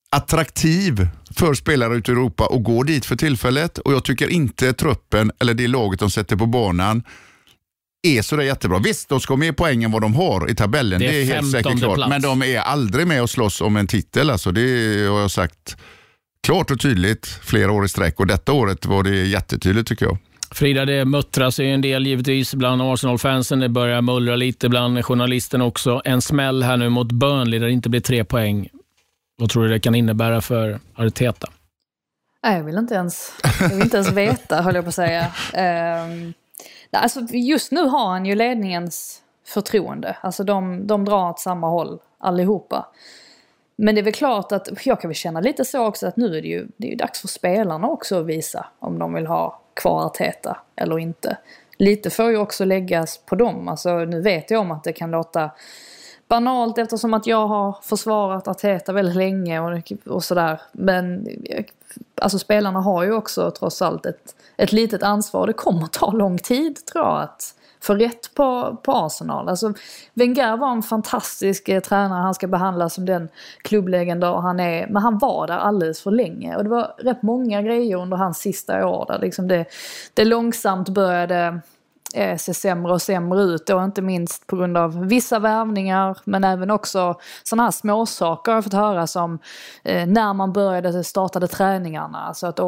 attraktiv 0.10 1.08
för 1.36 1.54
spelare 1.54 1.96
ute 1.96 2.12
i 2.12 2.14
Europa 2.14 2.46
och 2.46 2.64
gå 2.64 2.84
dit 2.84 3.06
för 3.06 3.16
tillfället. 3.16 3.78
Och 3.78 3.94
jag 3.94 4.04
tycker 4.04 4.28
inte 4.28 4.74
truppen 4.74 5.32
eller 5.40 5.54
det 5.54 5.68
laget 5.68 6.00
de 6.00 6.10
sätter 6.10 6.36
på 6.36 6.46
banan 6.46 7.04
är 8.08 8.22
sådär 8.22 8.44
jättebra. 8.44 8.80
Visst, 8.80 9.10
de 9.10 9.20
ska 9.20 9.34
ha 9.34 9.38
mer 9.38 9.52
poäng 9.52 9.84
än 9.84 9.92
vad 9.92 10.02
de 10.02 10.14
har 10.16 10.50
i 10.50 10.56
tabellen. 10.56 11.00
Det 11.00 11.08
Det 11.08 11.16
är 11.18 11.22
är, 11.22 11.26
helt 11.26 11.48
15:e 11.48 11.52
säkert 11.64 11.80
klart. 11.80 11.96
plats. 11.96 12.10
Men 12.10 12.22
de 12.22 12.44
är 12.44 12.60
aldrig 12.60 13.08
med 13.08 13.22
och 13.22 13.30
slåss 13.30 13.62
om 13.62 13.78
en 13.78 13.88
titel. 13.88 14.30
Alltså. 14.30 14.52
Det 14.52 14.62
har 15.12 15.20
jag 15.22 15.32
sagt 15.32 15.78
klart 16.44 16.72
och 16.72 16.80
tydligt 16.80 17.28
flera 17.28 17.72
år 17.72 17.86
i 17.86 17.90
sträck. 17.90 18.20
Och 18.20 18.28
detta 18.28 18.52
året 18.54 18.86
var 18.86 19.04
det 19.04 19.10
jättetydligt 19.26 19.88
tycker 19.88 20.06
jag. 20.06 20.18
Frida, 20.52 20.86
det 20.86 21.06
muttras 21.06 21.60
ju 21.60 21.66
en 21.74 21.82
del 21.82 22.08
givetvis 22.08 22.54
bland 22.56 22.82
Arsenal-fansen. 22.82 23.60
Det 23.60 23.70
börjar 23.70 24.02
mullra 24.02 24.36
lite 24.36 24.70
bland 24.70 25.06
journalisterna 25.06 25.64
också. 25.66 26.02
En 26.06 26.22
smäll 26.22 26.64
här 26.64 26.78
nu 26.78 26.90
mot 26.90 27.12
Burnley 27.12 27.60
där 27.60 27.68
det 27.68 27.74
inte 27.74 27.90
blir 27.90 28.02
tre 28.02 28.24
poäng. 28.24 28.68
Vad 29.38 29.50
tror 29.50 29.64
du 29.64 29.70
det 29.70 29.80
kan 29.80 29.96
innebära 29.96 30.42
för 30.42 30.80
Arteta? 30.96 31.48
Nej, 32.44 32.58
jag 32.58 32.64
vill 32.64 32.78
inte 32.78 32.94
ens, 32.96 33.32
jag 33.60 33.70
vill 33.70 33.82
inte 33.82 33.98
ens 33.98 34.12
veta, 34.12 34.62
höll 34.62 34.76
jag 34.76 34.84
på 34.84 34.90
att 34.90 34.96
säga. 34.96 35.26
Um, 35.26 36.34
Alltså, 36.98 37.20
alltså, 37.20 37.36
just 37.36 37.72
nu 37.72 37.82
har 37.82 38.08
han 38.08 38.26
ju 38.26 38.36
ledningens 38.36 39.22
förtroende. 39.46 40.18
Alltså 40.22 40.44
de, 40.44 40.88
de 40.88 41.06
drar 41.06 41.30
åt 41.30 41.40
samma 41.40 41.70
håll 41.70 42.00
allihopa. 42.18 42.86
Men 43.76 43.96
det 43.96 44.02
är 44.02 44.04
väl 44.04 44.14
klart 44.14 44.52
att 44.52 44.86
jag 44.86 45.02
kan 45.02 45.10
väl 45.10 45.16
känna 45.16 45.40
lite 45.40 45.66
så 45.66 45.86
också 45.86 46.08
att 46.08 46.18
nu 46.18 46.38
är 46.38 46.42
det 46.42 46.48
ju, 46.48 46.68
det 46.78 46.88
är 46.88 46.92
ju 46.92 46.98
dags 46.98 47.22
för 47.22 47.28
spelarna 47.28 47.88
också 47.88 48.20
att 48.20 48.26
visa 48.26 48.66
om 48.80 49.00
de 49.00 49.14
vill 49.14 49.28
ha 49.28 49.62
kvar 49.74 50.06
Arteta 50.06 50.58
eller 50.76 51.00
inte. 51.00 51.38
Lite 51.78 52.10
får 52.10 52.30
ju 52.30 52.38
också 52.38 52.66
läggas 52.66 53.18
på 53.18 53.36
dem. 53.36 53.68
Alltså 53.68 53.98
nu 53.98 54.22
vet 54.22 54.52
jag 54.52 54.62
om 54.62 54.72
att 54.72 54.84
det 54.84 54.94
kan 54.94 55.12
låta 55.12 55.52
banalt 56.28 56.78
eftersom 56.78 57.14
att 57.14 57.28
jag 57.28 57.48
har 57.48 57.78
försvarat 57.82 58.48
Arteta 58.48 58.94
väldigt 58.94 59.16
länge 59.16 59.60
och, 59.60 59.92
och 60.06 60.24
sådär. 60.24 60.62
Men 60.72 61.28
alltså 62.22 62.40
spelarna 62.40 62.80
har 62.80 63.04
ju 63.04 63.14
också 63.14 63.52
trots 63.52 63.82
allt 63.82 64.06
ett, 64.06 64.36
ett 64.58 64.72
litet 64.72 65.04
ansvar. 65.04 65.48
Det 65.48 65.54
kommer 65.54 65.84
att 65.84 65.94
ta 65.94 66.12
lång 66.12 66.38
tid 66.38 66.86
tror 66.86 67.06
jag 67.06 67.22
att 67.22 67.54
få 67.80 67.96
rätt 67.96 68.34
på, 68.36 68.78
på 68.84 68.92
Arsenal. 68.92 69.50
Alltså, 69.50 69.74
Wenger 70.14 70.58
var 70.58 70.72
en 70.72 70.84
fantastisk 70.84 71.70
eh, 71.70 71.80
tränare, 71.82 72.22
han 72.22 72.34
ska 72.34 72.48
behandlas 72.48 72.94
som 72.94 73.06
den 73.06 73.30
klubblegendar 73.62 74.42
han 74.42 74.60
är. 74.60 74.88
Men 74.88 75.02
han 75.02 75.18
var 75.18 75.48
där 75.48 75.58
alldeles 75.58 76.02
för 76.02 76.12
länge 76.12 76.56
och 76.56 76.64
det 76.64 76.70
var 76.70 76.94
rätt 76.98 77.22
många 77.22 77.62
grejer 77.62 77.98
under 77.98 78.18
hans 78.18 78.38
sista 78.38 78.88
år 78.88 79.06
där 79.08 79.20
liksom 79.20 79.48
det, 79.48 79.66
det 80.14 80.26
långsamt 80.26 80.90
började 80.90 81.62
Eh, 82.16 82.38
se 82.38 82.54
sämre 82.54 82.94
och 82.94 83.02
sämre 83.02 83.42
ut. 83.42 83.68
Då 83.68 83.84
inte 83.84 84.02
minst 84.02 84.48
på 84.48 84.56
grund 84.56 84.78
av 84.78 85.06
vissa 85.06 85.40
värvningar 85.40 86.18
men 86.24 86.44
även 86.44 86.72
också 86.72 87.16
sådana 87.44 87.64
här 87.64 87.72
småsaker 87.72 88.52
har 88.52 88.58
jag 88.58 88.64
fått 88.64 88.74
höra 88.74 89.08
som 89.08 89.40
eh, 89.84 90.08
när 90.08 90.34
man 90.34 90.54
började 90.54 91.04
startade 91.04 91.48
träningarna. 91.48 92.18
Alltså 92.18 92.48
att 92.48 92.60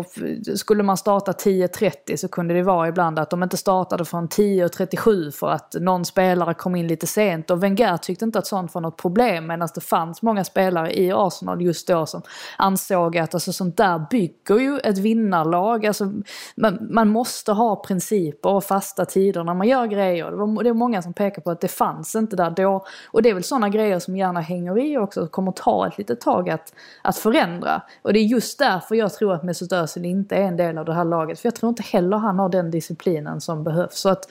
skulle 0.55 0.83
man 0.83 0.97
starta 0.97 1.31
10.30 1.31 2.15
så 2.17 2.27
kunde 2.27 2.53
det 2.53 2.63
vara 2.63 2.87
ibland 2.87 3.19
att 3.19 3.29
de 3.29 3.43
inte 3.43 3.57
startade 3.57 4.05
från 4.05 4.27
10.37 4.27 5.31
för 5.31 5.49
att 5.49 5.75
någon 5.79 6.05
spelare 6.05 6.53
kom 6.53 6.75
in 6.75 6.87
lite 6.87 7.07
sent. 7.07 7.49
Och 7.49 7.63
Wenger 7.63 7.97
tyckte 7.97 8.25
inte 8.25 8.39
att 8.39 8.47
sånt 8.47 8.73
var 8.73 8.81
något 8.81 8.97
problem 8.97 9.47
medan 9.47 9.69
det 9.75 9.81
fanns 9.81 10.21
många 10.21 10.43
spelare 10.43 10.99
i 10.99 11.11
Arsenal 11.11 11.61
just 11.61 11.87
då 11.87 12.05
som 12.05 12.21
ansåg 12.57 13.17
att 13.17 13.33
alltså, 13.33 13.53
sånt 13.53 13.77
där 13.77 14.05
bygger 14.09 14.59
ju 14.59 14.79
ett 14.79 14.97
vinnarlag. 14.97 15.85
Alltså, 15.85 16.11
man, 16.55 16.87
man 16.91 17.09
måste 17.09 17.51
ha 17.51 17.75
principer 17.75 18.49
och 18.49 18.63
fasta 18.63 19.05
tider 19.05 19.28
tider 19.29 19.43
när 19.43 19.53
man 19.53 19.67
gör 19.67 19.87
grejer. 19.87 20.31
Det, 20.31 20.37
var, 20.37 20.63
det 20.63 20.69
är 20.69 20.73
många 20.73 21.01
som 21.01 21.13
pekar 21.13 21.41
på 21.41 21.51
att 21.51 21.61
det 21.61 21.67
fanns 21.67 22.15
inte 22.15 22.35
där 22.35 22.49
då. 22.49 22.85
Och 23.11 23.21
det 23.21 23.29
är 23.29 23.33
väl 23.33 23.43
sådana 23.43 23.69
grejer 23.69 23.99
som 23.99 24.17
gärna 24.17 24.39
hänger 24.39 24.79
i 24.79 24.97
också 24.97 25.21
och 25.21 25.31
kommer 25.31 25.51
ta 25.51 25.87
ett 25.87 25.97
litet 25.97 26.21
tag 26.21 26.49
att, 26.49 26.73
att 27.01 27.17
förändra. 27.17 27.81
Och 28.01 28.13
det 28.13 28.19
är 28.19 28.23
just 28.23 28.59
därför 28.59 28.95
jag 28.95 29.13
tror 29.13 29.33
att 29.33 29.43
Mesut 29.43 29.71
Özil 29.71 30.05
inte 30.05 30.35
är 30.35 30.41
en 30.41 30.57
del 30.57 30.77
av 30.77 30.85
det 30.85 30.93
här 30.93 31.05
laget. 31.05 31.39
För 31.39 31.47
jag 31.47 31.55
tror 31.55 31.69
inte 31.69 31.83
heller 31.83 32.17
han 32.17 32.39
har 32.39 32.49
den 32.49 32.71
disciplinen 32.71 33.41
som 33.41 33.63
behövs. 33.63 33.99
Så 33.99 34.09
att, 34.09 34.25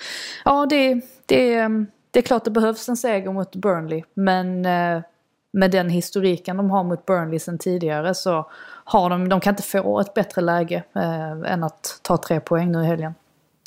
ja 0.45 0.67
det, 0.67 1.01
det, 1.27 1.55
ehm, 1.55 1.87
det 2.11 2.19
är 2.19 2.23
klart 2.23 2.45
det 2.45 2.51
behövs 2.51 2.89
en 2.89 2.97
seger 2.97 3.33
mot 3.33 3.57
Burnley. 3.57 4.03
Men 4.15 4.67
eh, 4.67 5.03
med 5.53 5.71
den 5.71 5.91
historiken 5.91 6.57
de 6.57 6.71
har 6.71 6.85
mot 6.85 7.07
Burnley 7.07 7.39
sen 7.39 7.59
tidigare 7.59 8.15
så 8.15 8.51
har 8.85 9.11
de, 9.11 9.29
de 9.29 9.41
kan 9.41 9.53
inte 9.53 9.63
få 9.63 10.01
ett 10.01 10.15
bättre 10.15 10.43
läge 10.43 10.83
eh, 10.95 11.53
än 11.53 11.65
att 11.65 12.01
ta 12.03 12.17
tre 12.17 12.41
poäng 12.41 12.73
nu 12.73 12.83
i 12.83 12.87
helgen. 12.87 13.15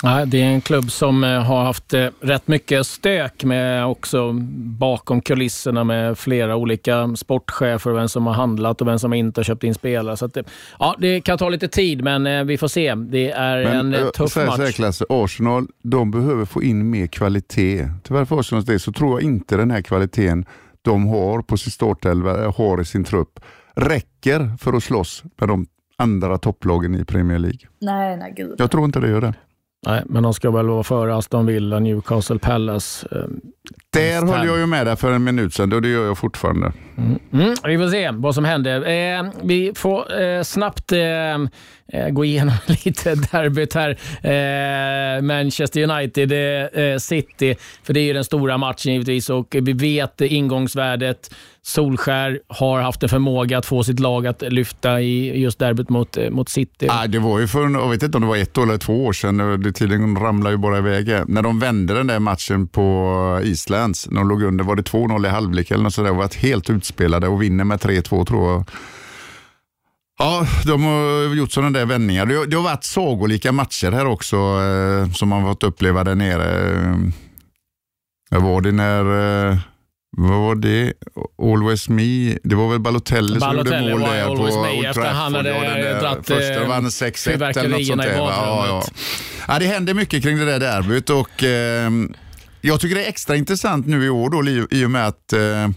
Nej, 0.03 0.27
det 0.27 0.41
är 0.41 0.45
en 0.45 0.61
klubb 0.61 0.91
som 0.91 1.23
eh, 1.23 1.43
har 1.43 1.63
haft 1.63 1.93
eh, 1.93 2.07
rätt 2.21 2.47
mycket 2.47 2.87
stök 2.87 3.43
med 3.43 3.85
också 3.85 4.33
bakom 4.79 5.21
kulisserna 5.21 5.83
med 5.83 6.17
flera 6.17 6.55
olika 6.55 7.15
sportchefer, 7.15 7.91
vem 7.91 8.09
som 8.09 8.27
har 8.27 8.33
handlat 8.33 8.81
och 8.81 8.87
vem 8.87 8.99
som 8.99 9.13
inte 9.13 9.39
har 9.39 9.43
köpt 9.43 9.63
in 9.63 9.73
spelare. 9.73 10.17
Så 10.17 10.27
det, 10.27 10.43
ja, 10.79 10.95
det 10.99 11.21
kan 11.21 11.37
ta 11.37 11.49
lite 11.49 11.67
tid, 11.67 12.03
men 12.03 12.27
eh, 12.27 12.43
vi 12.43 12.57
får 12.57 12.67
se. 12.67 12.95
Det 12.95 13.31
är 13.31 13.63
men, 13.63 13.93
en 13.93 14.11
tuff 14.11 14.31
säga, 14.31 14.45
match. 14.45 14.57
Säga, 14.57 14.71
Klasse, 14.71 15.05
Arsenal 15.09 15.67
de 15.83 16.11
behöver 16.11 16.45
få 16.45 16.63
in 16.63 16.89
mer 16.89 17.07
kvalitet. 17.07 17.87
Tyvärr 18.03 18.25
för 18.25 18.39
Arsenals 18.39 18.65
del 18.65 18.79
så 18.79 18.91
tror 18.91 19.21
jag 19.21 19.21
inte 19.21 19.57
den 19.57 19.71
här 19.71 19.81
kvaliteten 19.81 20.45
de 20.81 21.07
har 21.07 21.41
på 21.41 21.57
sin 21.57 21.71
startelva, 21.71 22.51
har 22.51 22.81
i 22.81 22.85
sin 22.85 23.03
trupp, 23.03 23.39
räcker 23.75 24.57
för 24.59 24.73
att 24.73 24.83
slåss 24.83 25.23
med 25.39 25.49
de 25.49 25.65
andra 25.97 26.37
topplagen 26.37 26.95
i 26.95 27.05
Premier 27.05 27.39
League. 27.39 27.59
Nej, 27.81 28.17
nej 28.17 28.33
gud. 28.37 28.55
Jag 28.57 28.71
tror 28.71 28.85
inte 28.85 28.99
det 28.99 29.09
gör 29.09 29.21
det. 29.21 29.33
Nej, 29.87 30.03
men 30.05 30.23
de 30.23 30.33
ska 30.33 30.51
väl 30.51 30.67
vara 30.67 30.83
före 30.83 31.15
Aston 31.15 31.45
Villa, 31.45 31.79
Newcastle 31.79 32.39
Palace. 32.39 33.07
Eh, 33.11 33.17
Där 33.89 34.25
höll 34.25 34.47
jag 34.47 34.59
ju 34.59 34.65
med 34.65 34.87
dig 34.87 34.95
för 34.95 35.11
en 35.11 35.23
minut 35.23 35.53
sedan 35.53 35.73
och 35.73 35.81
det 35.81 35.89
gör 35.89 36.05
jag 36.05 36.17
fortfarande. 36.17 36.71
Mm. 36.97 37.19
Mm, 37.33 37.55
vi 37.63 37.77
får 37.77 37.89
se 37.89 38.11
vad 38.11 38.35
som 38.35 38.45
händer. 38.45 38.81
Eh, 38.81 39.31
vi 39.43 39.71
får 39.75 40.21
eh, 40.21 40.43
snabbt 40.43 40.91
eh, 40.91 40.99
eh 41.93 42.09
gå 42.09 42.25
igenom 42.25 42.53
lite 42.67 43.15
derbyt 43.15 43.73
här. 43.73 43.89
Eh, 44.21 45.21
Manchester 45.21 45.83
United, 45.83 46.31
City, 47.01 47.55
för 47.83 47.93
det 47.93 47.99
är 47.99 48.05
ju 48.05 48.13
den 48.13 48.23
stora 48.23 48.57
matchen 48.57 48.93
givetvis 48.93 49.29
och 49.29 49.55
vi 49.61 49.73
vet 49.73 50.21
ingångsvärdet. 50.21 51.29
Solskär 51.63 52.39
har 52.47 52.81
haft 52.81 53.03
en 53.03 53.09
förmåga 53.09 53.57
att 53.57 53.65
få 53.65 53.83
sitt 53.83 53.99
lag 53.99 54.27
att 54.27 54.41
lyfta 54.41 55.01
i 55.01 55.41
just 55.41 55.59
derbyt 55.59 55.89
mot, 55.89 56.17
eh, 56.17 56.29
mot 56.29 56.49
City. 56.49 56.87
Ah, 56.89 57.07
det 57.07 57.19
var 57.19 57.39
ju 57.39 57.47
för, 57.47 57.69
jag 57.69 57.89
vet 57.89 58.03
inte 58.03 58.17
om 58.17 58.21
det 58.21 58.27
var 58.27 58.37
ett 58.37 58.57
eller 58.57 58.77
två 58.77 59.05
år 59.05 59.13
sedan, 59.13 59.39
eh, 59.39 59.53
det 59.53 59.71
tiden 59.71 60.15
ramlade 60.15 60.53
ju 60.53 60.57
bara 60.57 60.77
iväg. 60.77 61.07
När 61.27 61.41
de 61.41 61.59
vände 61.59 61.93
den 61.93 62.07
där 62.07 62.19
matchen 62.19 62.67
på 62.67 63.39
Islands, 63.43 64.09
när 64.09 64.19
de 64.19 64.29
låg 64.29 64.43
under, 64.43 64.63
var 64.63 64.75
det 64.75 64.81
2-0 64.81 65.25
i 65.25 65.29
halvlek 65.29 65.71
eller 65.71 65.83
något 65.83 65.93
sådär, 65.93 66.09
och 66.09 66.17
varit 66.17 66.35
helt 66.35 66.69
utspelade 66.69 67.27
och 67.27 67.41
vinner 67.41 67.63
med 67.63 67.79
3-2 67.79 68.25
tror 68.25 68.51
jag. 68.51 68.63
Ja, 70.19 70.47
de 70.65 70.83
har 70.83 71.35
gjort 71.35 71.51
sådana 71.51 71.79
där 71.79 71.85
vändningar. 71.85 72.25
Det 72.25 72.35
har, 72.35 72.45
det 72.45 72.55
har 72.55 72.63
varit 72.63 72.83
sagolika 72.83 73.51
matcher 73.51 73.91
här 73.91 74.05
också 74.05 74.35
eh, 74.35 75.11
som 75.11 75.29
man 75.29 75.43
fått 75.43 75.63
uppleva 75.63 76.03
där 76.03 76.15
nere. 76.15 76.71
Eh, 78.31 78.43
var 78.43 78.61
det 78.61 78.71
när 78.71 79.05
eh, 79.49 79.57
vad 80.17 80.39
var 80.39 80.55
det? 80.55 80.93
Always 81.41 81.89
Me. 81.89 82.37
Det 82.43 82.55
var 82.55 82.69
väl 82.69 82.79
Balotelli, 82.79 83.39
som 83.39 83.57
gjorde 83.57 83.81
mål 83.81 84.01
där 84.01 84.25
på 84.25 84.31
Old 84.31 84.93
Trafford. 84.93 85.03
Han 85.03 85.35
hade 85.35 85.49
ja, 86.01 86.17
första 86.23 86.67
vann 86.67 86.87
6-1 86.87 87.59
eller 87.59 87.69
något 87.69 87.85
sånt 87.85 88.01
där. 88.01 88.17
Ja, 88.17 88.65
ja. 88.67 88.83
ja, 89.47 89.59
det 89.59 89.65
händer 89.65 89.93
mycket 89.93 90.23
kring 90.23 90.37
det 90.37 90.45
där 90.45 90.59
derbyt 90.59 91.09
och 91.09 91.43
eh, 91.43 91.91
jag 92.61 92.79
tycker 92.79 92.95
det 92.95 93.05
är 93.05 93.09
extra 93.09 93.35
intressant 93.35 93.87
nu 93.87 94.05
i 94.05 94.09
år 94.09 94.29
då, 94.29 94.67
i 94.71 94.85
och 94.85 94.91
med 94.91 95.07
att 95.07 95.33
eh, 95.33 95.69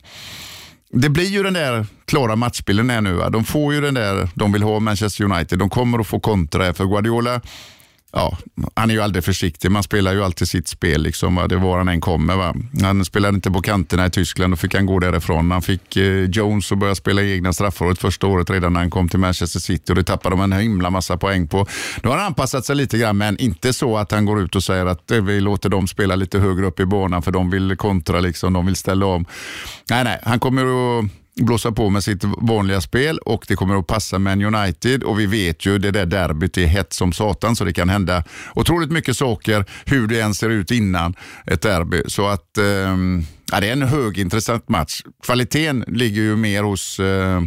det 0.92 1.08
blir 1.08 1.28
ju 1.28 1.42
den 1.42 1.52
där 1.52 1.86
klara 2.04 2.36
matchbilden 2.36 2.90
här 2.90 3.00
nu. 3.00 3.12
Va? 3.12 3.30
De 3.30 3.44
får 3.44 3.74
ju 3.74 3.80
den 3.80 3.94
där 3.94 4.28
de 4.34 4.52
vill 4.52 4.62
ha, 4.62 4.80
Manchester 4.80 5.24
United. 5.24 5.58
De 5.58 5.70
kommer 5.70 5.98
att 5.98 6.06
få 6.06 6.20
kontra 6.20 6.74
för 6.74 6.84
Guardiola 6.84 7.40
ja, 8.14 8.38
han 8.74 8.90
är 8.90 8.94
ju 8.94 9.00
aldrig 9.00 9.24
försiktig. 9.24 9.70
Man 9.70 9.82
spelar 9.82 10.12
ju 10.12 10.24
alltid 10.24 10.48
sitt 10.48 10.68
spel, 10.68 11.02
liksom, 11.02 11.34
va? 11.34 11.48
det 11.48 11.56
var 11.56 11.78
han 11.78 11.88
än 11.88 12.00
kommer. 12.00 12.36
Va? 12.36 12.54
Han 12.82 13.04
spelade 13.04 13.34
inte 13.34 13.50
på 13.50 13.62
kanterna 13.62 14.06
i 14.06 14.10
Tyskland, 14.10 14.52
då 14.52 14.56
fick 14.56 14.74
han 14.74 14.86
gå 14.86 14.98
därifrån. 14.98 15.50
Han 15.50 15.62
fick 15.62 15.96
eh, 15.96 16.30
Jones 16.30 16.72
att 16.72 16.78
börja 16.78 16.94
spela 16.94 17.22
egna 17.22 17.52
straffområdet 17.52 17.98
första 17.98 18.26
året 18.26 18.50
redan 18.50 18.72
när 18.72 18.80
han 18.80 18.90
kom 18.90 19.08
till 19.08 19.18
Manchester 19.18 19.60
City 19.60 19.92
och 19.92 19.96
det 19.96 20.04
tappade 20.04 20.36
de 20.36 20.40
en 20.40 20.52
himla 20.52 20.90
massa 20.90 21.16
poäng 21.16 21.48
på. 21.48 21.66
Nu 22.02 22.08
har 22.08 22.16
han 22.16 22.26
anpassat 22.26 22.66
sig 22.66 22.76
lite 22.76 22.98
grann, 22.98 23.16
men 23.16 23.38
inte 23.38 23.72
så 23.72 23.96
att 23.96 24.12
han 24.12 24.24
går 24.24 24.40
ut 24.42 24.56
och 24.56 24.64
säger 24.64 24.86
att 24.86 25.10
eh, 25.10 25.22
vi 25.22 25.40
låter 25.40 25.68
dem 25.68 25.88
spela 25.88 26.16
lite 26.16 26.38
högre 26.38 26.66
upp 26.66 26.80
i 26.80 26.86
banan 26.86 27.22
för 27.22 27.30
de 27.30 27.50
vill 27.50 27.76
kontra, 27.76 28.20
liksom, 28.20 28.52
de 28.52 28.66
vill 28.66 28.76
ställa 28.76 29.06
om. 29.06 29.24
Nej, 29.90 30.04
nej, 30.04 30.20
han 30.22 30.40
kommer 30.40 30.62
att 30.62 31.04
blåsa 31.40 31.72
på 31.72 31.90
med 31.90 32.04
sitt 32.04 32.24
vanliga 32.24 32.80
spel 32.80 33.18
och 33.18 33.44
det 33.48 33.56
kommer 33.56 33.78
att 33.78 33.86
passa 33.86 34.18
Man 34.18 34.42
United 34.42 35.02
och 35.02 35.20
vi 35.20 35.26
vet 35.26 35.66
ju 35.66 35.78
det 35.78 35.90
där 35.90 36.06
derbyt 36.06 36.58
är 36.58 36.66
hett 36.66 36.92
som 36.92 37.12
satan 37.12 37.56
så 37.56 37.64
det 37.64 37.72
kan 37.72 37.88
hända 37.88 38.24
otroligt 38.54 38.90
mycket 38.90 39.16
saker 39.16 39.64
hur 39.84 40.06
det 40.06 40.20
än 40.20 40.34
ser 40.34 40.50
ut 40.50 40.70
innan 40.70 41.14
ett 41.46 41.62
derby. 41.62 42.02
Så 42.06 42.26
att 42.26 42.58
eh, 42.58 42.64
ja, 43.52 43.60
det 43.60 43.68
är 43.68 43.72
en 43.72 43.82
högintressant 43.82 44.68
match. 44.68 45.00
Kvaliteten 45.24 45.84
ligger 45.86 46.22
ju 46.22 46.36
mer 46.36 46.62
hos, 46.62 47.00
eh, 47.00 47.42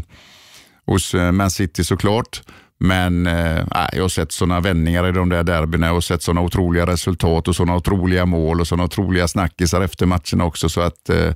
hos 0.85 1.13
eh, 1.13 1.31
Man 1.31 1.51
City 1.51 1.83
såklart. 1.83 2.41
Men 2.79 3.27
eh, 3.27 3.63
jag 3.93 4.01
har 4.01 4.09
sett 4.09 4.31
sådana 4.31 4.59
vändningar 4.59 5.09
i 5.09 5.11
de 5.11 5.29
där 5.29 5.43
derbyna 5.43 5.93
och 5.93 6.03
sett 6.03 6.23
sådana 6.23 6.41
otroliga 6.41 6.85
resultat 6.85 7.47
och 7.47 7.55
sådana 7.55 7.75
otroliga 7.75 8.25
mål 8.25 8.61
och 8.61 8.67
sådana 8.67 8.83
otroliga 8.83 9.27
snackisar 9.27 9.81
efter 9.81 10.05
matcherna 10.05 10.45
också. 10.45 10.69
Så 10.69 10.81
att 10.81 11.09
eh, 11.09 11.33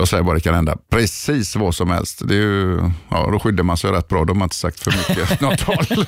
jag 0.00 0.08
säger 0.08 0.22
bara 0.22 0.34
det 0.34 0.40
kan 0.40 0.54
hända 0.54 0.76
precis 0.90 1.56
vad 1.56 1.74
som 1.74 1.90
helst. 1.90 2.28
Det 2.28 2.34
är 2.34 2.38
ju, 2.38 2.90
ja, 3.10 3.30
då 3.32 3.38
skyddar 3.38 3.64
man 3.64 3.76
sig 3.76 3.90
rätt 3.90 4.08
bra. 4.08 4.24
De 4.24 4.36
har 4.36 4.44
inte 4.44 4.56
sagt 4.56 4.80
för 4.80 4.90
mycket 4.90 5.40
något 5.40 5.60
håll. 5.60 6.04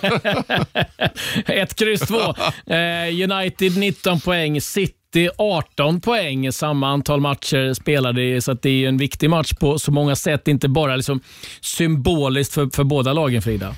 Ett 1.46 1.74
kryss 1.74 2.00
två. 2.00 2.34
Eh, 2.72 3.30
United 3.30 3.76
19 3.76 4.20
poäng. 4.20 4.60
City 4.60 5.28
18 5.38 6.00
poäng. 6.00 6.52
Samma 6.52 6.88
antal 6.88 7.20
matcher 7.20 7.74
spelade, 7.74 8.42
så 8.42 8.52
det 8.52 8.84
är 8.84 8.88
en 8.88 8.98
viktig 8.98 9.30
match 9.30 9.52
på 9.60 9.78
så 9.78 9.90
många 9.90 10.16
sätt. 10.16 10.48
Inte 10.48 10.68
bara 10.68 10.96
liksom 10.96 11.20
symboliskt 11.60 12.54
för, 12.54 12.70
för 12.74 12.84
båda 12.84 13.12
lagen, 13.12 13.42
Frida. 13.42 13.74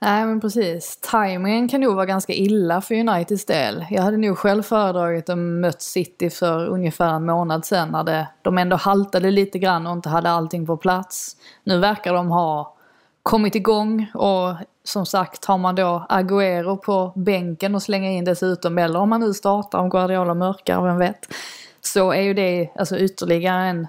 Nej 0.00 0.26
men 0.26 0.40
precis. 0.40 0.96
Timingen 0.96 1.68
kan 1.68 1.80
nog 1.80 1.94
vara 1.94 2.06
ganska 2.06 2.32
illa 2.32 2.80
för 2.80 2.94
Uniteds 2.94 3.44
del. 3.44 3.86
Jag 3.90 4.02
hade 4.02 4.16
nog 4.16 4.38
själv 4.38 4.62
föredragit 4.62 5.28
att 5.28 5.38
mött 5.38 5.82
City 5.82 6.30
för 6.30 6.66
ungefär 6.66 7.14
en 7.14 7.26
månad 7.26 7.64
sedan 7.64 7.88
när 7.88 8.04
det, 8.04 8.28
de 8.42 8.58
ändå 8.58 8.76
haltade 8.76 9.30
lite 9.30 9.58
grann 9.58 9.86
och 9.86 9.92
inte 9.92 10.08
hade 10.08 10.30
allting 10.30 10.66
på 10.66 10.76
plats. 10.76 11.36
Nu 11.64 11.78
verkar 11.78 12.14
de 12.14 12.30
ha 12.30 12.74
kommit 13.22 13.54
igång 13.54 14.10
och 14.14 14.54
som 14.84 15.06
sagt 15.06 15.44
har 15.44 15.58
man 15.58 15.74
då 15.74 16.06
Agüero 16.08 16.76
på 16.76 17.12
bänken 17.16 17.74
och 17.74 17.82
slänga 17.82 18.10
in 18.10 18.24
dessutom 18.24 18.78
eller 18.78 19.00
om 19.00 19.08
man 19.08 19.20
nu 19.20 19.34
startar 19.34 19.78
om 19.78 19.90
Guardiola 19.90 20.34
mörkar, 20.34 20.82
vem 20.82 20.98
vet. 20.98 21.28
Så 21.80 22.12
är 22.12 22.22
ju 22.22 22.34
det 22.34 22.70
alltså 22.76 22.98
ytterligare 22.98 23.66
en 23.66 23.86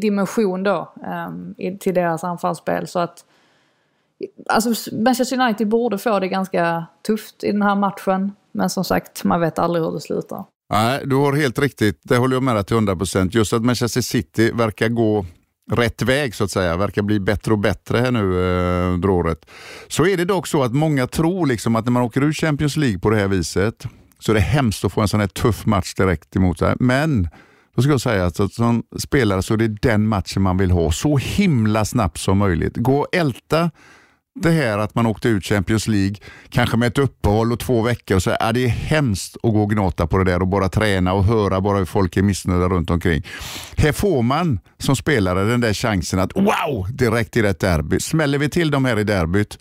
dimension 0.00 0.62
då 0.62 0.92
um, 1.28 1.54
till 1.80 1.94
deras 1.94 2.24
anfallsspel. 2.24 2.86
Så 2.86 2.98
att 2.98 3.24
Alltså 4.48 4.94
Manchester 4.94 5.40
United 5.40 5.68
borde 5.68 5.98
få 5.98 6.20
det 6.20 6.28
ganska 6.28 6.86
tufft 7.06 7.44
i 7.44 7.52
den 7.52 7.62
här 7.62 7.74
matchen. 7.74 8.32
Men 8.52 8.70
som 8.70 8.84
sagt, 8.84 9.24
man 9.24 9.40
vet 9.40 9.58
aldrig 9.58 9.84
hur 9.84 9.92
det 9.92 10.00
slutar. 10.00 10.44
Nej, 10.72 11.02
du 11.04 11.16
har 11.16 11.32
helt 11.32 11.58
riktigt. 11.58 12.00
Det 12.02 12.16
håller 12.16 12.36
jag 12.36 12.42
med 12.42 12.56
dig 12.56 12.64
till 12.64 12.76
100 12.76 12.96
procent. 12.96 13.34
Just 13.34 13.52
att 13.52 13.64
Manchester 13.64 14.00
City 14.00 14.52
verkar 14.52 14.88
gå 14.88 15.26
rätt 15.70 16.02
väg 16.02 16.34
så 16.34 16.44
att 16.44 16.50
säga, 16.50 16.76
verkar 16.76 17.02
bli 17.02 17.20
bättre 17.20 17.52
och 17.52 17.58
bättre 17.58 17.98
här 17.98 18.10
nu 18.10 18.20
eh, 18.20 18.94
under 18.94 19.10
året. 19.10 19.46
Så 19.88 20.06
är 20.06 20.16
det 20.16 20.24
dock 20.24 20.46
så 20.46 20.62
att 20.62 20.72
många 20.72 21.06
tror 21.06 21.46
liksom 21.46 21.76
att 21.76 21.84
när 21.84 21.92
man 21.92 22.02
åker 22.02 22.22
ur 22.22 22.32
Champions 22.32 22.76
League 22.76 22.98
på 22.98 23.10
det 23.10 23.16
här 23.16 23.28
viset 23.28 23.86
så 24.18 24.32
är 24.32 24.34
det 24.34 24.40
hemskt 24.40 24.84
att 24.84 24.92
få 24.92 25.00
en 25.00 25.08
sån 25.08 25.20
här 25.20 25.26
tuff 25.26 25.66
match 25.66 25.94
direkt 25.94 26.36
emot 26.36 26.58
sig. 26.58 26.74
Men 26.80 27.28
då 27.76 27.82
ska 27.82 27.90
jag 27.90 28.00
säga 28.00 28.26
att 28.26 28.52
som 28.52 28.82
spelare 28.98 29.42
så 29.42 29.54
är 29.54 29.58
det 29.58 29.68
den 29.68 30.06
matchen 30.06 30.42
man 30.42 30.56
vill 30.56 30.70
ha 30.70 30.92
så 30.92 31.16
himla 31.16 31.84
snabbt 31.84 32.18
som 32.18 32.38
möjligt. 32.38 32.76
Gå 32.76 32.98
och 32.98 33.14
älta 33.14 33.70
det 34.42 34.50
här 34.50 34.78
att 34.78 34.94
man 34.94 35.06
åkte 35.06 35.28
ut 35.28 35.44
Champions 35.44 35.88
League, 35.88 36.16
kanske 36.48 36.76
med 36.76 36.86
ett 36.86 36.98
uppehåll 36.98 37.52
och 37.52 37.60
två 37.60 37.82
veckor 37.82 38.16
och 38.16 38.22
så 38.22 38.36
är 38.40 38.52
det 38.52 38.64
är 38.64 38.68
hemskt 38.68 39.36
att 39.36 39.52
gå 39.52 39.62
och 39.62 39.70
gnata 39.70 40.06
på 40.06 40.18
det 40.18 40.24
där 40.24 40.40
och 40.40 40.48
bara 40.48 40.68
träna 40.68 41.12
och 41.12 41.24
höra 41.24 41.60
bara 41.60 41.78
hur 41.78 41.84
folk 41.84 42.16
är 42.16 42.22
missnöjda 42.22 42.68
runt 42.68 42.90
omkring. 42.90 43.26
Här 43.76 43.92
får 43.92 44.22
man 44.22 44.60
som 44.78 44.96
spelare 44.96 45.44
den 45.44 45.60
där 45.60 45.72
chansen 45.72 46.18
att 46.18 46.36
wow, 46.36 46.86
direkt 46.92 47.36
i 47.36 47.40
ett 47.40 47.60
derby. 47.60 48.00
Smäller 48.00 48.38
vi 48.38 48.48
till 48.48 48.70
dem 48.70 48.84
här 48.84 48.98
i 48.98 49.04
derbyt 49.04 49.58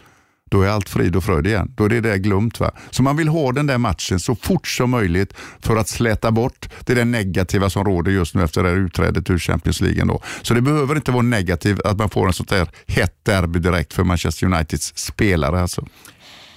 då 0.49 0.61
är 0.61 0.69
allt 0.69 0.89
frid 0.89 1.15
och 1.15 1.23
fröjd 1.23 1.47
igen. 1.47 1.73
Då 1.75 1.85
är 1.85 1.89
det 1.89 2.01
där 2.01 2.17
glömt. 2.17 2.59
Va? 2.59 2.71
Så 2.89 3.03
man 3.03 3.17
vill 3.17 3.27
ha 3.27 3.51
den 3.51 3.67
där 3.67 3.77
matchen 3.77 4.19
så 4.19 4.35
fort 4.35 4.67
som 4.67 4.89
möjligt 4.89 5.33
för 5.61 5.75
att 5.75 5.87
släta 5.87 6.31
bort 6.31 6.69
det 6.85 6.93
där 6.93 7.05
negativa 7.05 7.69
som 7.69 7.83
råder 7.85 8.11
just 8.11 8.35
nu 8.35 8.43
efter 8.43 8.63
det 8.63 8.69
här 8.69 8.77
utträdet 8.77 9.29
ur 9.29 9.37
Champions 9.39 9.81
League. 9.81 10.05
Då. 10.05 10.21
Så 10.41 10.53
det 10.53 10.61
behöver 10.61 10.95
inte 10.95 11.11
vara 11.11 11.21
negativt 11.21 11.81
att 11.81 11.97
man 11.97 12.09
får 12.09 12.27
en 12.27 12.33
sånt 12.33 12.49
där 12.49 12.67
hett 12.87 13.25
derby 13.25 13.59
direkt 13.59 13.93
för 13.93 14.03
Manchester 14.03 14.45
Uniteds 14.45 14.97
spelare. 14.97 15.61
Alltså. 15.61 15.85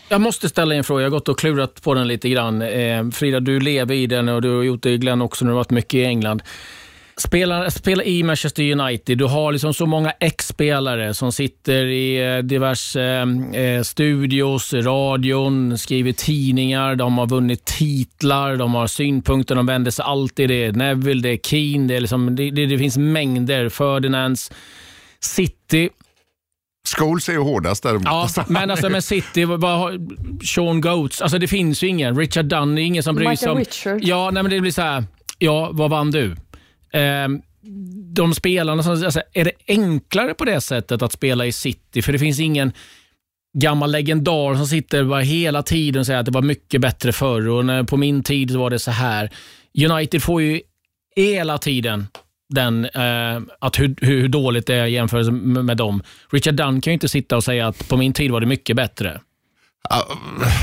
Jag 0.09 0.21
måste 0.21 0.49
ställa 0.49 0.75
en 0.75 0.85
fråga. 0.85 1.03
Jag 1.03 1.11
har 1.11 1.19
gått 1.19 1.29
och 1.29 1.39
klurat 1.39 1.83
på 1.83 1.95
den 1.95 2.09
lite 2.09 2.29
grann. 2.29 2.63
Eh, 2.63 3.11
Frida, 3.11 3.41
du 3.41 3.61
lever 3.61 3.95
i 3.95 4.07
den 4.07 4.29
och 4.29 4.43
du 4.43 4.57
har 4.57 4.63
gjort 4.63 4.83
det 4.83 4.99
Glenn 4.99 5.23
också 5.23 5.45
när 5.45 5.51
du 5.51 5.55
har 5.55 5.61
varit 5.61 5.71
mycket 5.71 5.95
i 5.95 6.05
England. 6.05 6.43
Spela, 7.23 7.71
spela 7.71 8.05
i 8.05 8.23
Manchester 8.23 8.81
United. 8.81 9.19
Du 9.19 9.25
har 9.25 9.53
liksom 9.53 9.75
så 9.75 9.87
många 9.87 10.13
ex-spelare 10.21 11.15
som 11.15 11.33
sitter 11.33 11.85
i 11.85 12.37
eh, 12.37 12.39
diverse 12.39 13.03
eh, 13.55 13.83
studios, 13.83 14.75
radion, 14.75 15.79
skriver 15.79 16.13
tidningar, 16.13 16.97
de 16.97 17.19
har 17.19 17.27
vunnit 17.27 17.65
titlar, 17.65 18.57
de 18.57 18.75
har 18.75 18.87
synpunkter, 18.87 19.55
de 19.55 19.67
vänder 19.67 19.91
sig 19.91 20.05
alltid. 20.05 20.49
Det 20.49 20.65
är 20.65 20.73
Neville, 20.73 21.23
det 21.23 21.29
är 21.29 21.37
Keane, 21.37 21.89
det, 21.89 21.97
är 21.97 22.01
liksom, 22.01 22.37
det, 22.37 22.51
det, 22.51 22.67
det 22.67 22.79
finns 22.79 22.97
mängder. 22.97 23.69
Ferdinands. 23.69 24.51
City. 25.21 25.89
Scholes 26.97 27.29
är 27.29 27.33
ju 27.33 27.39
hårdast 27.39 27.83
däremot. 27.83 28.05
Ja, 28.05 28.29
men 28.49 28.71
alltså 28.71 28.89
med 28.89 29.05
City, 29.05 29.43
har 29.43 29.99
Sean 30.47 30.81
Goats, 30.81 31.23
alltså 31.23 31.39
det 31.39 31.49
finns 31.49 31.83
ju 31.83 31.87
ingen. 31.87 32.19
Richard 32.19 32.45
Dunn, 32.45 32.79
ingen 32.79 33.03
som 33.03 33.15
bryr 33.15 33.37
sig 33.37 33.51
om... 33.51 33.59
Richard. 33.59 33.99
Ja, 34.03 34.31
nej, 34.31 34.43
men 34.43 34.53
det 34.53 34.61
blir 34.61 34.73
så 34.73 34.83
här, 34.83 35.05
ja, 35.39 35.71
vad 35.73 35.91
vann 35.91 36.11
du? 36.11 36.37
Ehm, 36.93 37.43
de 38.15 38.35
spelarna, 38.35 38.83
som, 38.83 38.93
alltså, 38.93 39.23
är 39.33 39.45
det 39.45 39.53
enklare 39.69 40.35
på 40.35 40.45
det 40.45 40.61
sättet 40.61 41.03
att 41.03 41.13
spela 41.13 41.47
i 41.47 41.53
City? 41.53 42.03
För 42.03 42.13
det 42.13 42.19
finns 42.19 42.41
ingen 42.41 42.73
gammal 43.59 43.93
legendar 43.93 44.55
som 44.55 44.67
sitter 44.67 45.05
bara 45.05 45.21
hela 45.21 45.63
tiden 45.63 46.01
och 46.01 46.07
säger 46.07 46.21
att 46.21 46.27
det 46.27 46.33
var 46.33 46.43
mycket 46.43 46.81
bättre 46.81 47.13
förr 47.13 47.49
och 47.49 47.65
när, 47.65 47.83
på 47.83 47.97
min 47.97 48.23
tid 48.23 48.51
var 48.51 48.71
det 48.71 48.79
så 48.79 48.91
här. 48.91 49.31
United 49.91 50.23
får 50.23 50.43
ju 50.43 50.61
hela 51.17 51.59
tiden 51.59 52.07
den, 52.49 52.85
eh, 52.85 53.41
att 53.59 53.79
hur, 53.79 53.95
hur 54.01 54.29
dåligt 54.29 54.67
det 54.67 54.75
är 54.75 54.87
jämfört 54.87 55.33
med 55.43 55.77
dem. 55.77 56.03
Richard 56.31 56.55
Dunn 56.55 56.81
kan 56.81 56.91
ju 56.91 56.95
inte 56.95 57.09
sitta 57.09 57.37
och 57.37 57.45
säga 57.45 57.67
att 57.67 57.89
på 57.89 57.97
min 57.97 58.13
tid 58.13 58.31
var 58.31 58.41
det 58.41 58.47
mycket 58.47 58.77
bättre. 58.77 59.21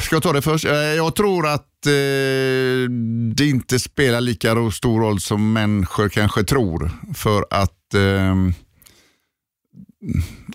Ska 0.04 0.16
jag 0.16 0.24
ta 0.24 0.34
det 0.34 0.42
först? 0.42 0.66
Eh, 0.66 0.74
jag 0.74 1.16
tror 1.16 1.48
att 1.48 1.86
eh, 1.86 2.90
det 3.36 3.46
inte 3.50 3.80
spelar 3.80 4.22
lika 4.22 4.72
stor 4.72 5.02
roll 5.02 5.20
som 5.20 5.54
människor 5.54 6.10
kanske 6.10 6.44
tror. 6.44 6.92
För 7.14 7.46
att 7.50 7.94
eh, 7.94 8.36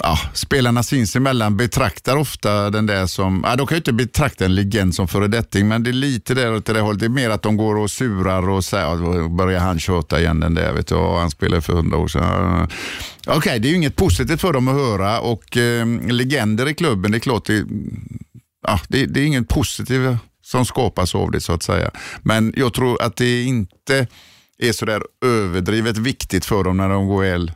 ja, 0.02 0.18
spelarna 0.34 0.82
sinsemellan 0.82 1.56
betraktar 1.56 2.16
ofta 2.16 2.70
den 2.70 2.86
där 2.86 3.06
som, 3.06 3.44
ja, 3.46 3.56
de 3.56 3.66
kan 3.66 3.74
ju 3.74 3.78
inte 3.78 3.92
betrakta 3.92 4.44
en 4.44 4.54
legend 4.54 4.94
som 4.94 5.08
föredetting, 5.08 5.68
men 5.68 5.82
det 5.82 5.90
är 5.90 5.92
lite 5.92 6.34
där 6.34 6.54
åt 6.54 6.66
det 6.66 6.72
där 6.72 6.80
hållet. 6.80 7.00
Det 7.00 7.06
är 7.06 7.10
mer 7.10 7.30
att 7.30 7.42
de 7.42 7.56
går 7.56 7.76
och 7.76 7.90
surar 7.90 8.48
och 8.48 8.64
säger, 8.64 9.28
börjar 9.28 9.60
han 9.60 9.78
tjata 9.78 10.20
igen 10.20 10.40
den 10.40 10.54
där, 10.54 10.72
vet 10.72 10.86
du, 10.86 10.94
och 10.94 11.18
han 11.18 11.30
spelade 11.30 11.62
för 11.62 11.72
hundra 11.72 11.96
år 11.96 12.08
sedan. 12.08 12.68
Okej, 13.26 13.58
det 13.58 13.68
är 13.68 13.70
ju 13.70 13.76
inget 13.76 13.96
positivt 13.96 14.40
för 14.40 14.52
dem 14.52 14.68
att 14.68 14.74
höra 14.74 15.20
och 15.20 15.56
eh, 15.56 15.86
legender 16.08 16.68
i 16.68 16.74
klubben, 16.74 17.10
det 17.10 17.16
är 17.16 17.20
klart 17.20 17.46
det, 17.46 17.64
ja, 18.64 18.80
det, 18.88 19.06
det 19.06 19.20
är 19.20 19.26
inget 19.26 19.48
positivt 19.48 20.16
som 20.42 20.66
skapas 20.66 21.14
av 21.14 21.30
det 21.30 21.40
så 21.40 21.52
att 21.52 21.62
säga. 21.62 21.90
Men 22.22 22.54
jag 22.56 22.74
tror 22.74 23.02
att 23.02 23.16
det 23.16 23.42
inte 23.42 24.06
är 24.58 24.72
sådär 24.72 25.02
överdrivet 25.24 25.98
viktigt 25.98 26.44
för 26.44 26.64
dem 26.64 26.76
när 26.76 26.88
de 26.88 27.08
går 27.08 27.22
väl 27.22 27.52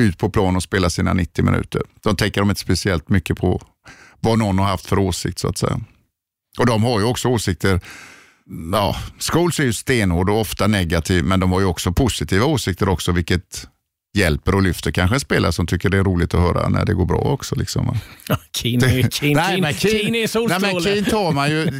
ut 0.00 0.18
på 0.18 0.30
plan 0.30 0.56
och 0.56 0.62
spelar 0.62 0.88
sina 0.88 1.12
90 1.12 1.44
minuter. 1.44 1.82
De 2.02 2.16
tänker 2.16 2.40
de 2.40 2.50
inte 2.50 2.60
speciellt 2.60 3.08
mycket 3.08 3.38
på 3.38 3.62
vad 4.20 4.38
någon 4.38 4.58
har 4.58 4.66
haft 4.66 4.86
för 4.86 4.98
åsikt 4.98 5.38
så 5.38 5.48
att 5.48 5.58
säga. 5.58 5.80
Och 6.58 6.66
de 6.66 6.82
har 6.82 7.00
ju 7.00 7.06
också 7.06 7.28
åsikter 7.28 7.80
Ja, 8.72 8.96
Scholes 9.18 9.60
är 9.60 9.64
ju 9.64 9.72
stenhård 9.72 10.30
och 10.30 10.40
ofta 10.40 10.66
negativ, 10.66 11.24
men 11.24 11.40
de 11.40 11.52
har 11.52 11.60
ju 11.60 11.66
också 11.66 11.92
positiva 11.92 12.44
åsikter 12.44 12.88
också, 12.88 13.12
vilket 13.12 13.68
hjälper 14.16 14.54
och 14.54 14.62
lyfter 14.62 14.90
kanske 14.90 15.16
en 15.16 15.20
spelare 15.20 15.52
som 15.52 15.66
tycker 15.66 15.88
det 15.90 15.98
är 15.98 16.04
roligt 16.04 16.34
att 16.34 16.40
höra 16.40 16.68
när 16.68 16.84
det 16.84 16.94
går 16.94 17.06
bra 17.06 17.18
också. 17.18 17.54
Liksom. 17.54 17.98
Keane, 18.56 18.86
är- 18.86 19.08
solstråle. 20.26 21.02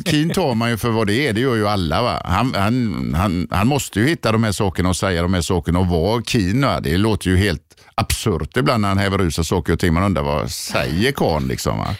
Keane 0.06 0.34
tar, 0.34 0.54
man 0.54 0.70
ju, 0.70 0.76
för 0.76 0.90
vad 0.90 1.06
det 1.06 1.28
är, 1.28 1.32
det 1.32 1.40
gör 1.40 1.54
ju 1.56 1.68
alla. 1.68 2.02
Va? 2.02 2.22
Han, 2.24 2.54
han, 2.54 3.14
han, 3.14 3.48
han 3.50 3.66
måste 3.66 4.00
ju 4.00 4.06
hitta 4.08 4.32
de 4.32 4.44
här 4.44 4.52
sakerna 4.52 4.88
och 4.88 4.96
säga 4.96 5.22
de 5.22 5.34
här 5.34 5.40
sakerna 5.40 5.78
och 5.78 5.86
vara 5.86 6.22
Keane. 6.22 6.66
Va? 6.66 6.80
Det 6.80 6.96
låter 6.96 7.30
ju 7.30 7.36
helt 7.36 7.62
absurt 7.94 8.56
ibland 8.56 8.80
när 8.82 8.88
han 8.88 8.98
häver 8.98 9.20
ur 9.20 9.30
sig 9.30 9.44
saker 9.44 9.72
och 9.72 9.78
ting. 9.78 9.94
Man 9.94 10.02
undrar 10.02 10.22
vad 10.22 10.50
säger 10.50 11.12
karln 11.12 11.48
liksom? 11.48 11.78
Va? 11.78 11.94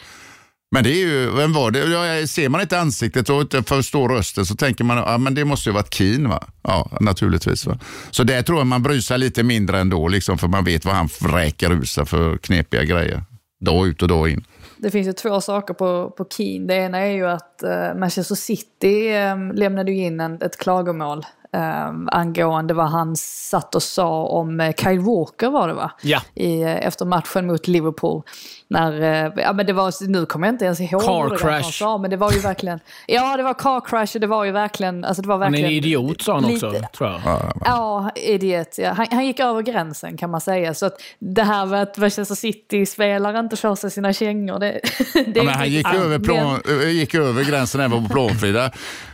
Men 0.73 0.85
det 0.85 0.91
är 0.91 1.07
ju, 1.07 1.31
vem 1.37 1.53
var 1.53 1.71
det? 1.71 1.79
Ja, 1.79 2.27
ser 2.27 2.49
man 2.49 2.61
inte 2.61 2.81
ansiktet 2.81 3.29
och 3.31 3.41
inte 3.41 3.63
förstår 3.63 4.09
rösten 4.09 4.47
så 4.47 4.55
tänker 4.55 4.85
man 4.85 4.97
ja, 4.97 5.19
men 5.19 5.35
det 5.35 5.45
måste 5.45 5.69
ju 5.69 5.75
varit 5.75 5.95
Keen 5.95 6.29
Va? 6.29 6.45
Ja, 6.63 6.91
naturligtvis. 7.01 7.67
Va? 7.67 7.79
Så 8.11 8.25
där 8.25 8.43
tror 8.43 8.59
jag 8.59 8.67
man 8.67 8.83
bryr 8.83 9.01
sig 9.01 9.19
lite 9.19 9.43
mindre 9.43 9.81
ändå, 9.81 10.09
liksom, 10.09 10.39
för 10.39 10.49
man 10.49 10.65
vet 10.65 10.85
vad 10.85 10.95
han 10.95 11.09
vräker 11.21 11.73
ur 11.73 11.85
sig 11.85 12.07
för 12.07 12.37
knepiga 12.37 12.85
grejer. 12.85 13.25
Dag 13.61 13.89
ut 13.89 14.03
och 14.03 14.09
dag 14.09 14.29
in. 14.29 14.45
Det 14.79 14.91
finns 14.91 15.09
ju 15.09 15.13
två 15.13 15.41
saker 15.41 15.75
på, 15.75 16.11
på 16.11 16.27
Keen. 16.37 16.67
Det 16.67 16.75
ena 16.75 16.99
är 16.99 17.13
ju 17.13 17.27
att 17.27 17.63
eh, 17.63 17.95
Manchester 17.95 18.35
City 18.35 19.09
eh, 19.09 19.55
lämnade 19.55 19.93
ju 19.93 20.05
in 20.05 20.21
en, 20.21 20.43
ett 20.43 20.57
klagomål 20.57 21.25
eh, 21.55 21.91
angående 22.07 22.75
vad 22.75 22.89
han 22.91 23.17
satt 23.17 23.75
och 23.75 23.83
sa 23.83 24.25
om 24.25 24.61
eh, 24.61 24.73
Kyle 24.75 25.01
Walker 25.01 25.51
var 25.51 25.69
det 25.69 25.75
va? 25.75 25.91
Ja. 26.03 26.21
I, 26.35 26.63
eh, 26.63 26.87
efter 26.87 27.05
matchen 27.05 27.47
mot 27.47 27.69
Liverpool. 27.69 28.23
När, 28.69 29.01
eh, 29.27 29.33
ja 29.37 29.53
men 29.53 29.67
det 29.67 29.73
var, 29.73 30.09
nu 30.09 30.27
kommer 30.27 30.47
jag 30.47 30.55
inte 30.55 30.65
ens 30.65 30.81
ihåg 30.81 31.03
Car 31.03 31.09
vad 31.09 31.31
det 31.39 31.45
var 31.45 31.51
han 31.53 31.63
crash. 31.63 31.71
sa, 31.73 31.99
men 31.99 32.11
det 32.11 32.17
var 32.17 32.33
ju 32.33 32.39
verkligen, 32.39 32.81
ja 33.07 33.37
det 33.37 33.43
var 33.43 33.55
car 33.55 33.81
crash 33.81 34.15
och 34.15 34.21
det 34.21 34.27
var 34.27 34.45
ju 34.45 34.51
verkligen, 34.51 35.05
alltså 35.05 35.23
det 35.23 35.29
var 35.29 35.39
Han 35.39 35.43
är 35.47 35.51
verkligen. 35.51 35.71
en 35.71 35.77
idiot 35.77 36.23
sa 36.23 36.35
han 36.35 36.45
också, 36.45 36.71
lite- 36.71 36.87
tror 36.87 37.11
jag. 37.11 37.21
Ja, 37.65 38.11
idiot. 38.15 38.79
Ja. 38.79 38.93
Han, 38.93 39.07
han 39.11 39.27
gick 39.27 39.41
över 39.41 39.63
gränsen 39.63 40.17
kan 40.17 40.31
man 40.31 40.41
säga. 40.41 40.75
Så 40.75 40.87
att 40.87 40.95
det 41.19 41.43
här 41.43 41.67
med 41.67 41.83
att 41.83 41.99
Manchester 41.99 42.35
City-spelare 42.35 43.39
inte 43.39 43.57
kör 43.57 43.75
sig 43.75 43.91
sina 43.91 44.13
kängor, 44.13 44.59
det, 44.59 44.67
det 45.15 45.33
Ja, 45.35 45.43
men 45.43 45.55
han 45.55 45.69
gick 45.71 45.87
inte- 45.87 45.99
över, 45.99 46.19
plan, 46.19 46.61
ö, 46.69 46.89
gick 46.89 47.15
över 47.15 47.45
gränsen 47.45 47.81
även 47.81 48.07
på 48.09 48.13
plan, 48.13 48.31
Frida. 48.31 48.71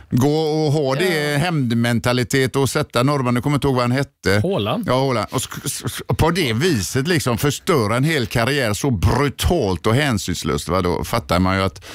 Gå 0.09 0.39
och 0.39 0.71
ha 0.71 0.95
det 0.95 1.37
hämndmentalitet 1.37 2.55
och 2.55 2.69
sätta 2.69 3.03
norrman, 3.03 3.33
nu 3.33 3.41
kommer 3.41 3.55
inte 3.55 3.67
ihåg 3.67 3.75
vad 3.75 3.83
han 3.83 3.91
hette. 3.91 4.41
Haaland? 4.43 4.83
Ja, 4.87 4.99
Haaland. 4.99 5.27
Och 6.07 6.17
på 6.17 6.31
det 6.31 6.53
viset 6.53 7.07
liksom 7.07 7.37
förstöra 7.37 7.97
en 7.97 8.03
hel 8.03 8.25
karriär 8.27 8.73
så 8.73 8.91
brutalt 8.91 9.87
och 9.87 9.95
hänsynslöst. 9.95 10.69
Va? 10.69 10.81
Då 10.81 11.03
fattar 11.03 11.39
man 11.39 11.55
ju 11.55 11.63
att 11.63 11.85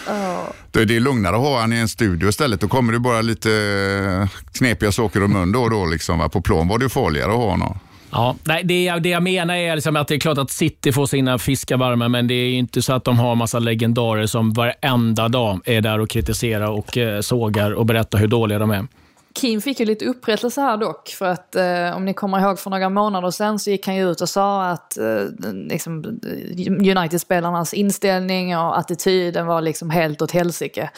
är 0.81 0.85
det 0.85 1.01
lugnare 1.01 1.37
att 1.37 1.43
ha 1.43 1.61
han 1.61 1.73
i 1.73 1.77
en 1.77 1.89
studio 1.89 2.29
istället. 2.29 2.61
Då 2.61 2.69
kommer 2.69 2.93
det 2.93 2.99
bara 2.99 3.21
lite 3.23 3.53
eh, 3.53 4.41
knepiga 4.53 4.93
saker 4.93 5.25
om 5.25 5.33
mun 5.33 5.53
då 5.53 5.63
och 5.63 5.71
då. 5.71 5.87
Liksom, 5.87 6.19
va? 6.19 6.29
På 6.29 6.43
plan 6.43 6.69
var 6.69 6.79
det 6.79 6.89
farligare 6.89 7.31
att 7.31 7.37
ha 7.37 7.51
honom. 7.51 7.79
Ja, 8.13 8.37
nej, 8.45 8.65
det, 8.65 8.85
jag, 8.85 9.03
det 9.03 9.09
jag 9.09 9.23
menar 9.23 9.55
är 9.55 9.75
liksom 9.75 9.97
att 9.97 10.09
det 10.09 10.15
är 10.15 10.21
klart 10.21 10.39
att 10.39 10.51
City 10.51 10.93
får 10.93 11.07
sina 11.07 11.39
fiskar 11.39 11.77
varma, 11.77 12.09
men 12.09 12.29
det 12.29 12.35
är 12.35 12.49
ju 12.49 12.55
inte 12.55 12.83
så 12.83 12.93
att 12.93 13.05
de 13.05 13.19
har 13.19 13.35
massa 13.35 13.59
legendarer 13.59 14.27
som 14.27 14.53
varenda 14.53 15.29
dag 15.29 15.61
är 15.65 15.81
där 15.81 15.99
och 15.99 16.09
kritiserar 16.09 16.71
och 16.71 16.97
eh, 16.97 17.21
sågar 17.21 17.71
och 17.71 17.87
berättar 17.87 18.19
hur 18.19 18.27
dåliga 18.27 18.59
de 18.59 18.71
är. 18.71 18.87
Kim 19.35 19.61
fick 19.61 19.81
ju 19.81 19.87
lite 19.87 20.05
upprättelse 20.05 20.61
här 20.61 20.77
dock. 20.77 21.09
För 21.09 21.27
att 21.27 21.57
eh, 21.57 21.97
om 21.97 22.05
ni 22.05 22.15
kommer 22.15 22.41
ihåg 22.41 22.59
för 22.59 22.71
några 22.71 22.89
månader 22.89 23.31
sedan 23.31 23.59
så 23.59 23.71
gick 23.71 23.87
han 23.87 23.97
ju 23.97 24.11
ut 24.11 24.21
och 24.21 24.29
sa 24.29 24.65
att 24.65 24.99
eh, 24.99 25.05
liksom, 25.55 26.21
United-spelarnas 26.69 27.75
inställning 27.75 28.57
och 28.57 28.79
attityden 28.79 29.47
var 29.47 29.61
liksom 29.61 29.91
helt 29.91 30.23
åt 30.23 30.31
helsike. 30.31 30.91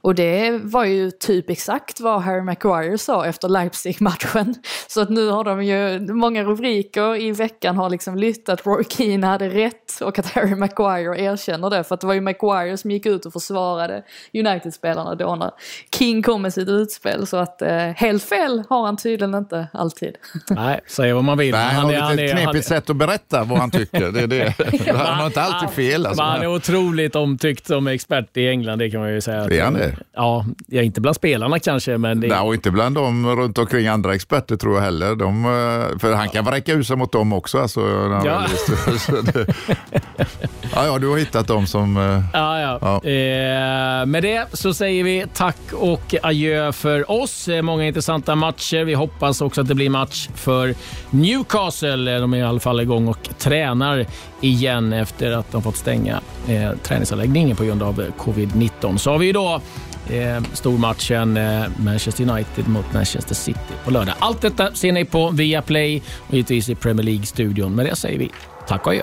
Och 0.00 0.14
det 0.14 0.50
var 0.62 0.84
ju 0.84 1.10
typ 1.10 1.50
exakt 1.50 2.00
vad 2.00 2.22
Harry 2.22 2.42
Maguire 2.42 2.98
sa 2.98 3.26
efter 3.26 3.48
Leipzig-matchen. 3.48 4.54
Så 4.88 5.00
att 5.00 5.10
nu 5.10 5.28
har 5.28 5.44
de 5.44 5.64
ju, 5.64 6.00
många 6.00 6.44
rubriker 6.44 7.20
i 7.20 7.32
veckan 7.32 7.76
har 7.76 7.90
liksom 7.90 8.16
lytt 8.16 8.48
att 8.48 8.66
Roy 8.66 8.84
Keane 8.84 9.26
hade 9.26 9.48
rätt 9.48 10.00
och 10.00 10.18
att 10.18 10.32
Harry 10.32 10.54
Maguire 10.54 11.20
erkänner 11.20 11.70
det. 11.70 11.84
För 11.84 11.94
att 11.94 12.00
det 12.00 12.06
var 12.06 12.14
ju 12.14 12.20
Maguire 12.20 12.76
som 12.76 12.90
gick 12.90 13.06
ut 13.06 13.26
och 13.26 13.32
försvarade 13.32 14.02
United-spelarna 14.34 15.14
då 15.14 15.36
när 15.36 15.50
King 15.98 16.22
kom 16.22 16.42
med 16.42 16.54
sitt 16.54 16.68
utspel. 16.68 17.26
Så 17.26 17.36
att 17.36 17.62
eh, 17.62 17.76
helt 17.76 18.24
fel 18.24 18.62
har 18.68 18.86
han 18.86 18.96
tydligen 18.96 19.34
inte 19.34 19.66
alltid. 19.72 20.16
Nej, 20.50 20.80
säga 20.86 21.14
vad 21.14 21.24
man 21.24 21.38
vill. 21.38 21.54
Nej, 21.54 21.74
han 21.74 21.84
har 21.84 21.92
lite 21.92 22.24
ett 22.24 22.32
han 22.32 22.42
knepigt 22.42 22.66
sätt 22.66 22.90
att 22.90 22.96
berätta 22.96 23.44
vad 23.44 23.58
han 23.58 23.70
tycker. 23.70 24.12
Det 24.12 24.20
är 24.20 24.26
det. 24.26 24.54
Han 24.98 25.18
har 25.18 25.26
inte 25.26 25.42
alltid 25.42 25.70
fel. 25.70 26.06
Alltså. 26.06 26.22
Han 26.22 26.42
är 26.42 26.46
otroligt 26.46 27.16
omtyckt 27.16 27.66
som 27.66 27.86
expert 27.86 28.36
i 28.36 28.48
England, 28.48 28.78
det 28.78 28.90
kan 28.90 29.00
man 29.00 29.12
ju 29.12 29.20
säga. 29.20 29.44
Är 29.44 29.64
han 29.64 29.74
det? 29.74 29.87
Ja, 30.14 30.44
ja, 30.66 30.82
inte 30.82 31.00
bland 31.00 31.16
spelarna 31.16 31.58
kanske, 31.58 31.98
men 31.98 32.20
det, 32.20 32.28
Nej, 32.28 32.38
och 32.40 32.54
inte 32.54 32.70
bland 32.70 32.94
dem 32.94 33.26
runt 33.36 33.58
omkring 33.58 33.86
andra 33.86 34.14
experter 34.14 34.56
tror 34.56 34.74
jag 34.74 34.82
heller. 34.82 35.14
De, 35.14 35.44
eh, 35.44 35.98
för 35.98 36.12
han 36.14 36.28
kan 36.28 36.44
vräcka 36.44 36.72
ut 36.72 36.86
sig 36.86 36.96
mot 36.96 37.12
dem 37.12 37.32
också. 37.32 37.58
Alltså, 37.58 37.80
Ja. 38.24 38.46
det- 39.32 39.46
ja, 40.74 40.86
ja, 40.86 40.98
du 40.98 41.08
har 41.08 41.16
hittat 41.18 41.46
dem 41.46 41.66
som... 41.66 41.96
eh, 41.96 42.22
Ja, 42.32 42.60
ja. 42.60 42.78
Ja. 42.82 43.10
Eh, 43.10 44.06
med 44.06 44.22
det 44.22 44.46
så 44.52 44.74
säger 44.74 45.04
vi 45.04 45.24
tack 45.34 45.56
och 45.72 46.14
adjö 46.22 46.72
för 46.72 47.10
oss. 47.10 47.48
Många 47.62 47.84
intressanta 47.86 48.34
matcher. 48.34 48.84
Vi 48.84 48.94
hoppas 48.94 49.40
också 49.40 49.60
att 49.60 49.68
det 49.68 49.74
blir 49.74 49.90
match 49.90 50.28
för 50.34 50.74
Newcastle. 51.10 52.18
De 52.18 52.34
är 52.34 52.38
i 52.38 52.42
alla 52.42 52.60
fall 52.60 52.80
igång 52.80 53.08
och 53.08 53.28
tränar 53.38 54.06
igen 54.40 54.92
efter 54.92 55.30
att 55.30 55.52
de 55.52 55.62
fått 55.62 55.76
stänga 55.76 56.20
eh, 56.48 56.70
träningsanläggningen 56.82 57.56
på 57.56 57.64
grund 57.64 57.82
av 57.82 58.00
eh, 58.00 58.06
covid-19. 58.18 58.96
Så 58.96 59.10
har 59.10 59.18
vi 59.18 59.32
då 59.32 59.60
eh, 60.10 60.42
stormatchen 60.52 61.36
eh, 61.36 61.62
Manchester 61.76 62.30
United 62.30 62.68
mot 62.68 62.92
Manchester 62.92 63.34
City 63.34 63.58
på 63.84 63.90
lördag. 63.90 64.14
Allt 64.18 64.40
detta 64.40 64.72
ser 64.72 64.92
ni 64.92 65.04
på 65.04 65.30
Viaplay 65.30 66.02
och 66.28 66.34
givetvis 66.34 66.68
i 66.68 66.74
Premier 66.74 67.04
League-studion. 67.04 67.74
Med 67.74 67.86
det 67.86 67.96
säger 67.96 68.18
vi 68.18 68.30
tack 68.66 68.86
och 68.86 68.92
adjö. 68.92 69.02